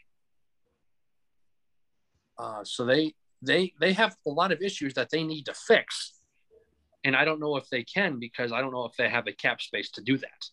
Uh, 2.38 2.64
so 2.64 2.86
they 2.86 3.14
they 3.42 3.74
they 3.80 3.94
have 3.94 4.16
a 4.26 4.30
lot 4.30 4.52
of 4.52 4.62
issues 4.62 4.94
that 4.96 5.10
they 5.10 5.24
need 5.24 5.46
to 5.46 5.54
fix, 5.54 6.14
and 7.04 7.16
I 7.16 7.26
don't 7.26 7.40
know 7.40 7.56
if 7.58 7.70
they 7.70 7.84
can 7.84 8.20
because 8.20 8.52
I 8.52 8.62
don't 8.62 8.72
know 8.72 8.86
if 8.86 8.96
they 8.98 9.10
have 9.10 9.26
the 9.26 9.34
cap 9.34 9.62
space 9.62 9.90
to 9.92 10.02
do 10.02 10.18
that. 10.18 10.50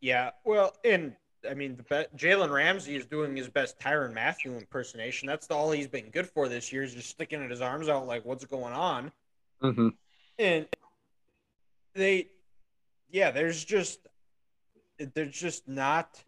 Yeah. 0.00 0.30
Well, 0.44 0.74
and 0.84 1.16
I 1.48 1.54
mean, 1.54 1.76
the 1.76 1.82
be- 1.82 2.16
Jalen 2.16 2.50
Ramsey 2.50 2.96
is 2.96 3.06
doing 3.06 3.36
his 3.36 3.48
best 3.48 3.78
Tyrann 3.78 4.12
Mathieu 4.12 4.56
impersonation. 4.56 5.26
That's 5.26 5.50
all 5.50 5.70
he's 5.70 5.86
been 5.88 6.10
good 6.10 6.28
for 6.28 6.48
this 6.48 6.72
year 6.72 6.82
is 6.82 6.94
just 6.94 7.08
sticking 7.08 7.48
his 7.48 7.60
arms 7.60 7.88
out 7.88 8.06
like, 8.06 8.24
what's 8.24 8.44
going 8.44 8.74
on? 8.74 9.12
Mm-hmm. 9.62 9.88
And 10.38 10.66
they, 11.94 12.28
yeah, 13.10 13.30
there's 13.30 13.64
just, 13.64 14.00
there's 14.98 15.32
just 15.32 15.68
not, 15.68 16.22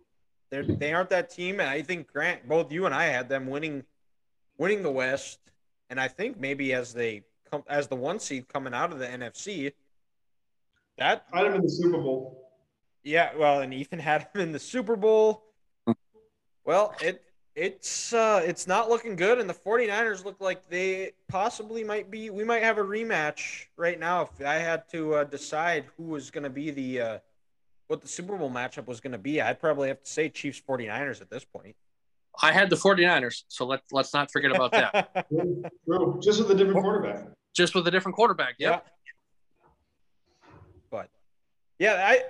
they 0.50 0.62
they 0.62 0.92
aren't 0.92 1.10
that 1.10 1.30
team. 1.30 1.60
And 1.60 1.68
I 1.68 1.82
think 1.82 2.12
Grant, 2.12 2.48
both 2.48 2.72
you 2.72 2.86
and 2.86 2.94
I 2.94 3.06
had 3.06 3.28
them 3.28 3.46
winning, 3.46 3.84
winning 4.58 4.82
the 4.82 4.90
West. 4.90 5.38
And 5.90 6.00
I 6.00 6.08
think 6.08 6.38
maybe 6.38 6.72
as 6.72 6.92
they 6.92 7.22
come, 7.50 7.62
as 7.68 7.86
the 7.88 7.96
one 7.96 8.18
seed 8.18 8.48
coming 8.48 8.74
out 8.74 8.92
of 8.92 8.98
the 8.98 9.06
NFC, 9.06 9.72
that 10.98 11.26
I 11.32 11.38
had 11.38 11.46
him 11.46 11.54
in 11.54 11.62
the 11.62 11.70
Super 11.70 11.98
Bowl. 11.98 12.50
yeah, 13.04 13.30
well, 13.36 13.60
and 13.60 13.72
Ethan 13.72 13.98
had 13.98 14.28
them 14.32 14.42
in 14.42 14.52
the 14.52 14.58
Super 14.58 14.96
Bowl. 14.96 15.44
Well, 16.64 16.94
it 17.00 17.22
it's 17.56 18.12
uh 18.12 18.42
it's 18.44 18.66
not 18.66 18.90
looking 18.90 19.16
good 19.16 19.38
and 19.38 19.48
the 19.48 19.54
49ers 19.54 20.26
look 20.26 20.38
like 20.40 20.68
they 20.68 21.12
possibly 21.26 21.82
might 21.82 22.10
be 22.10 22.28
we 22.28 22.44
might 22.44 22.62
have 22.62 22.76
a 22.76 22.82
rematch 22.82 23.64
right 23.78 23.98
now 23.98 24.22
if 24.22 24.46
I 24.46 24.56
had 24.56 24.86
to 24.90 25.14
uh, 25.14 25.24
decide 25.24 25.86
who 25.96 26.04
was 26.04 26.30
going 26.30 26.44
to 26.44 26.50
be 26.50 26.70
the 26.70 27.00
uh 27.00 27.18
what 27.88 28.00
the 28.02 28.08
Super 28.08 28.36
Bowl 28.36 28.50
matchup 28.50 28.86
was 28.86 29.00
going 29.00 29.12
to 29.12 29.18
be. 29.18 29.40
I'd 29.40 29.60
probably 29.60 29.88
have 29.88 30.02
to 30.02 30.10
say 30.10 30.28
Chiefs 30.28 30.60
49ers 30.68 31.20
at 31.20 31.30
this 31.30 31.44
point. 31.44 31.76
I 32.42 32.52
had 32.52 32.68
the 32.68 32.76
49ers, 32.76 33.44
so 33.48 33.64
let, 33.64 33.80
let's 33.92 34.12
not 34.12 34.30
forget 34.30 34.50
about 34.50 34.72
that. 34.72 35.26
True, 35.28 35.62
true. 35.86 36.20
Just 36.22 36.38
with 36.40 36.50
a 36.50 36.54
different 36.54 36.82
quarterback. 36.82 37.28
Just 37.54 37.74
with 37.74 37.86
a 37.86 37.90
different 37.90 38.14
quarterback. 38.14 38.56
Yep. 38.58 38.84
Yeah. 38.84 40.50
But 40.90 41.08
yeah, 41.78 41.94
I 42.06 42.22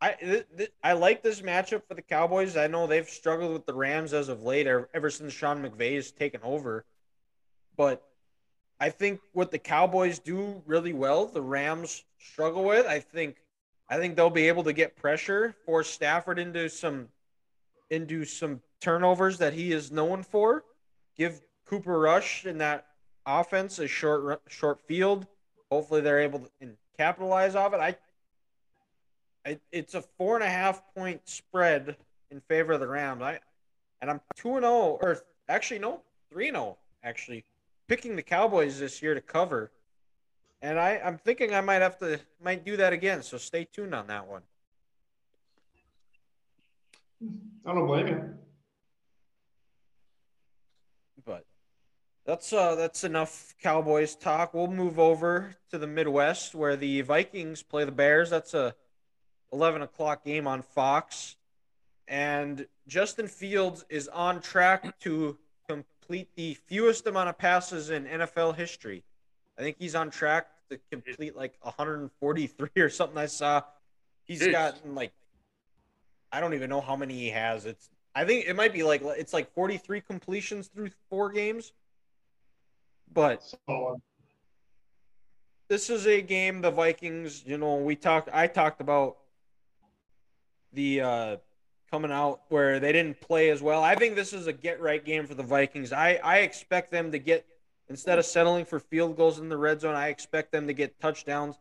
I 0.00 0.12
th- 0.12 0.46
th- 0.56 0.72
I 0.82 0.92
like 0.92 1.22
this 1.22 1.40
matchup 1.40 1.82
for 1.88 1.94
the 1.94 2.02
Cowboys. 2.02 2.56
I 2.56 2.66
know 2.66 2.86
they've 2.86 3.08
struggled 3.08 3.52
with 3.52 3.66
the 3.66 3.74
Rams 3.74 4.12
as 4.12 4.28
of 4.28 4.42
late, 4.42 4.66
ever, 4.66 4.88
ever 4.94 5.10
since 5.10 5.32
Sean 5.32 5.62
McVay 5.62 5.94
has 5.96 6.12
taken 6.12 6.40
over. 6.44 6.84
But 7.76 8.06
I 8.78 8.90
think 8.90 9.20
what 9.32 9.50
the 9.50 9.58
Cowboys 9.58 10.18
do 10.18 10.62
really 10.66 10.92
well, 10.92 11.26
the 11.26 11.42
Rams 11.42 12.04
struggle 12.18 12.64
with. 12.64 12.86
I 12.86 13.00
think 13.00 13.36
I 13.88 13.98
think 13.98 14.16
they'll 14.16 14.30
be 14.30 14.48
able 14.48 14.64
to 14.64 14.72
get 14.72 14.96
pressure, 14.96 15.54
force 15.66 15.88
Stafford 15.88 16.38
into 16.38 16.68
some 16.68 17.08
into 17.90 18.24
some 18.24 18.60
turnovers 18.80 19.38
that 19.38 19.52
he 19.52 19.72
is 19.72 19.92
known 19.92 20.22
for. 20.22 20.64
Give 21.16 21.40
Cooper 21.66 21.98
Rush 21.98 22.46
in 22.46 22.58
that 22.58 22.86
offense 23.26 23.78
a 23.78 23.86
short 23.86 24.42
short 24.48 24.80
field. 24.86 25.26
Hopefully, 25.70 26.00
they're 26.00 26.20
able 26.20 26.40
to 26.40 26.68
capitalize 26.98 27.54
off 27.54 27.74
it. 27.74 27.80
I, 27.80 27.96
I 29.46 29.58
it's 29.70 29.94
a 29.94 30.02
four 30.02 30.36
and 30.36 30.44
a 30.44 30.50
half 30.50 30.82
point 30.94 31.20
spread 31.24 31.96
in 32.30 32.40
favor 32.40 32.72
of 32.72 32.80
the 32.80 32.88
Rams. 32.88 33.22
I 33.22 33.38
and 34.00 34.10
I'm 34.10 34.20
two 34.36 34.56
and 34.56 34.64
zero, 34.64 34.98
or 35.00 35.22
actually 35.48 35.78
no, 35.78 36.00
three 36.30 36.48
and 36.48 36.56
zero. 36.56 36.78
Actually, 37.02 37.44
picking 37.86 38.16
the 38.16 38.22
Cowboys 38.22 38.78
this 38.78 39.02
year 39.02 39.14
to 39.14 39.20
cover, 39.20 39.70
and 40.64 40.80
I 40.80 40.98
I'm 41.04 41.18
thinking 41.18 41.54
I 41.54 41.60
might 41.60 41.82
have 41.82 41.98
to 41.98 42.18
might 42.42 42.64
do 42.64 42.78
that 42.78 42.94
again. 42.94 43.22
So 43.22 43.36
stay 43.36 43.68
tuned 43.70 43.94
on 43.94 44.06
that 44.06 44.26
one. 44.26 44.40
I 47.66 47.74
don't 47.74 47.86
blame 47.86 48.06
you. 48.08 48.34
But 51.26 51.44
that's 52.24 52.50
uh 52.54 52.76
that's 52.76 53.04
enough 53.04 53.54
Cowboys 53.62 54.16
talk. 54.16 54.54
We'll 54.54 54.68
move 54.68 54.98
over 54.98 55.54
to 55.70 55.76
the 55.76 55.86
Midwest 55.86 56.54
where 56.54 56.76
the 56.76 57.02
Vikings 57.02 57.62
play 57.62 57.84
the 57.84 57.92
Bears. 57.92 58.30
That's 58.30 58.54
a 58.54 58.74
eleven 59.52 59.82
o'clock 59.82 60.24
game 60.24 60.46
on 60.46 60.62
Fox. 60.62 61.36
And 62.08 62.66
Justin 62.88 63.28
Fields 63.28 63.84
is 63.90 64.08
on 64.08 64.40
track 64.40 64.98
to 65.00 65.36
complete 65.68 66.30
the 66.36 66.54
fewest 66.54 67.06
amount 67.06 67.28
of 67.28 67.36
passes 67.36 67.90
in 67.90 68.06
NFL 68.06 68.56
history. 68.56 69.04
I 69.58 69.62
think 69.62 69.76
he's 69.78 69.94
on 69.94 70.10
track 70.10 70.48
to 70.70 70.78
complete 70.90 71.36
like 71.36 71.54
143 71.62 72.68
or 72.76 72.88
something 72.88 73.18
I 73.18 73.26
saw. 73.26 73.62
He's 74.24 74.40
Jeez. 74.40 74.52
gotten 74.52 74.94
like 74.94 75.12
I 76.32 76.40
don't 76.40 76.54
even 76.54 76.68
know 76.70 76.80
how 76.80 76.96
many 76.96 77.14
he 77.14 77.30
has. 77.30 77.66
It's 77.66 77.88
I 78.14 78.24
think 78.24 78.46
it 78.46 78.56
might 78.56 78.72
be 78.72 78.82
like 78.82 79.02
it's 79.02 79.32
like 79.32 79.52
43 79.54 80.00
completions 80.00 80.68
through 80.68 80.90
four 81.10 81.30
games. 81.30 81.72
But 83.12 83.42
Solid. 83.68 84.00
this 85.68 85.90
is 85.90 86.06
a 86.06 86.20
game 86.20 86.60
the 86.60 86.70
Vikings, 86.70 87.44
you 87.46 87.58
know, 87.58 87.76
we 87.76 87.96
talked 87.96 88.28
I 88.32 88.46
talked 88.46 88.80
about 88.80 89.18
the 90.72 91.00
uh 91.00 91.36
coming 91.90 92.10
out 92.10 92.40
where 92.48 92.80
they 92.80 92.90
didn't 92.90 93.20
play 93.20 93.50
as 93.50 93.62
well. 93.62 93.84
I 93.84 93.94
think 93.94 94.16
this 94.16 94.32
is 94.32 94.48
a 94.48 94.52
get 94.52 94.80
right 94.80 95.04
game 95.04 95.26
for 95.26 95.34
the 95.34 95.44
Vikings. 95.44 95.92
I 95.92 96.14
I 96.24 96.38
expect 96.38 96.90
them 96.90 97.12
to 97.12 97.18
get 97.18 97.46
instead 97.88 98.18
of 98.18 98.24
settling 98.24 98.64
for 98.64 98.78
field 98.78 99.16
goals 99.16 99.38
in 99.38 99.48
the 99.48 99.56
red 99.56 99.80
zone, 99.80 99.94
I 99.94 100.08
expect 100.08 100.52
them 100.52 100.66
to 100.66 100.72
get 100.72 100.98
touchdowns. 101.00 101.56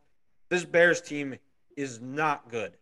This 0.50 0.66
Bears 0.66 1.02
team 1.02 1.36
is 1.76 2.00
not 2.02 2.50
good 2.50 2.74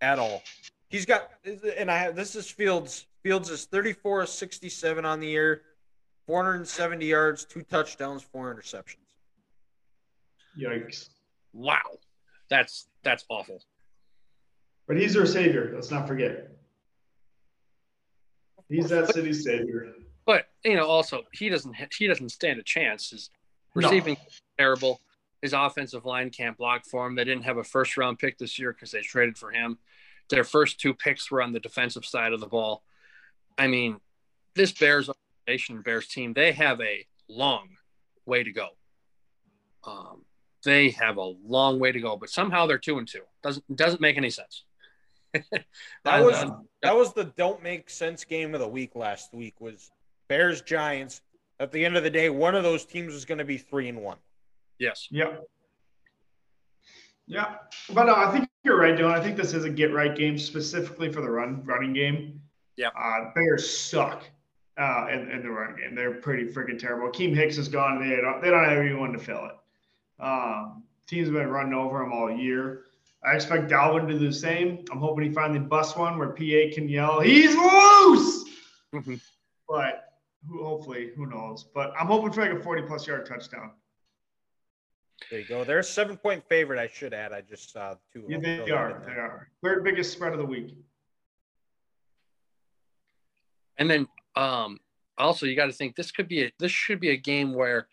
at 0.00 0.18
all. 0.18 0.42
He's 0.88 1.06
got 1.06 1.30
and 1.44 1.90
I 1.90 1.98
have 1.98 2.16
this 2.16 2.34
is 2.34 2.50
Fields. 2.50 3.06
Fields 3.22 3.50
is 3.50 3.66
34 3.66 4.22
of 4.22 4.28
67 4.28 5.04
on 5.04 5.20
the 5.20 5.26
year, 5.26 5.62
470 6.26 7.04
yards, 7.04 7.44
two 7.44 7.62
touchdowns, 7.62 8.22
four 8.22 8.54
interceptions. 8.54 8.96
Yikes. 10.58 11.10
Wow, 11.52 11.80
that's 12.48 12.88
that's 13.02 13.24
awful. 13.28 13.62
But 14.86 14.96
he's 14.96 15.14
their 15.14 15.26
savior. 15.26 15.70
Let's 15.74 15.90
not 15.90 16.08
forget. 16.08 16.50
He's 18.68 18.88
that 18.88 19.12
city's 19.12 19.44
savior. 19.44 19.92
But 20.62 20.70
you 20.70 20.76
know, 20.76 20.86
also 20.86 21.22
he 21.32 21.48
doesn't 21.48 21.74
he 21.96 22.06
doesn't 22.06 22.30
stand 22.30 22.58
a 22.58 22.62
chance. 22.62 23.10
His 23.10 23.30
No. 23.74 23.88
receiving 23.88 24.16
terrible. 24.58 25.00
His 25.42 25.52
offensive 25.54 26.04
line 26.04 26.30
can't 26.30 26.56
block 26.56 26.84
for 26.84 27.06
him. 27.06 27.14
They 27.14 27.24
didn't 27.24 27.44
have 27.44 27.56
a 27.56 27.64
first 27.64 27.96
round 27.96 28.18
pick 28.18 28.36
this 28.38 28.58
year 28.58 28.72
because 28.72 28.90
they 28.90 29.00
traded 29.00 29.38
for 29.38 29.50
him. 29.50 29.78
Their 30.28 30.44
first 30.44 30.78
two 30.78 30.92
picks 30.94 31.30
were 31.30 31.42
on 31.42 31.52
the 31.52 31.60
defensive 31.60 32.04
side 32.04 32.32
of 32.32 32.40
the 32.40 32.46
ball. 32.46 32.84
I 33.56 33.66
mean, 33.66 34.00
this 34.54 34.72
Bears 34.72 35.08
organization, 35.08 35.82
Bears 35.82 36.08
team, 36.08 36.34
they 36.34 36.52
have 36.52 36.80
a 36.80 37.06
long 37.28 37.68
way 38.26 38.44
to 38.44 38.52
go. 38.52 38.68
Um, 39.84 40.24
they 40.64 40.90
have 40.90 41.16
a 41.16 41.24
long 41.24 41.78
way 41.80 41.90
to 41.90 42.00
go, 42.00 42.16
but 42.16 42.28
somehow 42.28 42.66
they're 42.66 42.78
two 42.78 42.98
and 42.98 43.08
two. 43.08 43.22
Doesn't 43.42 43.64
doesn't 43.74 44.00
make 44.00 44.16
any 44.18 44.30
sense. 44.30 44.64
That 46.04 46.24
was 46.24 46.34
Uh, 46.34 46.50
that 46.82 46.96
was 46.96 47.14
the 47.14 47.24
don't 47.24 47.62
make 47.62 47.88
sense 47.88 48.24
game 48.24 48.52
of 48.54 48.60
the 48.60 48.68
week 48.68 48.94
last 48.94 49.32
week 49.32 49.60
was 49.60 49.90
Bears 50.30 50.62
Giants. 50.62 51.22
At 51.58 51.72
the 51.72 51.84
end 51.84 51.96
of 51.96 52.04
the 52.04 52.08
day, 52.08 52.30
one 52.30 52.54
of 52.54 52.62
those 52.62 52.86
teams 52.86 53.12
is 53.12 53.26
going 53.26 53.38
to 53.38 53.44
be 53.44 53.58
three 53.58 53.88
and 53.90 54.00
one. 54.00 54.16
yes. 54.78 55.08
Yep. 55.10 55.42
Yeah, 57.26 57.56
but 57.92 58.04
no, 58.04 58.14
I 58.16 58.30
think 58.32 58.48
you're 58.64 58.78
right, 58.78 58.96
Dylan. 58.98 59.12
I 59.12 59.22
think 59.22 59.36
this 59.36 59.54
is 59.54 59.64
a 59.64 59.70
get 59.70 59.92
right 59.92 60.16
game 60.16 60.36
specifically 60.38 61.12
for 61.12 61.20
the 61.20 61.30
run 61.30 61.62
running 61.64 61.92
game. 61.92 62.40
Yeah. 62.76 62.88
Uh, 62.88 63.30
Bears 63.34 63.68
suck 63.70 64.24
uh, 64.78 65.06
in, 65.12 65.30
in 65.30 65.42
the 65.42 65.50
run 65.50 65.76
game. 65.76 65.94
They're 65.94 66.14
pretty 66.14 66.46
freaking 66.46 66.78
terrible. 66.78 67.08
Keem 67.10 67.34
Hicks 67.34 67.56
is 67.58 67.68
gone. 67.68 68.00
They 68.00 68.16
don't, 68.16 68.42
they 68.42 68.50
don't 68.50 68.64
have 68.64 68.78
anyone 68.78 69.12
to 69.12 69.18
fill 69.18 69.44
it. 69.46 70.22
Um, 70.24 70.82
teams 71.06 71.28
have 71.28 71.34
been 71.34 71.48
running 71.50 71.74
over 71.74 72.02
him 72.02 72.12
all 72.12 72.30
year. 72.32 72.84
I 73.24 73.34
expect 73.36 73.70
Dalvin 73.70 74.08
to 74.08 74.18
do 74.18 74.26
the 74.26 74.32
same. 74.32 74.84
I'm 74.90 74.98
hoping 74.98 75.24
he 75.24 75.32
finally 75.32 75.60
busts 75.60 75.96
one 75.96 76.18
where 76.18 76.30
PA 76.30 76.74
can 76.74 76.88
yell, 76.88 77.20
"He's 77.20 77.54
loose!" 77.54 78.44
Mhm. 78.92 79.20
But 79.68 80.09
who, 80.48 80.64
hopefully, 80.64 81.10
who 81.16 81.26
knows? 81.26 81.66
But 81.74 81.92
I'm 81.98 82.06
hoping 82.06 82.32
for 82.32 82.42
like 82.42 82.58
a 82.58 82.62
40 82.62 82.82
plus 82.82 83.06
yard 83.06 83.26
touchdown. 83.26 83.72
There 85.30 85.40
you 85.40 85.46
go. 85.46 85.64
They're 85.64 85.80
a 85.80 85.84
seven 85.84 86.16
point 86.16 86.42
favorite. 86.48 86.78
I 86.80 86.88
should 86.88 87.12
add. 87.12 87.32
I 87.32 87.42
just 87.42 87.72
saw 87.72 87.94
two. 88.12 88.24
Yeah, 88.28 88.36
I'll 88.36 88.42
they 88.42 88.70
are. 88.70 89.02
They 89.04 89.12
are. 89.12 89.48
Third 89.62 89.84
biggest 89.84 90.12
spread 90.12 90.32
of 90.32 90.38
the 90.38 90.44
week. 90.44 90.74
And 93.76 93.90
then 93.90 94.06
um 94.36 94.78
also 95.18 95.46
you 95.46 95.56
got 95.56 95.66
to 95.66 95.72
think 95.72 95.96
this 95.96 96.10
could 96.10 96.28
be 96.28 96.44
a 96.44 96.52
this 96.58 96.72
should 96.72 97.00
be 97.00 97.10
a 97.10 97.16
game 97.16 97.54
where 97.54 97.88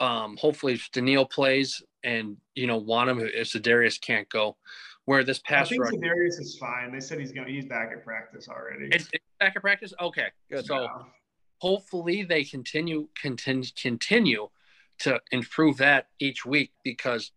um 0.00 0.36
hopefully 0.36 0.74
if 0.74 0.88
Danielle 0.92 1.26
plays 1.26 1.82
and 2.02 2.36
you 2.54 2.66
know 2.66 2.80
Wonnum 2.80 3.28
if 3.32 3.50
Darius 3.62 3.98
can't 3.98 4.28
go, 4.28 4.56
where 5.04 5.24
this 5.24 5.40
pass 5.40 5.66
I 5.66 5.70
think 5.70 5.82
rush 5.82 5.92
Darius 6.00 6.38
is 6.38 6.56
fine. 6.58 6.92
They 6.92 7.00
said 7.00 7.18
he's 7.18 7.32
gonna 7.32 7.48
he's 7.48 7.66
back 7.66 7.90
at 7.92 8.04
practice 8.04 8.48
already. 8.48 8.88
it's, 8.92 9.08
it's 9.12 9.24
back 9.40 9.54
at 9.56 9.62
practice. 9.62 9.92
Okay, 10.00 10.28
Good. 10.50 10.66
So 10.66 10.82
Yeah. 10.82 10.88
Hopefully 11.64 12.24
they 12.24 12.44
continue 12.44 13.08
continue 13.18 13.64
continue 13.74 14.50
to 14.98 15.18
improve 15.32 15.78
that 15.78 16.08
each 16.18 16.44
week 16.44 16.72
because 16.84 17.32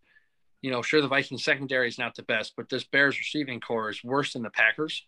you 0.62 0.70
know 0.70 0.82
sure 0.82 1.02
the 1.02 1.08
Vikings 1.08 1.46
secondary 1.46 1.88
is 1.88 1.98
not 1.98 2.14
the 2.14 2.24
best, 2.24 2.52
but 2.58 2.68
this 2.68 2.84
Bears 2.84 3.18
receiving 3.18 3.62
corps 3.62 3.90
is 3.90 4.04
worse 4.04 4.34
than 4.34 4.42
the 4.42 4.50
Packers, 4.50 5.06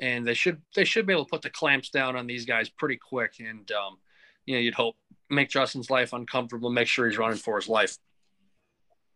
and 0.00 0.26
they 0.26 0.32
should 0.32 0.62
they 0.74 0.86
should 0.86 1.04
be 1.06 1.12
able 1.12 1.26
to 1.26 1.30
put 1.30 1.42
the 1.42 1.50
clamps 1.50 1.90
down 1.90 2.16
on 2.16 2.26
these 2.26 2.46
guys 2.46 2.70
pretty 2.70 2.96
quick. 2.96 3.34
And 3.38 3.70
um, 3.70 3.98
you 4.46 4.54
know 4.54 4.60
you'd 4.62 4.72
hope 4.72 4.96
make 5.28 5.50
Justin's 5.50 5.90
life 5.90 6.14
uncomfortable, 6.14 6.70
make 6.70 6.88
sure 6.88 7.06
he's 7.06 7.18
running 7.18 7.36
for 7.36 7.56
his 7.56 7.68
life 7.68 7.98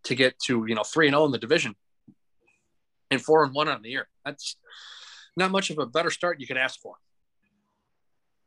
to 0.03 0.15
get 0.15 0.39
to 0.41 0.66
you 0.69 0.75
know 0.75 0.85
three 0.85 1.07
and 1.07 1.15
zero 1.15 1.25
in 1.25 1.33
the 1.33 1.39
division 1.39 1.75
and 3.11 3.23
four 3.23 3.45
and 3.45 3.55
one 3.55 3.69
on 3.69 3.81
the 3.81 3.89
year. 3.89 4.09
That's 4.27 4.57
not 5.39 5.51
much 5.51 5.70
of 5.70 5.79
a 5.79 5.87
better 5.87 6.11
start 6.11 6.39
you 6.39 6.47
could 6.47 6.59
ask 6.59 6.79
for 6.79 6.97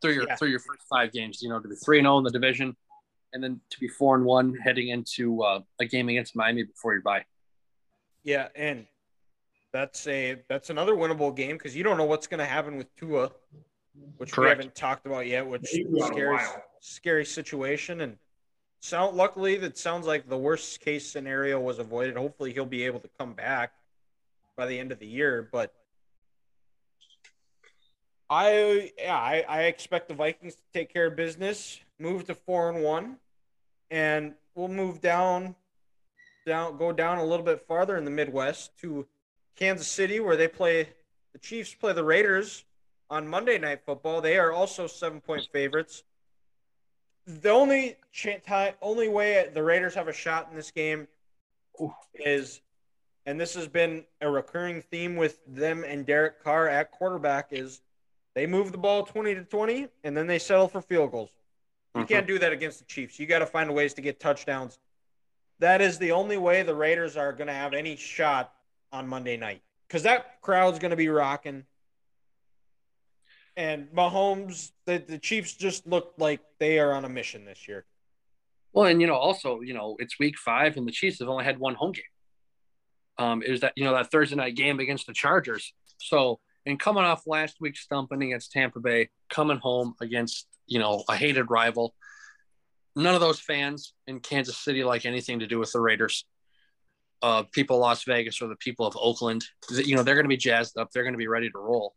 through 0.01 0.13
your 0.13 0.27
Yeah. 0.27 0.35
through 0.35 0.49
your 0.49 0.59
first 0.59 0.81
five 0.89 1.11
games. 1.11 1.41
You 1.41 1.49
know, 1.49 1.59
to 1.59 1.67
be 1.67 1.75
three 1.75 1.99
and 1.99 2.05
zero 2.05 2.17
in 2.17 2.23
the 2.23 2.31
division, 2.31 2.75
and 3.33 3.43
then 3.43 3.61
to 3.69 3.79
be 3.79 3.87
four 3.87 4.15
and 4.15 4.25
one 4.25 4.55
heading 4.55 4.89
into 4.89 5.43
uh, 5.43 5.61
a 5.79 5.85
game 5.85 6.09
against 6.09 6.35
Miami 6.35 6.63
before 6.63 6.93
your 6.93 7.01
bye. 7.01 7.25
Yeah, 8.23 8.49
and 8.55 8.85
that's 9.73 10.05
a 10.07 10.41
that's 10.49 10.69
another 10.69 10.93
winnable 10.93 11.35
game 11.35 11.57
because 11.57 11.75
you 11.75 11.83
don't 11.83 11.97
know 11.97 12.05
what's 12.05 12.27
going 12.27 12.39
to 12.39 12.45
happen 12.45 12.77
with 12.77 12.93
Tua, 12.95 13.31
which 14.17 14.31
Correct. 14.31 14.57
we 14.57 14.63
haven't 14.63 14.75
talked 14.75 15.05
about 15.05 15.27
yet. 15.27 15.45
Which 15.47 15.67
He's 15.69 15.87
been 15.87 16.01
out 16.03 16.11
a 16.11 16.13
scary 16.13 16.39
scary 16.79 17.25
situation 17.25 18.01
and. 18.01 18.17
Sound 18.83 19.15
luckily 19.15 19.57
that 19.57 19.77
sounds 19.77 20.07
like 20.07 20.27
the 20.27 20.35
worst 20.39 20.81
case 20.81 21.05
scenario 21.05 21.59
was 21.59 21.77
avoided. 21.77 22.17
Hopefully 22.17 22.51
he'll 22.51 22.65
be 22.65 22.83
able 22.83 22.99
to 23.01 23.09
come 23.15 23.33
back 23.33 23.73
by 24.57 24.65
the 24.65 24.79
end 24.79 24.91
of 24.91 24.97
the 24.97 25.05
year. 25.05 25.47
But 25.51 25.71
I 28.31 28.93
yeah, 28.97 29.17
I, 29.17 29.43
I 29.47 29.61
expect 29.63 30.07
the 30.07 30.13
Vikings 30.13 30.55
to 30.55 30.61
take 30.73 30.91
care 30.91 31.07
of 31.07 31.17
business, 31.17 31.81
move 31.99 32.25
to 32.27 32.33
four 32.33 32.69
and 32.69 32.81
one, 32.81 33.17
and 33.91 34.33
we'll 34.55 34.69
move 34.69 35.01
down 35.01 35.53
down 36.45 36.77
go 36.77 36.93
down 36.93 37.17
a 37.17 37.25
little 37.25 37.45
bit 37.45 37.67
farther 37.67 37.97
in 37.97 38.05
the 38.05 38.09
Midwest 38.09 38.71
to 38.79 39.05
Kansas 39.57 39.87
City 39.87 40.21
where 40.21 40.37
they 40.37 40.47
play 40.47 40.87
the 41.33 41.39
Chiefs 41.39 41.75
play 41.75 41.91
the 41.91 42.05
Raiders 42.05 42.63
on 43.09 43.27
Monday 43.27 43.57
night 43.57 43.81
football. 43.85 44.21
They 44.21 44.37
are 44.37 44.53
also 44.53 44.87
seven 44.87 45.19
point 45.19 45.49
favorites. 45.51 46.03
The 47.27 47.49
only 47.49 47.97
ch- 48.13 48.41
time, 48.47 48.75
only 48.81 49.09
way 49.09 49.49
the 49.53 49.61
Raiders 49.61 49.93
have 49.95 50.07
a 50.07 50.13
shot 50.13 50.47
in 50.49 50.55
this 50.55 50.71
game 50.71 51.05
is 52.15 52.61
and 53.25 53.37
this 53.37 53.55
has 53.55 53.67
been 53.67 54.05
a 54.21 54.29
recurring 54.29 54.81
theme 54.81 55.17
with 55.17 55.39
them 55.45 55.83
and 55.85 56.05
Derek 56.05 56.41
Carr 56.41 56.69
at 56.69 56.91
quarterback 56.91 57.49
is 57.51 57.81
they 58.33 58.47
move 58.47 58.71
the 58.71 58.77
ball 58.77 59.03
20 59.03 59.35
to 59.35 59.43
20 59.43 59.87
and 60.03 60.15
then 60.15 60.27
they 60.27 60.39
settle 60.39 60.67
for 60.67 60.81
field 60.81 61.11
goals. 61.11 61.29
You 61.95 62.03
Mhm. 62.03 62.07
can't 62.07 62.27
do 62.27 62.39
that 62.39 62.53
against 62.53 62.79
the 62.79 62.85
Chiefs. 62.85 63.19
You 63.19 63.25
got 63.25 63.39
to 63.39 63.45
find 63.45 63.73
ways 63.73 63.93
to 63.95 64.01
get 64.01 64.19
touchdowns. 64.19 64.79
That 65.59 65.81
is 65.81 65.99
the 65.99 66.11
only 66.13 66.37
way 66.37 66.63
the 66.63 66.73
Raiders 66.75 67.17
are 67.17 67.33
going 67.33 67.47
to 67.47 67.53
have 67.53 67.73
any 67.73 67.95
shot 67.95 68.53
on 68.91 69.07
Monday 69.07 69.37
night 69.37 69.61
because 69.87 70.03
that 70.03 70.41
crowd's 70.41 70.79
going 70.79 70.91
to 70.91 70.97
be 70.97 71.09
rocking. 71.09 71.65
And 73.57 73.89
Mahomes, 73.89 74.71
the, 74.85 74.97
the 74.99 75.17
Chiefs 75.19 75.53
just 75.53 75.85
look 75.85 76.13
like 76.17 76.39
they 76.59 76.79
are 76.79 76.93
on 76.93 77.03
a 77.03 77.09
mission 77.09 77.43
this 77.45 77.67
year. 77.67 77.85
Well, 78.71 78.85
and 78.85 79.01
you 79.01 79.07
know, 79.07 79.15
also, 79.15 79.59
you 79.59 79.73
know, 79.73 79.97
it's 79.99 80.17
week 80.17 80.37
five, 80.37 80.77
and 80.77 80.87
the 80.87 80.91
Chiefs 80.93 81.19
have 81.19 81.27
only 81.27 81.43
had 81.43 81.59
one 81.59 81.75
home 81.75 81.91
game. 81.91 82.03
Um, 83.17 83.43
it 83.43 83.51
was 83.51 83.59
that 83.59 83.73
you 83.75 83.83
know 83.83 83.93
that 83.93 84.09
Thursday 84.09 84.37
night 84.37 84.55
game 84.55 84.79
against 84.79 85.05
the 85.07 85.13
Chargers. 85.13 85.73
So, 85.97 86.39
and 86.65 86.79
coming 86.79 87.03
off 87.03 87.27
last 87.27 87.57
week's 87.59 87.81
stumping 87.81 88.21
against 88.23 88.51
Tampa 88.51 88.79
Bay, 88.79 89.09
coming 89.29 89.57
home 89.57 89.95
against 90.01 90.47
you 90.67 90.79
know 90.79 91.03
a 91.09 91.15
hated 91.15 91.49
rival, 91.49 91.95
none 92.95 93.15
of 93.15 93.21
those 93.21 93.39
fans 93.39 93.93
in 94.07 94.19
Kansas 94.19 94.57
City 94.57 94.83
like 94.83 95.05
anything 95.05 95.39
to 95.39 95.47
do 95.47 95.59
with 95.59 95.71
the 95.71 95.79
Raiders. 95.79 96.25
Uh, 97.21 97.43
people 97.51 97.77
Las 97.77 98.03
Vegas 98.03 98.41
or 98.41 98.47
the 98.47 98.55
people 98.55 98.87
of 98.87 98.97
Oakland, 98.99 99.45
you 99.69 99.95
know, 99.95 100.01
they're 100.01 100.15
going 100.15 100.25
to 100.25 100.29
be 100.29 100.37
jazzed 100.37 100.75
up. 100.75 100.89
They're 100.91 101.03
going 101.03 101.13
to 101.13 101.19
be 101.19 101.27
ready 101.27 101.51
to 101.51 101.57
roll. 101.59 101.93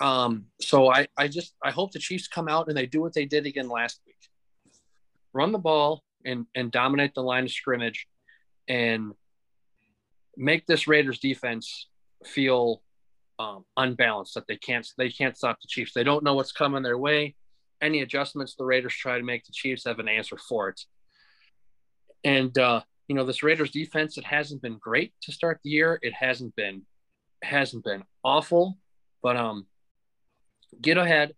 Um, 0.00 0.46
so 0.60 0.90
I, 0.90 1.06
I 1.16 1.28
just, 1.28 1.54
I 1.62 1.70
hope 1.70 1.92
the 1.92 2.00
Chiefs 2.00 2.26
come 2.26 2.48
out 2.48 2.66
and 2.66 2.76
they 2.76 2.86
do 2.86 3.00
what 3.00 3.14
they 3.14 3.24
did 3.24 3.46
again 3.46 3.68
last 3.68 4.00
week 4.04 4.16
run 5.36 5.52
the 5.52 5.58
ball 5.58 6.02
and 6.24 6.46
and 6.54 6.72
dominate 6.72 7.14
the 7.14 7.22
line 7.22 7.44
of 7.44 7.50
scrimmage 7.50 8.06
and 8.68 9.12
make 10.36 10.66
this 10.66 10.88
Raiders 10.88 11.18
defense 11.18 11.88
feel 12.24 12.82
um, 13.38 13.64
unbalanced 13.76 14.34
that 14.34 14.46
they 14.46 14.56
can't 14.56 14.86
they 14.96 15.10
can't 15.10 15.36
stop 15.36 15.58
the 15.60 15.68
Chiefs. 15.68 15.92
They 15.94 16.04
don't 16.04 16.24
know 16.24 16.34
what's 16.34 16.52
coming 16.52 16.82
their 16.82 16.98
way. 16.98 17.34
Any 17.82 18.02
adjustments 18.02 18.54
the 18.54 18.64
Raiders 18.64 18.94
try 18.94 19.18
to 19.18 19.24
make, 19.24 19.44
the 19.44 19.52
Chiefs 19.52 19.84
have 19.84 19.98
an 19.98 20.08
answer 20.08 20.38
for 20.38 20.68
it. 20.70 20.80
And 22.24 22.56
uh, 22.58 22.82
you 23.08 23.14
know 23.14 23.24
this 23.24 23.42
Raiders 23.42 23.70
defense, 23.70 24.16
it 24.18 24.24
hasn't 24.24 24.62
been 24.62 24.78
great 24.78 25.12
to 25.22 25.32
start 25.32 25.60
the 25.62 25.70
year. 25.70 25.98
It 26.02 26.14
hasn't 26.14 26.56
been 26.56 26.82
hasn't 27.42 27.84
been 27.84 28.02
awful, 28.24 28.78
but 29.22 29.36
um, 29.36 29.66
get 30.80 30.96
ahead, 30.96 31.34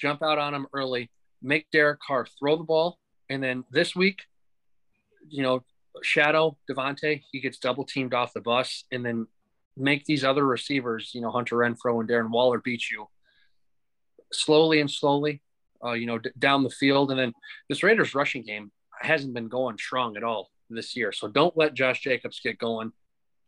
jump 0.00 0.22
out 0.22 0.38
on 0.38 0.52
them 0.52 0.66
early, 0.72 1.10
make 1.42 1.66
Derek 1.72 2.00
Carr 2.00 2.26
throw 2.38 2.56
the 2.56 2.64
ball, 2.64 2.98
and 3.28 3.42
then 3.42 3.64
this 3.70 3.96
week, 3.96 4.22
you 5.28 5.42
know, 5.42 5.64
shadow 6.02 6.56
Davante, 6.70 7.22
he 7.32 7.40
gets 7.40 7.58
double 7.58 7.84
teamed 7.84 8.14
off 8.14 8.32
the 8.32 8.40
bus, 8.40 8.84
and 8.92 9.04
then 9.04 9.26
make 9.76 10.04
these 10.04 10.24
other 10.24 10.46
receivers, 10.46 11.10
you 11.14 11.20
know, 11.20 11.30
Hunter 11.30 11.56
Renfrow 11.56 12.00
and 12.00 12.08
Darren 12.08 12.30
Waller 12.30 12.58
beat 12.58 12.90
you 12.90 13.08
slowly 14.32 14.80
and 14.80 14.90
slowly, 14.90 15.42
uh, 15.84 15.92
you 15.92 16.06
know, 16.06 16.18
d- 16.18 16.30
down 16.38 16.62
the 16.62 16.70
field. 16.70 17.10
And 17.10 17.18
then 17.18 17.32
this 17.68 17.82
Raiders 17.82 18.14
rushing 18.14 18.42
game 18.42 18.70
hasn't 19.00 19.34
been 19.34 19.48
going 19.48 19.78
strong 19.78 20.16
at 20.16 20.24
all 20.24 20.50
this 20.68 20.96
year. 20.96 21.12
So 21.12 21.28
don't 21.28 21.56
let 21.56 21.74
Josh 21.74 22.00
Jacobs 22.00 22.40
get 22.40 22.58
going 22.58 22.92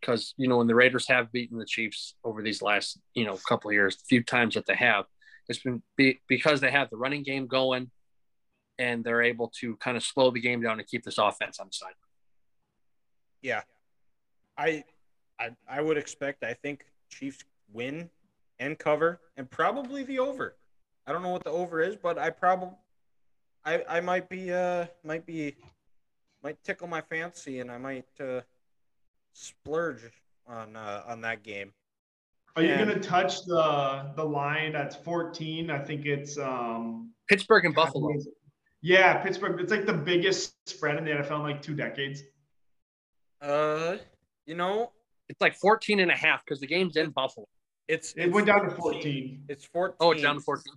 because, 0.00 0.34
you 0.36 0.48
know, 0.48 0.58
when 0.58 0.66
the 0.66 0.74
Raiders 0.74 1.06
have 1.08 1.30
beaten 1.30 1.58
the 1.58 1.64
Chiefs 1.64 2.14
over 2.24 2.42
these 2.42 2.62
last, 2.62 2.98
you 3.14 3.24
know, 3.24 3.38
couple 3.48 3.70
of 3.70 3.74
years, 3.74 3.96
few 4.08 4.22
times 4.22 4.54
that 4.54 4.66
they 4.66 4.74
have, 4.74 5.04
it's 5.48 5.60
been 5.60 5.82
be, 5.96 6.20
because 6.28 6.60
they 6.60 6.70
have 6.70 6.90
the 6.90 6.96
running 6.96 7.22
game 7.22 7.46
going 7.46 7.90
and 8.78 9.04
they're 9.04 9.22
able 9.22 9.52
to 9.60 9.76
kind 9.76 9.96
of 9.96 10.02
slow 10.02 10.30
the 10.30 10.40
game 10.40 10.62
down 10.62 10.78
and 10.78 10.88
keep 10.88 11.04
this 11.04 11.18
offense 11.18 11.60
on 11.60 11.66
the 11.66 11.72
side. 11.72 11.94
Yeah. 13.42 13.62
I 14.56 14.84
I 15.43 15.78
I 15.78 15.81
would 15.81 15.97
expect 15.97 16.44
I 16.44 16.55
think 16.55 16.85
Chiefs 17.10 17.44
win 17.73 18.10
and 18.59 18.78
cover 18.78 19.20
and 19.36 19.51
probably 19.51 20.05
the 20.05 20.19
over. 20.19 20.56
I 21.06 21.12
don't 21.12 21.23
know 21.23 21.31
what 21.31 21.44
the 21.44 21.51
over 21.51 21.81
is, 21.81 21.97
but 21.97 22.19
I 22.19 22.31
probably 22.31 22.77
I 23.64 23.82
I 23.89 24.01
might 24.01 24.28
be 24.28 24.52
uh 24.52 24.86
might 25.05 25.27
be 25.27 25.56
might 26.43 26.62
tickle 26.64 26.86
my 26.86 27.01
fancy 27.01 27.60
and 27.60 27.70
I 27.70 27.78
might 27.78 28.09
uh 28.20 28.40
splurge 29.32 30.02
on 30.47 30.77
uh 30.77 31.02
on 31.06 31.20
that 31.23 31.43
game. 31.43 31.73
Are 32.55 32.62
you 32.62 32.77
gonna 32.77 33.01
touch 33.01 33.44
the 33.44 34.12
the 34.14 34.24
line 34.24 34.73
that's 34.73 34.94
14? 34.94 35.70
I 35.70 35.78
think 35.78 36.06
it's 36.06 36.39
um 36.39 37.10
Pittsburgh 37.28 37.64
and 37.64 37.74
Buffalo. 37.74 38.10
Yeah, 38.82 39.23
Pittsburgh. 39.23 39.60
It's 39.60 39.70
like 39.70 39.86
the 39.86 39.93
biggest 39.93 40.55
spread 40.69 40.98
in 40.98 41.05
the 41.05 41.12
NFL 41.12 41.36
in 41.36 41.43
like 41.43 41.62
two 41.62 41.74
decades. 41.74 42.23
Uh 43.40 43.97
you 44.47 44.55
know, 44.55 44.90
It's 45.28 45.40
like 45.40 45.54
14 45.56 46.00
and 46.00 46.10
a 46.10 46.16
half 46.16 46.44
because 46.44 46.60
the 46.60 46.66
game's 46.66 46.96
in 46.96 47.10
Buffalo. 47.10 47.46
it's 47.88 48.12
It 48.12 48.24
it's 48.26 48.34
went 48.34 48.46
down 48.46 48.64
to 48.68 48.70
14. 48.76 49.44
It's 49.48 49.64
14. 49.66 49.96
Oh, 50.00 50.10
it's 50.12 50.22
down 50.22 50.36
to 50.36 50.40
14. 50.40 50.72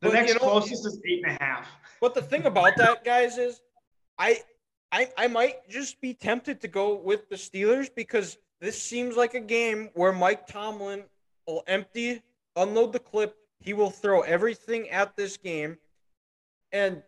The 0.00 0.08
But, 0.08 0.12
next 0.14 0.28
you 0.28 0.34
know- 0.34 0.40
closest 0.50 0.86
is 0.86 1.00
eight 1.06 1.22
and 1.24 1.36
a 1.36 1.42
half. 1.44 1.68
But 2.00 2.14
the 2.14 2.22
thing 2.22 2.46
about 2.46 2.76
that, 2.76 3.04
guys, 3.04 3.36
is 3.38 3.60
I, 4.18 4.38
I, 4.92 5.10
I 5.16 5.28
might 5.28 5.68
just 5.68 6.00
be 6.00 6.14
tempted 6.14 6.60
to 6.62 6.68
go 6.68 6.94
with 6.96 7.28
the 7.28 7.36
Steelers 7.36 7.88
because 7.94 8.38
this 8.60 8.80
seems 8.82 9.16
like 9.16 9.34
a 9.34 9.40
game 9.40 9.90
where 9.94 10.12
Mike 10.12 10.46
Tomlin 10.46 11.04
will 11.46 11.62
empty, 11.66 12.22
unload 12.56 12.92
the 12.92 12.98
clip. 12.98 13.36
He 13.58 13.74
will 13.74 13.90
throw 13.90 14.22
everything 14.22 14.88
at 14.88 15.14
this 15.16 15.36
game, 15.36 15.76
and 16.72 17.02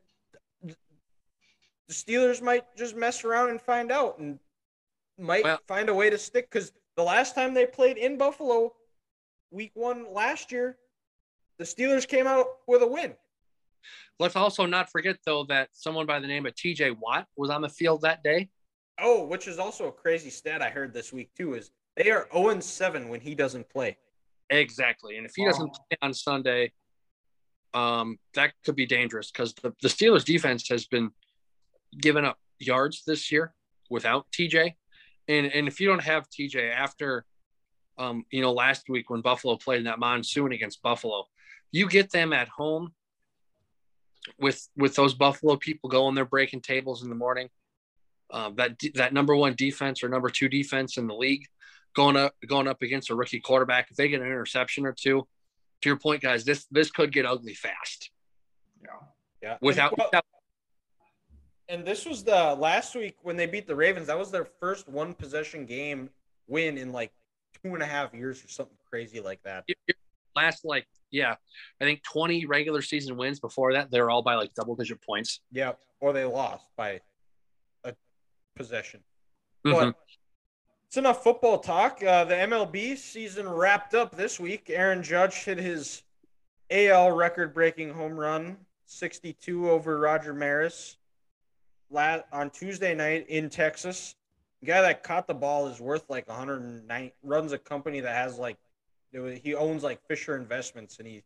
the 0.62 0.74
Steelers 1.94 2.42
might 2.42 2.64
just 2.76 2.94
mess 2.94 3.24
around 3.24 3.48
and 3.50 3.60
find 3.60 3.90
out, 3.90 4.18
and 4.18 4.38
might 5.18 5.44
Well- 5.44 5.60
find 5.66 5.88
a 5.88 5.94
way 5.94 6.10
to 6.10 6.18
stick. 6.18 6.50
Because 6.50 6.72
the 6.96 7.02
last 7.04 7.34
time 7.34 7.54
they 7.54 7.66
played 7.66 7.96
in 7.98 8.18
Buffalo, 8.18 8.74
Week 9.50 9.72
One 9.74 10.12
last 10.12 10.50
year, 10.52 10.78
the 11.58 11.64
Steelers 11.64 12.06
came 12.08 12.26
out 12.26 12.46
with 12.66 12.82
a 12.82 12.86
win. 12.86 13.16
Let's 14.18 14.36
also 14.36 14.66
not 14.66 14.90
forget, 14.90 15.18
though, 15.24 15.44
that 15.44 15.68
someone 15.72 16.06
by 16.06 16.20
the 16.20 16.26
name 16.26 16.46
of 16.46 16.54
TJ 16.54 16.92
Watt 16.98 17.26
was 17.36 17.50
on 17.50 17.60
the 17.62 17.68
field 17.68 18.02
that 18.02 18.22
day. 18.22 18.50
Oh, 18.98 19.24
which 19.24 19.48
is 19.48 19.58
also 19.58 19.88
a 19.88 19.92
crazy 19.92 20.30
stat 20.30 20.62
I 20.62 20.70
heard 20.70 20.92
this 20.92 21.12
week 21.12 21.34
too. 21.34 21.54
Is 21.54 21.70
they 21.96 22.10
are 22.10 22.28
0 22.32 22.60
7 22.60 23.08
when 23.08 23.20
he 23.20 23.34
doesn't 23.34 23.68
play. 23.68 23.98
Exactly. 24.50 25.16
And 25.16 25.26
if 25.26 25.34
he 25.34 25.42
Wow. 25.44 25.50
doesn't 25.50 25.70
play 25.74 25.98
on 26.02 26.14
Sunday, 26.14 26.72
um, 27.74 28.18
that 28.34 28.52
could 28.64 28.76
be 28.76 28.86
dangerous 28.86 29.30
because 29.30 29.54
the, 29.54 29.74
the 29.82 29.88
Steelers 29.88 30.24
defense 30.24 30.68
has 30.68 30.86
been 30.86 31.10
giving 32.00 32.24
up 32.24 32.38
yards 32.58 33.02
this 33.04 33.32
year 33.32 33.54
without 33.90 34.26
TJ. 34.30 34.76
And 35.28 35.46
and 35.46 35.68
if 35.68 35.80
you 35.80 35.88
don't 35.88 36.02
have 36.02 36.28
TJ 36.28 36.72
after 36.72 37.24
um, 37.98 38.24
you 38.30 38.40
know, 38.40 38.52
last 38.52 38.88
week 38.88 39.10
when 39.10 39.20
Buffalo 39.20 39.56
played 39.56 39.78
in 39.78 39.84
that 39.84 39.98
monsoon 39.98 40.52
against 40.52 40.82
Buffalo, 40.82 41.26
you 41.70 41.88
get 41.88 42.10
them 42.10 42.32
at 42.32 42.48
home 42.48 42.92
with 44.38 44.68
with 44.76 44.94
those 44.94 45.14
Buffalo 45.14 45.56
people 45.56 45.90
going 45.90 46.14
there 46.14 46.24
breaking 46.24 46.60
tables 46.60 47.02
in 47.02 47.08
the 47.08 47.14
morning. 47.14 47.48
Um, 48.30 48.54
that 48.56 48.80
that 48.94 49.12
number 49.12 49.36
one 49.36 49.54
defense 49.54 50.02
or 50.02 50.08
number 50.08 50.30
two 50.30 50.48
defense 50.48 50.96
in 50.96 51.06
the 51.06 51.14
league 51.14 51.46
going 51.94 52.16
up 52.16 52.34
going 52.48 52.66
up 52.66 52.82
against 52.82 53.10
a 53.10 53.14
rookie 53.14 53.40
quarterback. 53.40 53.90
If 53.90 53.96
they 53.96 54.08
get 54.08 54.20
an 54.20 54.26
interception 54.26 54.86
or 54.86 54.92
two, 54.92 55.26
to 55.82 55.88
your 55.88 55.98
point, 55.98 56.22
guys, 56.22 56.44
this 56.44 56.66
this 56.70 56.90
could 56.90 57.12
get 57.12 57.26
ugly 57.26 57.54
fast 57.54 58.10
Yeah. 58.82 58.88
Yeah. 59.42 59.56
without. 59.60 59.96
well, 59.96 60.08
without 60.08 60.24
and 61.72 61.86
this 61.86 62.04
was 62.04 62.22
the 62.22 62.54
last 62.58 62.94
week 62.94 63.16
when 63.22 63.36
they 63.36 63.46
beat 63.46 63.66
the 63.66 63.74
Ravens. 63.74 64.06
That 64.08 64.18
was 64.18 64.30
their 64.30 64.44
first 64.60 64.88
one 64.88 65.14
possession 65.14 65.64
game 65.64 66.10
win 66.46 66.76
in 66.76 66.92
like 66.92 67.12
two 67.62 67.72
and 67.72 67.82
a 67.82 67.86
half 67.86 68.12
years 68.12 68.44
or 68.44 68.48
something 68.48 68.76
crazy 68.88 69.20
like 69.20 69.42
that. 69.44 69.64
last 70.36 70.64
like 70.64 70.86
yeah, 71.10 71.34
I 71.80 71.84
think 71.84 72.02
twenty 72.02 72.44
regular 72.44 72.82
season 72.82 73.16
wins 73.16 73.40
before 73.40 73.72
that. 73.72 73.90
They're 73.90 74.10
all 74.10 74.22
by 74.22 74.34
like 74.34 74.52
double 74.54 74.76
digit 74.76 75.00
points. 75.02 75.40
Yeah. 75.50 75.72
Or 76.00 76.12
they 76.12 76.24
lost 76.24 76.66
by 76.76 77.00
a 77.84 77.94
possession. 78.54 79.00
Mhm. 79.64 79.72
But 79.72 79.94
it's 80.86 80.98
enough 80.98 81.22
football 81.22 81.58
talk. 81.58 82.02
Uh, 82.02 82.24
the 82.24 82.34
MLB 82.34 82.96
season 82.96 83.48
wrapped 83.48 83.94
up 83.94 84.14
this 84.14 84.38
week. 84.38 84.68
Aaron 84.68 85.02
Judge 85.02 85.36
hit 85.44 85.56
his 85.56 86.02
AL 86.70 87.12
record-breaking 87.12 87.94
home 87.94 88.18
run, 88.18 88.58
62 88.86 89.70
over 89.70 89.98
Roger 89.98 90.34
Maris, 90.34 90.98
la- 91.92 92.22
on 92.32 92.50
Tuesday 92.50 92.94
night 92.94 93.26
in 93.28 93.48
Texas. 93.50 94.14
The 94.60 94.66
guy 94.66 94.80
that 94.82 95.02
caught 95.02 95.26
the 95.26 95.34
ball 95.34 95.66
is 95.68 95.80
worth 95.80 96.04
like 96.08 96.28
109. 96.28 97.12
Runs 97.22 97.52
a 97.52 97.58
company 97.58 98.00
that 98.00 98.14
has 98.14 98.38
like 98.38 98.56
was- 99.12 99.38
he 99.42 99.54
owns 99.54 99.82
like 99.82 100.00
Fisher 100.08 100.36
Investments, 100.36 100.98
and 100.98 101.06
he 101.06 101.22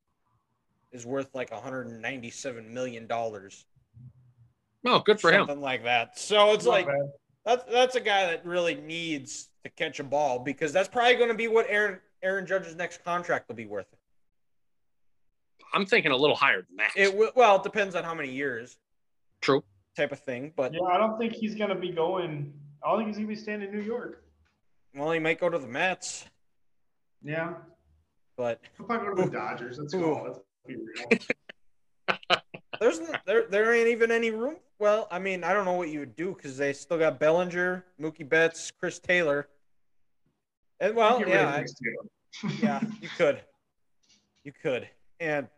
is 0.92 1.04
worth 1.06 1.34
like 1.34 1.50
197 1.52 2.72
million 2.72 3.06
dollars, 3.06 3.64
Oh, 4.84 5.00
good 5.00 5.20
for 5.20 5.30
him. 5.32 5.40
something 5.42 5.60
like 5.60 5.84
that. 5.84 6.18
So 6.18 6.52
it's 6.52 6.64
Not 6.64 6.70
like 6.70 6.86
bad. 6.86 7.12
that's 7.44 7.64
that's 7.72 7.94
a 7.96 8.00
guy 8.00 8.26
that 8.26 8.44
really 8.46 8.74
needs 8.74 9.50
to 9.64 9.70
catch 9.70 10.00
a 10.00 10.04
ball 10.04 10.38
because 10.38 10.72
that's 10.72 10.88
probably 10.88 11.14
going 11.16 11.28
to 11.28 11.34
be 11.34 11.48
what 11.48 11.66
Aaron 11.68 12.00
Aaron 12.22 12.46
Judge's 12.46 12.74
next 12.76 13.04
contract 13.04 13.48
will 13.48 13.56
be 13.56 13.66
worth. 13.66 13.86
I'm 15.72 15.84
thinking 15.86 16.12
a 16.12 16.16
little 16.16 16.36
higher 16.36 16.62
than 16.62 16.76
that. 16.78 16.90
It 16.96 17.14
will, 17.14 17.30
well, 17.34 17.56
it 17.56 17.62
depends 17.62 17.94
on 17.94 18.04
how 18.04 18.14
many 18.14 18.30
years, 18.30 18.78
True. 19.42 19.62
Type 19.96 20.12
of 20.12 20.20
thing. 20.20 20.52
But 20.56 20.72
Yeah, 20.74 20.80
I 20.92 20.98
don't 20.98 21.18
think 21.18 21.32
he's 21.32 21.54
gonna 21.54 21.74
be 21.74 21.90
going. 21.90 22.52
I 22.84 22.88
don't 22.90 22.98
think 22.98 23.08
he's 23.08 23.16
gonna 23.16 23.28
be 23.28 23.34
staying 23.36 23.62
in 23.62 23.72
New 23.72 23.80
York. 23.82 24.22
well, 24.94 25.10
he 25.12 25.18
might 25.18 25.40
go 25.40 25.48
to 25.48 25.58
the 25.58 25.66
Mets, 25.66 26.26
Yeah. 27.22 27.54
but 28.36 28.60
He'll 28.76 28.86
probably 28.86 29.08
go 29.08 29.14
to 29.24 29.30
the 29.30 29.36
Dodgers. 29.36 29.78
Let's 29.78 29.94
go. 29.94 30.22
Let's 30.24 30.38
be 30.66 30.76
real. 30.76 31.18
there's 32.80 33.00
there 33.24 33.46
there 33.48 33.72
ain't 33.74 33.88
even 33.88 34.10
any 34.10 34.30
room. 34.30 34.56
Well, 34.78 35.08
I 35.10 35.18
mean, 35.18 35.42
I 35.42 35.52
don't 35.54 35.64
know 35.64 35.72
what 35.72 35.88
you 35.88 36.00
would 36.00 36.16
do 36.16 36.34
because 36.34 36.56
they 36.58 36.72
still 36.74 36.98
got 36.98 37.18
Bellinger, 37.18 37.84
Mookie 38.00 38.28
Betts, 38.28 38.70
Chris 38.70 38.98
Taylor, 38.98 39.48
and 40.80 40.94
well, 40.94 41.18
Get 41.18 41.28
rid 41.28 41.36
of 41.36 41.40
yeah, 41.42 41.64
I- 42.44 42.52
yeah, 42.62 42.80
you 43.00 43.08
could, 43.16 43.40
you 44.44 44.52
could, 44.62 44.88
and 45.18 45.48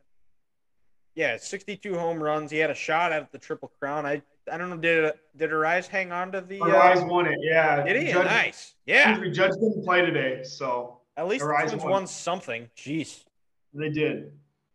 yeah, 1.18 1.36
62 1.36 1.98
home 1.98 2.22
runs. 2.22 2.48
He 2.52 2.58
had 2.58 2.70
a 2.70 2.74
shot 2.76 3.10
at 3.10 3.32
the 3.32 3.38
Triple 3.38 3.72
Crown. 3.80 4.06
I 4.06 4.22
I 4.50 4.56
don't 4.56 4.70
know. 4.70 4.76
Did 4.76 5.12
did 5.36 5.50
Arraez 5.50 5.88
hang 5.88 6.12
on 6.12 6.30
to 6.30 6.40
the? 6.40 6.60
Arraez 6.60 7.02
Uh, 7.02 7.06
won 7.06 7.26
it. 7.26 7.38
Yeah. 7.42 7.82
did 7.84 8.00
he? 8.00 8.12
Judge, 8.12 8.24
nice. 8.24 8.74
Yeah. 8.86 9.18
me, 9.18 9.30
Judge 9.32 9.50
didn't 9.54 9.84
play 9.84 10.06
today, 10.06 10.44
so 10.44 11.00
At 11.16 11.26
least 11.26 11.44
Arraez 11.44 11.76
won. 11.76 11.90
won 11.90 12.06
something. 12.06 12.70
Jeez. 12.76 13.24
they 13.74 13.90
did. 13.90 14.30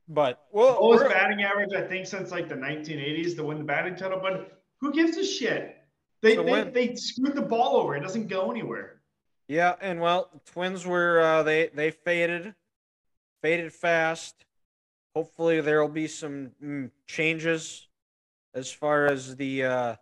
But 0.10 0.46
well, 0.52 0.78
Lowest 0.82 1.08
batting 1.08 1.42
average, 1.44 1.72
I 1.74 1.88
think, 1.88 2.06
since 2.08 2.30
like 2.30 2.50
the 2.50 2.56
1980s 2.56 3.38
to 3.38 3.46
win 3.46 3.58
the 3.58 3.64
batting 3.64 3.96
title. 3.96 4.20
But 4.22 4.62
who 4.82 4.92
gives 4.92 5.16
a 5.16 5.24
shit? 5.26 5.78
They 6.22 6.36
they, 6.36 6.44
win. 6.44 6.74
they 6.74 6.94
screwed 6.96 7.36
the 7.36 7.42
ball 7.42 7.78
over. 7.78 7.96
It 7.96 8.02
doesn't 8.02 8.28
go 8.28 8.52
anywhere. 8.52 9.00
yeah, 9.48 9.76
and 9.80 10.02
well, 10.02 10.30
Twins 10.46 10.86
were 10.86 11.22
uh, 11.22 11.44
they 11.44 11.70
they 11.74 11.92
faded, 11.92 12.54
faded 13.42 13.72
fast. 13.72 14.36
Hopefully, 15.16 15.62
there 15.62 15.82
will 15.82 15.94
be 15.94 16.08
some 16.08 16.52
mm, 16.64 16.90
changes 17.08 17.88
as 18.56 18.72
far 18.72 19.06
as 19.06 19.36
the 19.36 19.64
uh, 19.64 19.96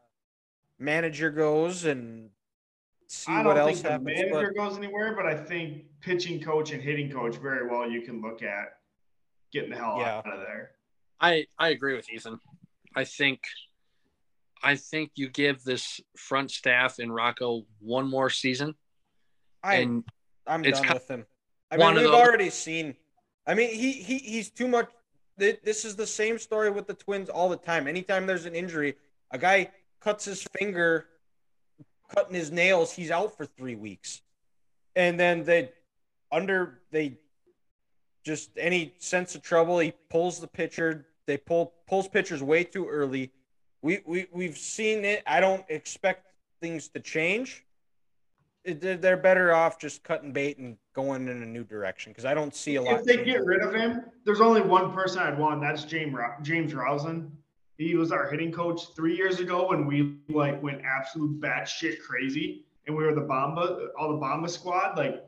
manager 0.79 1.29
goes, 1.29 1.85
and 1.85 2.29
see 3.07 3.31
what 3.31 3.45
else 3.45 3.47
happens. 3.47 3.47
I 3.47 3.53
don't 3.53 3.57
else 3.57 3.73
think 3.73 3.83
the 3.83 3.91
happens. 3.91 4.31
manager 4.31 4.53
But 4.55 4.63
goes 4.69 4.77
anywhere, 4.77 5.15
but 5.15 5.25
I 5.25 5.35
think 5.35 5.83
pitching 6.01 6.41
coach 6.41 6.71
and 6.71 6.81
hitting 6.81 7.11
coach 7.11 7.35
very 7.35 7.67
well 7.67 7.89
you 7.89 8.01
can 8.01 8.21
look 8.21 8.41
at 8.41 8.77
getting 9.51 9.69
the 9.69 9.75
hell 9.75 9.97
Yeah. 9.99 10.17
out 10.19 10.33
of 10.33 10.39
there. 10.39 10.71
I 11.19 11.45
I 11.59 11.69
agree 11.69 11.95
with 11.95 12.09
Ethan. 12.09 12.39
I 12.95 13.03
think 13.03 13.41
I 14.63 14.75
think 14.75 15.11
you 15.15 15.29
give 15.29 15.63
this 15.63 15.99
front 16.15 16.51
staff 16.51 16.99
in 16.99 17.11
Rocco 17.11 17.65
one 17.79 18.09
more 18.09 18.29
season, 18.29 18.75
I 19.63 19.75
and 19.75 20.03
I'm 20.47 20.63
it's 20.65 20.79
done 20.79 20.93
with 20.93 21.07
him. 21.09 21.25
I 21.69 21.77
mean, 21.77 21.95
we've 21.95 22.07
already 22.07 22.49
seen. 22.49 22.95
I 23.47 23.53
mean, 23.55 23.69
he 23.73 23.91
he 23.93 24.17
he's 24.17 24.49
too 24.49 24.67
much. 24.67 24.89
Thi- 25.39 25.57
This 25.63 25.85
is 25.85 25.95
the 25.95 26.07
same 26.07 26.37
story 26.39 26.69
with 26.69 26.87
the 26.87 26.93
Twins 26.93 27.29
all 27.29 27.49
the 27.49 27.57
time. 27.57 27.87
Anytime 27.87 28.25
there's 28.25 28.45
an 28.45 28.55
injury, 28.55 28.95
a 29.31 29.37
guy 29.37 29.71
cuts 29.99 30.25
his 30.25 30.43
finger, 30.57 31.07
cutting 32.13 32.35
his 32.35 32.51
nails, 32.51 32.93
he's 32.93 33.11
out 33.11 33.35
for 33.37 33.45
three 33.45 33.75
weeks, 33.75 34.21
and 34.95 35.19
then 35.19 35.43
they 35.43 35.71
under 36.31 36.81
they 36.91 37.17
just 38.23 38.51
any 38.57 38.93
sense 38.99 39.35
of 39.35 39.41
trouble, 39.41 39.79
he 39.79 39.93
pulls 40.09 40.39
the 40.39 40.47
pitcher. 40.47 41.05
They 41.25 41.37
pull 41.37 41.73
pulls 41.87 42.07
pitchers 42.07 42.43
way 42.43 42.63
too 42.63 42.87
early. 42.87 43.31
We 43.81 44.01
we 44.05 44.27
we've 44.31 44.57
seen 44.57 45.05
it. 45.05 45.23
I 45.25 45.39
don't 45.39 45.65
expect 45.69 46.27
things 46.61 46.89
to 46.89 46.99
change 46.99 47.65
it- 48.63 49.01
they're 49.01 49.17
better 49.17 49.53
off 49.53 49.79
just 49.79 50.03
cutting 50.03 50.31
bait 50.31 50.57
and 50.57 50.77
going 50.93 51.27
in 51.27 51.41
a 51.41 51.45
new 51.45 51.63
direction 51.63 52.11
because 52.11 52.25
I 52.25 52.33
don't 52.33 52.53
see 52.55 52.75
a 52.75 52.81
lot. 52.81 52.99
If 52.99 53.05
they 53.05 53.23
get 53.23 53.45
rid 53.45 53.61
of 53.61 53.73
him, 53.73 54.01
there's 54.25 54.41
only 54.41 54.61
one 54.61 54.91
person 54.93 55.19
I'd 55.19 55.37
want. 55.37 55.61
That's 55.61 55.83
James 55.85 56.15
James 56.41 56.73
Rowson. 56.73 57.31
He 57.77 57.95
was 57.95 58.11
our 58.11 58.29
hitting 58.29 58.51
coach 58.51 58.93
three 58.95 59.15
years 59.15 59.39
ago 59.39 59.69
when 59.69 59.85
we 59.87 60.17
like 60.29 60.61
went 60.61 60.81
absolute 60.85 61.39
batshit 61.41 62.01
crazy 62.01 62.65
and 62.85 62.95
we 62.95 63.03
were 63.03 63.15
the 63.15 63.21
Bomba, 63.21 63.87
all 63.97 64.11
the 64.11 64.17
Bomba 64.17 64.49
squad. 64.49 64.97
Like, 64.97 65.23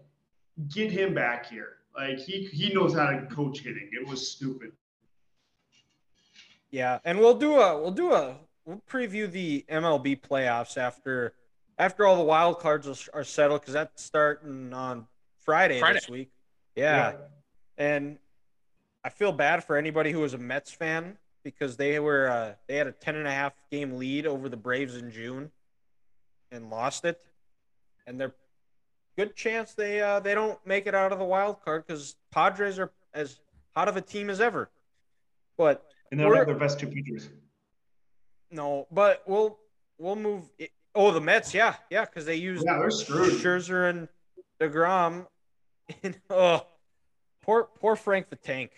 get 0.69 0.91
him 0.91 1.13
back 1.13 1.49
here. 1.49 1.77
Like 1.95 2.19
he 2.19 2.45
he 2.45 2.73
knows 2.73 2.93
how 2.93 3.07
to 3.07 3.25
coach 3.27 3.59
hitting. 3.59 3.89
It 3.91 4.07
was 4.07 4.31
stupid. 4.31 4.71
Yeah, 6.71 6.99
and 7.05 7.19
we'll 7.19 7.37
do 7.37 7.53
a 7.59 7.79
we'll 7.79 7.91
do 7.91 8.13
a 8.13 8.35
we'll 8.65 8.81
preview 8.89 9.31
the 9.31 9.63
MLB 9.69 10.21
playoffs 10.21 10.77
after 10.77 11.33
after 11.77 12.05
all 12.05 12.17
the 12.17 12.23
wild 12.23 12.59
cards 12.59 12.87
are- 12.87 13.19
are 13.19 13.23
settled 13.23 13.61
because 13.61 13.73
that's 13.73 14.03
starting 14.03 14.73
on 14.73 15.07
Friday, 15.45 15.79
Friday. 15.79 15.99
this 15.99 16.09
week. 16.09 16.31
Yeah. 16.75 17.13
and 17.77 18.17
I 19.03 19.09
feel 19.09 19.31
bad 19.31 19.63
for 19.63 19.75
anybody 19.77 20.11
who 20.11 20.19
was 20.19 20.33
a 20.33 20.37
Mets 20.37 20.71
fan 20.71 21.17
because 21.43 21.75
they 21.77 21.99
were 21.99 22.29
uh, 22.29 22.53
they 22.67 22.77
had 22.77 22.87
a 22.87 22.91
10 22.91 23.15
and 23.15 23.27
a 23.27 23.31
half 23.31 23.53
game 23.71 23.97
lead 23.97 24.25
over 24.25 24.47
the 24.49 24.57
Braves 24.57 24.95
in 24.95 25.11
June 25.11 25.51
and 26.51 26.69
lost 26.69 27.03
it, 27.05 27.19
and 28.07 28.19
they're 28.19 28.33
good 29.17 29.35
chance 29.35 29.73
they 29.73 30.01
uh, 30.01 30.19
they 30.21 30.33
don't 30.33 30.57
make 30.65 30.87
it 30.87 30.95
out 30.95 31.11
of 31.11 31.19
the 31.19 31.25
wild 31.25 31.61
card 31.63 31.85
because 31.85 32.15
Padres 32.31 32.79
are 32.79 32.91
as 33.13 33.39
hot 33.75 33.87
of 33.87 33.97
a 33.97 34.01
team 34.01 34.29
as 34.29 34.39
ever. 34.39 34.69
But 35.57 35.85
And 36.11 36.19
they'll 36.19 36.27
We're- 36.29 36.37
have 36.39 36.47
their 36.47 36.55
best 36.57 36.79
two 36.79 36.87
pitchers. 36.87 37.29
no, 38.51 38.87
but 38.91 39.23
we'll 39.27 39.59
we'll 39.97 40.15
move. 40.15 40.49
It. 40.57 40.71
Oh, 40.95 41.11
the 41.11 41.19
Mets, 41.21 41.53
yeah, 41.55 41.75
yeah, 41.89 42.05
because 42.05 42.25
they 42.25 42.35
used 42.35 42.63
Yeah, 42.65 42.77
they're 42.77 42.91
screwed. 42.91 43.33
Scherzer 43.41 43.89
and 43.89 44.07
deGrom. 44.61 45.25
And, 46.03 46.17
oh, 46.29 46.65
poor 47.41 47.67
poor 47.79 47.95
Frank 47.95 48.29
the 48.29 48.35
Tank. 48.35 48.71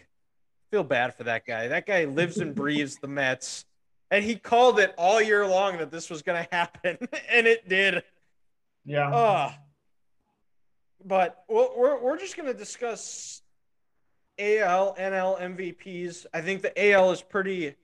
Feel 0.72 0.84
bad 0.84 1.15
for 1.15 1.23
that 1.26 1.45
guy. 1.45 1.68
That 1.68 1.86
guy 1.86 2.06
lives 2.06 2.38
and 2.38 2.56
breathes 2.56 2.98
the 2.98 3.07
Mets, 3.07 3.65
and 4.10 4.23
he 4.23 4.36
called 4.36 4.80
it 4.80 4.94
all 4.98 5.22
year 5.22 5.45
long 5.45 5.77
that 5.77 5.91
this 5.91 6.10
was 6.10 6.22
going 6.23 6.44
to 6.44 6.56
happen, 6.56 6.98
and 7.30 7.48
it 7.48 7.69
did. 7.69 8.03
Yeah. 8.84 9.10
Uh, 9.10 9.52
but 11.03 11.44
we're, 11.48 11.77
we're, 11.77 12.02
we're 12.02 12.18
just 12.18 12.36
going 12.36 12.48
to 12.48 12.57
discuss 12.57 13.41
AL, 14.40 14.95
NL 14.99 15.40
MVPs. 15.40 16.26
I 16.34 16.41
think 16.41 16.61
the 16.61 16.91
AL 16.91 17.11
is 17.11 17.22
pretty. 17.22 17.76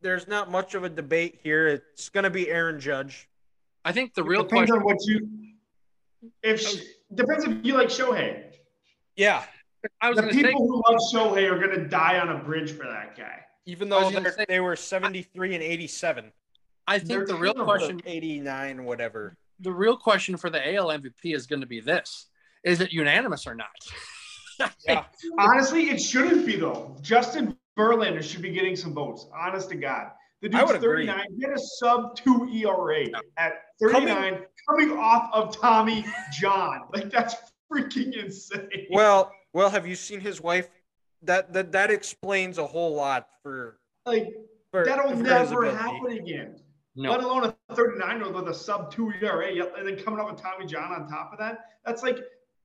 There's 0.00 0.26
not 0.26 0.50
much 0.50 0.74
of 0.74 0.84
a 0.84 0.88
debate 0.88 1.38
here. 1.42 1.68
It's 1.68 2.08
going 2.08 2.24
to 2.24 2.30
be 2.30 2.48
Aaron 2.50 2.80
Judge. 2.80 3.28
I 3.84 3.92
think 3.92 4.14
the 4.14 4.24
real 4.24 4.42
depends 4.42 4.70
question. 4.70 4.76
on 4.76 4.84
what 4.84 4.98
you. 5.06 5.28
If 6.42 6.82
depends 7.14 7.44
if 7.44 7.64
you 7.64 7.74
like 7.74 7.88
Shohei. 7.88 8.45
Yeah, 9.16 9.44
I 10.00 10.10
was 10.10 10.18
The 10.18 10.24
people 10.28 10.50
say 10.50 10.52
who 10.52 10.82
love 10.88 11.00
Shohei 11.12 11.50
are 11.50 11.58
gonna 11.58 11.88
die 11.88 12.18
on 12.18 12.28
a 12.30 12.38
bridge 12.42 12.72
for 12.72 12.84
that 12.86 13.16
guy. 13.16 13.44
even 13.66 13.88
though 13.88 14.10
they're- 14.10 14.32
say- 14.32 14.44
they 14.48 14.60
were 14.60 14.76
73 14.76 15.54
and 15.54 15.62
87. 15.62 16.32
I 16.86 16.98
think 16.98 17.08
they're 17.08 17.26
the 17.26 17.34
real 17.34 17.54
question 17.54 18.00
89, 18.06 18.84
whatever. 18.84 19.36
the 19.60 19.72
real 19.72 19.96
question 19.96 20.36
for 20.36 20.50
the 20.50 20.74
AL 20.74 20.90
MVP 20.92 21.34
is 21.34 21.46
going 21.46 21.60
to 21.62 21.66
be 21.66 21.80
this: 21.80 22.26
Is 22.62 22.80
it 22.80 22.92
unanimous 22.92 23.46
or 23.46 23.54
not? 23.54 23.68
Yeah. 24.86 25.04
Honestly, 25.38 25.90
it 25.90 25.98
shouldn't 26.00 26.46
be 26.46 26.56
though. 26.56 26.96
Justin 27.00 27.56
Verlander 27.78 28.22
should 28.22 28.42
be 28.42 28.50
getting 28.50 28.76
some 28.76 28.94
votes. 28.94 29.26
Honest 29.36 29.68
to 29.70 29.76
God. 29.76 30.12
The 30.42 30.48
I 30.48 30.60
dude's 30.60 30.72
would 30.72 30.76
agree. 30.76 31.06
39. 31.06 31.26
He 31.38 31.42
had 31.44 31.52
a 31.54 31.58
sub 31.58 32.14
two 32.16 32.48
ERA 32.52 33.06
at 33.38 33.54
39, 33.80 34.44
coming, 34.68 34.92
off 34.96 35.30
of 35.32 35.56
Tommy 35.58 36.04
John. 36.38 36.82
Like 36.94 37.10
that's 37.10 37.34
freaking 37.72 38.16
insane. 38.16 38.86
Well, 38.90 39.32
well, 39.52 39.70
have 39.70 39.86
you 39.86 39.94
seen 39.94 40.20
his 40.20 40.40
wife? 40.40 40.68
That 41.22 41.52
that 41.52 41.72
that 41.72 41.90
explains 41.90 42.58
a 42.58 42.66
whole 42.66 42.94
lot 42.94 43.28
for 43.42 43.78
like 44.04 44.34
for 44.70 44.84
that'll 44.84 45.16
for 45.16 45.22
never 45.22 45.74
happen 45.74 46.12
again. 46.12 46.56
No. 46.94 47.10
Let 47.10 47.22
alone 47.22 47.44
a 47.44 47.74
39 47.74 48.16
year 48.16 48.26
old 48.26 48.34
with 48.34 48.48
a 48.48 48.54
sub 48.54 48.90
two 48.90 49.12
ERA, 49.20 49.48
and 49.78 49.86
then 49.86 49.96
coming 50.02 50.18
up 50.18 50.30
with 50.30 50.40
Tommy 50.40 50.66
John 50.66 50.92
on 50.92 51.06
top 51.08 51.30
of 51.32 51.38
that. 51.38 51.58
That's 51.84 52.02
like 52.02 52.18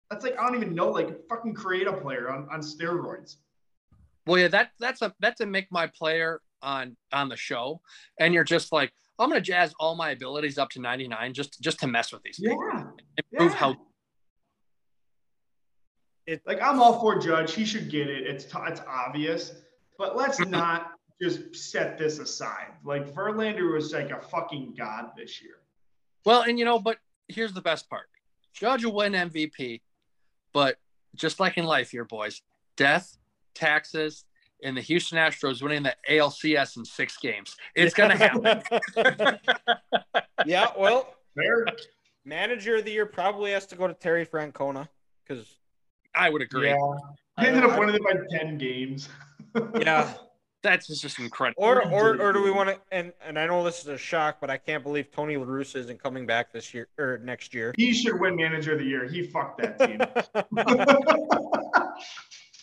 that's 0.10 0.23
like 0.23 0.38
I 0.38 0.44
don't 0.44 0.56
even 0.56 0.76
know, 0.76 0.90
like 0.90 1.28
fucking 1.30 1.53
create 1.53 1.88
a 1.88 1.94
player 1.94 2.30
on, 2.30 2.48
on 2.52 2.61
steroids. 2.61 3.38
Well, 4.26 4.40
yeah, 4.40 4.49
that 4.49 4.72
that's 4.80 5.02
a 5.02 5.14
that's 5.19 5.41
a 5.41 5.45
make 5.45 5.72
my 5.72 5.88
player 5.88 6.41
on 6.61 6.95
on 7.11 7.30
the 7.30 7.36
show, 7.36 7.82
and 8.19 8.34
you're 8.34 8.44
just 8.44 8.72
like, 8.72 8.91
I'm 9.19 9.30
going 9.30 9.41
to 9.41 9.45
jazz 9.45 9.73
all 9.80 9.95
my 9.95 10.11
abilities 10.11 10.57
up 10.57 10.69
to 10.72 10.82
99 10.82 11.34
just 11.34 11.61
just 11.61 11.80
to 11.80 11.88
mess 11.88 12.11
with 12.11 12.22
these 12.23 12.40
people 12.40 12.57
Yeah. 12.73 12.84
and 13.18 13.26
prove 13.38 13.52
yeah. 13.52 13.57
how 13.57 13.76
It, 16.27 16.41
Like 16.45 16.61
I'm 16.61 16.81
all 16.81 16.99
for 16.99 17.19
Judge. 17.19 17.53
He 17.53 17.65
should 17.65 17.89
get 17.89 18.10
it. 18.10 18.26
It's 18.27 18.45
t- 18.45 18.57
it's 18.68 18.81
obvious, 18.88 19.53
but 19.98 20.15
let's 20.15 20.39
not 20.48 20.91
just 21.22 21.56
set 21.56 21.98
this 21.98 22.19
aside. 22.19 22.72
Like 22.84 23.14
Verlander 23.14 23.73
was 23.73 23.93
like 23.93 24.11
a 24.11 24.19
fucking 24.22 24.76
god 24.77 25.11
this 25.18 25.41
year. 25.41 25.56
well, 26.26 26.43
and 26.43 26.57
you 26.57 26.65
know, 26.65 26.80
but 26.80 26.98
here's 27.27 27.53
the 27.53 27.61
best 27.61 27.89
part: 27.89 28.07
Judge 28.53 28.85
will 28.85 28.95
win 28.95 29.14
MVP, 29.14 29.81
but 30.53 30.77
just 31.15 31.39
like 31.39 31.57
in 31.57 31.65
life, 31.65 31.91
here, 31.91 32.06
boys, 32.06 32.41
death, 32.77 33.18
taxes, 33.53 34.26
and 34.64 34.77
the 34.77 34.81
Houston 34.81 35.18
Astros 35.18 35.61
winning 35.61 35.84
the 35.84 35.95
ALCS 36.10 36.77
in 36.77 36.85
six 36.85 37.18
games. 37.18 37.56
It's 37.76 37.93
going 37.93 38.11
to 38.11 38.18
happen. 38.18 38.61
yeah, 40.45 40.68
well, 40.77 41.15
Fair. 41.35 41.65
manager 42.26 42.77
of 42.77 42.85
the 42.85 42.91
year 42.91 43.06
probably 43.06 43.52
has 43.52 43.65
to 43.68 43.76
go 43.76 43.88
to 43.88 43.93
Terry 43.93 44.26
Francona 44.26 44.88
because 45.27 45.57
I 46.15 46.29
would 46.29 46.41
agree. 46.41 46.69
Yeah. 46.69 46.77
I 47.38 47.41
He 47.41 47.47
ended 47.47 47.63
up 47.63 47.79
winning 47.79 47.95
it 47.95 48.03
by 48.03 48.13
ten 48.38 48.57
games. 48.57 49.09
yeah, 49.79 50.13
That's 50.63 50.88
just 50.88 51.19
incredible. 51.19 51.63
Or 51.63 51.85
or 51.89 52.21
or 52.21 52.33
do 52.33 52.41
we 52.43 52.51
want 52.51 52.69
to? 52.69 52.79
And 52.91 53.13
and 53.25 53.38
I 53.39 53.47
know 53.47 53.63
this 53.63 53.81
is 53.81 53.88
a 53.88 53.97
shock, 53.97 54.38
but 54.39 54.49
I 54.49 54.57
can't 54.57 54.83
believe 54.83 55.11
Tony 55.11 55.38
La 55.38 55.45
Russa 55.45 55.77
isn't 55.77 56.01
coming 56.01 56.25
back 56.25 56.51
this 56.51 56.73
year 56.73 56.88
or 56.97 57.19
next 57.23 57.53
year. 57.53 57.73
He 57.77 57.93
should 57.93 58.19
win 58.19 58.35
manager 58.35 58.73
of 58.73 58.79
the 58.79 58.85
year. 58.85 59.07
He 59.07 59.23
fucked 59.23 59.61
that 59.61 59.79
team. 59.79 60.01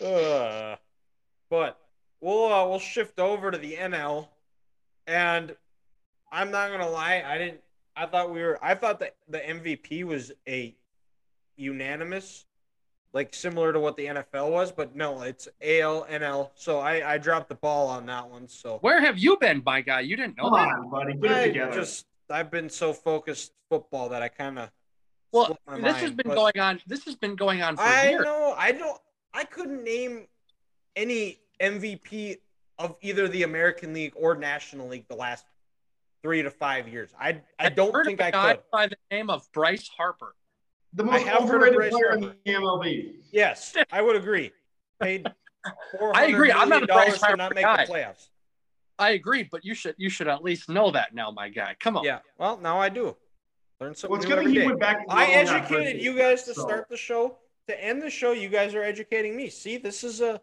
uh, 0.09 0.77
but 1.51 1.79
we'll 2.21 2.53
uh, 2.53 2.69
we'll 2.69 2.79
shift 2.79 3.19
over 3.19 3.51
to 3.51 3.59
the 3.59 3.75
NL, 3.75 4.29
and 5.07 5.57
I'm 6.31 6.51
not 6.51 6.71
gonna 6.71 6.89
lie, 6.89 7.23
I 7.27 7.39
didn't. 7.39 7.61
I 7.97 8.07
thought 8.07 8.33
we 8.33 8.43
were. 8.43 8.59
I 8.63 8.75
thought 8.75 9.01
that 9.01 9.17
the 9.29 9.39
MVP 9.39 10.05
was 10.05 10.33
a 10.47 10.77
unanimous, 11.57 12.45
like 13.13 13.35
similar 13.35 13.73
to 13.73 13.81
what 13.81 13.97
the 13.97 14.07
NFL 14.07 14.51
was, 14.51 14.71
but 14.71 14.95
no, 14.95 15.23
it's 15.23 15.49
AL 15.63 16.05
NL. 16.11 16.51
So 16.55 16.79
I 16.79 17.15
I 17.15 17.19
dropped 17.19 17.49
the 17.49 17.55
ball 17.55 17.89
on 17.89 18.07
that 18.07 18.29
one. 18.29 18.49
So 18.49 18.79
Where 18.81 19.01
have 19.01 19.19
you 19.19 19.37
been, 19.39 19.63
my 19.65 19.81
guy? 19.81 20.01
You 20.01 20.17
didn't 20.17 20.37
know 20.37 20.45
Come 20.51 20.55
that? 20.55 20.69
on, 20.79 20.91
buddy. 20.91 21.15
Get 21.15 21.31
it 21.31 21.37
I 21.37 21.47
together. 21.49 21.73
just 21.75 22.07
I've 22.31 22.51
been 22.51 22.69
so 22.69 22.93
focused 22.93 23.53
football 23.71 24.11
that 24.11 24.23
I 24.23 24.29
kind 24.29 24.59
of 24.59 24.71
Well, 25.33 25.59
this 25.81 25.97
has 25.97 26.11
been 26.11 26.29
going 26.29 26.59
on. 26.59 26.81
This 26.87 27.05
has 27.07 27.15
been 27.17 27.37
going 27.37 27.63
on 27.63 27.77
for 27.77 27.83
I 27.83 28.11
years. 28.11 28.25
know. 28.25 28.55
I 28.57 28.73
don't. 28.73 29.01
I 29.33 29.45
couldn't 29.45 29.83
name 29.85 30.27
any 30.97 31.39
MVP 31.63 32.39
of 32.79 32.97
either 33.01 33.27
the 33.29 33.43
American 33.43 33.93
League 33.95 34.13
or 34.17 34.35
National 34.37 34.89
League 34.89 35.07
the 35.09 35.17
last 35.17 35.45
three 36.23 36.43
to 36.43 36.51
five 36.51 36.89
years. 36.89 37.11
I 37.19 37.41
I 37.59 37.67
I've 37.67 37.75
don't 37.75 38.05
think 38.05 38.21
I 38.21 38.29
a 38.29 38.37
I 38.37 38.55
could. 38.55 38.63
by 38.73 38.87
the 38.89 38.97
name 39.11 39.31
of 39.31 39.51
Bryce 39.53 39.89
Harper. 39.89 40.35
The 40.95 41.05
I 41.05 41.07
most 41.07 41.27
have 41.27 41.49
heard 41.49 41.63
of 41.63 41.75
overrated 41.75 41.75
Bryce 41.77 41.93
player 41.93 42.13
in 42.15 42.21
the 42.21 42.35
MLB. 42.47 43.15
Yes, 43.31 43.77
I 43.93 44.03
would 44.03 44.17
agree. 44.17 44.53
Paid. 45.01 45.27
I 46.15 46.27
agree. 46.27 46.51
I'm 46.53 46.69
not 46.69 46.83
a 46.83 46.87
$400 46.87 46.89
Bryce 46.89 47.21
Harper 47.21 47.37
not 47.37 47.55
make 47.55 47.65
guy. 47.65 47.85
the 47.85 47.93
playoffs. 47.93 48.29
I 48.99 49.11
agree, 49.11 49.45
but 49.45 49.65
you 49.65 49.75
should 49.75 49.95
you 49.99 50.11
should 50.11 50.27
at 50.29 50.43
least 50.43 50.69
know 50.69 50.91
that 50.91 51.15
now, 51.15 51.31
my 51.31 51.49
guy. 51.49 51.77
Come 51.79 51.97
on. 51.97 52.05
Yeah. 52.05 52.19
Well, 52.39 52.57
now 52.59 52.79
I 52.81 52.89
do. 52.89 53.17
Learn 53.81 53.95
something 53.95 54.11
Well, 54.11 54.21
it's 54.21 54.29
new 54.29 54.35
good 54.43 54.51
he 54.61 54.67
went 54.67 54.81
back. 54.81 55.05
I 55.09 55.27
Toronto 55.27 55.39
and 55.41 55.49
got 55.49 55.57
educated 55.73 56.03
you 56.03 56.17
guys 56.17 56.43
to 56.45 56.55
So- 56.55 56.63
start 56.63 56.89
the 56.89 56.97
show. 56.97 57.39
To 57.69 57.85
end 57.85 58.01
the 58.01 58.09
show, 58.09 58.33
you 58.33 58.49
guys 58.49 58.75
are 58.75 58.83
educating 58.83 59.37
me. 59.37 59.51
See, 59.51 59.77
this 59.77 60.03
is 60.03 60.23
a, 60.23 60.41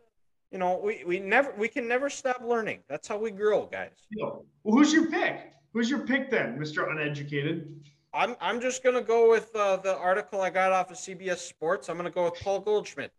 you 0.52 0.60
know, 0.60 0.78
we, 0.78 1.04
we 1.08 1.20
never 1.20 1.52
we 1.58 1.68
can 1.68 1.88
never 1.88 2.08
stop 2.08 2.42
learning. 2.46 2.82
That's 2.88 3.08
how 3.08 3.18
we 3.18 3.32
grow, 3.32 3.66
guys. 3.66 3.90
Well, 4.16 4.46
who's 4.64 4.94
your 4.94 5.10
pick? 5.10 5.52
Who's 5.74 5.90
your 5.90 6.06
pick 6.06 6.30
then, 6.30 6.58
Mr. 6.60 6.90
Uneducated? 6.90 7.84
I'm 8.16 8.36
I'm 8.40 8.62
just 8.62 8.82
gonna 8.82 9.02
go 9.02 9.30
with 9.30 9.54
uh, 9.56 9.76
the 9.78 9.98
article 9.98 10.42
I 10.42 10.50
got 10.50 10.72
off 10.72 10.90
of 10.90 10.98
CBS 10.98 11.40
Sports. 11.40 11.90
I'm 11.90 11.98
gonna 11.98 12.10
go 12.10 12.24
with 12.26 12.36
Paul 12.36 12.62
Goldschmidt. 12.62 13.12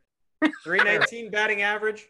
319 0.65 1.31
batting 1.31 1.63
average, 1.63 2.09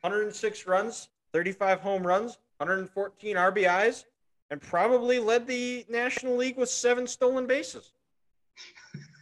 106 0.00 0.66
runs, 0.66 1.08
35 1.32 1.80
home 1.80 2.06
runs, 2.06 2.38
114 2.58 3.36
RBIs, 3.36 4.04
and 4.50 4.60
probably 4.60 5.18
led 5.18 5.46
the 5.46 5.84
National 5.88 6.36
League 6.36 6.56
with 6.56 6.68
seven 6.68 7.06
stolen 7.06 7.46
bases. 7.46 7.92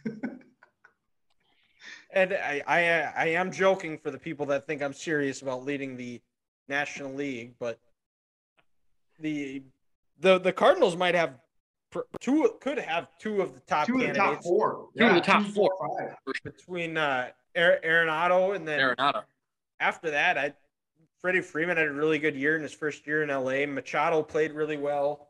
and 2.11 2.33
I, 2.33 2.61
I 2.67 2.81
I 3.15 3.25
am 3.27 3.51
joking 3.51 3.97
for 3.97 4.11
the 4.11 4.19
people 4.19 4.45
that 4.47 4.67
think 4.67 4.81
I'm 4.81 4.93
serious 4.93 5.41
about 5.41 5.65
leading 5.65 5.95
the 5.95 6.21
National 6.67 7.13
League, 7.13 7.53
but 7.57 7.79
the 9.19 9.63
the 10.19 10.39
the 10.39 10.51
Cardinals 10.51 10.97
might 10.97 11.15
have 11.15 11.35
two 12.19 12.49
could 12.61 12.79
have 12.79 13.07
two 13.19 13.41
of 13.41 13.53
the 13.53 13.59
top 13.61 13.87
Two 13.87 13.95
of 13.95 13.99
the 13.99 14.05
candidates 14.07 14.35
top 14.35 14.43
four. 14.43 14.89
Two 14.97 15.05
of 15.05 15.15
the 15.15 15.21
top 15.21 15.45
two, 15.45 15.51
four. 15.51 16.17
between 16.43 16.97
uh 16.97 17.29
Ar- 17.55 17.79
Arenado 17.83 18.55
and 18.55 18.67
then 18.67 18.79
Arenado. 18.79 19.23
after 19.79 20.11
that 20.11 20.37
I 20.37 20.53
Freddie 21.19 21.41
Freeman 21.41 21.77
had 21.77 21.87
a 21.87 21.91
really 21.91 22.17
good 22.17 22.35
year 22.35 22.55
in 22.55 22.63
his 22.63 22.73
first 22.73 23.05
year 23.05 23.21
in 23.21 23.29
LA. 23.29 23.65
Machado 23.67 24.23
played 24.23 24.53
really 24.53 24.77
well, 24.77 25.29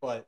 but 0.00 0.26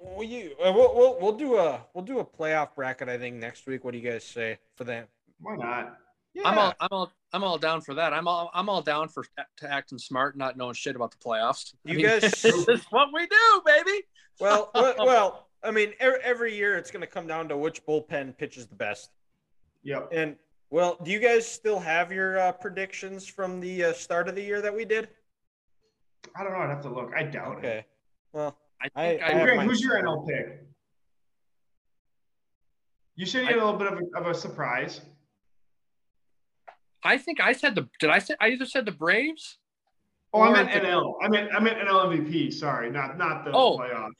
well, 0.00 0.22
you 0.24 0.52
uh, 0.64 0.72
we'll, 0.72 0.94
we'll 0.94 1.18
we'll 1.20 1.36
do 1.36 1.56
a 1.58 1.84
we'll 1.92 2.04
do 2.04 2.18
a 2.18 2.24
playoff 2.24 2.74
bracket 2.74 3.08
I 3.08 3.18
think 3.18 3.36
next 3.36 3.66
week. 3.66 3.84
What 3.84 3.92
do 3.92 3.98
you 3.98 4.10
guys 4.10 4.24
say 4.24 4.58
for 4.74 4.84
that? 4.84 5.08
Why 5.38 5.56
not? 5.56 5.96
Yeah, 6.34 6.42
I'm 6.48 6.58
all 6.58 6.74
I'm 6.80 6.88
all 6.90 7.12
I'm 7.34 7.44
all 7.44 7.58
down 7.58 7.80
for 7.82 7.94
that. 7.94 8.12
I'm 8.14 8.26
all 8.26 8.50
I'm 8.54 8.68
all 8.68 8.80
down 8.82 9.08
for 9.08 9.24
to 9.58 9.70
acting 9.70 9.98
smart, 9.98 10.36
not 10.36 10.56
knowing 10.56 10.74
shit 10.74 10.96
about 10.96 11.10
the 11.10 11.18
playoffs. 11.18 11.74
I 11.86 11.90
You 11.90 11.96
mean, 11.98 12.06
guys- 12.06 12.20
this 12.42 12.44
is 12.68 12.84
what 12.90 13.08
we 13.12 13.26
do, 13.26 13.62
baby. 13.66 14.04
well, 14.40 14.70
well, 14.74 14.94
well, 14.98 15.48
I 15.62 15.70
mean, 15.70 15.92
every, 16.00 16.18
every 16.22 16.56
year 16.56 16.76
it's 16.76 16.90
going 16.90 17.02
to 17.02 17.06
come 17.06 17.26
down 17.26 17.48
to 17.48 17.56
which 17.56 17.84
bullpen 17.84 18.36
pitches 18.38 18.66
the 18.66 18.74
best. 18.76 19.10
Yep. 19.82 20.08
And 20.12 20.36
well, 20.70 20.96
do 21.02 21.10
you 21.10 21.18
guys 21.20 21.46
still 21.46 21.78
have 21.78 22.10
your 22.10 22.38
uh, 22.40 22.52
predictions 22.52 23.26
from 23.26 23.60
the 23.60 23.84
uh, 23.84 23.92
start 23.92 24.26
of 24.28 24.34
the 24.34 24.42
year 24.42 24.62
that 24.62 24.74
we 24.74 24.84
did? 24.86 25.08
I 26.34 26.42
don't 26.44 26.52
know. 26.52 26.60
I'd 26.60 26.70
have 26.70 26.82
to 26.82 26.88
look. 26.88 27.12
I 27.14 27.24
doubt 27.24 27.56
it. 27.56 27.58
Okay. 27.58 27.84
Well, 28.32 28.56
I 28.80 28.88
I- 28.96 29.08
think 29.10 29.22
I 29.22 29.26
I, 29.40 29.44
Greg, 29.44 29.60
who's 29.68 29.82
your 29.82 29.96
somewhere. 29.98 30.16
NL 30.16 30.26
pick? 30.26 30.66
You 33.16 33.26
should 33.26 33.42
get 33.42 33.52
had 33.52 33.58
a 33.62 33.64
little 33.64 33.78
bit 33.78 33.92
of 33.92 33.98
a, 33.98 34.18
of 34.18 34.26
a 34.28 34.34
surprise. 34.34 35.02
I 37.04 37.18
think 37.18 37.40
I 37.40 37.52
said 37.52 37.74
the 37.74 37.88
did 38.00 38.10
I 38.10 38.18
say 38.18 38.34
I 38.40 38.48
either 38.48 38.66
said 38.66 38.84
the 38.86 38.92
Braves? 38.92 39.58
Oh, 40.34 40.40
I 40.40 40.52
meant 40.52 40.72
the- 40.72 40.80
NL. 40.88 41.14
I 41.22 41.28
meant 41.28 41.50
I 41.54 41.60
meant 41.60 41.78
NL 41.78 42.06
MVP. 42.06 42.52
Sorry, 42.52 42.90
not 42.90 43.18
not 43.18 43.44
the 43.44 43.52
Oh. 43.52 43.78
playoffs. 43.78 44.10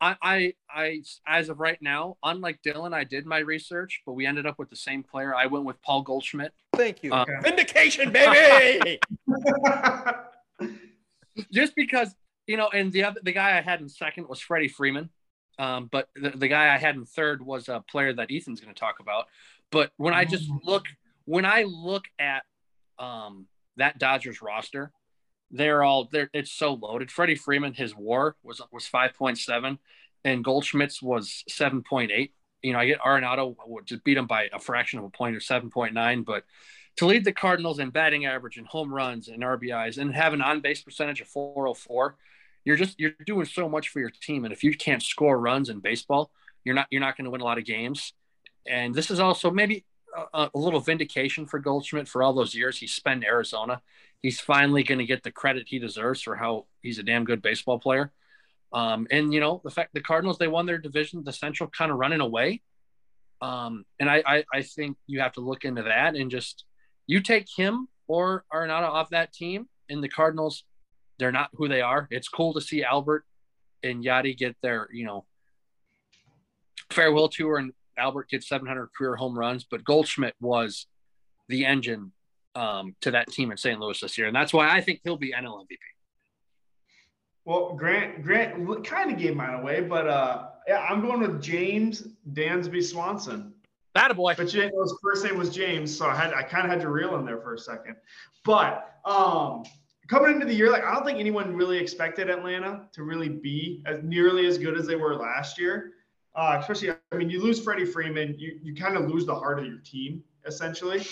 I, 0.00 0.16
I 0.22 0.52
I 0.70 1.02
as 1.26 1.48
of 1.48 1.58
right 1.58 1.78
now, 1.82 2.16
unlike 2.22 2.60
Dylan, 2.62 2.94
I 2.94 3.02
did 3.04 3.26
my 3.26 3.38
research, 3.38 4.02
but 4.06 4.12
we 4.12 4.24
ended 4.24 4.46
up 4.46 4.56
with 4.58 4.70
the 4.70 4.76
same 4.76 5.02
player. 5.02 5.34
I 5.34 5.46
went 5.46 5.64
with 5.64 5.82
Paul 5.82 6.02
Goldschmidt. 6.02 6.52
thank 6.76 7.02
you. 7.02 7.12
Uh, 7.12 7.24
Vindication, 7.42 8.12
baby. 8.12 9.00
just 11.52 11.74
because 11.74 12.14
you 12.46 12.56
know, 12.56 12.68
and 12.68 12.92
the 12.92 13.04
other 13.04 13.20
the 13.22 13.32
guy 13.32 13.56
I 13.58 13.62
had 13.62 13.80
in 13.80 13.88
second 13.88 14.28
was 14.28 14.40
Freddie 14.40 14.68
Freeman, 14.68 15.10
um, 15.58 15.88
but 15.90 16.08
the, 16.14 16.30
the 16.30 16.48
guy 16.48 16.72
I 16.74 16.78
had 16.78 16.94
in 16.94 17.04
third 17.04 17.44
was 17.44 17.68
a 17.68 17.82
player 17.90 18.12
that 18.12 18.30
Ethan's 18.30 18.60
going 18.60 18.74
to 18.74 18.78
talk 18.78 19.00
about. 19.00 19.26
But 19.72 19.92
when 19.96 20.14
I 20.14 20.24
just 20.24 20.48
look, 20.62 20.84
when 21.24 21.44
I 21.44 21.64
look 21.64 22.04
at 22.18 22.42
um, 22.98 23.46
that 23.76 23.98
Dodgers 23.98 24.42
roster, 24.42 24.92
they're 25.50 25.82
all 25.82 26.08
they're 26.10 26.30
it's 26.32 26.52
so 26.52 26.74
loaded. 26.74 27.10
Freddie 27.10 27.34
Freeman, 27.34 27.74
his 27.74 27.94
WAR 27.94 28.36
was 28.42 28.60
was 28.72 28.86
five 28.86 29.14
point 29.14 29.38
seven, 29.38 29.78
and 30.24 30.44
Goldschmidt's 30.44 31.02
was 31.02 31.44
seven 31.48 31.82
point 31.82 32.10
eight. 32.12 32.34
You 32.62 32.72
know, 32.72 32.78
I 32.78 32.86
get 32.86 33.00
Arenado 33.00 33.54
would 33.66 33.86
just 33.86 34.04
beat 34.04 34.16
him 34.16 34.26
by 34.26 34.48
a 34.52 34.58
fraction 34.58 34.98
of 34.98 35.04
a 35.04 35.10
point 35.10 35.36
or 35.36 35.40
seven 35.40 35.70
point 35.70 35.94
nine, 35.94 36.22
but 36.22 36.44
to 36.96 37.06
lead 37.06 37.24
the 37.24 37.32
Cardinals 37.32 37.78
in 37.78 37.90
batting 37.90 38.24
average 38.26 38.56
and 38.56 38.66
home 38.66 38.92
runs 38.92 39.28
and 39.28 39.42
RBIs 39.42 39.98
and 39.98 40.14
have 40.14 40.32
an 40.32 40.40
on 40.40 40.60
base 40.60 40.82
percentage 40.82 41.20
of 41.20 41.26
404, 41.28 42.16
you're 42.64 42.76
just 42.76 42.98
you're 42.98 43.12
doing 43.26 43.44
so 43.46 43.68
much 43.68 43.88
for 43.88 44.00
your 44.00 44.10
team. 44.10 44.44
And 44.44 44.52
if 44.52 44.62
you 44.62 44.76
can't 44.76 45.02
score 45.02 45.38
runs 45.38 45.68
in 45.68 45.80
baseball, 45.80 46.30
you're 46.64 46.74
not 46.74 46.86
you're 46.90 47.00
not 47.00 47.16
going 47.16 47.24
to 47.24 47.30
win 47.30 47.40
a 47.40 47.44
lot 47.44 47.58
of 47.58 47.64
games. 47.64 48.12
And 48.66 48.94
this 48.94 49.10
is 49.10 49.20
also 49.20 49.50
maybe 49.50 49.84
a, 50.32 50.50
a 50.54 50.58
little 50.58 50.80
vindication 50.80 51.46
for 51.46 51.58
Goldschmidt 51.58 52.08
for 52.08 52.22
all 52.22 52.32
those 52.32 52.54
years 52.54 52.78
he 52.78 52.86
spent 52.86 53.24
in 53.24 53.28
Arizona. 53.28 53.82
He's 54.22 54.40
finally 54.40 54.82
going 54.82 54.98
to 54.98 55.04
get 55.04 55.22
the 55.22 55.30
credit 55.30 55.68
he 55.68 55.78
deserves 55.78 56.22
for 56.22 56.36
how 56.36 56.66
he's 56.80 56.98
a 56.98 57.02
damn 57.02 57.24
good 57.24 57.42
baseball 57.42 57.78
player. 57.78 58.12
Um, 58.72 59.06
and 59.10 59.32
you 59.32 59.40
know 59.40 59.60
the 59.62 59.70
fact 59.70 59.94
the 59.94 60.00
Cardinals 60.00 60.38
they 60.38 60.48
won 60.48 60.66
their 60.66 60.78
division, 60.78 61.22
the 61.22 61.32
Central 61.32 61.70
kind 61.70 61.92
of 61.92 61.98
running 61.98 62.20
away. 62.20 62.62
Um, 63.40 63.84
and 64.00 64.10
I, 64.10 64.22
I 64.26 64.44
I 64.52 64.62
think 64.62 64.96
you 65.06 65.20
have 65.20 65.34
to 65.34 65.40
look 65.40 65.64
into 65.64 65.82
that 65.82 66.16
and 66.16 66.30
just 66.30 66.64
you 67.06 67.20
take 67.20 67.46
him 67.48 67.88
or 68.06 68.44
Arenado 68.52 68.88
off 68.88 69.10
that 69.10 69.32
team, 69.32 69.68
and 69.88 70.02
the 70.02 70.08
Cardinals, 70.08 70.64
they're 71.18 71.32
not 71.32 71.50
who 71.54 71.68
they 71.68 71.80
are. 71.80 72.08
It's 72.10 72.28
cool 72.28 72.54
to 72.54 72.60
see 72.60 72.82
Albert 72.82 73.24
and 73.82 74.04
Yadi 74.04 74.36
get 74.36 74.56
their, 74.62 74.88
you 74.92 75.04
know, 75.04 75.24
farewell 76.90 77.28
tour, 77.28 77.58
and 77.58 77.72
Albert 77.98 78.28
gets 78.30 78.48
700 78.48 78.88
career 78.96 79.16
home 79.16 79.38
runs, 79.38 79.64
but 79.64 79.84
Goldschmidt 79.84 80.34
was 80.40 80.86
the 81.48 81.64
engine 81.64 82.12
um, 82.54 82.94
to 83.00 83.10
that 83.12 83.28
team 83.28 83.50
in 83.50 83.56
St. 83.56 83.78
Louis 83.80 84.00
this 84.00 84.16
year, 84.16 84.26
and 84.26 84.36
that's 84.36 84.52
why 84.52 84.68
I 84.68 84.80
think 84.80 85.00
he'll 85.04 85.16
be 85.16 85.32
NL 85.32 85.60
MVP. 85.60 85.78
Well, 87.44 87.74
Grant 87.74 88.22
Grant 88.22 88.84
kind 88.84 89.12
of 89.12 89.18
gave 89.18 89.36
mine 89.36 89.54
away, 89.54 89.82
but 89.82 90.08
uh, 90.08 90.46
yeah, 90.66 90.86
I'm 90.88 91.02
going 91.02 91.20
with 91.20 91.42
James 91.42 92.08
Dansby 92.32 92.82
Swanson. 92.82 93.52
That 93.94 94.10
a 94.10 94.14
boy. 94.14 94.34
But 94.36 94.52
you 94.52 94.62
didn't 94.62 94.74
know 94.74 94.82
his 94.82 94.96
first 95.02 95.24
name 95.24 95.38
was 95.38 95.50
James, 95.50 95.96
so 95.96 96.06
I 96.06 96.16
had 96.16 96.32
I 96.32 96.42
kind 96.42 96.64
of 96.64 96.70
had 96.70 96.80
to 96.80 96.88
reel 96.88 97.16
in 97.16 97.24
there 97.24 97.40
for 97.40 97.54
a 97.54 97.58
second. 97.58 97.96
But 98.44 98.98
um, 99.04 99.64
coming 100.08 100.32
into 100.32 100.46
the 100.46 100.54
year, 100.54 100.70
like 100.70 100.84
I 100.84 100.94
don't 100.94 101.04
think 101.04 101.18
anyone 101.18 101.54
really 101.54 101.78
expected 101.78 102.30
Atlanta 102.30 102.88
to 102.92 103.02
really 103.02 103.28
be 103.28 103.82
as 103.86 104.02
nearly 104.02 104.46
as 104.46 104.56
good 104.56 104.78
as 104.78 104.86
they 104.86 104.96
were 104.96 105.14
last 105.14 105.58
year. 105.58 105.93
Uh, 106.34 106.56
especially, 106.60 106.90
I 107.12 107.16
mean, 107.16 107.30
you 107.30 107.40
lose 107.40 107.60
Freddie 107.62 107.84
Freeman, 107.84 108.34
you 108.38 108.58
you 108.62 108.74
kind 108.74 108.96
of 108.96 109.08
lose 109.08 109.24
the 109.24 109.34
heart 109.34 109.58
of 109.60 109.66
your 109.66 109.78
team 109.78 110.22
essentially. 110.46 111.02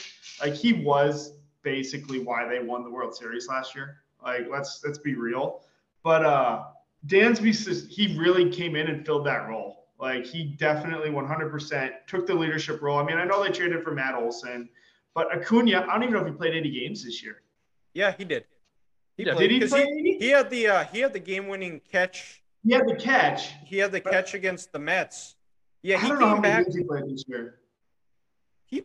Like 0.40 0.54
he 0.54 0.72
was 0.72 1.38
basically 1.62 2.18
why 2.18 2.46
they 2.48 2.58
won 2.60 2.82
the 2.82 2.90
World 2.90 3.14
Series 3.14 3.46
last 3.48 3.74
year. 3.74 3.98
Like 4.22 4.46
let's 4.50 4.82
let's 4.84 4.98
be 4.98 5.14
real. 5.14 5.62
But 6.02 6.24
uh, 6.24 6.64
Dansby 7.06 7.54
says 7.54 7.86
he 7.88 8.18
really 8.18 8.50
came 8.50 8.74
in 8.74 8.88
and 8.88 9.06
filled 9.06 9.24
that 9.26 9.48
role. 9.48 9.86
Like 10.00 10.26
he 10.26 10.42
definitely 10.58 11.10
100% 11.10 11.90
took 12.08 12.26
the 12.26 12.34
leadership 12.34 12.82
role. 12.82 12.98
I 12.98 13.04
mean, 13.04 13.18
I 13.18 13.24
know 13.24 13.42
they 13.44 13.50
traded 13.50 13.84
for 13.84 13.92
Matt 13.92 14.16
Olson, 14.16 14.68
but 15.14 15.32
Acuna, 15.32 15.86
I 15.88 15.92
don't 15.94 16.02
even 16.02 16.14
know 16.14 16.20
if 16.20 16.26
he 16.26 16.32
played 16.32 16.54
any 16.56 16.70
games 16.70 17.04
this 17.04 17.22
year. 17.22 17.42
Yeah, 17.94 18.10
he 18.10 18.24
did. 18.24 18.44
He 19.16 19.24
Yeah, 19.24 19.34
played 19.34 19.48
Did 19.48 19.54
he 19.54 19.60
'cause 19.60 19.70
play? 19.70 19.84
he, 19.84 20.18
he 20.18 20.28
had 20.30 20.50
the 20.50 20.66
uh, 20.66 20.84
he 20.86 20.98
had 21.00 21.12
the 21.12 21.20
game 21.20 21.46
winning 21.46 21.80
catch. 21.90 22.41
He 22.64 22.72
had 22.72 22.86
the 22.86 22.97
catch. 22.97 23.51
He 23.64 23.78
had 23.78 23.93
the 23.93 24.01
catch 24.01 24.34
against 24.34 24.72
the 24.72 24.78
Mets. 24.78 25.34
Yeah, 25.82 25.97
I 25.97 26.01
he 26.02 26.09
don't 26.09 26.20
know 26.20 26.26
how 26.28 26.34
came 26.34 26.43
many 26.43 26.55
back. 26.55 26.64
games 26.66 26.76
he 26.76 26.84
played 26.84 27.05
this 27.09 27.24
year. 27.26 27.59
He- 28.66 28.84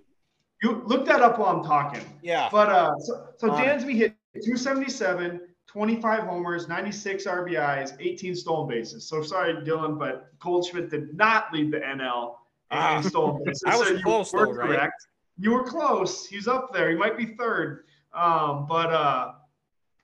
You 0.64 0.82
look 0.86 1.06
that 1.06 1.22
up 1.22 1.38
while 1.38 1.56
I'm 1.56 1.64
talking. 1.64 2.02
Yeah, 2.24 2.50
But 2.52 2.70
uh, 2.70 2.96
so, 3.00 3.28
so 3.38 3.48
it. 3.56 3.60
Dansby 3.60 3.94
hit 3.94 4.16
277, 4.44 5.42
25 5.68 6.24
homers, 6.24 6.68
96 6.68 7.26
RBIs, 7.26 7.96
18 8.00 8.36
stolen 8.36 8.68
bases. 8.68 9.08
So 9.08 9.22
sorry, 9.22 9.54
Dylan, 9.66 10.00
but 10.00 10.32
Goldschmidt 10.40 10.90
did 10.90 11.16
not 11.16 11.54
lead 11.54 11.72
the 11.72 11.78
NL 11.80 12.36
in 12.72 12.78
Ah. 12.78 13.02
stolen 13.02 13.44
bases. 13.46 13.64
I 13.68 13.78
was 13.78 13.90
So 13.90 13.94
you 13.96 14.04
close 14.04 14.34
were 14.34 14.46
though, 14.48 14.52
right? 14.54 14.68
correct. 14.70 15.08
You 15.38 15.52
were 15.54 15.64
close. 15.64 16.26
He's 16.26 16.48
up 16.48 16.74
there. 16.74 16.90
He 16.90 16.96
might 16.96 17.16
be 17.16 17.28
third. 17.36 17.84
Um, 18.12 18.66
but 18.68 18.92
uh, 18.92 19.34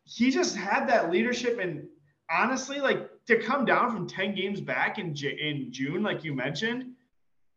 he 0.04 0.30
just 0.30 0.56
had 0.56 0.88
that 0.90 1.10
leadership 1.10 1.58
and 1.60 1.88
honestly, 2.30 2.80
like 2.80 3.10
to 3.28 3.40
come 3.40 3.66
down 3.66 3.92
from 3.92 4.08
10 4.08 4.36
games 4.36 4.60
back 4.62 5.00
in 5.00 5.16
J- 5.16 5.38
in 5.40 5.72
June, 5.72 6.04
like 6.04 6.24
you 6.24 6.34
mentioned, 6.34 6.92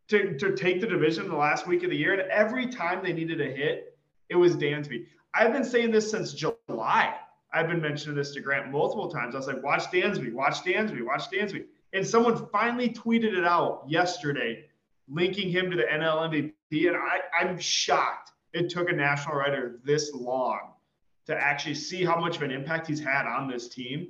to, 0.09 0.37
to 0.37 0.55
take 0.55 0.79
the 0.79 0.87
division 0.87 1.27
the 1.27 1.35
last 1.35 1.67
week 1.67 1.83
of 1.83 1.89
the 1.89 1.97
year, 1.97 2.13
and 2.13 2.29
every 2.31 2.67
time 2.67 3.03
they 3.03 3.11
needed 3.11 3.41
a 3.41 3.45
hit, 3.45 3.97
it 4.29 4.35
was 4.35 4.55
Dansby. 4.55 5.05
I've 5.33 5.51
been 5.51 5.65
saying 5.65 5.91
this 5.91 6.09
since 6.09 6.33
July. 6.33 7.15
I've 7.53 7.67
been 7.67 7.81
mentioning 7.81 8.15
this 8.15 8.31
to 8.33 8.41
Grant 8.41 8.71
multiple 8.71 9.09
times. 9.09 9.35
I 9.35 9.37
was 9.37 9.47
like, 9.47 9.63
watch 9.63 9.83
Dansby, 9.85 10.33
watch 10.33 10.63
Dansby, 10.63 11.05
watch 11.05 11.29
Dansby. 11.29 11.65
And 11.93 12.05
someone 12.05 12.47
finally 12.51 12.89
tweeted 12.89 13.37
it 13.37 13.45
out 13.45 13.83
yesterday, 13.87 14.65
linking 15.09 15.49
him 15.49 15.69
to 15.71 15.77
the 15.77 15.83
NL 15.83 16.29
MVP. 16.29 16.87
And 16.87 16.97
I, 16.97 17.19
I'm 17.39 17.57
shocked 17.59 18.31
it 18.53 18.69
took 18.69 18.89
a 18.89 18.93
national 18.93 19.35
writer 19.35 19.79
this 19.83 20.13
long 20.13 20.71
to 21.25 21.35
actually 21.35 21.75
see 21.75 22.03
how 22.03 22.19
much 22.19 22.37
of 22.37 22.41
an 22.41 22.51
impact 22.51 22.87
he's 22.87 22.99
had 22.99 23.25
on 23.25 23.49
this 23.49 23.67
team. 23.67 24.09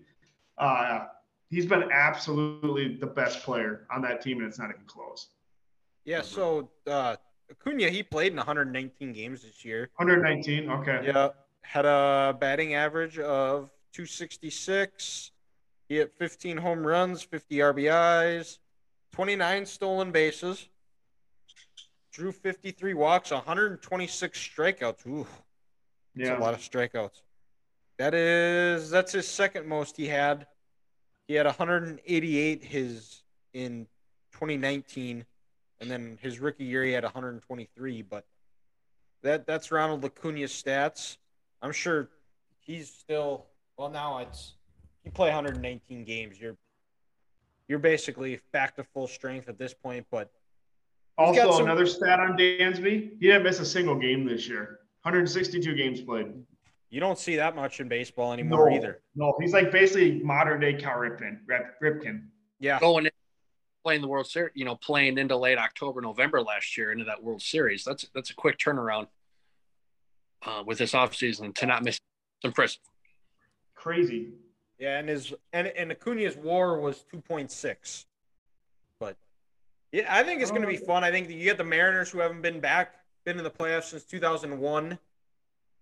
Uh, 0.57 1.05
he's 1.49 1.65
been 1.65 1.89
absolutely 1.91 2.95
the 2.95 3.07
best 3.07 3.43
player 3.43 3.87
on 3.91 4.01
that 4.01 4.21
team, 4.21 4.39
and 4.39 4.47
it's 4.47 4.59
not 4.59 4.69
even 4.69 4.85
close. 4.85 5.29
yeah. 6.05 6.21
So 6.21 6.69
uh, 6.87 7.15
Acuna 7.51 7.89
he 7.89 8.03
played 8.03 8.31
in 8.33 8.37
119 8.37 9.13
games 9.13 9.41
this 9.43 9.63
year. 9.63 9.89
119. 9.95 10.69
Okay. 10.69 11.01
Yeah, 11.05 11.29
had 11.61 11.85
a 11.85 12.35
batting 12.39 12.73
average 12.75 13.19
of 13.19 13.69
266. 13.93 15.31
He 15.89 15.95
hit 15.95 16.13
15 16.19 16.57
home 16.57 16.85
runs, 16.85 17.21
50 17.23 17.55
RBIs, 17.59 18.57
29 19.13 19.65
stolen 19.65 20.11
bases, 20.11 20.67
drew 22.11 22.33
53 22.33 22.93
walks, 22.93 23.31
126 23.31 24.37
strikeouts. 24.37 25.07
Ooh, 25.07 25.25
that's 26.15 26.27
Yeah. 26.29 26.37
a 26.37 26.41
lot 26.41 26.53
of 26.53 26.59
strikeouts. 26.59 27.21
That 27.99 28.13
is 28.13 28.89
that's 28.89 29.13
his 29.13 29.27
second 29.27 29.65
most 29.65 29.95
he 29.97 30.07
had. 30.07 30.45
He 31.27 31.33
had 31.33 31.45
188 31.45 32.63
his 32.63 33.23
in 33.53 33.85
2019, 34.31 35.25
and 35.81 35.91
then 35.91 36.17
his 36.21 36.39
rookie 36.39 36.63
year 36.63 36.83
he 36.83 36.93
had 36.93 37.03
123. 37.03 38.01
But 38.01 38.25
that 39.23 39.45
that's 39.45 39.71
Ronald 39.71 40.03
Acuna's 40.05 40.51
stats. 40.51 41.17
I'm 41.61 41.73
sure 41.73 42.09
he's 42.59 42.89
still 42.89 43.45
well 43.77 43.89
now. 43.89 44.19
It's 44.19 44.53
you 45.03 45.11
play 45.11 45.27
119 45.29 46.05
games. 46.05 46.39
You're 46.39 46.55
you're 47.67 47.79
basically 47.79 48.39
back 48.53 48.75
to 48.77 48.83
full 48.83 49.07
strength 49.07 49.49
at 49.49 49.57
this 49.57 49.73
point. 49.73 50.05
But 50.09 50.31
Also, 51.17 51.51
some- 51.51 51.63
another 51.63 51.85
stat 51.85 52.21
on 52.21 52.37
Dansby: 52.37 53.19
he 53.19 53.27
didn't 53.27 53.43
miss 53.43 53.59
a 53.59 53.65
single 53.65 53.95
game 53.95 54.25
this 54.25 54.47
year. 54.47 54.79
162 55.01 55.75
games 55.75 55.99
played. 56.01 56.27
You 56.89 56.99
don't 56.99 57.19
see 57.19 57.35
that 57.35 57.55
much 57.55 57.79
in 57.79 57.87
baseball 57.87 58.33
anymore 58.33 58.69
No. 58.69 58.75
either. 58.75 59.01
No, 59.15 59.33
he's 59.41 59.53
like 59.53 59.71
basically 59.71 60.21
modern 60.23 60.59
day 60.59 60.73
Cal 60.73 60.97
Ripken. 60.97 61.39
Ripken. 61.83 62.27
Yeah, 62.59 62.79
Going 62.79 63.05
in, 63.05 63.11
playing 63.83 64.01
the 64.01 64.07
World 64.07 64.27
Series, 64.27 64.51
you 64.55 64.65
know, 64.65 64.75
playing 64.75 65.17
into 65.17 65.35
late 65.37 65.57
October, 65.57 66.01
November 66.01 66.41
last 66.41 66.77
year 66.77 66.91
into 66.91 67.05
that 67.05 67.21
World 67.21 67.41
Series. 67.41 67.83
That's 67.83 68.07
that's 68.15 68.29
a 68.29 68.35
quick 68.35 68.57
turnaround 68.57 69.07
uh, 70.45 70.63
with 70.65 70.77
this 70.77 70.93
offseason 70.93 71.53
to 71.55 71.65
not 71.65 71.83
miss. 71.83 71.95
It's 72.39 72.45
impressive. 72.45 72.79
Crazy. 73.75 74.29
Yeah, 74.79 74.97
and 74.99 75.09
his 75.09 75.33
and 75.53 75.67
and 75.67 75.91
Acuna's 75.91 76.35
WAR 76.37 76.79
was 76.79 77.03
two 77.11 77.19
point 77.21 77.51
six. 77.51 78.05
But 78.99 79.17
yeah, 79.91 80.05
I 80.09 80.23
think 80.23 80.41
it's 80.41 80.51
going 80.51 80.61
to 80.63 80.67
be 80.67 80.77
fun. 80.77 81.03
I 81.03 81.11
think 81.11 81.29
you 81.29 81.43
get 81.43 81.57
the 81.57 81.63
Mariners 81.63 82.09
who 82.11 82.19
haven't 82.19 82.41
been 82.41 82.59
back, 82.59 82.95
been 83.25 83.37
in 83.37 83.43
the 83.43 83.49
playoffs 83.51 83.85
since 83.85 84.03
two 84.03 84.19
thousand 84.19 84.57
one. 84.59 84.97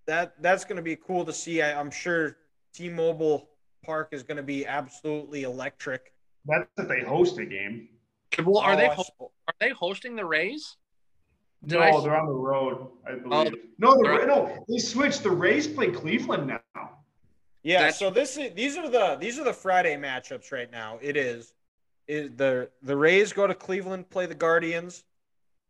That 0.07 0.33
that's 0.41 0.65
going 0.65 0.75
to 0.77 0.81
be 0.83 0.95
cool 0.95 1.25
to 1.25 1.33
see. 1.33 1.61
I, 1.61 1.79
I'm 1.79 1.89
sure 1.91 2.37
T-Mobile 2.73 3.49
Park 3.83 4.09
is 4.11 4.23
going 4.23 4.37
to 4.37 4.43
be 4.43 4.65
absolutely 4.65 5.43
electric. 5.43 6.13
That's 6.45 6.67
if 6.77 6.87
they 6.87 7.01
host 7.01 7.37
a 7.39 7.45
game. 7.45 7.89
Well, 8.43 8.57
are 8.59 8.73
Oh, 8.73 8.77
they 8.77 8.87
ho- 8.87 9.31
are 9.47 9.53
they 9.59 9.69
hosting 9.69 10.15
the 10.15 10.25
Rays? 10.25 10.77
Did 11.65 11.79
no, 11.79 11.81
I- 11.81 12.01
they're 12.03 12.15
on 12.19 12.27
the 12.27 12.33
road, 12.33 12.87
I 13.07 13.13
believe. 13.15 13.53
Oh, 13.53 13.57
no, 13.79 13.95
the, 13.95 14.03
they're- 14.03 14.27
no, 14.27 14.65
they 14.69 14.77
switched. 14.77 15.23
The 15.23 15.31
Rays 15.31 15.67
play 15.67 15.89
Cleveland 15.91 16.47
now. 16.47 16.59
Yeah, 17.63 17.79
That's- 17.79 17.97
so 17.97 18.11
this 18.11 18.37
is 18.37 18.53
these 18.53 18.77
are 18.77 18.89
the 18.89 19.15
these 19.19 19.39
are 19.39 19.43
the 19.43 19.53
Friday 19.53 19.95
matchups 19.95 20.51
right 20.51 20.69
now. 20.71 20.99
It 21.01 21.17
is, 21.17 21.53
is 22.07 22.29
the 22.35 22.69
the 22.83 22.95
Rays 22.95 23.33
go 23.33 23.47
to 23.47 23.55
Cleveland, 23.55 24.09
play 24.11 24.27
the 24.27 24.35
Guardians. 24.35 25.03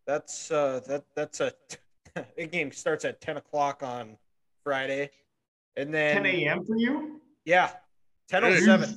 That's 0.06 0.52
uh 0.52 0.82
that 0.88 1.06
that's 1.16 1.40
a 1.40 1.54
the 2.36 2.48
game 2.48 2.72
starts 2.74 3.06
at 3.06 3.22
ten 3.22 3.38
o'clock 3.38 3.82
on 3.82 4.18
Friday, 4.70 5.12
and 5.78 5.94
then 5.94 6.16
10 6.24 6.26
a.m. 6.26 6.66
for 6.66 6.76
you? 6.76 7.22
yeah, 7.46 7.70
ten 8.28 8.44
oh 8.44 8.54
seven, 8.58 8.94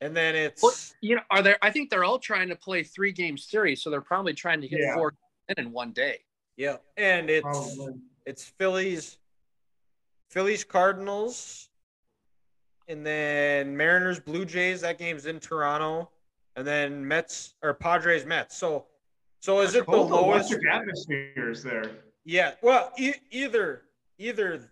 and 0.00 0.16
then 0.16 0.34
it's 0.34 0.62
Well, 0.62 0.72
you 1.02 1.16
know, 1.16 1.22
are 1.30 1.42
there? 1.42 1.58
I 1.62 1.70
think 1.70 1.90
they're 1.90 2.04
all 2.04 2.18
trying 2.18 2.48
to 2.48 2.56
play 2.56 2.82
three 2.82 3.12
game 3.12 3.36
series, 3.36 3.82
so 3.82 3.90
they're 3.90 4.00
probably 4.00 4.32
trying 4.32 4.60
to 4.62 4.68
get 4.68 4.80
Yeah. 4.80 4.94
four 4.94 5.12
in 5.50 5.66
in 5.66 5.72
one 5.72 5.92
day. 5.92 6.20
yeah, 6.56 6.78
and 6.96 7.28
it's 7.30 7.42
Probably. 7.44 7.94
it's 8.24 8.44
Phillies, 8.58 9.18
Phillies 10.30 10.64
Cardinals, 10.64 11.68
and 12.88 13.04
then 13.06 13.76
Mariners 13.76 14.18
Blue 14.18 14.46
Jays. 14.46 14.80
That 14.80 14.96
game's 14.98 15.26
in 15.26 15.38
Toronto, 15.38 16.08
and 16.56 16.66
then 16.66 17.06
Mets 17.06 17.54
or 17.62 17.74
Padres 17.74 18.24
Mets. 18.24 18.56
So, 18.56 18.86
so 19.40 19.60
is 19.60 19.74
it 19.74 19.84
the 19.84 19.92
lowest? 19.92 20.54
atmosphere 20.72 21.50
is 21.50 21.62
there. 21.62 21.90
Yeah. 22.24 22.54
Well, 22.62 22.90
e- 22.98 23.12
either 23.30 23.82
either 24.18 24.70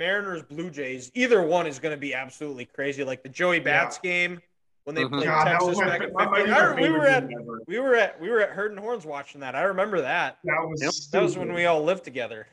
Mariners 0.00 0.42
Blue 0.42 0.70
Jays, 0.70 1.10
either 1.14 1.42
one 1.42 1.66
is 1.66 1.78
going 1.78 1.94
to 1.94 2.00
be 2.00 2.14
absolutely 2.14 2.66
crazy. 2.66 3.02
Like 3.02 3.22
the 3.22 3.28
Joey 3.28 3.58
Bats 3.60 3.98
game 3.98 4.40
when 4.84 4.94
they 4.94 5.02
Mhm. 5.04 5.10
played 5.10 5.24
God, 5.24 5.44
Texas 5.44 5.78
back 5.80 6.02
in 6.02 6.12
my, 6.12 6.26
my, 6.26 6.36
15. 6.44 6.54
I- 6.54 6.74
we 6.80 6.90
were 6.90 7.06
at 7.06 7.24
ever. 7.24 7.60
we 7.66 7.78
were 7.80 7.94
at 7.96 8.20
we 8.20 8.28
were 8.30 8.40
at 8.40 8.50
Herd 8.50 8.70
and 8.72 8.78
Horns 8.80 9.06
watching 9.06 9.40
that. 9.40 9.56
I 9.56 9.62
remember 9.62 10.02
that. 10.02 10.38
That 10.44 10.60
was 10.68 10.82
Yep, 10.82 10.92
That 11.12 11.22
was 11.22 11.36
when 11.38 11.52
we 11.54 11.64
all 11.66 11.82
lived 11.82 12.04
together. 12.04 12.46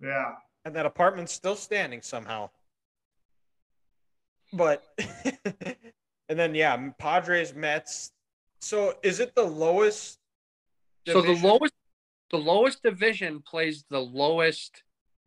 Yeah. 0.00 0.34
and 0.66 0.74
that 0.76 0.84
apartment's 0.84 1.32
still 1.32 1.56
standing 1.56 2.02
somehow. 2.02 2.50
But 4.52 4.82
and 6.28 6.38
then 6.38 6.54
yeah, 6.54 6.90
Padres 6.98 7.54
Mets. 7.54 8.12
So 8.60 8.98
is 9.02 9.20
it 9.20 9.34
the 9.34 9.44
lowest? 9.44 10.18
So 11.06 11.22
the 11.22 11.32
lowest, 11.32 11.72
the 12.30 12.36
lowest 12.36 12.82
division 12.82 13.40
plays 13.40 13.84
the 13.88 14.00
lowest 14.00 14.82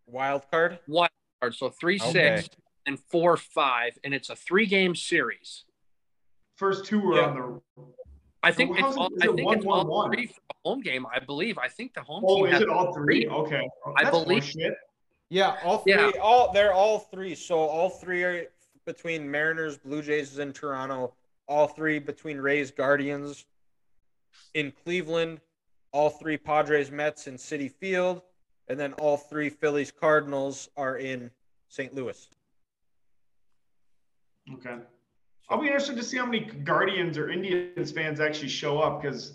wild 0.06 0.44
card. 0.52 0.80
wild 0.88 1.10
card. 1.44 1.56
So 1.56 1.70
three 1.70 2.00
Okay. 2.00 2.38
six 2.38 2.50
and 2.86 3.00
four 3.00 3.38
five, 3.38 3.98
and 4.04 4.14
it's 4.14 4.30
a 4.30 4.36
three 4.36 4.66
game 4.66 4.96
series. 4.96 5.66
First 6.56 6.86
two 6.86 7.00
were 7.02 7.16
Yeah. 7.18 7.26
on 7.28 7.62
the. 7.76 7.84
I 8.46 8.52
think 8.52 8.78
how's 8.78 8.90
it's 8.90 8.98
it- 8.98 9.00
all, 9.00 9.08
is 9.16 9.22
I 9.22 9.26
it 9.26 9.36
think 9.36 9.46
one, 9.46 9.58
it's 9.58 9.66
one, 9.66 9.80
all 9.80 9.86
one? 10.04 10.12
three 10.12 10.28
for 10.28 10.34
the 10.50 10.56
home 10.70 10.82
game. 10.82 11.06
I 11.14 11.20
believe. 11.20 11.58
I 11.58 11.68
think 11.70 11.94
the 11.94 12.02
home 12.02 12.24
Oh, 12.28 12.36
team 12.38 12.46
is 12.48 12.52
has 12.54 12.62
it 12.62 12.70
all 12.70 12.94
three? 12.94 13.24
three. 13.26 13.30
Okay. 13.30 13.70
I 13.98 14.04
That's 14.04 14.18
believe- 14.18 14.44
horseshit. 14.44 14.76
Yeah, 15.30 15.58
all 15.64 15.80
three. 15.80 15.94
Yeah. 15.94 16.12
All 16.22 16.52
they're 16.52 16.74
all 16.74 17.00
three. 17.00 17.36
So 17.36 17.58
all 17.60 17.90
three 17.90 18.24
are 18.24 18.48
between 18.86 19.30
Mariners, 19.30 19.78
Blue 19.78 20.02
Jays, 20.02 20.38
and 20.40 20.54
Toronto. 20.54 21.16
All 21.48 21.68
three 21.68 22.00
between 22.00 22.38
Rays, 22.38 22.72
Guardians. 22.72 23.46
In 24.56 24.72
Cleveland, 24.72 25.40
all 25.92 26.10
three 26.10 26.38
Padres, 26.38 26.90
Mets, 26.92 27.28
in 27.28 27.36
Citi 27.36 27.72
Field, 27.72 28.22
and 28.68 28.80
then 28.80 28.94
all 28.94 29.18
three 29.18 29.50
Phillies, 29.50 29.92
Cardinals 29.92 30.70
are 30.78 30.98
in 30.98 31.32
St. 31.70 31.94
Louis. 31.94 32.30
Okay. 34.54 34.78
I'll 35.50 35.60
be 35.60 35.68
interested 35.68 35.96
to 35.98 36.04
see 36.04 36.18
how 36.18 36.26
many 36.26 36.42
Guardians 36.42 37.18
or 37.18 37.30
Indians 37.30 37.92
fans 37.92 38.20
actually 38.20 38.50
show 38.50 38.80
up 38.80 39.02
because 39.02 39.34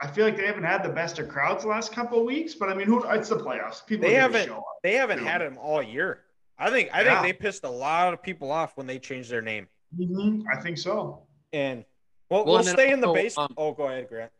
I 0.00 0.06
feel 0.08 0.24
like 0.24 0.36
they 0.36 0.46
haven't 0.46 0.64
had 0.64 0.82
the 0.82 0.88
best 0.88 1.18
of 1.18 1.28
crowds 1.28 1.62
the 1.62 1.68
last 1.70 1.92
couple 1.92 2.18
of 2.20 2.24
weeks. 2.26 2.54
But 2.54 2.68
I 2.68 2.74
mean, 2.74 2.86
who? 2.86 3.04
It's 3.10 3.28
the 3.28 3.36
playoffs. 3.36 3.84
People 3.86 4.08
They 4.08 4.14
haven't- 4.14 4.46
show 4.46 4.58
up. 4.58 4.64
They 4.82 4.94
haven't 4.94 5.22
Yeah. 5.24 5.30
had 5.32 5.40
them 5.40 5.58
all 5.58 5.82
year. 5.82 6.24
I 6.58 6.70
think 6.70 6.90
I 6.92 7.02
Yeah. 7.02 7.22
think 7.22 7.34
they 7.38 7.44
pissed 7.44 7.64
a 7.64 7.70
lot 7.70 8.12
of 8.12 8.22
people 8.22 8.50
off 8.50 8.76
when 8.76 8.86
they 8.86 8.98
changed 8.98 9.30
their 9.30 9.42
name. 9.42 9.68
Mhm, 9.96 10.44
I 10.52 10.60
think 10.60 10.78
so. 10.78 11.26
And 11.52 11.84
well, 12.28 12.40
Well, 12.40 12.46
we'll 12.46 12.56
and 12.58 12.66
then 12.66 12.74
stay 12.74 12.92
in 12.92 13.00
the 13.00 13.08
also, 13.08 13.22
base. 13.22 13.38
um, 13.38 13.54
oh, 13.56 13.72
go 13.72 13.84
ahead, 13.84 14.08
Grant. 14.08 14.32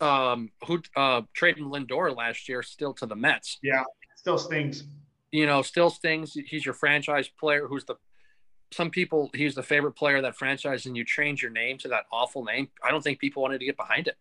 Um, 0.00 0.50
who 0.66 0.82
uh 0.96 1.22
trading 1.32 1.64
Lindor 1.64 2.16
last 2.16 2.48
year 2.48 2.62
still 2.62 2.92
to 2.94 3.06
the 3.06 3.16
Mets. 3.16 3.58
Yeah, 3.62 3.84
still 4.16 4.38
stings. 4.38 4.84
You 5.30 5.46
know, 5.46 5.62
still 5.62 5.90
stings. 5.90 6.36
He's 6.46 6.64
your 6.64 6.74
franchise 6.74 7.28
player 7.28 7.66
who's 7.66 7.84
the 7.84 7.96
some 8.72 8.90
people 8.90 9.30
he's 9.34 9.54
the 9.54 9.62
favorite 9.62 9.92
player 9.92 10.16
of 10.16 10.22
that 10.22 10.36
franchise, 10.36 10.86
and 10.86 10.96
you 10.96 11.04
change 11.04 11.42
your 11.42 11.50
name 11.50 11.78
to 11.78 11.88
that 11.88 12.04
awful 12.12 12.44
name. 12.44 12.68
I 12.82 12.90
don't 12.90 13.02
think 13.02 13.18
people 13.18 13.42
wanted 13.42 13.58
to 13.60 13.66
get 13.66 13.76
behind 13.76 14.08
it. 14.08 14.16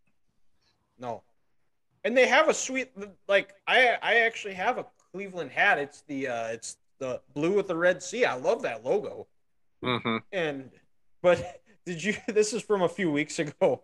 No. 0.99 1.23
And 2.03 2.15
they 2.15 2.27
have 2.27 2.49
a 2.49 2.53
sweet 2.53 2.91
like 3.27 3.53
I 3.67 3.97
I 4.01 4.15
actually 4.19 4.53
have 4.55 4.77
a 4.77 4.85
Cleveland 5.11 5.51
hat. 5.51 5.79
It's 5.79 6.01
the 6.01 6.27
uh 6.27 6.47
it's 6.47 6.77
the 6.99 7.21
blue 7.33 7.55
with 7.55 7.67
the 7.67 7.75
red 7.75 8.01
sea. 8.03 8.25
I 8.25 8.35
love 8.35 8.61
that 8.63 8.85
logo. 8.85 9.27
Mm-hmm. 9.83 10.17
And 10.31 10.69
but 11.21 11.61
did 11.85 12.03
you 12.03 12.15
this 12.27 12.53
is 12.53 12.61
from 12.61 12.81
a 12.81 12.89
few 12.89 13.11
weeks 13.11 13.39
ago. 13.39 13.83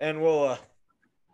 And 0.00 0.20
we'll 0.20 0.44
uh 0.44 0.58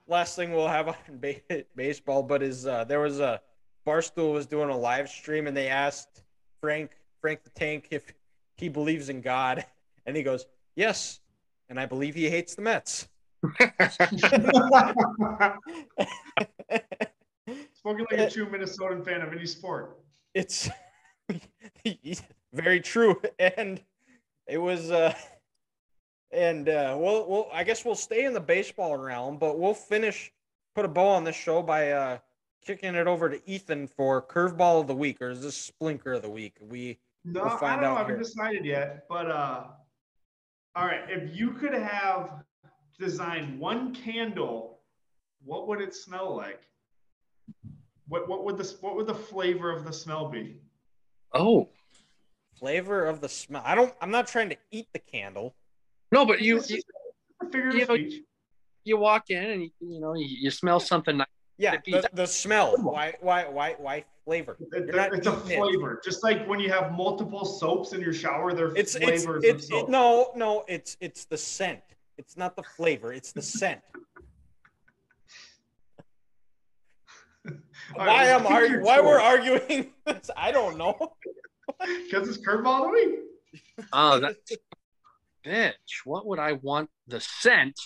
last 0.08 0.34
thing 0.36 0.52
we'll 0.52 0.66
have 0.66 0.88
on 0.88 0.94
ba- 1.20 1.64
baseball 1.76 2.22
but 2.22 2.42
is 2.42 2.66
uh 2.66 2.84
there 2.84 3.00
was 3.00 3.20
a 3.20 3.40
Barstool 3.86 4.32
was 4.32 4.46
doing 4.46 4.68
a 4.68 4.76
live 4.76 5.08
stream 5.08 5.46
and 5.46 5.56
they 5.56 5.68
asked 5.68 6.22
Frank 6.60 6.90
Frank 7.20 7.44
the 7.44 7.50
Tank 7.50 7.88
if 7.90 8.12
he 8.56 8.68
believes 8.68 9.08
in 9.08 9.20
God 9.20 9.64
and 10.06 10.16
he 10.16 10.22
goes, 10.22 10.46
"Yes." 10.76 11.20
And 11.70 11.78
I 11.78 11.84
believe 11.86 12.14
he 12.14 12.30
hates 12.30 12.54
the 12.54 12.62
Mets. 12.62 13.08
Spoken 17.74 18.06
like 18.10 18.20
a 18.20 18.30
true 18.30 18.46
Minnesotan 18.46 19.04
fan 19.04 19.20
of 19.20 19.32
any 19.32 19.44
sport. 19.46 19.98
it's 20.34 20.70
very 22.52 22.80
true 22.80 23.20
and 23.38 23.82
it 24.46 24.58
was 24.58 24.90
uh 24.90 25.12
and 26.30 26.68
uh 26.68 26.96
we'll, 26.98 27.26
we'll 27.28 27.48
i 27.52 27.64
guess 27.64 27.84
we'll 27.84 27.94
stay 27.94 28.24
in 28.24 28.32
the 28.34 28.40
baseball 28.40 28.96
realm 28.96 29.38
but 29.38 29.58
we'll 29.58 29.74
finish 29.74 30.30
put 30.74 30.84
a 30.84 30.88
bow 30.88 31.08
on 31.08 31.24
this 31.24 31.36
show 31.36 31.62
by 31.62 31.90
uh 31.92 32.18
kicking 32.64 32.94
it 32.94 33.06
over 33.06 33.30
to 33.30 33.40
ethan 33.50 33.86
for 33.86 34.20
curveball 34.20 34.80
of 34.80 34.86
the 34.86 34.94
week 34.94 35.22
or 35.22 35.30
is 35.30 35.40
this 35.42 35.70
splinker 35.70 36.16
of 36.16 36.22
the 36.22 36.28
week 36.30 36.56
we 36.60 36.98
No, 37.24 37.44
We'll 37.44 37.52
I 37.52 37.58
find 37.58 37.80
don't 37.80 37.82
know. 37.82 37.88
out 37.92 37.96
I 37.96 38.00
haven't 38.00 38.18
decided 38.18 38.64
yet. 38.64 39.04
But 39.08 39.30
uh, 39.30 39.64
all 40.76 40.86
right, 40.86 41.02
if 41.08 41.34
you 41.36 41.52
could 41.52 41.72
have 41.74 42.44
designed 42.98 43.58
one 43.58 43.94
candle, 43.94 44.80
what 45.44 45.66
would 45.68 45.80
it 45.80 45.94
smell 45.94 46.36
like? 46.36 46.62
What 48.08 48.28
what 48.28 48.44
would 48.44 48.56
the 48.58 48.64
what 48.80 48.96
would 48.96 49.06
the 49.06 49.14
flavor 49.14 49.70
of 49.74 49.84
the 49.84 49.92
smell 49.92 50.28
be? 50.28 50.60
Oh 51.32 51.68
flavor 52.58 53.06
of 53.06 53.20
the 53.20 53.28
smell 53.28 53.62
i 53.64 53.72
don't 53.72 53.94
i'm 54.00 54.10
not 54.10 54.26
trying 54.26 54.48
to 54.48 54.56
eat 54.72 54.88
the 54.92 54.98
candle 54.98 55.54
no, 56.12 56.24
but 56.26 56.40
you 56.40 56.56
you, 56.56 56.60
just 56.60 56.86
a 57.42 57.46
figure 57.46 57.70
you 57.70 57.86
know, 57.86 57.96
you 58.84 58.96
walk 58.96 59.30
in 59.30 59.44
and 59.44 59.62
you, 59.62 59.70
you 59.80 60.00
know 60.00 60.14
you, 60.14 60.26
you 60.28 60.50
smell 60.50 60.80
something 60.80 61.16
nice. 61.18 61.26
yeah 61.58 61.76
the, 61.84 62.08
the 62.14 62.26
smell 62.26 62.76
why 62.78 63.14
why 63.20 63.44
why 63.48 63.74
why 63.78 64.04
flavor 64.24 64.56
It- 64.72 64.86
You're 64.86 64.96
not 64.96 65.14
it's 65.14 65.26
a 65.26 65.32
eating 65.32 65.50
it. 65.50 65.56
flavor, 65.58 66.00
just 66.04 66.22
like 66.22 66.46
when 66.48 66.58
you 66.60 66.70
have 66.70 66.92
multiple 66.92 67.44
soaps 67.44 67.92
in 67.92 68.00
your 68.00 68.12
shower. 68.12 68.52
They're 68.54 68.72
it's 68.74 68.94
it's 68.94 69.04
flavors 69.24 69.44
it's 69.44 69.64
of 69.64 69.70
soap. 69.70 69.88
it, 69.88 69.92
no 69.92 70.30
no 70.36 70.64
it's 70.68 70.96
it's 71.00 71.24
the 71.26 71.36
scent 71.38 71.80
it's 72.16 72.36
not 72.36 72.56
the 72.56 72.62
flavor 72.62 73.12
it's 73.12 73.32
the 73.32 73.42
scent 73.42 73.80
why 77.94 78.06
right, 78.06 78.30
I'm 78.30 78.42
pick 78.42 78.50
arguing 78.50 78.84
why 78.84 79.00
we're 79.00 79.20
arguing 79.20 79.92
this, 80.06 80.30
I 80.36 80.52
don't 80.52 80.76
know. 80.78 80.94
Because 82.10 82.28
it's 82.28 82.38
curveball 82.38 82.86
of 82.86 82.90
the 82.90 82.92
week. 82.92 83.84
Oh, 83.92 84.18
that 84.20 84.36
bitch. 85.46 86.04
What 86.04 86.26
would 86.26 86.38
I 86.38 86.52
want 86.52 86.90
the 87.06 87.20
scent? 87.20 87.78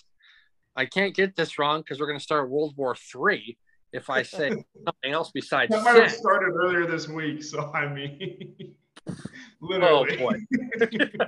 I 0.75 0.87
can't 0.87 1.15
get 1.15 1.37
this 1.37 1.59
wrong 1.59 1.81
because 1.81 2.01
we're 2.01 2.07
going 2.07 2.19
to 2.19 2.23
start 2.23 2.51
World 2.51 2.75
War 2.77 2.95
Three 2.95 3.59
if 3.93 4.09
I 4.09 4.23
say 4.23 4.49
something 4.85 5.13
else 5.13 5.31
besides 5.33 5.71
That 5.71 5.85
might 5.85 6.03
have 6.03 6.13
started 6.13 6.55
earlier 6.55 6.87
this 6.87 7.09
week, 7.09 7.43
so 7.43 7.71
I 7.73 7.93
mean, 7.93 8.75
Oh 9.09 10.07
literally. 10.07 10.17
boy. 10.17 10.37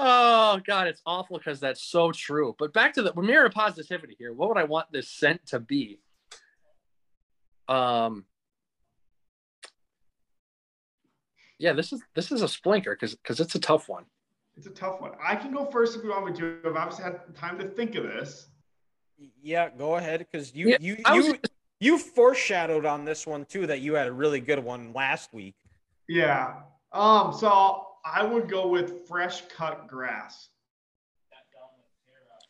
Oh 0.00 0.60
god, 0.64 0.86
it's 0.86 1.02
awful 1.04 1.38
because 1.38 1.58
that's 1.58 1.82
so 1.82 2.12
true. 2.12 2.54
But 2.56 2.72
back 2.72 2.92
to 2.94 3.02
the 3.02 3.12
we're 3.16 3.24
mirror 3.24 3.50
positivity 3.50 4.14
here. 4.16 4.32
What 4.32 4.48
would 4.48 4.56
I 4.56 4.62
want 4.62 4.86
this 4.92 5.10
scent 5.10 5.44
to 5.46 5.58
be? 5.58 5.98
Um. 7.68 8.24
Yeah, 11.58 11.72
this 11.72 11.92
is 11.92 12.02
this 12.14 12.30
is 12.32 12.42
a 12.42 12.46
splinker 12.46 12.92
because 12.92 13.14
because 13.14 13.40
it's 13.40 13.54
a 13.54 13.60
tough 13.60 13.88
one. 13.88 14.04
It's 14.56 14.66
a 14.66 14.70
tough 14.70 15.00
one. 15.00 15.12
I 15.22 15.36
can 15.36 15.52
go 15.52 15.64
first 15.66 15.96
if 15.96 16.02
you 16.04 16.10
want 16.10 16.26
me 16.26 16.32
to. 16.34 16.58
I've 16.64 16.76
obviously 16.76 17.04
had 17.04 17.20
time 17.36 17.58
to 17.58 17.64
think 17.68 17.94
of 17.94 18.04
this. 18.04 18.48
Yeah, 19.42 19.68
go 19.70 19.96
ahead 19.96 20.20
because 20.20 20.54
you 20.54 20.68
Yeah, 20.70 20.76
you 20.80 20.96
was- 21.06 21.26
you 21.26 21.38
you 21.80 21.98
foreshadowed 21.98 22.84
on 22.84 23.04
this 23.04 23.26
one 23.26 23.44
too 23.44 23.66
that 23.66 23.80
you 23.80 23.94
had 23.94 24.06
a 24.08 24.12
really 24.12 24.40
good 24.40 24.58
one 24.58 24.92
last 24.92 25.32
week. 25.32 25.54
Yeah. 26.08 26.62
Um. 26.92 27.32
So 27.32 27.86
I 28.04 28.24
would 28.24 28.48
go 28.48 28.68
with 28.68 29.06
fresh 29.06 29.42
cut 29.48 29.86
grass. 29.88 30.48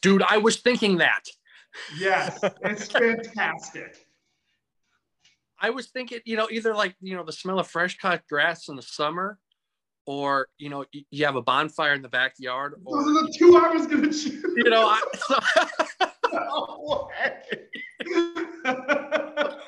Dude, 0.01 0.23
I 0.23 0.39
was 0.39 0.57
thinking 0.59 0.99
that. 0.99 1.25
Yes, 1.99 2.39
it's 2.63 2.87
fantastic. 2.93 4.07
I 5.61 5.71
was 5.71 5.87
thinking, 5.89 6.21
you 6.25 6.37
know, 6.37 6.49
either 6.51 6.75
like, 6.75 6.95
you 7.01 7.17
know, 7.17 7.25
the 7.25 7.33
smell 7.33 7.59
of 7.59 7.67
fresh 7.67 7.97
cut 7.99 8.23
grass 8.29 8.69
in 8.69 8.77
the 8.77 8.83
summer, 8.83 9.39
or, 10.07 10.49
you 10.59 10.69
know, 10.71 10.85
you 11.11 11.27
have 11.27 11.37
a 11.37 11.43
bonfire 11.43 11.95
in 11.95 12.03
the 12.03 12.09
backyard, 12.09 12.75
Those 12.85 13.07
are 13.07 13.13
the 13.27 13.35
two 13.37 13.57
I 13.57 13.69
was 13.69 13.87
gonna 13.87 14.09
choose. 14.09 14.43
you 14.57 14.71
know, 14.71 14.87
I, 14.87 15.03
so, 15.17 15.39
No. 16.33 17.09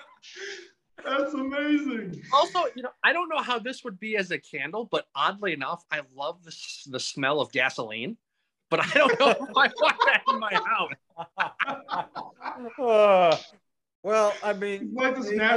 That's 1.05 1.33
amazing. 1.33 2.23
also, 2.33 2.65
you 2.77 2.83
know, 2.83 2.91
I 3.03 3.13
don't 3.13 3.29
know 3.29 3.43
how 3.43 3.59
this 3.59 3.83
would 3.85 3.99
be 3.99 4.17
as 4.17 4.31
a 4.31 4.39
candle, 4.39 4.87
but 4.91 5.07
oddly 5.15 5.53
enough, 5.55 5.83
I 5.91 6.03
love 6.15 6.45
the, 6.45 6.55
the 6.91 7.01
smell 7.01 7.41
of 7.41 7.51
gasoline, 7.53 8.19
but 8.69 8.81
I 8.81 8.91
don't 8.95 9.19
know 9.19 9.29
if 9.31 9.41
I 9.41 9.71
want 9.81 9.97
that 10.07 10.23
in 10.29 10.39
my 10.39 10.55
house. 10.55 10.93
Uh, 12.79 13.37
well, 14.03 14.33
I 14.43 14.53
mean, 14.53 14.97
I 15.01 15.11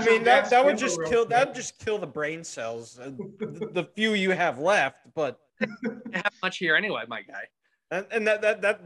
mean 0.06 0.24
that 0.24 0.50
that 0.50 0.66
would 0.66 0.78
just 0.78 1.00
kill 1.06 1.26
that 1.28 1.48
would 1.48 1.56
just 1.56 1.80
kill 1.80 1.98
the 1.98 2.08
brain 2.08 2.44
cells, 2.44 3.00
uh, 3.00 3.12
the, 3.40 3.70
the 3.72 3.84
few 3.96 4.14
you 4.14 4.32
have 4.32 4.60
left. 4.60 4.98
But 5.16 5.40
I 5.62 5.68
have 6.14 6.34
much 6.42 6.58
here 6.58 6.76
anyway, 6.76 7.04
my 7.08 7.22
guy. 7.22 7.44
and, 7.92 8.06
and 8.12 8.28
that 8.28 8.42
that 8.42 8.62
that 8.62 8.82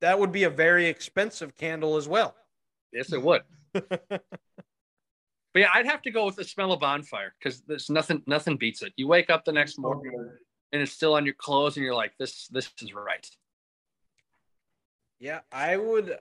that 0.00 0.18
would 0.18 0.32
be 0.32 0.44
a 0.44 0.50
very 0.50 0.86
expensive 0.86 1.56
candle 1.56 1.96
as 1.96 2.08
well. 2.08 2.34
Yes, 2.92 3.12
it 3.12 3.22
would. 3.22 3.42
But 5.54 5.60
yeah, 5.60 5.70
I'd 5.74 5.86
have 5.86 6.02
to 6.02 6.10
go 6.10 6.26
with 6.26 6.36
the 6.36 6.44
smell 6.44 6.72
of 6.72 6.80
bonfire 6.80 7.34
because 7.38 7.62
there's 7.62 7.88
nothing 7.90 8.22
nothing 8.26 8.56
beats 8.56 8.82
it. 8.82 8.92
You 8.96 9.08
wake 9.08 9.30
up 9.30 9.44
the 9.44 9.52
next 9.52 9.78
morning 9.78 10.12
good. 10.16 10.30
and 10.72 10.82
it's 10.82 10.92
still 10.92 11.14
on 11.14 11.24
your 11.24 11.34
clothes 11.34 11.76
and 11.76 11.84
you're 11.84 11.94
like, 11.94 12.12
this 12.18 12.48
this 12.48 12.70
is 12.80 12.92
right. 12.94 13.26
Yeah, 15.18 15.40
I 15.50 15.76
would. 15.76 16.16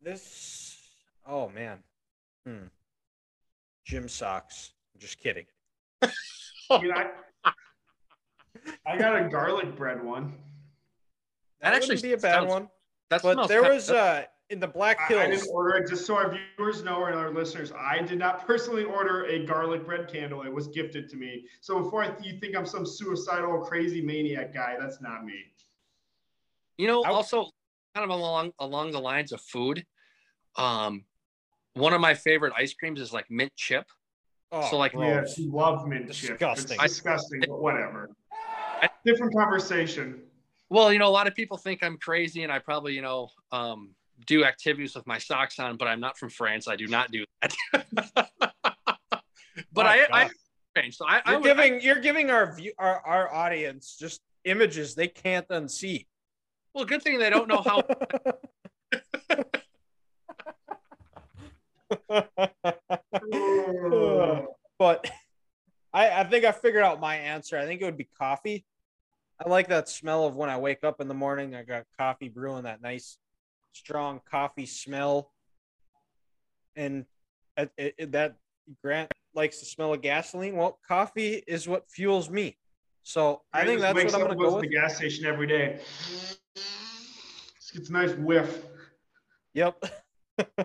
This. 0.00 0.81
Oh 1.26 1.48
man. 1.48 1.78
Hmm. 2.46 2.66
Gym 3.84 4.08
socks. 4.08 4.72
Just 4.98 5.18
kidding. 5.18 5.46
I 6.02 6.08
mean, 6.80 6.92
I, 6.92 7.52
I 8.86 8.96
got 8.98 9.20
a 9.20 9.28
garlic 9.28 9.76
bread 9.76 10.02
one. 10.02 10.34
That, 11.60 11.70
That 11.70 11.74
actually 11.76 11.94
actually 11.96 12.08
be 12.10 12.14
a 12.14 12.18
bad 12.18 12.32
sounds- 12.34 12.50
one. 12.50 12.68
That 13.10 13.22
But 13.22 13.46
there 13.48 13.62
was 13.62 13.90
uh 13.90 14.24
in 14.48 14.58
the 14.58 14.66
Black 14.66 14.98
I, 15.10 15.24
I 15.24 15.30
didn't 15.30 15.48
order 15.50 15.76
it 15.76 15.88
just 15.88 16.06
so 16.06 16.14
our 16.16 16.34
viewers 16.56 16.82
know 16.82 17.04
and 17.06 17.14
our 17.14 17.30
listeners. 17.32 17.72
I 17.78 18.00
did 18.00 18.18
not 18.18 18.46
personally 18.46 18.84
order 18.84 19.24
a 19.24 19.44
garlic 19.44 19.84
bread 19.84 20.10
candle. 20.12 20.42
It 20.42 20.52
was 20.52 20.68
gifted 20.68 21.08
to 21.10 21.16
me. 21.16 21.44
So 21.60 21.82
before 21.82 22.02
I 22.04 22.08
th- 22.10 22.26
you 22.32 22.38
think 22.40 22.56
I'm 22.56 22.64
some 22.66 22.84
suicidal, 22.86 23.60
crazy 23.60 24.00
maniac 24.00 24.52
guy, 24.54 24.76
that's 24.80 25.00
not 25.02 25.24
me. 25.24 25.34
you 26.78 26.86
know, 26.86 27.02
I- 27.04 27.10
also 27.10 27.50
kind 27.94 28.10
of 28.10 28.10
along 28.10 28.52
along 28.58 28.92
the 28.92 29.00
lines 29.00 29.32
of 29.32 29.40
food. 29.42 29.84
Um, 30.56 31.04
one 31.74 31.92
of 31.92 32.00
my 32.00 32.14
favorite 32.14 32.52
ice 32.56 32.74
creams 32.74 33.00
is 33.00 33.12
like 33.12 33.30
mint 33.30 33.52
chip. 33.56 33.86
Oh, 34.50 34.68
so, 34.70 34.76
like- 34.76 34.92
Yeah, 34.92 35.20
gross. 35.20 35.38
you 35.38 35.50
love 35.50 35.86
mint 35.86 36.12
chip. 36.12 36.38
Disgusting. 36.38 36.76
It's 36.80 36.94
disgusting, 36.94 37.40
but 37.40 37.60
whatever. 37.60 38.10
I- 38.82 38.90
Different 39.04 39.34
conversation. 39.34 40.22
Well, 40.68 40.92
you 40.92 40.98
know, 40.98 41.08
a 41.08 41.10
lot 41.10 41.26
of 41.26 41.34
people 41.34 41.56
think 41.56 41.82
I'm 41.82 41.98
crazy 41.98 42.42
and 42.42 42.52
I 42.52 42.58
probably, 42.58 42.94
you 42.94 43.02
know, 43.02 43.28
um, 43.50 43.94
do 44.26 44.44
activities 44.44 44.94
with 44.94 45.06
my 45.06 45.18
socks 45.18 45.58
on, 45.58 45.76
but 45.76 45.88
I'm 45.88 46.00
not 46.00 46.16
from 46.18 46.30
France. 46.30 46.68
I 46.68 46.76
do 46.76 46.86
not 46.86 47.10
do 47.10 47.24
that. 47.42 47.54
but 49.72 49.84
My 49.84 50.06
I, 50.12 50.22
I 50.24 50.30
strange. 50.70 50.96
So 50.96 51.06
I, 51.06 51.20
I 51.24 51.32
you're 51.32 51.40
would, 51.40 51.56
giving 51.56 51.80
you're 51.82 52.00
giving 52.00 52.30
our 52.30 52.54
view 52.54 52.72
our, 52.78 53.00
our 53.04 53.32
audience 53.34 53.96
just 53.98 54.20
images 54.44 54.94
they 54.94 55.08
can't 55.08 55.46
unsee. 55.48 56.06
well, 56.74 56.84
good 56.84 57.02
thing 57.02 57.18
they 57.18 57.30
don't 57.30 57.48
know 57.48 57.62
how. 57.62 57.82
but 64.78 65.10
I, 65.92 66.20
I 66.20 66.24
think 66.24 66.44
I 66.44 66.52
figured 66.52 66.82
out 66.82 67.00
my 67.00 67.16
answer. 67.16 67.58
I 67.58 67.66
think 67.66 67.80
it 67.80 67.84
would 67.84 67.96
be 67.96 68.08
coffee. 68.18 68.64
I 69.44 69.48
like 69.48 69.68
that 69.68 69.88
smell 69.88 70.26
of 70.26 70.36
when 70.36 70.48
I 70.48 70.58
wake 70.58 70.84
up 70.84 71.00
in 71.00 71.08
the 71.08 71.14
morning. 71.14 71.54
I 71.54 71.62
got 71.62 71.84
coffee 71.98 72.28
brewing, 72.28 72.64
that 72.64 72.80
nice, 72.80 73.18
strong 73.72 74.20
coffee 74.30 74.66
smell, 74.66 75.32
and 76.76 77.04
it, 77.56 77.94
it, 77.98 78.12
that 78.12 78.36
Grant 78.82 79.12
likes 79.34 79.60
the 79.60 79.66
smell 79.66 79.92
of 79.92 80.00
gasoline. 80.00 80.56
Well, 80.56 80.78
coffee 80.86 81.42
is 81.46 81.68
what 81.68 81.90
fuels 81.90 82.30
me. 82.30 82.56
So 83.02 83.42
I 83.52 83.64
think 83.64 83.80
that's 83.80 83.96
what 83.96 84.14
I'm 84.14 84.20
going 84.20 84.30
to 84.30 84.36
go 84.36 84.54
with. 84.54 84.64
to 84.64 84.68
the 84.68 84.74
gas 84.74 84.96
station 84.96 85.26
every 85.26 85.46
day. 85.46 85.80
Just 86.54 87.72
gets 87.72 87.88
a 87.88 87.92
nice 87.92 88.12
whiff. 88.12 88.64
Yep. 89.54 89.82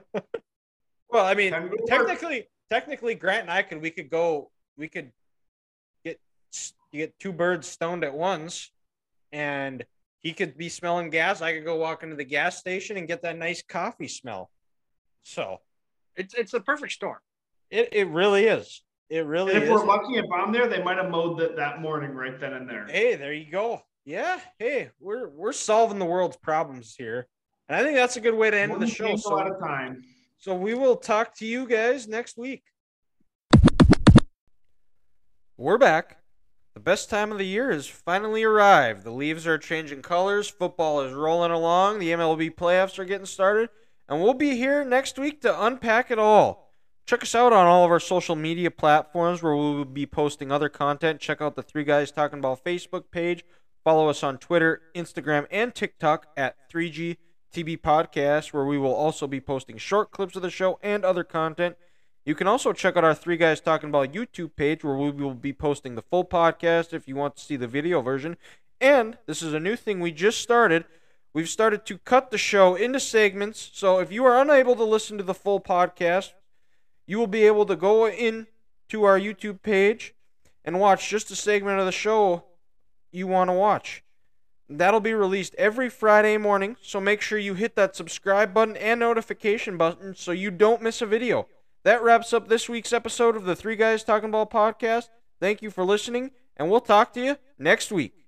well, 1.10 1.26
I 1.26 1.34
mean, 1.34 1.52
Time 1.52 1.64
to 1.64 1.70
go 1.70 1.76
to 1.76 1.82
work. 1.84 1.90
technically, 2.08 2.48
technically, 2.70 3.16
Grant 3.16 3.44
and 3.44 3.52
I 3.52 3.62
could 3.64 3.82
we 3.82 3.92
could 3.92 4.10
go 4.10 4.52
we 4.78 4.88
could 4.88 5.12
get 6.04 6.20
you 6.92 7.00
get 7.06 7.18
two 7.20 7.32
birds 7.34 7.68
stoned 7.68 8.04
at 8.04 8.14
once, 8.14 8.72
and 9.32 9.86
he 10.20 10.34
could 10.34 10.58
be 10.58 10.70
smelling 10.70 11.10
gas. 11.10 11.42
I 11.42 11.54
could 11.54 11.66
go 11.66 11.76
walk 11.76 12.04
into 12.04 12.16
the 12.16 12.24
gas 12.26 12.58
station 12.58 12.98
and 12.98 13.08
get 13.08 13.22
that 13.24 13.38
nice 13.38 13.62
coffee 13.68 14.08
smell. 14.08 14.50
So 15.24 15.58
It's 16.16 16.34
it's 16.34 16.54
a 16.54 16.60
perfect 16.60 16.94
storm. 16.94 17.20
it, 17.70 17.90
it 17.92 18.08
really 18.08 18.46
is. 18.46 18.84
It 19.10 19.26
really 19.26 19.54
And 19.54 19.64
if 19.64 19.70
is. 19.70 19.74
we're 19.74 19.86
lucky, 19.86 20.16
if 20.18 20.26
I'm 20.36 20.52
there, 20.52 20.68
they 20.68 20.84
might 20.84 20.98
have 20.98 21.10
mowed 21.10 21.40
that 21.40 21.56
that 21.56 21.80
morning 21.82 22.12
right 22.12 22.38
then 22.40 22.54
and 22.54 22.70
there. 22.70 22.86
Hey, 22.88 23.16
there 23.16 23.32
you 23.34 23.50
go. 23.50 23.82
Yeah. 24.06 24.40
Hey, 24.60 24.90
we're 25.00 25.30
we're 25.30 25.54
solving 25.54 26.00
the 26.00 26.06
world's 26.06 26.38
problems 26.38 26.96
here. 26.98 27.28
And 27.70 27.76
I 27.78 27.84
think 27.84 27.96
that's 27.98 28.16
a 28.18 28.22
good 28.22 28.34
way 28.36 28.50
to 28.52 28.58
end 28.58 28.72
One 28.72 28.82
the 28.82 28.88
show. 28.88 29.06
candle 29.08 29.40
at 29.40 29.48
So, 29.48 29.56
a 29.56 29.60
time. 29.60 30.02
So 30.48 30.56
we 30.56 30.74
will 30.74 30.96
talk 30.96 31.36
to 31.36 31.46
you 31.46 31.68
guys 31.68 32.08
next 32.08 32.38
week. 32.38 32.64
We're 35.58 35.78
back. 35.78 36.20
The 36.74 36.80
best 36.80 37.10
time 37.10 37.34
of 37.34 37.38
the 37.38 37.46
year 37.46 37.70
has 37.74 37.86
finally 37.86 38.44
arrived. 38.44 39.04
The 39.04 39.12
leaves 39.12 39.46
are 39.46 39.58
changing 39.58 40.04
colors, 40.04 40.48
football 40.48 41.02
is 41.02 41.12
rolling 41.12 41.52
along, 41.52 42.00
the 42.00 42.12
MLB 42.12 42.56
playoffs 42.56 42.98
are 42.98 43.04
getting 43.04 43.26
started, 43.26 43.68
and 44.08 44.22
we'll 44.22 44.34
be 44.34 44.56
here 44.56 44.86
next 44.86 45.20
week 45.20 45.42
to 45.42 45.66
unpack 45.66 46.12
it 46.12 46.20
all. 46.20 46.72
Check 47.06 47.24
us 47.24 47.36
out 47.36 47.52
on 47.52 47.68
all 47.68 47.84
of 47.84 47.92
our 47.92 48.00
social 48.00 48.38
media 48.38 48.72
platforms 48.72 49.44
where 49.44 49.54
we 49.54 49.76
will 49.76 49.84
be 49.84 50.06
posting 50.06 50.50
other 50.50 50.70
content. 50.70 51.20
Check 51.20 51.42
out 51.42 51.58
the 51.58 51.64
Three 51.64 51.84
Guys 51.84 52.10
Talking 52.10 52.40
About 52.40 52.64
Facebook 52.64 53.12
page. 53.12 53.44
Follow 53.84 54.08
us 54.08 54.24
on 54.24 54.38
Twitter, 54.38 54.82
Instagram, 54.96 55.46
and 55.52 55.76
TikTok 55.76 56.28
at 56.38 56.56
3G 56.72 57.18
TB 57.58 57.82
Podcast, 57.82 58.54
where 58.54 58.66
we 58.66 58.78
will 58.78 58.94
also 58.94 59.26
be 59.26 59.42
posting 59.42 59.78
short 59.78 60.12
clips 60.12 60.36
of 60.36 60.44
the 60.44 60.50
show 60.52 60.78
and 60.84 61.04
other 61.04 61.24
content. 61.24 61.76
You 62.24 62.36
can 62.36 62.46
also 62.46 62.72
check 62.72 62.96
out 62.96 63.04
our 63.04 63.16
Three 63.16 63.36
Guys 63.36 63.60
Talking 63.60 63.90
About 63.90 64.14
YouTube 64.14 64.56
page, 64.56 64.84
where 64.84 64.96
we 64.96 65.10
will 65.10 65.34
be 65.34 65.54
posting 65.54 65.96
the 65.96 66.04
full 66.04 66.24
podcast 66.24 66.94
if 66.94 67.08
you 67.08 67.16
want 67.16 67.36
to 67.36 67.44
see 67.44 67.56
the 67.56 67.68
video 67.68 68.02
version. 68.02 68.38
And 68.80 69.18
this 69.26 69.42
is 69.42 69.56
a 69.56 69.60
new 69.60 69.76
thing 69.76 70.00
we 70.00 70.12
just 70.12 70.40
started. 70.40 70.86
We've 71.34 71.50
started 71.50 71.84
to 71.88 71.98
cut 71.98 72.30
the 72.30 72.38
show 72.38 72.76
into 72.76 73.00
segments, 73.00 73.72
so 73.74 73.98
if 73.98 74.12
you 74.12 74.24
are 74.26 74.40
unable 74.40 74.76
to 74.76 74.84
listen 74.84 75.18
to 75.18 75.24
the 75.24 75.34
full 75.34 75.60
podcast, 75.60 76.34
you 77.08 77.18
will 77.18 77.26
be 77.26 77.48
able 77.48 77.66
to 77.66 77.76
go 77.76 78.08
in 78.08 78.46
to 78.90 79.04
our 79.04 79.20
YouTube 79.20 79.64
page 79.64 80.14
and 80.64 80.80
watch 80.80 81.10
just 81.10 81.32
a 81.32 81.36
segment 81.36 81.80
of 81.80 81.88
the 81.88 81.92
show 81.92 82.44
you 83.12 83.26
want 83.26 83.50
to 83.50 83.54
watch. 83.54 84.04
That'll 84.70 85.00
be 85.00 85.14
released 85.14 85.56
every 85.58 85.90
Friday 85.90 86.38
morning, 86.38 86.76
so 86.82 87.00
make 87.00 87.22
sure 87.22 87.40
you 87.40 87.54
hit 87.54 87.76
that 87.76 87.96
subscribe 87.96 88.54
button 88.54 88.76
and 88.76 89.00
notification 89.00 89.78
button 89.78 90.14
so 90.14 90.32
you 90.32 90.52
don't 90.52 90.82
miss 90.82 91.02
a 91.02 91.06
video. 91.06 91.48
That 91.84 92.04
wraps 92.04 92.34
up 92.34 92.50
this 92.50 92.68
week's 92.68 92.92
episode 92.92 93.38
of 93.38 93.46
the 93.46 93.56
Three 93.56 93.78
Guys 93.78 94.04
Talking 94.04 94.32
Ball 94.32 94.46
podcast. 94.46 95.08
Thank 95.40 95.62
you 95.62 95.72
for 95.72 95.86
listening, 95.86 96.32
and 96.58 96.70
we'll 96.70 96.82
talk 96.82 97.14
to 97.14 97.24
you 97.24 97.38
next 97.58 97.94
week. 97.94 98.27